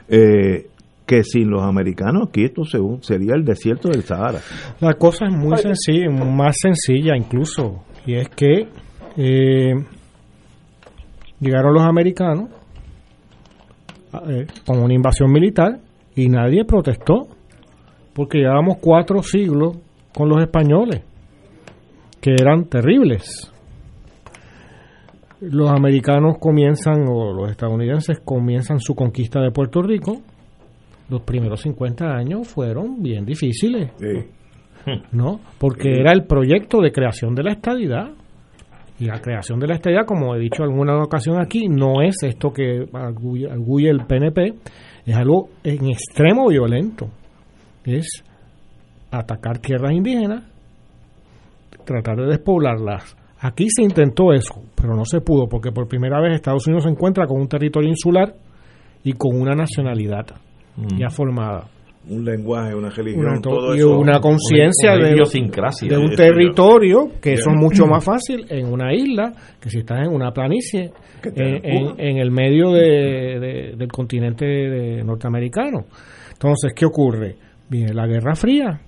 eh, 0.08 0.66
que 1.06 1.22
sin 1.22 1.50
los 1.50 1.62
americanos 1.62 2.28
aquí 2.28 2.44
esto 2.44 2.64
según 2.64 3.00
sería 3.02 3.34
el 3.36 3.44
desierto 3.44 3.88
del 3.88 4.02
Sahara. 4.02 4.40
La 4.80 4.94
cosa 4.94 5.26
es 5.26 5.32
muy 5.32 5.56
sencilla, 5.58 6.10
más 6.10 6.56
sencilla 6.60 7.16
incluso, 7.16 7.84
y 8.04 8.14
es 8.14 8.28
que 8.30 8.68
eh, 9.16 9.74
llegaron 11.38 11.74
los 11.74 11.84
americanos 11.84 12.50
eh, 14.28 14.46
con 14.66 14.82
una 14.82 14.94
invasión 14.94 15.30
militar 15.30 15.78
y 16.16 16.28
nadie 16.28 16.64
protestó, 16.64 17.28
porque 18.14 18.38
llevábamos 18.38 18.78
cuatro 18.80 19.22
siglos 19.22 19.76
con 20.12 20.28
los 20.28 20.40
españoles, 20.42 21.02
que 22.20 22.32
eran 22.32 22.64
terribles. 22.64 23.52
Los 25.40 25.70
americanos 25.70 26.38
comienzan, 26.38 27.06
o 27.08 27.32
los 27.32 27.50
estadounidenses 27.50 28.20
comienzan 28.24 28.80
su 28.80 28.94
conquista 28.94 29.40
de 29.40 29.50
Puerto 29.50 29.82
Rico. 29.82 30.22
Los 31.08 31.22
primeros 31.22 31.60
50 31.60 32.04
años 32.06 32.48
fueron 32.48 33.02
bien 33.02 33.24
difíciles. 33.24 33.90
¿no? 35.12 35.40
Porque 35.58 35.90
era 35.92 36.12
el 36.12 36.24
proyecto 36.24 36.80
de 36.80 36.92
creación 36.92 37.34
de 37.34 37.42
la 37.42 37.52
estadidad. 37.52 38.10
Y 38.98 39.06
la 39.06 39.20
creación 39.20 39.60
de 39.60 39.66
la 39.66 39.74
estadidad, 39.74 40.06
como 40.06 40.34
he 40.34 40.38
dicho 40.38 40.64
en 40.64 40.70
alguna 40.70 40.96
ocasión 41.02 41.38
aquí, 41.38 41.68
no 41.68 42.00
es 42.00 42.16
esto 42.22 42.50
que 42.50 42.86
arguye, 42.94 43.46
arguye 43.50 43.90
el 43.90 44.06
PNP, 44.06 44.54
es 45.04 45.14
algo 45.14 45.50
en 45.62 45.88
extremo 45.88 46.48
violento. 46.48 47.10
Es 47.84 48.24
atacar 49.10 49.58
tierras 49.58 49.92
indígenas, 49.92 50.44
tratar 51.84 52.16
de 52.16 52.26
despoblarlas. 52.26 53.16
Aquí 53.46 53.66
se 53.68 53.82
intentó 53.82 54.32
eso, 54.32 54.54
pero 54.74 54.94
no 54.94 55.04
se 55.04 55.20
pudo, 55.20 55.46
porque 55.48 55.70
por 55.72 55.86
primera 55.86 56.20
vez 56.20 56.34
Estados 56.34 56.66
Unidos 56.66 56.84
se 56.84 56.90
encuentra 56.90 57.26
con 57.26 57.40
un 57.40 57.48
territorio 57.48 57.88
insular 57.88 58.34
y 59.04 59.12
con 59.12 59.40
una 59.40 59.54
nacionalidad 59.54 60.26
Mm. 60.76 60.98
ya 60.98 61.08
formada. 61.10 61.68
Un 62.08 62.24
lenguaje, 62.24 62.74
una 62.74 62.88
religión, 62.90 63.26
Una, 63.26 63.40
todo 63.40 63.74
y 63.74 63.78
eso. 63.78 63.98
una 63.98 64.20
conciencia 64.20 64.92
de, 64.96 65.96
un 65.98 66.14
territorio 66.14 67.08
que 67.20 67.32
eso 67.32 67.50
es 67.50 67.56
mucho 67.60 67.86
más 67.86 68.04
fácil 68.04 68.46
en 68.48 68.72
una 68.72 68.94
isla 68.94 69.32
que 69.60 69.70
si 69.70 69.78
estás 69.80 70.06
en 70.06 70.14
una 70.14 70.30
planicie 70.32 70.92
en, 71.24 71.98
en- 71.98 72.16
el 72.18 72.30
medio 72.30 72.70
de- 72.70 73.40
de- 73.40 73.74
del 73.76 73.88
continente 73.88 74.44
de- 74.46 75.02
norteamericano. 75.02 75.84
Entonces, 76.32 76.72
¿qué 76.76 76.86
ocurre? 76.86 77.36
Viene 77.68 77.92
la 77.92 78.06
Guerra 78.06 78.34
Fría 78.36 78.80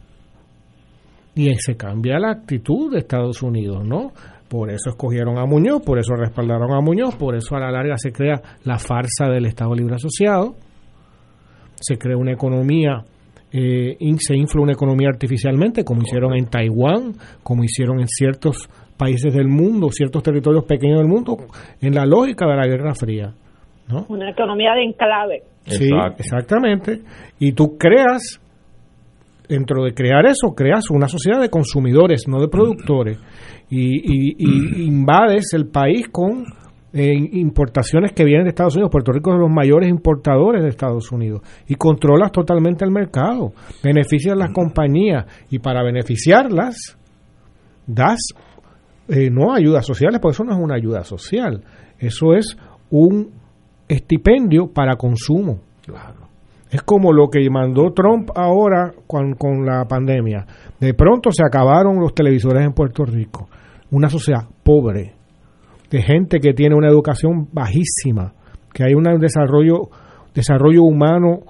y 1.34 1.52
se 1.56 1.76
cambia 1.76 2.18
la 2.18 2.30
actitud 2.32 2.92
de 2.92 2.98
Estados 2.98 3.42
Unidos, 3.42 3.84
¿no? 3.84 4.12
Por 4.48 4.70
eso 4.70 4.90
escogieron 4.90 5.38
a 5.38 5.44
Muñoz, 5.44 5.82
por 5.84 5.98
eso 5.98 6.14
respaldaron 6.14 6.72
a 6.72 6.80
Muñoz, 6.80 7.16
por 7.16 7.34
eso 7.36 7.54
a 7.56 7.60
la 7.60 7.70
larga 7.70 7.96
se 7.98 8.12
crea 8.12 8.40
la 8.64 8.78
farsa 8.78 9.26
del 9.28 9.44
Estado 9.46 9.74
Libre 9.74 9.96
Asociado, 9.96 10.54
se 11.76 11.98
crea 11.98 12.16
una 12.16 12.32
economía, 12.32 13.02
eh, 13.52 13.96
in- 14.00 14.18
se 14.18 14.36
infla 14.36 14.62
una 14.62 14.72
economía 14.72 15.08
artificialmente, 15.12 15.84
como 15.84 16.02
hicieron 16.02 16.34
en 16.34 16.46
Taiwán, 16.46 17.12
como 17.42 17.62
hicieron 17.64 18.00
en 18.00 18.08
ciertos 18.08 18.68
países 18.96 19.32
del 19.32 19.48
mundo, 19.48 19.90
ciertos 19.90 20.22
territorios 20.22 20.64
pequeños 20.64 20.98
del 20.98 21.08
mundo, 21.08 21.36
en 21.80 21.94
la 21.94 22.04
lógica 22.04 22.46
de 22.46 22.56
la 22.56 22.66
Guerra 22.66 22.94
Fría. 22.94 23.32
¿no? 23.88 24.04
Una 24.08 24.30
economía 24.30 24.72
de 24.74 24.84
enclave. 24.84 25.42
Sí, 25.66 25.88
exactamente. 26.18 27.00
Y 27.38 27.52
tú 27.52 27.76
creas, 27.78 28.40
dentro 29.48 29.84
de 29.84 29.94
crear 29.94 30.26
eso, 30.26 30.54
creas 30.54 30.90
una 30.90 31.08
sociedad 31.08 31.40
de 31.40 31.48
consumidores, 31.50 32.28
no 32.28 32.40
de 32.40 32.48
productores. 32.48 33.18
Y, 33.70 33.98
y- 33.98 34.36
y 34.38 34.82
invades 34.86 35.52
el 35.54 35.66
país 35.68 36.08
con 36.10 36.44
eh, 36.92 37.12
importaciones 37.32 38.12
que 38.12 38.24
vienen 38.24 38.44
de 38.44 38.50
Estados 38.50 38.74
Unidos. 38.74 38.90
Puerto 38.90 39.12
Rico 39.12 39.30
es 39.30 39.36
de 39.36 39.42
los 39.42 39.50
mayores 39.50 39.90
importadores 39.90 40.62
de 40.62 40.70
Estados 40.70 41.12
Unidos. 41.12 41.42
Y 41.68 41.74
controlas 41.74 42.32
totalmente 42.32 42.84
el 42.84 42.90
mercado. 42.90 43.52
Beneficias 43.84 44.36
las 44.36 44.52
compañías. 44.52 45.26
Y 45.50 45.58
para 45.58 45.82
beneficiarlas, 45.82 46.96
das 47.86 48.18
eh, 49.08 49.30
no 49.30 49.52
ayudas 49.54 49.84
sociales, 49.86 50.18
porque 50.20 50.34
eso 50.34 50.44
no 50.44 50.52
es 50.52 50.58
una 50.58 50.74
ayuda 50.76 51.04
social. 51.04 51.62
Eso 51.98 52.34
es 52.34 52.56
un 52.90 53.32
estipendio 53.86 54.68
para 54.72 54.96
consumo. 54.96 55.60
Es 56.70 56.82
como 56.82 57.12
lo 57.12 57.28
que 57.28 57.48
mandó 57.50 57.92
Trump 57.92 58.30
ahora 58.34 58.92
con, 59.06 59.34
con 59.34 59.64
la 59.64 59.84
pandemia. 59.86 60.46
De 60.78 60.92
pronto 60.94 61.30
se 61.32 61.42
acabaron 61.44 61.98
los 61.98 62.14
televisores 62.14 62.64
en 62.64 62.72
Puerto 62.72 63.04
Rico. 63.04 63.48
Una 63.90 64.08
sociedad 64.10 64.42
pobre, 64.62 65.14
de 65.90 66.02
gente 66.02 66.40
que 66.40 66.52
tiene 66.52 66.74
una 66.74 66.88
educación 66.88 67.48
bajísima, 67.52 68.34
que 68.72 68.84
hay 68.84 68.94
un 68.94 69.04
desarrollo, 69.18 69.88
desarrollo 70.34 70.82
humano 70.82 71.40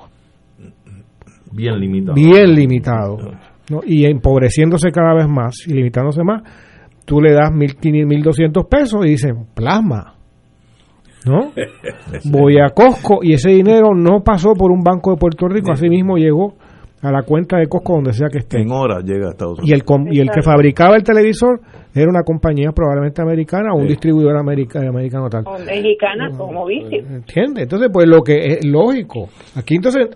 Bien 1.50 1.80
limitado. 1.80 2.14
bien 2.14 2.54
limitado. 2.54 3.16
¿no? 3.70 3.80
Y 3.84 4.04
empobreciéndose 4.04 4.90
cada 4.90 5.14
vez 5.14 5.28
más 5.28 5.56
y 5.66 5.72
limitándose 5.72 6.22
más, 6.22 6.42
tú 7.04 7.20
le 7.20 7.32
das 7.32 7.50
1.500, 7.50 8.06
1.200 8.06 8.68
pesos 8.68 9.06
y 9.06 9.10
dices, 9.10 9.32
plasma. 9.54 10.14
¿No? 11.28 11.50
Voy 12.30 12.58
a 12.58 12.70
Costco 12.70 13.20
y 13.22 13.34
ese 13.34 13.50
dinero 13.50 13.94
no 13.94 14.20
pasó 14.24 14.54
por 14.54 14.70
un 14.70 14.82
banco 14.82 15.10
de 15.12 15.16
Puerto 15.18 15.46
Rico, 15.48 15.72
así 15.72 15.88
mismo 15.88 16.16
llegó 16.16 16.54
a 17.02 17.12
la 17.12 17.22
cuenta 17.22 17.58
de 17.58 17.66
Costco 17.66 17.94
donde 17.94 18.12
sea 18.12 18.28
que 18.28 18.38
esté. 18.38 18.60
En 18.60 18.70
horas 18.72 19.04
llega 19.04 19.28
a 19.28 19.30
Estados 19.30 19.58
Y 19.58 19.62
Unidos. 19.62 19.78
el, 19.80 19.84
com- 19.84 20.08
y 20.10 20.18
el 20.20 20.30
que 20.30 20.42
fabricaba 20.42 20.96
el 20.96 21.04
televisor 21.04 21.60
era 21.94 22.08
una 22.10 22.22
compañía 22.22 22.70
probablemente 22.72 23.22
americana 23.22 23.72
o 23.72 23.78
un 23.78 23.86
distribuidor 23.86 24.36
america- 24.36 24.80
americano 24.80 25.28
tal. 25.28 25.44
O 25.46 25.58
mexicana, 25.58 26.30
como 26.36 26.66
vicio. 26.66 26.98
¿Entiendes? 26.98 27.64
Entonces, 27.64 27.88
pues 27.92 28.08
lo 28.08 28.22
que 28.22 28.46
es 28.46 28.64
lógico. 28.64 29.28
Aquí 29.56 29.76
entonces, 29.76 30.08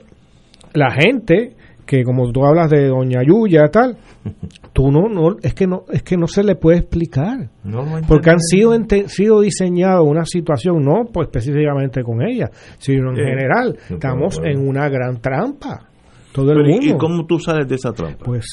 la 0.74 0.90
gente 0.90 1.52
que 1.98 2.04
como 2.04 2.32
tú 2.32 2.42
hablas 2.46 2.70
de 2.70 2.88
Doña 2.88 3.22
Yuya 3.22 3.68
tal, 3.70 3.96
tú 4.72 4.90
no, 4.90 5.08
no, 5.10 5.36
es 5.42 5.52
que 5.52 5.66
no, 5.66 5.82
es 5.92 6.02
que 6.02 6.16
no 6.16 6.26
se 6.26 6.42
le 6.42 6.54
puede 6.56 6.78
explicar. 6.78 7.50
No 7.64 7.84
Porque 8.08 8.30
han 8.30 8.40
sido, 8.40 8.74
ente- 8.74 9.08
sido 9.08 9.40
diseñado 9.42 10.04
una 10.04 10.24
situación, 10.24 10.82
no 10.82 11.04
pues 11.12 11.26
específicamente 11.28 12.02
con 12.02 12.22
ella, 12.22 12.50
sino 12.78 13.10
en 13.12 13.18
Eh, 13.18 13.24
general. 13.24 13.76
no, 13.90 13.96
Estamos 13.96 14.40
en 14.42 14.66
una 14.66 14.88
gran 14.88 15.20
trampa. 15.20 15.86
Todo 16.32 16.52
el 16.52 16.56
Pero, 16.62 16.68
¿y- 16.70 16.72
mundo. 16.78 16.86
¿Y 16.94 16.98
cómo 16.98 17.26
tú 17.26 17.38
sales 17.38 17.68
de 17.68 17.74
esa 17.74 17.92
trampa? 17.92 18.24
Pues, 18.24 18.46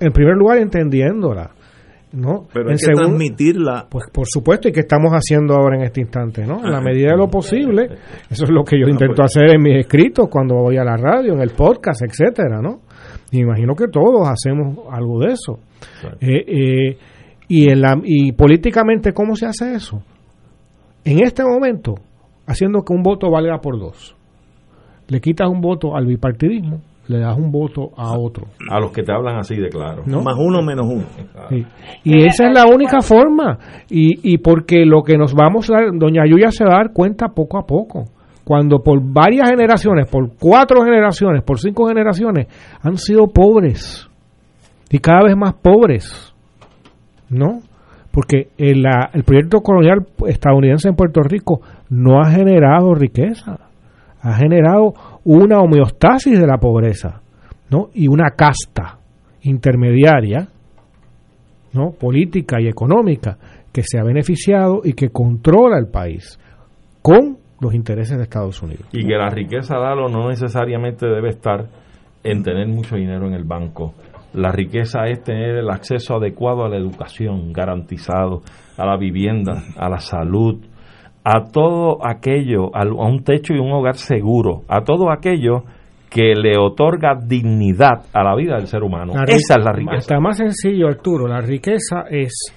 en 0.00 0.12
primer 0.12 0.36
lugar, 0.36 0.58
entendiéndola. 0.58 1.50
¿No? 2.12 2.46
Pero 2.52 2.70
en 2.70 2.72
hay 2.72 2.76
que 2.78 2.92
transmitirla. 2.92 3.86
pues 3.88 4.06
por 4.12 4.26
supuesto, 4.26 4.68
y 4.68 4.72
que 4.72 4.80
estamos 4.80 5.12
haciendo 5.12 5.54
ahora 5.54 5.76
en 5.76 5.82
este 5.84 6.00
instante, 6.00 6.44
¿no? 6.44 6.64
En 6.64 6.70
la 6.70 6.80
medida 6.80 7.12
de 7.12 7.16
lo 7.16 7.28
posible, 7.28 7.88
eso 8.28 8.44
es 8.44 8.50
lo 8.50 8.64
que 8.64 8.78
yo 8.80 8.88
intento 8.88 9.22
hacer 9.22 9.54
en 9.54 9.62
mis 9.62 9.76
escritos 9.76 10.28
cuando 10.28 10.56
voy 10.56 10.76
a 10.76 10.84
la 10.84 10.96
radio, 10.96 11.34
en 11.34 11.40
el 11.40 11.50
podcast, 11.50 12.02
etcétera, 12.02 12.60
¿no? 12.60 12.80
Y 13.30 13.40
imagino 13.40 13.74
que 13.74 13.86
todos 13.88 14.28
hacemos 14.28 14.78
algo 14.90 15.20
de 15.20 15.32
eso. 15.32 15.60
Eh, 16.20 16.44
eh, 16.46 16.98
y, 17.48 17.70
en 17.70 17.80
la, 17.80 18.00
y 18.04 18.32
políticamente, 18.32 19.12
¿cómo 19.12 19.36
se 19.36 19.46
hace 19.46 19.74
eso? 19.74 20.02
En 21.04 21.22
este 21.24 21.44
momento, 21.44 21.94
haciendo 22.46 22.82
que 22.82 22.92
un 22.92 23.02
voto 23.02 23.30
valga 23.30 23.60
por 23.60 23.78
dos. 23.78 24.16
Le 25.08 25.20
quitas 25.20 25.48
un 25.48 25.60
voto 25.60 25.96
al 25.96 26.06
bipartidismo, 26.06 26.80
le 27.10 27.18
das 27.20 27.36
un 27.36 27.50
voto 27.50 27.90
a 27.96 28.16
otro. 28.18 28.46
A 28.70 28.78
los 28.80 28.92
que 28.92 29.02
te 29.02 29.12
hablan 29.12 29.36
así 29.36 29.56
de 29.56 29.68
claro. 29.68 30.02
¿No? 30.06 30.22
Más 30.22 30.36
uno 30.38 30.62
menos 30.62 30.86
uno. 30.86 31.04
Sí. 31.48 31.66
Y 32.04 32.24
esa 32.24 32.46
es 32.48 32.54
la 32.54 32.66
única 32.66 33.00
forma. 33.00 33.58
Y, 33.90 34.32
y 34.34 34.38
porque 34.38 34.84
lo 34.86 35.02
que 35.02 35.18
nos 35.18 35.34
vamos 35.34 35.68
a 35.70 35.74
dar, 35.74 35.84
doña 35.94 36.22
Yuya 36.26 36.50
se 36.50 36.64
va 36.64 36.74
a 36.74 36.78
dar 36.78 36.92
cuenta 36.92 37.28
poco 37.28 37.58
a 37.58 37.66
poco. 37.66 38.04
Cuando 38.44 38.78
por 38.78 39.00
varias 39.02 39.50
generaciones, 39.50 40.06
por 40.08 40.30
cuatro 40.38 40.82
generaciones, 40.82 41.42
por 41.42 41.58
cinco 41.58 41.86
generaciones, 41.86 42.46
han 42.82 42.96
sido 42.96 43.26
pobres. 43.28 44.08
Y 44.90 44.98
cada 44.98 45.24
vez 45.24 45.36
más 45.36 45.54
pobres. 45.54 46.34
¿No? 47.28 47.60
Porque 48.10 48.48
el, 48.58 48.82
la- 48.82 49.10
el 49.12 49.22
proyecto 49.24 49.60
colonial 49.60 50.06
estadounidense 50.26 50.88
en 50.88 50.96
Puerto 50.96 51.20
Rico 51.22 51.60
no 51.90 52.20
ha 52.20 52.30
generado 52.30 52.92
riqueza. 52.94 53.58
Ha 54.22 54.34
generado 54.34 54.92
una 55.24 55.58
homeostasis 55.58 56.38
de 56.38 56.46
la 56.46 56.58
pobreza. 56.58 57.20
¿no? 57.70 57.88
Y 57.94 58.08
una 58.08 58.30
casta 58.30 58.98
intermediaria 59.42 60.48
¿no? 61.72 61.92
política 61.92 62.60
y 62.60 62.68
económica 62.68 63.38
que 63.72 63.82
se 63.82 63.98
ha 63.98 64.04
beneficiado 64.04 64.80
y 64.84 64.92
que 64.92 65.10
controla 65.10 65.78
el 65.78 65.86
país 65.86 66.38
con 67.00 67.38
los 67.60 67.74
intereses 67.74 68.16
de 68.16 68.24
Estados 68.24 68.60
Unidos. 68.62 68.86
Y 68.92 69.06
que 69.06 69.14
la 69.14 69.28
riqueza, 69.28 69.78
Dalo, 69.78 70.08
no 70.08 70.28
necesariamente 70.28 71.06
debe 71.06 71.28
estar 71.28 71.66
en 72.24 72.42
tener 72.42 72.66
mucho 72.66 72.96
dinero 72.96 73.26
en 73.26 73.34
el 73.34 73.44
banco. 73.44 73.94
La 74.34 74.50
riqueza 74.50 75.04
es 75.06 75.22
tener 75.22 75.56
el 75.56 75.70
acceso 75.70 76.16
adecuado 76.16 76.64
a 76.64 76.68
la 76.68 76.76
educación, 76.76 77.52
garantizado, 77.52 78.42
a 78.76 78.86
la 78.86 78.96
vivienda, 78.96 79.62
a 79.76 79.88
la 79.88 79.98
salud, 79.98 80.60
a 81.24 81.44
todo 81.52 81.98
aquello, 82.06 82.74
a 82.74 82.82
a 82.82 83.08
un 83.08 83.22
techo 83.24 83.54
y 83.54 83.58
un 83.58 83.72
hogar 83.72 83.96
seguro, 83.96 84.62
a 84.68 84.82
todo 84.82 85.10
aquello 85.10 85.64
que 86.10 86.34
le 86.34 86.58
otorga 86.58 87.14
dignidad 87.14 88.06
a 88.12 88.24
la 88.24 88.34
vida 88.34 88.56
del 88.56 88.66
ser 88.66 88.82
humano. 88.82 89.12
Esa 89.26 89.54
es 89.58 89.64
la 89.64 89.72
riqueza. 89.72 89.96
Está 89.96 90.20
más 90.20 90.38
sencillo, 90.38 90.88
Arturo. 90.88 91.28
La 91.28 91.40
riqueza 91.40 92.04
es 92.10 92.52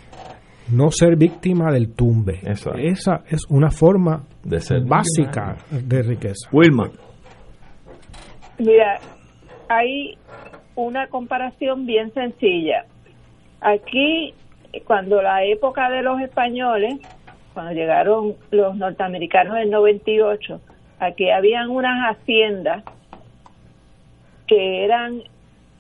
no 0.72 0.90
ser 0.90 1.16
víctima 1.18 1.72
del 1.72 1.94
tumbe. 1.94 2.40
Esa 2.44 3.22
es 3.30 3.46
una 3.50 3.70
forma 3.70 4.24
de 4.44 4.60
ser 4.60 4.84
básica 4.86 5.58
de 5.70 6.02
riqueza. 6.02 6.50
Wilma. 6.52 6.90
Mira, 8.58 9.00
hay 9.70 10.18
una 10.76 11.08
comparación 11.08 11.86
bien 11.86 12.12
sencilla. 12.14 12.86
Aquí, 13.62 14.34
cuando 14.86 15.22
la 15.22 15.44
época 15.44 15.90
de 15.92 16.02
los 16.02 16.20
españoles, 16.22 16.96
cuando 17.54 17.74
llegaron 17.74 18.36
los 18.52 18.76
norteamericanos 18.76 19.58
en 19.58 19.70
98, 19.70 20.60
aquí 21.00 21.30
habían 21.30 21.70
unas 21.70 22.16
haciendas 22.16 22.84
que 24.48 24.86
eran 24.86 25.22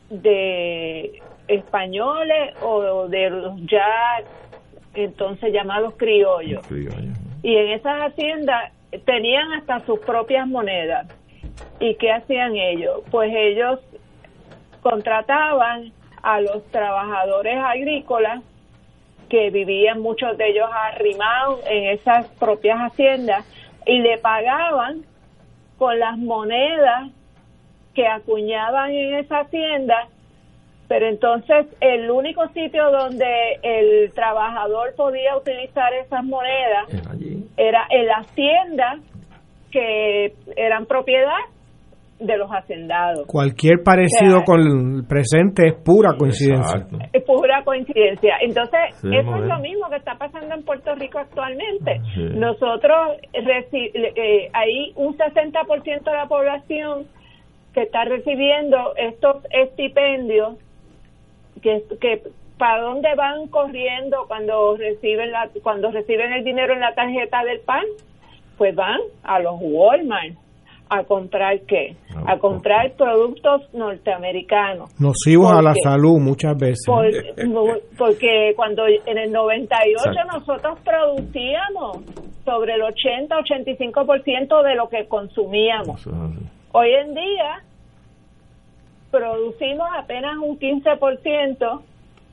de 0.09 1.21
españoles 1.47 2.55
o 2.61 3.07
de 3.07 3.29
los 3.29 3.61
ya 3.65 3.85
entonces 4.93 5.51
llamados 5.51 5.95
criollos. 5.97 6.63
Y 7.41 7.55
en 7.55 7.69
esas 7.71 8.11
haciendas 8.11 8.71
tenían 9.05 9.51
hasta 9.53 9.79
sus 9.85 9.99
propias 9.99 10.47
monedas. 10.47 11.07
¿Y 11.79 11.95
qué 11.95 12.11
hacían 12.11 12.55
ellos? 12.55 13.01
Pues 13.11 13.31
ellos 13.35 13.79
contrataban 14.81 15.91
a 16.21 16.41
los 16.41 16.63
trabajadores 16.71 17.57
agrícolas 17.57 18.41
que 19.33 19.49
vivían 19.49 19.99
muchos 19.99 20.37
de 20.37 20.49
ellos 20.49 20.69
arrimados 20.71 21.61
en 21.65 21.85
esas 21.85 22.27
propias 22.39 22.77
haciendas 22.77 23.43
y 23.83 23.97
le 23.97 24.19
pagaban 24.19 25.03
con 25.79 25.97
las 25.97 26.19
monedas 26.19 27.09
que 27.95 28.05
acuñaban 28.05 28.91
en 28.91 29.15
esa 29.15 29.39
hacienda, 29.39 30.07
pero 30.87 31.07
entonces 31.07 31.65
el 31.81 32.11
único 32.11 32.47
sitio 32.49 32.91
donde 32.91 33.57
el 33.63 34.13
trabajador 34.13 34.93
podía 34.93 35.35
utilizar 35.35 35.91
esas 35.95 36.23
monedas 36.23 36.85
era 37.57 37.87
en 37.89 38.05
las 38.05 38.27
tiendas 38.35 38.99
que 39.71 40.35
eran 40.55 40.85
propiedad 40.85 41.39
de 42.25 42.37
los 42.37 42.49
hacendados. 42.51 43.25
Cualquier 43.27 43.83
parecido 43.83 44.37
O 44.37 44.39
sea, 44.39 44.45
con 44.45 44.59
el 44.61 45.05
presente 45.07 45.67
es 45.67 45.73
pura 45.83 46.15
coincidencia. 46.17 46.85
Es 47.11 47.23
pura 47.23 47.63
coincidencia. 47.63 48.35
Entonces, 48.41 48.79
Sí, 49.01 49.09
eso 49.15 49.35
es 49.35 49.45
lo 49.45 49.59
mismo 49.59 49.89
que 49.89 49.97
está 49.97 50.15
pasando 50.17 50.55
en 50.55 50.63
Puerto 50.63 50.95
Rico 50.95 51.19
actualmente. 51.19 51.99
Sí. 52.15 52.21
Nosotros, 52.35 53.17
reci- 53.33 53.91
eh, 53.93 54.49
hay 54.53 54.91
un 54.95 55.17
60% 55.17 56.03
de 56.11 56.17
la 56.17 56.27
población 56.27 57.05
que 57.73 57.81
está 57.83 58.05
recibiendo 58.05 58.77
estos 58.97 59.43
estipendios, 59.51 60.57
que, 61.61 61.83
que 61.99 62.21
para 62.57 62.81
dónde 62.83 63.09
van 63.15 63.47
corriendo 63.47 64.25
cuando 64.27 64.77
reciben 64.77 65.31
la, 65.31 65.49
cuando 65.63 65.91
reciben 65.91 66.31
el 66.33 66.43
dinero 66.43 66.73
en 66.73 66.79
la 66.81 66.93
tarjeta 66.93 67.43
del 67.43 67.59
PAN, 67.61 67.83
pues 68.57 68.75
van 68.75 68.99
a 69.23 69.39
los 69.39 69.55
Walmart 69.59 70.35
a 70.89 71.03
comprar 71.03 71.59
qué, 71.61 71.95
a 72.27 72.37
comprar 72.37 72.91
productos 72.93 73.61
norteamericanos. 73.73 74.89
Nocivos 74.99 75.51
a 75.51 75.61
la 75.61 75.73
salud 75.83 76.19
muchas 76.19 76.55
veces. 76.57 76.85
por- 76.85 77.07
porque 77.97 78.53
cuando 78.55 78.83
en 78.87 79.17
el 79.17 79.31
98 79.31 80.09
Exacto. 80.09 80.37
nosotros 80.37 80.79
producíamos 80.83 81.97
sobre 82.45 82.73
el 82.75 82.81
80-85% 82.81 84.63
de 84.63 84.75
lo 84.75 84.89
que 84.89 85.07
consumíamos. 85.07 86.05
Hoy 86.73 86.89
en 86.91 87.13
día 87.13 87.63
producimos 89.11 89.87
apenas 89.97 90.37
un 90.37 90.57
15%, 90.59 91.81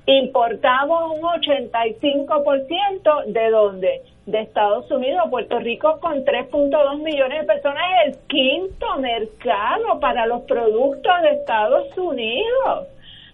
importamos 0.07 1.13
un 1.13 1.23
85% 1.23 3.25
de 3.27 3.51
dónde? 3.51 4.03
De 4.27 4.43
Estados 4.43 4.89
Unidos, 4.91 5.25
Puerto 5.31 5.59
Rico 5.59 5.99
con 6.01 6.25
3.2 6.25 7.03
millones 7.03 7.41
de 7.41 7.47
personas 7.47 7.83
es 8.07 8.15
el 8.15 8.21
quinto 8.29 8.97
mercado 8.99 9.99
para 9.99 10.27
los 10.27 10.43
productos 10.43 11.23
de 11.23 11.31
Estados 11.31 11.97
Unidos. 11.99 12.87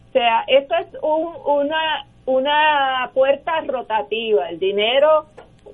O 0.08 0.12
sea, 0.12 0.44
esto 0.46 0.74
es 0.76 0.86
un, 1.02 1.34
una, 1.44 2.06
una 2.24 3.10
puerta 3.12 3.60
rotativa. 3.66 4.48
El 4.48 4.58
dinero 4.58 5.26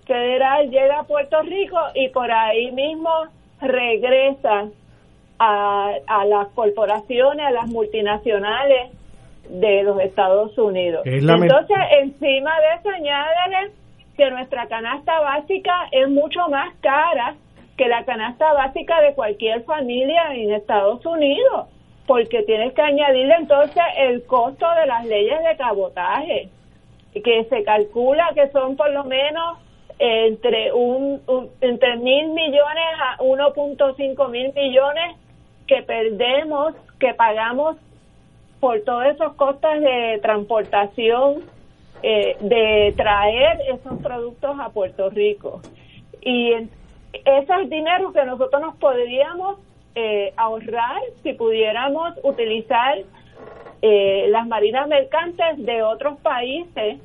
federal 0.06 0.70
llega 0.70 1.00
a 1.00 1.04
Puerto 1.04 1.40
Rico 1.42 1.78
y 1.94 2.08
por 2.08 2.32
ahí 2.32 2.72
mismo 2.72 3.10
regresa 3.60 4.66
a, 5.38 5.92
a 6.06 6.24
las 6.24 6.48
corporaciones, 6.48 7.46
a 7.46 7.52
las 7.52 7.68
multinacionales 7.68 8.90
de 9.60 9.82
los 9.82 10.00
Estados 10.00 10.56
Unidos. 10.58 11.02
Es 11.04 11.22
Entonces, 11.50 11.76
encima 12.00 12.52
de 12.60 12.66
eso, 12.78 12.88
añádele 12.90 13.72
que 14.16 14.30
nuestra 14.30 14.66
canasta 14.66 15.20
básica 15.20 15.88
es 15.90 16.08
mucho 16.08 16.48
más 16.48 16.74
cara 16.80 17.34
que 17.76 17.88
la 17.88 18.04
canasta 18.04 18.52
básica 18.52 19.00
de 19.00 19.14
cualquier 19.14 19.62
familia 19.64 20.34
en 20.34 20.52
Estados 20.52 21.04
Unidos, 21.06 21.66
porque 22.06 22.42
tienes 22.42 22.72
que 22.74 22.82
añadirle 22.82 23.34
entonces 23.34 23.82
el 23.98 24.24
costo 24.26 24.66
de 24.80 24.86
las 24.86 25.04
leyes 25.06 25.38
de 25.42 25.56
cabotaje, 25.56 26.48
que 27.14 27.44
se 27.44 27.62
calcula 27.64 28.30
que 28.34 28.48
son 28.50 28.76
por 28.76 28.90
lo 28.90 29.04
menos 29.04 29.58
entre 29.98 30.72
un, 30.72 31.20
un- 31.26 31.50
entre 31.60 31.96
mil 31.98 32.28
millones 32.30 32.84
a 33.00 33.18
1.5 33.18 34.28
mil 34.30 34.52
millones 34.54 35.16
que 35.66 35.82
perdemos, 35.82 36.74
que 36.98 37.14
pagamos 37.14 37.76
por 38.62 38.80
todos 38.82 39.06
esos 39.06 39.34
costos 39.34 39.80
de 39.80 40.20
transportación, 40.22 41.42
eh, 42.00 42.36
de 42.38 42.94
traer 42.96 43.58
esos 43.68 44.00
productos 44.00 44.56
a 44.60 44.68
Puerto 44.68 45.10
Rico. 45.10 45.60
Y 46.20 46.52
en- 46.52 46.70
ese 47.24 47.52
es 47.60 47.68
dinero 47.70 48.12
que 48.12 48.24
nosotros 48.24 48.62
nos 48.62 48.76
podríamos 48.76 49.58
eh, 49.96 50.32
ahorrar 50.36 51.00
si 51.24 51.32
pudiéramos 51.32 52.14
utilizar 52.22 52.98
eh, 53.82 54.26
las 54.28 54.46
marinas 54.46 54.86
mercantes 54.88 55.58
de 55.58 55.82
otros 55.82 56.18
países 56.20 56.98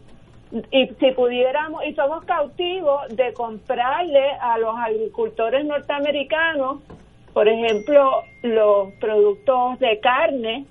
y 0.72 0.88
si 1.00 1.12
pudiéramos 1.12 1.84
y 1.86 1.94
somos 1.96 2.24
cautivos 2.26 3.02
de 3.10 3.34
comprarle 3.34 4.30
a 4.40 4.58
los 4.60 4.74
agricultores 4.78 5.66
norteamericanos 5.66 6.82
por 7.34 7.50
ejemplo 7.50 8.22
los 8.44 8.94
productos 9.02 9.80
de 9.80 10.00
carne 10.00 10.66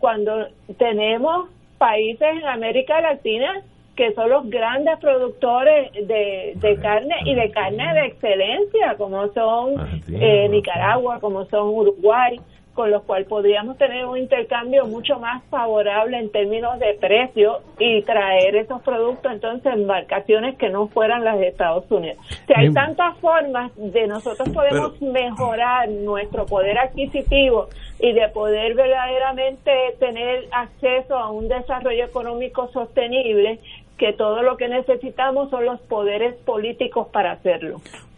cuando 0.00 0.48
tenemos 0.78 1.48
países 1.78 2.28
en 2.28 2.46
América 2.46 3.00
Latina 3.00 3.62
que 3.96 4.14
son 4.14 4.30
los 4.30 4.48
grandes 4.48 4.98
productores 4.98 5.92
de, 5.92 6.54
de 6.56 6.76
carne 6.76 7.14
y 7.26 7.34
de 7.34 7.50
carne 7.50 7.92
de 7.92 8.06
excelencia, 8.06 8.94
como 8.96 9.28
son 9.34 9.74
eh, 10.08 10.48
Nicaragua, 10.48 11.20
como 11.20 11.44
son 11.46 11.68
Uruguay, 11.68 12.40
con 12.74 12.90
los 12.90 13.02
cuales 13.02 13.26
podríamos 13.28 13.76
tener 13.78 14.06
un 14.06 14.16
intercambio 14.16 14.86
mucho 14.86 15.18
más 15.18 15.42
favorable 15.50 16.18
en 16.18 16.30
términos 16.30 16.78
de 16.78 16.94
precio 17.00 17.58
y 17.78 18.02
traer 18.02 18.56
esos 18.56 18.80
productos 18.82 19.32
entonces 19.32 19.66
en 19.72 19.80
embarcaciones 19.80 20.56
que 20.56 20.70
no 20.70 20.88
fueran 20.88 21.24
las 21.24 21.38
de 21.38 21.48
Estados 21.48 21.90
Unidos. 21.90 22.18
O 22.20 22.46
sea, 22.46 22.56
hay 22.58 22.72
tantas 22.72 23.18
formas 23.18 23.72
de 23.76 24.06
nosotros 24.06 24.48
podemos 24.50 25.00
mejorar 25.02 25.88
nuestro 25.88 26.46
poder 26.46 26.78
adquisitivo 26.78 27.68
y 27.98 28.12
de 28.12 28.28
poder 28.28 28.74
verdaderamente 28.74 29.70
tener 29.98 30.44
acceso 30.52 31.16
a 31.16 31.30
un 31.30 31.48
desarrollo 31.48 32.04
económico 32.04 32.68
sostenible 32.72 33.60
que 33.98 34.14
todo 34.14 34.42
lo 34.42 34.56
que 34.56 34.68
necesitamos 34.68 35.50
son 35.50 35.66
los 35.66 35.80
poderes 35.82 36.34
políticos 36.44 37.08
para 37.12 37.32
hacerlo. 37.32 37.76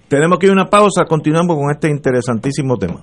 Tenemos 0.09 0.39
que 0.39 0.47
ir 0.47 0.51
a 0.51 0.53
una 0.53 0.71
pausa, 0.71 1.05
continuamos 1.07 1.57
con 1.57 1.71
este 1.71 1.89
interesantísimo 1.89 2.77
tema. 2.77 3.03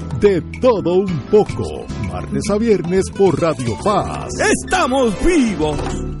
De 0.21 0.39
todo 0.61 0.97
un 0.97 1.19
poco, 1.31 1.87
martes 2.07 2.47
a 2.51 2.57
viernes 2.59 3.09
por 3.09 3.41
Radio 3.41 3.75
Paz. 3.83 4.29
¡Estamos 4.39 5.15
vivos! 5.25 6.20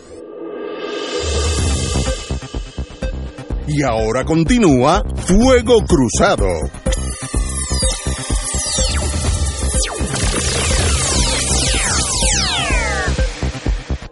Y 3.67 3.83
ahora 3.83 4.25
continúa 4.25 5.03
Fuego 5.15 5.77
Cruzado. 5.87 6.47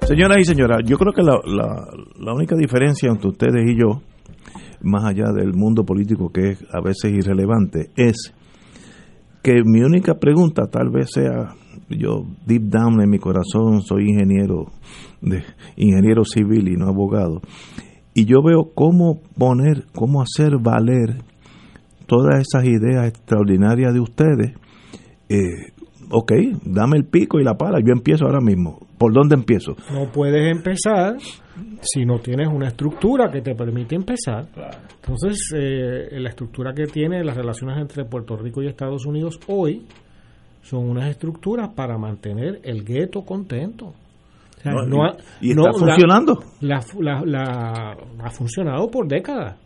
Señoras 0.10 0.38
y 0.40 0.44
señoras, 0.44 0.80
yo 0.86 0.98
creo 0.98 1.14
que 1.14 1.22
la, 1.22 2.34
única 2.34 2.56
diferencia 2.56 3.10
entre 3.10 3.30
ustedes 3.30 3.70
y 3.70 3.80
yo, 3.80 4.02
más 4.82 5.06
allá 5.06 5.32
del 5.32 5.54
mundo 5.54 5.84
político 5.84 6.32
que 6.32 6.50
es 6.50 6.66
a 6.72 6.82
veces 6.82 7.14
irrelevante, 7.14 7.92
es 7.96 8.34
que 9.44 9.62
mi 9.64 9.82
única 9.82 10.16
pregunta 10.16 10.68
tal 10.68 10.90
vez 10.90 11.12
sea, 11.14 11.54
yo 11.90 12.24
deep 12.46 12.64
down 12.64 13.02
en 13.02 13.10
mi 13.10 13.20
corazón 13.20 13.82
soy 13.82 14.10
ingeniero, 14.10 14.72
de, 15.22 15.44
ingeniero 15.76 16.24
civil 16.26 16.68
y 16.70 16.76
no 16.76 16.88
abogado, 16.88 17.42
y 18.20 18.26
yo 18.26 18.42
veo 18.44 18.72
cómo 18.76 19.22
poner, 19.38 19.86
cómo 19.96 20.22
hacer 20.22 20.58
valer 20.60 21.24
todas 22.06 22.42
esas 22.42 22.66
ideas 22.66 23.08
extraordinarias 23.08 23.94
de 23.94 24.02
ustedes. 24.02 24.58
Eh, 25.30 25.72
ok, 26.12 26.34
dame 26.66 26.98
el 26.98 27.06
pico 27.06 27.40
y 27.40 27.46
la 27.46 27.54
pala, 27.54 27.80
yo 27.80 27.94
empiezo 27.94 28.26
ahora 28.26 28.42
mismo. 28.42 28.78
¿Por 28.98 29.14
dónde 29.14 29.36
empiezo? 29.36 29.78
No 29.94 30.12
puedes 30.12 30.52
empezar 30.52 31.16
si 31.80 32.04
no 32.04 32.20
tienes 32.20 32.50
una 32.50 32.68
estructura 32.68 33.32
que 33.32 33.40
te 33.40 33.56
permite 33.56 33.96
empezar. 33.96 34.48
Entonces, 35.02 35.40
eh, 35.56 36.20
la 36.20 36.28
estructura 36.28 36.74
que 36.74 36.88
tiene 36.88 37.24
las 37.24 37.38
relaciones 37.38 37.78
entre 37.78 38.04
Puerto 38.04 38.36
Rico 38.36 38.62
y 38.62 38.68
Estados 38.68 39.06
Unidos 39.06 39.40
hoy 39.48 39.86
son 40.62 40.90
unas 40.90 41.10
estructuras 41.10 41.70
para 41.70 41.98
mantener 41.98 42.60
el 42.64 42.84
gueto 42.84 43.22
contento. 43.22 43.94
O 44.60 44.62
sea, 44.62 44.72
No, 44.74 44.86
no 44.86 45.06
ha- 45.06 45.16
y- 45.42 45.52
y 45.52 45.56
no, 45.56 45.68
está 45.68 45.80
funcionando. 45.80 46.40
La, 46.62 46.80
la- 47.00 47.22
la- 47.26 47.98
ha 48.24 48.30
funcionado 48.30 48.88
por 48.90 49.08
décadas. 49.08 49.58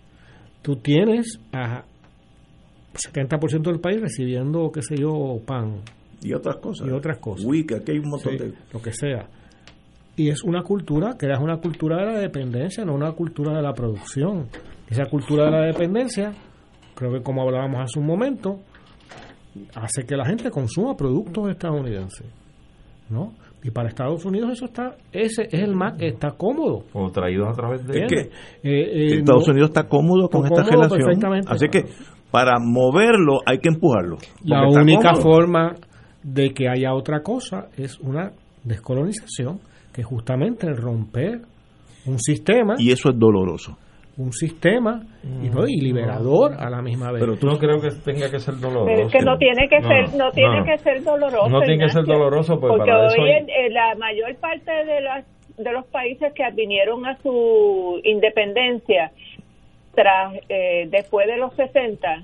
Tú 0.61 0.76
tienes 0.78 1.40
a 1.52 1.84
70% 2.94 3.64
del 3.72 3.80
país 3.80 3.99
recibiendo, 3.99 4.72
qué 4.72 4.82
sé 4.82 4.95
yo, 4.98 5.38
pan. 5.45 5.82
Y 6.22 6.34
otras 6.34 6.57
cosas. 6.57 6.88
Y 6.88 6.91
otras 6.91 7.18
cosas. 7.20 7.45
Wicca, 7.45 7.78
aquí 7.78 7.91
hay 7.91 7.99
un 7.99 8.10
montón 8.10 8.34
Sí, 8.34 8.38
de... 8.38 8.53
Lo 8.72 8.82
que 8.82 8.94
sea. 8.94 9.28
Y 10.15 10.30
es 10.30 10.44
una 10.44 10.61
cultura 10.61 11.15
que 11.18 11.26
es 11.30 11.40
una 11.40 11.57
cultura 11.57 11.98
de 11.98 12.06
la 12.14 12.20
dependencia, 12.20 12.86
no 12.86 12.94
una 12.94 13.11
cultura 13.14 13.56
de 13.56 13.64
la 13.64 13.74
producción. 13.74 14.48
Esa 14.88 15.06
cultura 15.06 15.45
de 15.45 15.52
la 15.52 15.65
dependencia, 15.65 16.32
creo 16.95 17.11
que 17.14 17.22
como 17.24 17.41
hablábamos 17.41 17.82
hace 17.82 17.99
un 17.99 18.06
momento, 18.06 18.60
hace 19.74 20.06
que 20.06 20.15
la 20.15 20.26
gente 20.26 20.52
consuma 20.52 20.95
productos 20.95 21.49
estadounidenses. 21.49 22.28
¿no? 23.10 23.34
Y 23.64 23.72
para 23.72 23.88
Estados 23.90 24.26
Unidos 24.26 24.52
eso 24.52 24.65
está, 24.65 24.95
ese 25.11 25.44
es 25.44 25.53
el 25.64 25.73
más, 25.73 25.94
está 26.02 26.31
cómodo. 26.31 26.84
O 26.94 27.10
traídos 27.11 27.48
a 27.49 27.53
través 27.53 27.88
de... 27.88 28.03
Es 28.03 28.10
que 28.10 28.19
Eh, 28.19 28.30
eh, 28.64 29.18
Estados 29.19 29.48
no- 29.48 29.52
Unidos 29.53 29.69
está 29.69 29.88
cómodo 29.88 30.27
con 30.30 30.45
está 30.45 30.61
esta 30.61 30.76
cómodo 30.76 30.95
relación. 30.98 31.44
Así 31.48 31.68
que 31.69 31.85
para 32.30 32.60
moverlo 32.60 33.40
hay 33.45 33.60
que 33.60 33.69
empujarlo. 33.69 34.18
La 34.44 34.68
única 34.68 35.11
cómodo. 35.14 35.22
forma 35.22 35.76
de 36.23 36.49
que 36.53 36.68
haya 36.68 36.94
otra 36.94 37.22
cosa 37.22 37.68
es 37.77 37.99
una 37.99 38.31
descolonización, 38.65 39.60
que 39.94 40.02
es 40.02 40.07
justamente 40.07 40.68
romper 40.73 41.41
un 42.06 42.19
sistema, 42.19 42.76
Y 42.77 42.91
eso 42.91 43.10
es 43.11 43.18
doloroso. 43.19 43.77
Un 44.18 44.31
sistema 44.31 45.02
y, 45.41 45.49
no, 45.49 45.65
y 45.68 45.81
liberador 45.81 46.53
a 46.60 46.69
la 46.69 46.81
misma 46.81 47.11
vez. 47.11 47.19
Pero 47.22 47.35
tú 47.38 47.48
no 47.48 47.57
creo 47.57 47.81
que 47.81 47.90
tenga 48.06 48.30
que 48.30 48.40
ser 48.40 48.56
doloroso. 48.60 48.85
Pero 48.85 49.07
es 49.07 49.11
que 49.11 49.19
no 49.26 49.38
tiene 49.38 49.68
que 49.68 49.80
No, 49.80 49.88
ser, 49.88 50.15
no 50.15 50.31
tiene 50.31 50.60
no. 50.60 50.65
que 50.65 50.77
ser 50.77 51.03
doloroso. 51.03 51.49
No 51.49 51.61
tiene 51.61 51.84
que 51.85 51.90
ser 51.91 52.03
doloroso, 52.06 52.60
pues, 52.60 52.73
porque 52.77 52.91
para 52.91 53.07
eso 53.07 53.22
hoy 53.22 53.30
hay- 53.31 53.38
en- 53.41 53.49
en 53.49 53.73
la 53.73 53.95
mayor 53.95 54.35
parte 54.38 54.72
de 54.72 55.02
las 55.02 55.26
de 55.57 55.72
los 55.72 55.85
países 55.85 56.34
que 56.34 56.44
advinieron 56.44 57.06
a 57.06 57.15
su 57.22 57.99
independencia 58.03 59.11
tras 59.94 60.34
eh, 60.49 60.88
después 60.90 61.27
de 61.27 61.38
los 61.38 61.53
60 61.56 62.23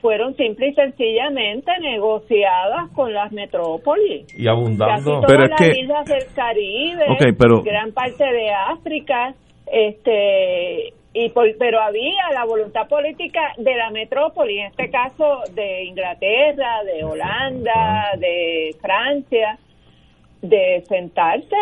fueron 0.00 0.34
simple 0.36 0.68
y 0.68 0.74
sencillamente 0.74 1.70
negociadas 1.80 2.90
con 2.94 3.12
las 3.12 3.30
metrópolis. 3.32 4.26
Y 4.38 4.48
abundando. 4.48 4.86
Casi 4.86 5.04
todas 5.04 5.24
Pero 5.26 5.44
es 5.44 5.50
las 5.50 5.60
que- 5.60 5.80
islas 5.80 6.04
del 6.06 6.34
Caribe, 6.34 7.04
Ok, 7.10 7.36
pero- 7.38 7.62
gran 7.62 7.92
parte 7.92 8.24
de 8.24 8.50
África, 8.50 9.34
este 9.70 10.92
y 11.14 11.28
por- 11.30 11.56
pero 11.58 11.80
había 11.80 12.30
la 12.32 12.44
voluntad 12.44 12.88
política 12.88 13.40
de 13.58 13.74
la 13.76 13.90
metrópoli, 13.90 14.58
en 14.60 14.66
este 14.68 14.90
caso 14.90 15.40
de 15.54 15.84
Inglaterra, 15.84 16.82
de 16.84 17.04
Holanda, 17.04 18.10
de 18.18 18.74
Francia, 18.80 19.58
de 20.40 20.82
sentarse 20.88 21.56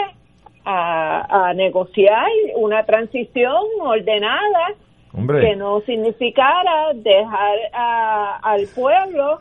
a, 0.65 1.49
a 1.49 1.55
negociar 1.55 2.27
una 2.57 2.85
transición 2.85 3.63
ordenada 3.81 4.75
Hombre. 5.15 5.41
que 5.41 5.57
no 5.57 5.81
significara 5.81 6.93
dejar 6.95 7.57
a- 7.75 8.39
al 8.43 8.63
pueblo 8.75 9.39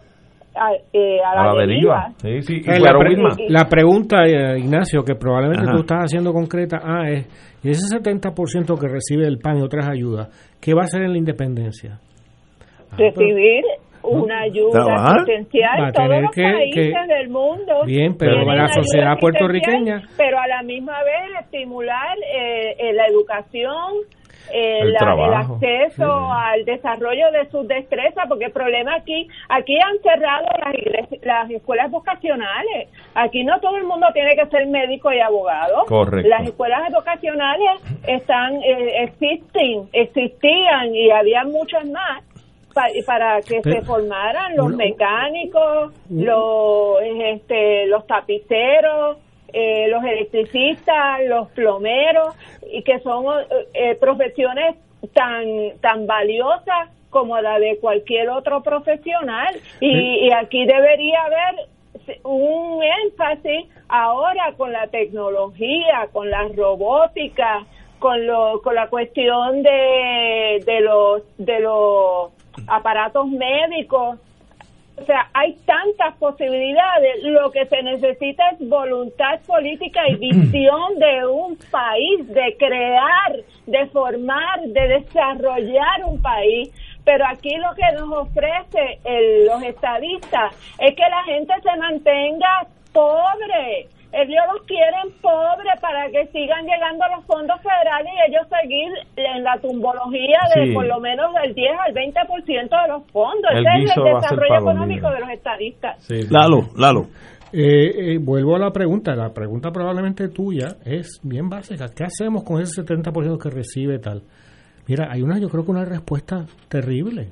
a, 0.55 0.73
eh, 0.91 1.19
a 1.23 1.35
la, 1.35 1.41
a 1.41 1.53
la 1.53 1.61
deriva. 1.61 2.13
deriva. 2.21 2.41
Sí, 2.41 2.41
sí. 2.41 2.61
Y 2.65 2.69
Eh, 2.71 2.79
la, 2.79 2.97
pre- 2.97 3.09
Wilma, 3.09 3.29
la 3.49 3.65
pregunta, 3.69 4.25
eh, 4.25 4.57
Ignacio, 4.57 5.03
que 5.03 5.13
probablemente 5.15 5.63
Ajá. 5.63 5.73
tú 5.73 5.81
estás 5.81 5.99
haciendo 6.05 6.33
concreta, 6.33 6.79
ah, 6.83 7.07
es, 7.07 7.27
ese 7.63 7.97
70% 7.97 8.79
que 8.79 8.87
recibe 8.87 9.27
el 9.27 9.37
PAN 9.39 9.57
y 9.59 9.61
otras 9.61 9.87
ayudas, 9.89 10.29
¿qué 10.61 10.73
va 10.73 10.81
a 10.81 10.85
hacer 10.85 11.01
en 11.03 11.11
la 11.11 11.17
independencia? 11.17 11.99
recibir 12.97 13.63
una 14.01 14.39
ayuda 14.41 14.71
Trabajar. 14.71 15.17
Va 15.19 15.25
potencial 15.25 15.85
a 15.85 15.91
todos 15.91 16.07
tener 16.07 16.23
los 16.23 16.31
que- 16.31 16.41
países 16.43 16.93
que- 17.07 17.13
del 17.13 17.29
mundo 17.29 17.85
Bien, 17.85 18.15
pero 18.17 18.35
tienen 18.43 18.57
la 18.57 18.67
sociedad 18.69 19.11
asistencial, 19.11 19.17
puertorriqueña- 19.19 20.01
pero 20.17 20.39
a 20.39 20.47
la 20.47 20.63
misma 20.63 20.97
vez 21.03 21.41
estimular 21.45 22.17
eh, 22.33 22.75
eh, 22.79 22.93
la 22.93 23.05
educación 23.07 23.93
eh, 24.53 24.79
El 24.81 24.95
acceso 25.53 26.31
al 26.31 26.65
desarrollo 26.65 27.31
de 27.31 27.49
sus 27.49 27.67
destrezas 27.67 28.27
porque 28.27 28.45
el 28.45 28.51
problema 28.51 28.95
aquí 28.95 29.27
aquí 29.49 29.75
han 29.79 29.97
cerrado 30.01 30.45
las 30.65 30.73
iglesias, 30.75 31.21
las 31.23 31.49
escuelas 31.51 31.89
vocacionales. 31.91 32.89
Aquí 33.15 33.43
no 33.43 33.59
todo 33.59 33.77
el 33.77 33.83
mundo 33.83 34.07
tiene 34.13 34.35
que 34.35 34.45
ser 34.47 34.67
médico 34.67 35.11
y 35.11 35.19
abogado. 35.19 35.85
Correcto. 35.87 36.27
las 36.29 36.43
escuelas 36.47 36.91
vocacionales 36.91 37.81
están 38.07 38.55
eh, 38.63 39.03
existen 39.03 39.89
existían 39.93 40.93
y 40.95 41.09
había 41.11 41.43
muchas 41.43 41.85
más 41.89 42.23
pa- 42.73 42.87
para 43.05 43.41
que 43.41 43.59
Pero- 43.61 43.75
se 43.79 43.81
formaran 43.85 44.55
los 44.55 44.69
mecánicos, 44.75 45.93
los 46.09 47.01
este, 47.01 47.87
los 47.87 48.05
tapiceros, 48.07 49.17
eh, 49.53 49.87
los 49.89 50.03
electricistas, 50.03 51.21
los 51.27 51.49
plomeros 51.51 52.35
y 52.71 52.83
que 52.83 52.99
son 52.99 53.25
eh, 53.73 53.95
profesiones 53.95 54.75
tan 55.13 55.45
tan 55.81 56.07
valiosas 56.07 56.89
como 57.09 57.39
la 57.41 57.57
de 57.59 57.77
cualquier 57.79 58.29
otro 58.29 58.61
profesional. 58.61 59.55
Y, 59.79 60.27
y 60.27 60.31
aquí 60.31 60.65
debería 60.65 61.23
haber 61.23 61.67
un 62.23 62.83
énfasis 62.83 63.67
ahora 63.87 64.53
con 64.57 64.71
la 64.71 64.87
tecnología, 64.87 66.07
con 66.11 66.29
la 66.29 66.47
robótica, 66.55 67.65
con 67.99 68.25
lo, 68.25 68.61
con 68.61 68.75
la 68.75 68.87
cuestión 68.89 69.63
de, 69.63 70.63
de 70.65 70.81
los 70.81 71.23
de 71.37 71.59
los 71.59 72.31
aparatos 72.67 73.27
médicos 73.27 74.19
O 75.01 75.05
sea, 75.05 75.29
hay 75.33 75.53
tantas 75.65 76.15
posibilidades. 76.17 77.23
Lo 77.23 77.51
que 77.51 77.65
se 77.65 77.81
necesita 77.83 78.43
es 78.51 78.67
voluntad 78.67 79.39
política 79.47 80.01
y 80.09 80.15
visión 80.15 80.97
de 80.99 81.25
un 81.25 81.57
país, 81.71 82.27
de 82.27 82.55
crear, 82.57 83.35
de 83.65 83.85
formar, 83.87 84.61
de 84.65 84.87
desarrollar 84.99 86.03
un 86.05 86.21
país. 86.21 86.69
Pero 87.05 87.25
aquí 87.27 87.55
lo 87.55 87.73
que 87.75 87.91
nos 87.97 88.11
ofrece 88.27 88.99
el- 89.03 89.45
los 89.45 89.63
estadistas 89.63 90.53
es 90.79 90.95
que 90.95 91.01
la 91.09 91.23
gente 91.23 91.53
se 91.63 91.77
mantenga 91.77 92.67
pobre. 92.93 93.87
Ellos 94.11 94.41
los 94.53 94.63
quieren 94.65 95.13
pobres 95.21 95.79
para 95.81 96.09
que 96.09 96.25
sigan 96.31 96.65
llegando 96.65 97.05
los 97.15 97.25
fondos 97.25 97.61
federales 97.61 98.11
y 98.11 98.31
ellos 98.31 98.47
seguir 98.49 98.89
en 99.15 99.43
la 99.43 99.57
tumbología 99.61 100.39
de 100.55 100.65
Sí. 100.67 100.73
por 100.73 100.87
lo 100.87 100.99
menos 100.99 101.31
del 101.43 101.53
10 101.53 101.71
al 101.85 101.93
20% 101.93 102.81
de 102.81 102.87
los 102.87 103.03
fondos. 103.11 103.51
El 103.51 103.65
Ese 103.67 103.83
es 103.85 103.97
el 103.97 104.03
va 104.03 104.17
a 104.17 104.21
ser 104.21 104.39
desarrollo 104.39 104.61
económico 104.61 105.09
de 105.11 105.19
los 105.19 105.29
estadistas. 105.29 106.09
Lalo, 106.31 106.69
Lalo. 106.75 107.07
Eh, 107.51 108.13
eh, 108.13 108.17
vuelvo 108.19 108.55
a 108.55 108.59
la 108.59 108.71
pregunta. 108.71 109.15
La 109.15 109.33
pregunta 109.33 109.71
probablemente 109.71 110.27
tuya 110.29 110.75
es 110.85 111.19
bien 111.23 111.49
básica. 111.49 111.85
¿Qué 111.95 112.03
hacemos 112.03 112.43
con 112.43 112.61
ese 112.61 112.81
70% 112.83 113.37
que 113.37 113.49
recibe 113.49 113.99
tal? 113.99 114.21
Mira, 114.87 115.07
hay 115.11 115.21
una, 115.21 115.39
yo 115.39 115.49
creo 115.49 115.63
que 115.65 115.71
una 115.71 115.85
respuesta 115.85 116.45
terrible. 116.67 117.29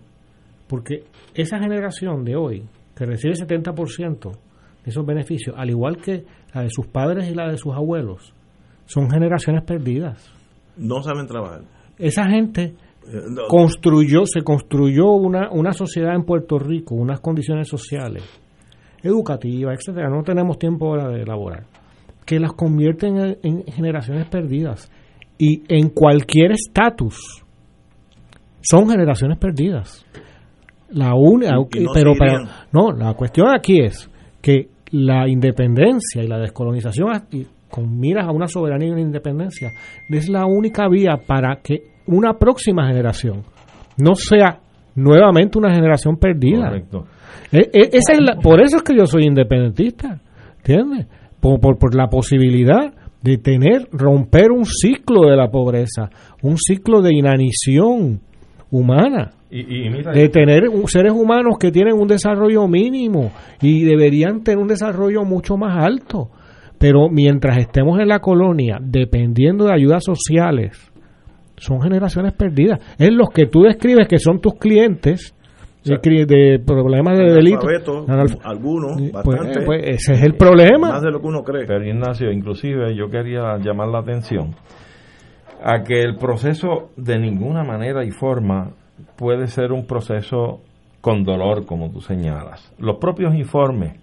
Porque 0.67 1.03
esa 1.33 1.59
generación 1.59 2.23
de 2.23 2.35
hoy, 2.35 2.63
que 2.95 3.05
recibe 3.05 3.33
70% 3.35 4.31
de 4.31 4.37
esos 4.87 5.05
beneficios, 5.05 5.55
al 5.57 5.69
igual 5.69 5.97
que 5.97 6.23
la 6.53 6.61
de 6.61 6.69
sus 6.69 6.87
padres 6.87 7.29
y 7.29 7.33
la 7.35 7.49
de 7.49 7.57
sus 7.57 7.73
abuelos, 7.73 8.33
son 8.85 9.09
generaciones 9.09 9.63
perdidas. 9.63 10.31
No 10.77 11.01
saben 11.01 11.27
trabajar. 11.27 11.61
Esa 11.97 12.25
gente 12.29 12.73
Eh, 13.07 13.21
no. 13.29 13.43
construyó, 13.47 14.25
se 14.25 14.41
construyó 14.43 15.11
una, 15.11 15.49
una 15.51 15.71
sociedad 15.73 16.13
en 16.15 16.23
Puerto 16.23 16.59
Rico, 16.59 16.95
unas 16.95 17.19
condiciones 17.19 17.67
sociales, 17.67 18.23
educativas, 19.03 19.77
etcétera. 19.79 20.09
No 20.09 20.23
tenemos 20.23 20.57
tiempo 20.59 20.87
ahora 20.87 21.09
de 21.09 21.21
elaborar, 21.23 21.63
que 22.25 22.39
las 22.39 22.53
convierten 22.53 23.17
en, 23.17 23.37
en 23.43 23.63
generaciones 23.65 24.27
perdidas. 24.27 24.91
Y 25.39 25.63
en 25.67 25.89
cualquier 25.89 26.51
estatus 26.51 27.43
son 28.61 28.89
generaciones 28.89 29.37
perdidas. 29.37 30.05
La 30.89 31.13
única, 31.15 31.51
no 31.53 31.67
pero, 31.93 32.13
pero 32.17 32.39
no, 32.71 32.91
la 32.91 33.13
cuestión 33.13 33.47
aquí 33.55 33.81
es 33.81 34.09
que 34.41 34.67
la 34.91 35.27
independencia 35.27 36.23
y 36.23 36.27
la 36.27 36.39
descolonización 36.39 37.09
con 37.69 37.99
miras 37.99 38.27
a 38.27 38.31
una 38.31 38.47
soberanía 38.47 38.87
y 38.89 38.91
una 38.91 39.01
independencia 39.01 39.71
es 40.09 40.29
la 40.29 40.45
única 40.45 40.87
vía 40.87 41.17
para 41.25 41.57
que 41.61 41.81
una 42.07 42.33
próxima 42.37 42.87
generación 42.87 43.43
no 43.97 44.15
sea 44.15 44.59
nuevamente 44.95 45.57
una 45.59 45.73
generación 45.73 46.15
perdida. 46.17 46.67
Correcto. 46.69 47.05
E- 47.51 47.69
e- 47.73 47.89
esa 47.93 48.13
es 48.13 48.19
la- 48.21 48.35
por 48.37 48.61
eso 48.61 48.77
es 48.77 48.83
que 48.83 48.95
yo 48.95 49.05
soy 49.05 49.25
independentista, 49.25 50.19
¿entiendes? 50.57 51.07
Por, 51.39 51.59
por, 51.59 51.77
por 51.77 51.93
la 51.95 52.07
posibilidad 52.07 52.93
de 53.21 53.37
tener, 53.37 53.87
romper 53.91 54.51
un 54.51 54.65
ciclo 54.65 55.29
de 55.29 55.35
la 55.35 55.49
pobreza, 55.49 56.09
un 56.43 56.57
ciclo 56.57 57.01
de 57.01 57.13
inanición 57.13 58.21
humana 58.71 59.31
Y, 59.49 59.85
y 59.85 59.89
mira, 59.89 60.11
de 60.11 60.29
tener 60.29 60.67
un- 60.69 60.87
seres 60.87 61.13
humanos 61.13 61.55
que 61.59 61.71
tienen 61.71 61.93
un 61.93 62.07
desarrollo 62.07 62.67
mínimo 62.67 63.31
y 63.61 63.83
deberían 63.83 64.43
tener 64.43 64.59
un 64.59 64.67
desarrollo 64.67 65.23
mucho 65.23 65.55
más 65.57 65.83
alto. 65.83 66.29
Pero 66.79 67.09
mientras 67.09 67.57
estemos 67.57 67.99
en 67.99 68.07
la 68.09 68.19
colonia 68.19 68.77
dependiendo 68.81 69.65
de 69.65 69.73
ayudas 69.73 70.03
sociales, 70.03 70.91
son 71.55 71.81
generaciones 71.81 72.33
perdidas. 72.33 72.79
Es 72.99 73.11
los 73.11 73.29
que 73.29 73.47
tú 73.47 73.61
describes 73.61 74.07
que 74.07 74.19
son 74.19 74.39
tus 74.41 74.53
clientes 74.59 75.33
de, 75.83 76.59
problemas 76.65 77.17
de 77.17 77.31
delito. 77.31 77.67
Algunos, 78.43 78.97
Pues, 78.99 79.11
bastante. 79.11 79.61
pues, 79.65 79.81
ese 79.85 80.13
es 80.13 80.23
el 80.23 80.33
problema. 80.35 80.89
Más 80.91 81.01
de 81.01 81.11
lo 81.11 81.19
que 81.21 81.27
uno 81.27 81.43
cree. 81.43 81.65
Pero 81.65 81.83
Ignacio, 81.85 82.31
inclusive 82.31 82.93
yo 82.95 83.09
quería 83.09 83.57
llamar 83.57 83.87
la 83.87 83.99
atención 83.99 84.53
a 85.63 85.83
que 85.83 86.01
el 86.01 86.17
proceso 86.17 86.89
de 86.95 87.19
ninguna 87.19 87.63
manera 87.63 88.03
y 88.03 88.11
forma 88.11 88.71
puede 89.15 89.47
ser 89.47 89.71
un 89.71 89.85
proceso 89.85 90.61
con 91.01 91.23
dolor, 91.23 91.65
como 91.65 91.89
tú 91.91 92.01
señalas. 92.01 92.73
Los 92.79 92.97
propios 92.97 93.35
informes 93.35 93.93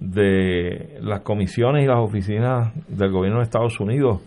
de 0.00 0.98
las 1.00 1.20
comisiones 1.20 1.84
y 1.84 1.86
las 1.86 1.98
oficinas 1.98 2.72
del 2.88 3.10
gobierno 3.10 3.38
de 3.38 3.44
Estados 3.44 3.80
Unidos, 3.80 4.20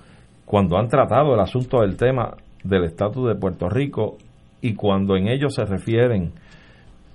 cuando 0.46 0.78
han 0.78 0.88
tratado 0.88 1.34
el 1.34 1.40
asunto 1.40 1.82
del 1.82 1.96
tema 1.96 2.36
del 2.64 2.86
estatus 2.86 3.28
de 3.28 3.36
Puerto 3.36 3.70
Rico 3.70 4.18
y 4.62 4.74
cuando 4.74 5.16
en 5.16 5.28
ellos 5.28 5.56
se 5.56 5.66
refieren 5.66 6.34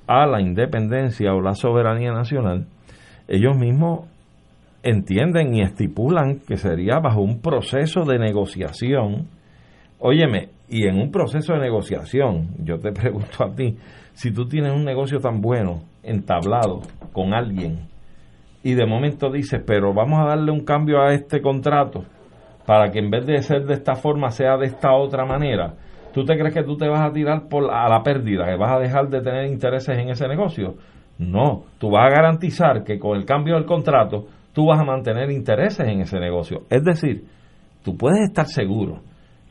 a 0.06 0.26
la 0.26 0.40
independencia 0.40 1.34
o 1.34 1.40
la 1.40 1.54
soberanía 1.54 2.12
nacional, 2.12 2.66
ellos 3.28 3.56
mismos 3.56 4.06
entienden 4.82 5.54
y 5.54 5.62
estipulan 5.62 6.40
que 6.46 6.56
sería 6.56 6.98
bajo 6.98 7.20
un 7.20 7.40
proceso 7.40 8.04
de 8.04 8.18
negociación. 8.18 9.26
Óyeme, 10.06 10.50
y 10.68 10.86
en 10.86 11.00
un 11.00 11.10
proceso 11.10 11.54
de 11.54 11.60
negociación, 11.60 12.48
yo 12.58 12.78
te 12.78 12.92
pregunto 13.00 13.42
a 13.42 13.54
ti, 13.54 13.78
si 14.12 14.34
tú 14.34 14.46
tienes 14.46 14.70
un 14.70 14.84
negocio 14.84 15.18
tan 15.18 15.40
bueno, 15.40 15.80
entablado 16.02 16.82
con 17.14 17.32
alguien, 17.32 17.88
y 18.62 18.74
de 18.74 18.84
momento 18.84 19.30
dices, 19.30 19.62
pero 19.66 19.94
vamos 19.94 20.20
a 20.20 20.28
darle 20.28 20.52
un 20.52 20.62
cambio 20.62 21.00
a 21.00 21.14
este 21.14 21.40
contrato 21.40 22.04
para 22.66 22.90
que 22.90 22.98
en 22.98 23.08
vez 23.08 23.24
de 23.24 23.40
ser 23.40 23.64
de 23.64 23.72
esta 23.72 23.94
forma 23.94 24.30
sea 24.30 24.58
de 24.58 24.66
esta 24.66 24.92
otra 24.92 25.24
manera, 25.24 25.72
¿tú 26.12 26.22
te 26.22 26.36
crees 26.36 26.52
que 26.52 26.64
tú 26.64 26.76
te 26.76 26.86
vas 26.86 27.08
a 27.08 27.10
tirar 27.10 27.48
por 27.48 27.72
a 27.72 27.88
la 27.88 28.02
pérdida, 28.02 28.44
que 28.44 28.56
vas 28.56 28.72
a 28.72 28.80
dejar 28.80 29.08
de 29.08 29.22
tener 29.22 29.46
intereses 29.46 29.96
en 29.96 30.10
ese 30.10 30.28
negocio? 30.28 30.74
No, 31.18 31.64
tú 31.78 31.92
vas 31.92 32.12
a 32.12 32.14
garantizar 32.14 32.84
que 32.84 32.98
con 32.98 33.16
el 33.16 33.24
cambio 33.24 33.54
del 33.54 33.64
contrato 33.64 34.26
tú 34.52 34.66
vas 34.66 34.78
a 34.78 34.84
mantener 34.84 35.30
intereses 35.30 35.88
en 35.88 36.02
ese 36.02 36.20
negocio. 36.20 36.64
Es 36.68 36.84
decir, 36.84 37.24
tú 37.82 37.96
puedes 37.96 38.20
estar 38.28 38.46
seguro 38.46 39.00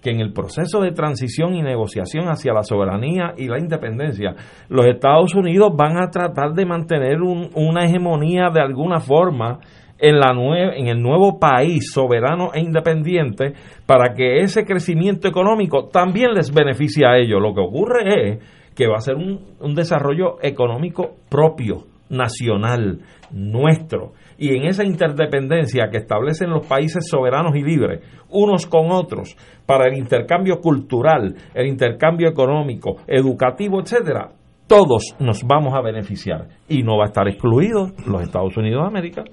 que 0.03 0.11
en 0.11 0.19
el 0.19 0.33
proceso 0.33 0.81
de 0.81 0.91
transición 0.91 1.55
y 1.55 1.61
negociación 1.61 2.27
hacia 2.27 2.53
la 2.53 2.63
soberanía 2.63 3.33
y 3.37 3.47
la 3.47 3.57
independencia, 3.59 4.35
los 4.69 4.85
Estados 4.85 5.33
Unidos 5.33 5.71
van 5.75 5.97
a 5.97 6.09
tratar 6.11 6.53
de 6.53 6.65
mantener 6.65 7.21
un- 7.21 7.49
una 7.55 7.85
hegemonía 7.85 8.49
de 8.53 8.61
alguna 8.61 8.99
forma 8.99 9.59
en, 9.97 10.87
el 10.87 11.01
nuevo 11.01 11.39
país 11.39 11.91
soberano 11.93 12.49
e 12.53 12.59
independiente 12.59 13.53
para 13.85 14.13
que 14.13 14.39
ese 14.39 14.65
crecimiento 14.65 15.29
económico 15.29 15.87
también 15.87 16.33
les 16.33 16.53
beneficie 16.53 17.05
a 17.05 17.17
ellos. 17.17 17.39
Lo 17.41 17.53
que 17.53 17.61
ocurre 17.61 18.31
es 18.31 18.73
que 18.75 18.87
va 18.87 18.97
a 18.97 19.01
ser 19.01 19.15
un 19.15 19.73
desarrollo 19.75 20.35
económico 20.41 21.15
propio, 21.29 21.85
nacional, 22.09 22.99
nuestro. 23.31 24.11
Y 24.37 24.55
en 24.55 24.65
esa 24.65 24.83
interdependencia 24.83 25.89
que 25.91 25.97
establecen 25.97 26.49
los 26.49 26.65
países 26.67 27.07
soberanos 27.09 27.55
y 27.55 27.61
libres, 27.63 28.01
unos 28.29 28.65
con 28.65 28.91
otros, 28.91 29.35
para 29.65 29.87
el 29.87 29.97
intercambio 29.97 30.59
cultural, 30.59 31.35
el 31.53 31.67
intercambio 31.67 32.29
económico, 32.29 32.97
educativo, 33.07 33.79
etcétera, 33.81 34.29
todos 34.67 35.15
nos 35.19 35.43
vamos 35.45 35.73
a 35.73 35.81
beneficiar 35.81 36.47
y 36.69 36.83
no 36.83 36.97
va 36.97 37.05
a 37.05 37.07
estar 37.07 37.27
excluido 37.27 37.87
los 38.07 38.21
Estados 38.23 38.55
Unidos 38.57 38.81
de 38.83 38.87
América. 38.87 39.23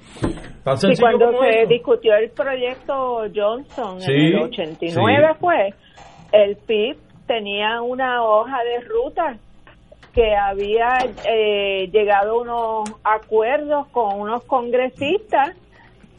Tan 0.65 0.77
Y 0.91 0.97
cuando 1.01 1.31
se 1.41 1.61
eso. 1.63 1.69
discutió 1.69 2.15
el 2.17 2.31
proyecto 2.31 3.23
Johnson 3.35 4.01
Sí, 4.01 4.13
en 4.13 4.37
el 4.37 4.43
89 4.43 5.29
sí. 5.33 5.39
fue, 5.41 5.75
el 6.33 6.57
PIB 6.57 6.97
tenía 7.27 7.81
una 7.81 8.25
hoja 8.25 8.59
de 8.65 8.85
ruta 8.87 9.37
que 10.13 10.35
había 10.35 10.99
eh, 11.29 11.89
llegado 11.93 12.33
a 12.33 12.43
unos 12.43 12.91
acuerdos 13.05 13.87
con 13.89 14.21
unos 14.21 14.43
congresistas 14.45 15.57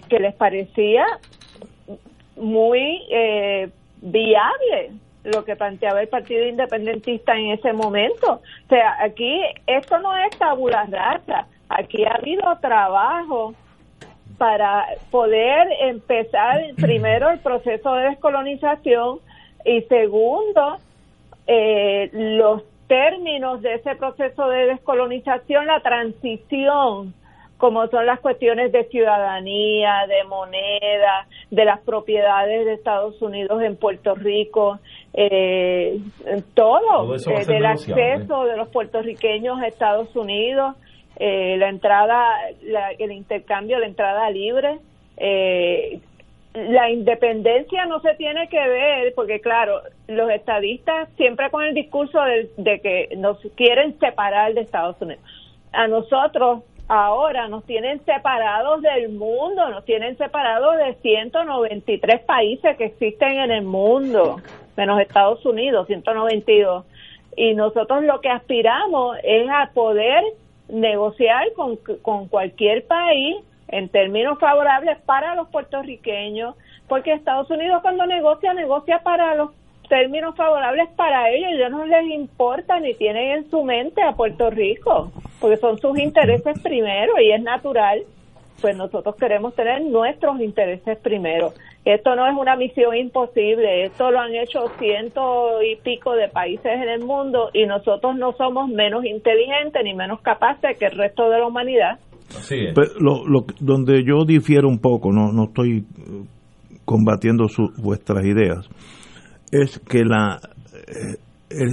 que 0.08 0.20
les 0.20 0.34
parecía 0.36 1.04
muy 2.38 3.02
eh, 3.12 3.70
viable 4.02 4.92
lo 5.24 5.46
que 5.46 5.56
planteaba 5.56 6.02
el 6.02 6.08
Partido 6.08 6.46
Independentista 6.46 7.36
en 7.36 7.52
ese 7.52 7.74
momento. 7.74 8.34
O 8.34 8.70
sea, 8.70 8.98
aquí 9.02 9.42
esto 9.68 10.00
no 10.00 10.16
es 10.18 10.38
tabula 10.38 10.86
rasa, 10.90 11.48
aquí 11.70 12.04
ha 12.06 12.16
habido 12.16 12.44
trabajo 12.60 13.54
para 14.38 14.86
poder 15.12 15.68
empezar 15.82 16.60
primero 16.76 17.30
el 17.30 17.40
proceso 17.40 17.94
de 17.94 18.10
descolonización 18.10 19.20
y 19.64 19.82
segundo 19.84 20.78
eh, 21.46 22.10
los 22.12 22.64
términos 22.88 23.62
de 23.62 23.76
ese 23.76 23.96
proceso 23.96 24.50
de 24.50 24.66
descolonización, 24.66 25.68
la 25.68 25.80
transición, 25.82 27.14
como 27.62 27.86
son 27.88 28.08
las 28.08 28.20
cuestiones 28.20 28.72
de 28.72 28.86
ciudadanía, 28.86 30.08
de 30.08 30.24
moneda, 30.28 31.28
de 31.52 31.64
las 31.64 31.80
propiedades 31.82 32.66
de 32.66 32.74
Estados 32.74 33.22
Unidos 33.22 33.62
en 33.62 33.76
Puerto 33.78 34.16
Rico, 34.16 34.80
eh, 35.14 36.00
todo, 36.56 37.16
eh, 37.16 37.46
del 37.46 37.66
acceso 37.68 38.46
de 38.46 38.58
los 38.58 38.68
puertorriqueños 38.70 39.60
a 39.62 39.68
Estados 39.68 40.14
Unidos, 40.16 40.76
eh, 41.18 41.56
la 41.60 41.70
entrada, 41.70 42.20
la- 42.64 42.92
el 42.98 43.12
intercambio, 43.12 43.78
la 43.80 43.86
entrada 43.86 44.30
libre. 44.32 44.80
eh, 45.24 46.00
la 46.54 46.90
independencia 46.90 47.86
no 47.86 48.00
se 48.02 48.16
tiene 48.16 48.48
que 48.50 48.58
ver, 48.60 49.14
porque 49.16 49.40
claro, 49.40 49.82
los 50.08 50.30
estadistas 50.32 51.08
siempre 51.16 51.50
con 51.52 51.64
el 51.64 51.74
discurso 51.76 52.20
de, 52.24 52.50
de 52.58 52.80
que 52.82 53.16
nos 53.18 53.38
quieren 53.56 53.98
separar 54.00 54.54
de 54.56 54.62
Estados 54.62 55.00
Unidos. 55.00 55.24
a 55.74 55.88
nosotros 55.88 56.64
ahora 56.94 57.48
nos 57.48 57.64
tienen 57.64 58.04
separados 58.04 58.82
del 58.82 59.08
mundo, 59.14 59.70
nos 59.70 59.86
tienen 59.86 60.18
separados 60.18 60.76
de 60.76 60.96
193 60.96 62.20
países 62.26 62.76
que 62.76 62.84
existen 62.84 63.40
en 63.40 63.50
el 63.50 63.64
mundo, 63.64 64.42
menos 64.76 65.00
Estados 65.00 65.46
Unidos, 65.46 65.88
192. 65.88 66.84
Y 67.38 67.54
nosotros 67.54 68.04
lo 68.04 68.20
que 68.20 68.28
aspiramos 68.28 69.16
es 69.24 69.50
a 69.50 69.72
poder 69.74 70.22
negociar 70.68 71.54
con, 71.54 71.78
con 72.02 72.28
cualquier 72.28 72.86
país 72.86 73.38
en 73.70 73.88
términos 73.88 74.38
favorables 74.38 75.00
para 75.06 75.34
los 75.36 75.48
puertorriqueños, 75.48 76.56
porque 76.90 77.14
Estados 77.14 77.50
Unidos 77.50 77.82
cuando 77.82 78.06
negocia, 78.06 78.54
negocia 78.54 79.00
para 79.02 79.34
los 79.36 79.52
términos 79.92 80.36
favorables 80.36 80.88
para 80.96 81.30
ellos, 81.30 81.52
ya 81.60 81.68
no 81.70 81.86
les 81.86 82.06
importa 82.12 82.80
ni 82.80 82.94
tienen 82.96 83.32
en 83.40 83.50
su 83.52 83.64
mente 83.64 84.02
a 84.02 84.14
Puerto 84.14 84.50
Rico, 84.50 85.12
porque 85.42 85.58
son 85.58 85.78
sus 85.80 86.00
intereses 86.00 86.58
primero 86.64 87.12
y 87.22 87.32
es 87.34 87.44
natural, 87.44 88.02
pues 88.62 88.78
nosotros 88.78 89.16
queremos 89.18 89.54
tener 89.54 89.82
nuestros 89.84 90.40
intereses 90.40 90.98
primero. 91.00 91.52
Esto 91.84 92.16
no 92.16 92.26
es 92.28 92.34
una 92.38 92.56
misión 92.56 92.96
imposible, 92.96 93.84
esto 93.86 94.12
lo 94.12 94.20
han 94.20 94.34
hecho 94.36 94.70
ciento 94.80 95.62
y 95.64 95.76
pico 95.78 96.14
de 96.14 96.30
países 96.30 96.72
en 96.74 96.88
el 96.90 97.02
mundo 97.04 97.50
y 97.54 97.66
nosotros 97.66 98.16
no 98.16 98.32
somos 98.34 98.70
menos 98.70 99.04
inteligentes 99.04 99.84
ni 99.84 99.94
menos 99.94 100.22
capaces 100.22 100.78
que 100.78 100.86
el 100.86 100.92
resto 100.98 101.30
de 101.30 101.40
la 101.40 101.48
humanidad. 101.48 102.00
Pero 102.74 102.92
lo, 103.00 103.28
lo- 103.28 103.46
donde 103.60 104.04
yo 104.06 104.24
difiero 104.26 104.68
un 104.70 104.80
poco, 104.80 105.12
no, 105.12 105.34
no 105.34 105.46
estoy 105.46 105.80
eh, 105.80 106.24
combatiendo 106.86 107.48
su- 107.50 107.74
vuestras 107.78 108.24
ideas, 108.26 108.70
es 109.52 109.80
que 109.80 110.04
la 110.06 110.40
eh, 110.74 111.16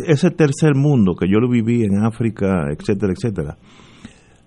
ese 0.08 0.30
tercer 0.30 0.74
mundo 0.74 1.14
que 1.14 1.28
yo 1.28 1.38
lo 1.38 1.48
viví 1.48 1.84
en 1.84 2.04
África, 2.04 2.66
etcétera, 2.70 3.12
etcétera, 3.16 3.56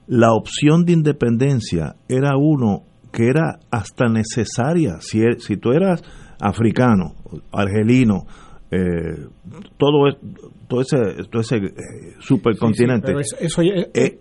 la 0.08 0.34
opción 0.34 0.84
de 0.84 0.92
independencia 0.94 1.96
era 2.10 2.36
uno 2.38 2.84
que 3.14 3.28
era 3.28 3.60
hasta 3.72 4.08
necesaria. 4.10 4.98
Si, 5.00 5.22
e- 5.22 5.40
si 5.40 5.58
tú 5.58 5.72
eras 5.72 6.02
africano, 6.40 7.16
argelino, 7.52 8.26
eh, 8.72 9.26
todo, 9.78 10.18
todo 10.68 10.82
ese, 10.82 10.98
todo 11.30 11.42
ese 11.42 11.58
eh, 11.58 11.72
supercontinente, 12.20 13.14
eso- 13.20 13.38
eso 13.40 13.62
eh, 13.62 13.90
eh, 13.94 14.20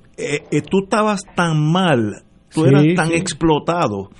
eh, 0.51 0.62
tú 0.62 0.85
estabas 0.85 1.23
tan 1.35 1.61
mal, 1.73 2.23
tú 2.53 2.62
Sí, 2.65 2.69
eras 2.69 2.85
tan 2.97 3.09
sí. 3.09 3.15
explotado, 3.15 4.11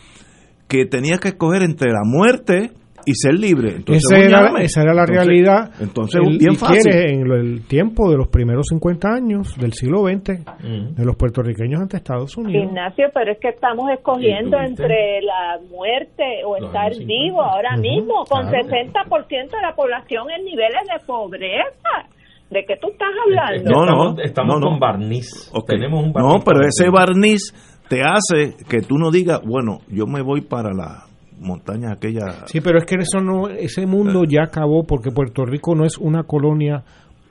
que 0.69 0.87
tenías 0.87 1.19
que 1.21 1.29
escoger 1.29 1.63
entre 1.63 1.91
la 1.93 2.03
muerte 2.05 2.71
y 3.11 3.15
ser 3.15 3.35
libre. 3.35 3.77
Entonces, 3.77 4.05
esa, 4.11 4.19
era, 4.25 4.41
uñame. 4.43 4.65
esa 4.65 4.83
era 4.83 4.95
la 4.95 5.03
Entonces- 5.03 5.27
realidad. 5.27 5.71
Entonces, 5.81 6.21
el, 6.25 6.39
bien 6.39 6.57
fácil. 6.57 6.93
en 6.95 7.29
lo- 7.29 7.37
el 7.37 7.67
tiempo 7.67 8.11
de 8.11 8.17
los 8.17 8.29
primeros 8.29 8.67
50 8.69 9.09
años 9.09 9.57
del 9.59 9.73
siglo 9.73 10.05
XX 10.09 10.41
Mm. 10.63 10.95
de 10.95 11.05
los 11.05 11.17
puertorriqueños 11.17 11.81
ante 11.81 11.97
Estados 11.99 12.37
Unidos. 12.37 12.67
Ignacio, 12.69 13.07
pero 13.15 13.33
es 13.33 13.39
que 13.39 13.49
estamos 13.49 13.91
escogiendo 13.91 14.59
entre 14.59 15.21
la 15.23 15.59
muerte 15.71 16.25
o 16.47 16.57
estar 16.57 16.87
años 16.87 16.99
50. 16.99 17.07
vivo 17.07 17.43
ahora 17.43 17.77
mismo, 17.77 18.25
con 18.29 18.49
claro. 18.49 18.67
60% 18.69 19.57
de 19.57 19.63
la 19.63 19.75
población 19.75 20.31
en 20.31 20.45
niveles 20.45 20.81
de 20.85 21.07
pobreza. 21.07 22.09
¿De 22.51 22.65
qué 22.67 22.75
tú 22.81 22.89
estás 22.91 23.09
hablando? 23.27 23.71
No, 23.71 23.87
no, 23.87 24.21
estamos 24.23 24.61
no. 24.61 24.71
con 24.71 24.81
barniz. 24.81 25.51
Ok. 25.55 25.69
Tenemos 25.69 26.03
un 26.05 26.13
barniz. 26.13 26.33
No, 26.33 26.41
pero 26.45 26.61
ese 26.67 26.91
barniz 26.91 27.55
te 27.89 28.01
hace 28.03 28.57
que 28.69 28.81
tú 28.81 28.99
no 28.99 29.11
digas, 29.13 29.41
bueno, 29.45 29.79
yo 29.89 30.07
me 30.07 30.21
voy 30.23 30.41
para 30.41 30.71
la 30.75 31.05
montaña 31.41 31.93
aquella. 31.93 32.47
Sí, 32.47 32.61
pero 32.61 32.79
es 32.79 32.85
que 32.85 32.97
eso 32.97 33.21
no, 33.21 33.49
ese 33.49 33.87
mundo 33.87 34.25
ya 34.25 34.45
acabó 34.45 34.85
porque 34.85 35.11
Puerto 35.11 35.45
Rico 35.45 35.75
no 35.75 35.85
es 35.85 35.99
una 35.99 36.25
colonia 36.25 36.85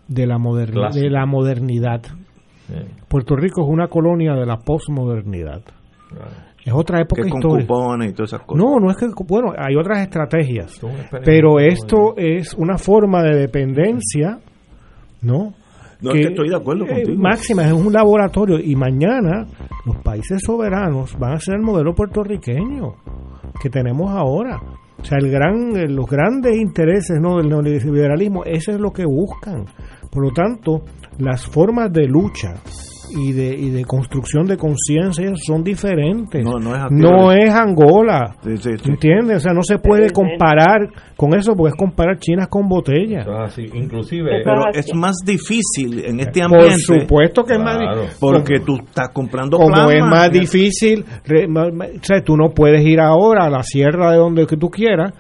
de 0.08 0.28
la, 0.28 0.38
Clásico. 0.38 1.04
de 1.04 1.10
la 1.10 1.26
modernidad. 1.26 2.02
Puerto 3.08 3.36
Rico 3.36 3.64
es 3.64 3.70
una 3.70 3.88
colonia 3.88 4.34
de 4.34 4.46
la 4.46 4.58
posmodernidad. 4.58 5.62
Es 6.66 6.74
otra 6.74 7.02
época 7.02 7.24
que 7.24 7.30
con 7.30 7.40
histórica. 7.40 7.68
cupones 7.68 8.12
y 8.12 8.14
todas 8.14 8.34
esas 8.34 8.46
cosas. 8.46 8.64
No, 8.64 8.80
no 8.80 8.92
es 8.92 8.98
que, 8.98 9.08
bueno, 9.28 9.54
hay 9.58 9.76
otras 9.76 10.00
estrategias, 10.00 10.80
pero 11.24 11.60
esto 11.60 12.16
es 12.18 12.54
una 12.54 12.78
forma 12.78 13.24
de 13.24 13.38
dependencia, 13.38 14.40
¿no? 15.22 15.54
No, 16.02 16.12
es 16.12 16.22
que 16.22 16.28
estoy 16.30 16.50
de 16.50 16.56
acuerdo 16.56 16.86
eh, 16.86 17.04
contigo. 17.04 17.22
Máxima 17.22 17.66
es 17.66 17.74
un 17.74 17.92
laboratorio 17.92 18.60
y 18.60 18.76
mañana 18.76 19.46
los 19.86 19.98
países 19.98 20.42
soberanos 20.46 21.18
van 21.20 21.34
a 21.34 21.40
ser 21.40 21.56
el 21.56 21.62
modelo 21.62 21.94
puertorriqueño 21.94 22.96
que 23.62 23.70
tenemos 23.70 24.10
ahora. 24.12 24.62
O 24.98 25.04
sea, 25.04 25.18
el 25.20 25.30
gran, 25.30 25.76
eh, 25.76 25.88
los 25.88 26.08
grandes 26.08 26.58
intereses 26.58 27.20
¿no? 27.22 27.38
del 27.38 27.50
neoliberalismo, 27.50 28.44
eso 28.46 28.72
es 28.72 28.80
lo 28.80 28.92
que 28.92 29.06
buscan. 29.06 29.66
Por 30.10 30.24
lo 30.24 30.32
tanto, 30.32 30.84
las 31.18 31.46
formas 31.46 31.92
de 31.92 32.08
lucha 32.08 32.56
y 33.18 33.34
de, 33.34 33.56
y 33.56 33.70
de 33.70 33.86
construcción 33.86 34.46
de 34.48 34.58
conciencia 34.58 35.32
son 35.36 35.64
diferentes. 35.64 36.44
No, 36.44 36.60
no 36.60 36.76
es 36.76 36.82
así. 36.82 36.96
No 36.96 37.32
es 37.32 37.50
Angola. 37.54 38.36
Sí, 38.44 38.58
sí, 38.58 38.70
sí. 38.82 38.90
¿Entiendes? 38.90 39.38
O 39.38 39.40
sea, 39.40 39.54
no 39.54 39.64
se 39.64 39.78
puede 39.80 40.10
comparar 40.12 40.88
con 41.16 41.34
eso 41.38 41.54
porque 41.56 41.70
es 41.72 41.76
comparar 41.78 42.18
chinas 42.20 42.48
con 42.48 42.68
botellas. 42.68 43.26
inclusive. 43.74 44.42
Pero 44.44 44.62
es 44.74 44.94
más 44.96 45.16
difícil 45.26 46.04
en 46.06 46.20
este 46.20 46.42
Por 46.42 46.54
ambiente. 46.60 46.80
supuesto 46.80 47.44
que 47.44 47.54
es 47.54 47.60
más 47.60 47.78
difícil. 47.80 48.18
Porque 48.20 48.60
tú 48.60 48.76
estás 48.78 49.10
comprando 49.14 49.58
como 49.58 49.70
plasma. 49.74 49.94
es 49.94 50.04
más 50.06 50.32
difícil, 50.32 51.06
re- 51.26 51.48
ma- 51.48 51.70
ma- 51.72 51.86
o 51.86 52.04
sea, 52.04 52.22
tú 52.24 52.36
no 52.36 52.50
puedes 52.50 52.86
ir 52.86 53.00
ahora 53.00 53.46
a 53.46 53.50
la 53.50 53.64
sierra 53.64 54.12
de 54.12 54.18
donde 54.18 54.46
que 54.46 54.58
tú 54.58 54.70
quieras, 54.70 55.14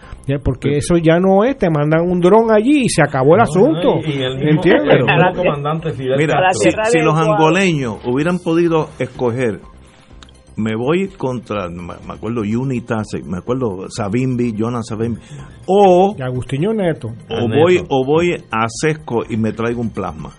porque 0.44 0.78
eso 0.78 0.96
ya 0.98 1.20
no 1.20 1.44
es, 1.44 1.58
te 1.58 1.70
mandan 1.70 2.02
un 2.10 2.20
dron 2.20 2.52
allí 2.52 2.84
y 2.86 2.90
se 2.90 3.02
acabó 3.02 3.36
el 3.36 3.42
asunto. 3.42 3.96
y 4.06 4.22
el 4.22 4.36
mismo- 4.38 4.50
¿Entiendes? 4.62 4.94
el 5.00 5.06
mismo 5.06 5.34
comandante 5.44 5.92
Fidel 5.92 6.16
Mira, 6.18 6.38
si 6.54 7.00
los 7.00 7.16
angoleños 7.16 7.79
hubieran 7.88 8.40
podido 8.40 8.90
escoger, 9.00 9.62
me 10.56 10.76
voy 10.76 11.08
contra, 11.08 11.70
me 11.70 11.94
acuerdo 12.14 12.42
Unitas, 12.42 13.08
me 13.24 13.38
acuerdo 13.38 13.88
Sabimbi, 13.90 14.54
Jonas 14.58 14.88
Sabimbi, 14.88 15.20
o, 15.66 16.16
Y 16.18 16.22
Agustinho 16.22 16.74
Neto. 16.74 17.10
o 17.30 17.48
voy 17.48 17.84
o 17.88 18.06
voy 18.06 18.34
a 18.52 18.68
Sesco 18.68 19.24
y 19.30 19.38
me 19.38 19.54
traigo 19.54 19.82
un 19.82 19.90
plasma. 19.90 20.32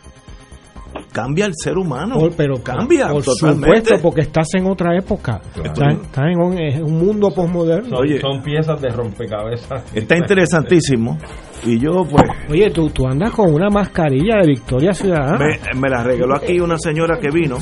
Cambia 1.13 1.47
el 1.47 1.53
ser 1.55 1.77
humano, 1.77 2.17
Por- 2.19 2.37
pero 2.37 2.63
cambia 2.63 3.09
por 3.09 3.25
totalmente. 3.25 3.67
supuesto 3.67 3.95
porque 4.03 4.21
estás 4.21 4.47
en 4.55 4.67
otra 4.67 4.97
época 4.97 5.41
estás, 5.57 5.95
estás 6.03 6.25
en 6.27 6.41
un, 6.41 6.57
en 6.59 6.85
un 6.85 6.99
mundo 6.99 7.31
posmoderno 7.35 7.97
Son, 7.97 8.07
son 8.21 8.43
piezas 8.43 8.81
de 8.81 8.89
rompecabezas. 8.91 9.85
Está 9.95 10.17
interesantísimo 10.17 11.19
y 11.65 11.79
yo 11.81 12.05
pues 12.09 12.23
oye 12.49 12.71
tú, 12.71 12.89
tú 12.91 13.07
andas 13.07 13.33
con 13.33 13.53
una 13.53 13.69
mascarilla 13.69 14.37
de 14.41 14.47
Victoria 14.47 14.95
Ciudadana 14.95 15.39
me, 15.39 15.81
me 15.81 15.89
la 15.91 16.03
regaló 16.05 16.37
aquí 16.37 16.61
una 16.61 16.77
señora 16.79 17.19
que 17.21 17.29
vino 17.31 17.59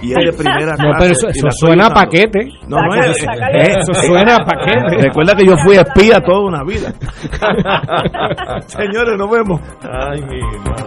y 0.00 0.10
es 0.12 0.26
de 0.26 0.32
primera 0.32 0.72
no 0.78 0.90
clase. 0.92 0.96
pero 0.98 1.30
eso, 1.30 1.50
suena 1.50 1.86
a 1.86 1.90
paquete 1.94 2.48
No, 2.68 2.76
no, 2.76 2.94
es- 2.94 3.16
es- 3.16 3.76
eso 3.78 3.94
suena 4.06 4.36
a 4.36 4.44
paquete 4.44 4.96
Recuerda 5.02 5.34
que 5.34 5.46
yo 5.46 5.54
fui 5.64 5.76
espía 5.76 6.20
toda 6.20 6.40
una 6.46 6.62
vida. 6.62 6.92
Señores, 8.66 9.18
nos 9.18 9.30
vemos. 9.30 9.60
Ay, 9.82 10.20
mi 10.22 10.40
madre. 10.68 10.84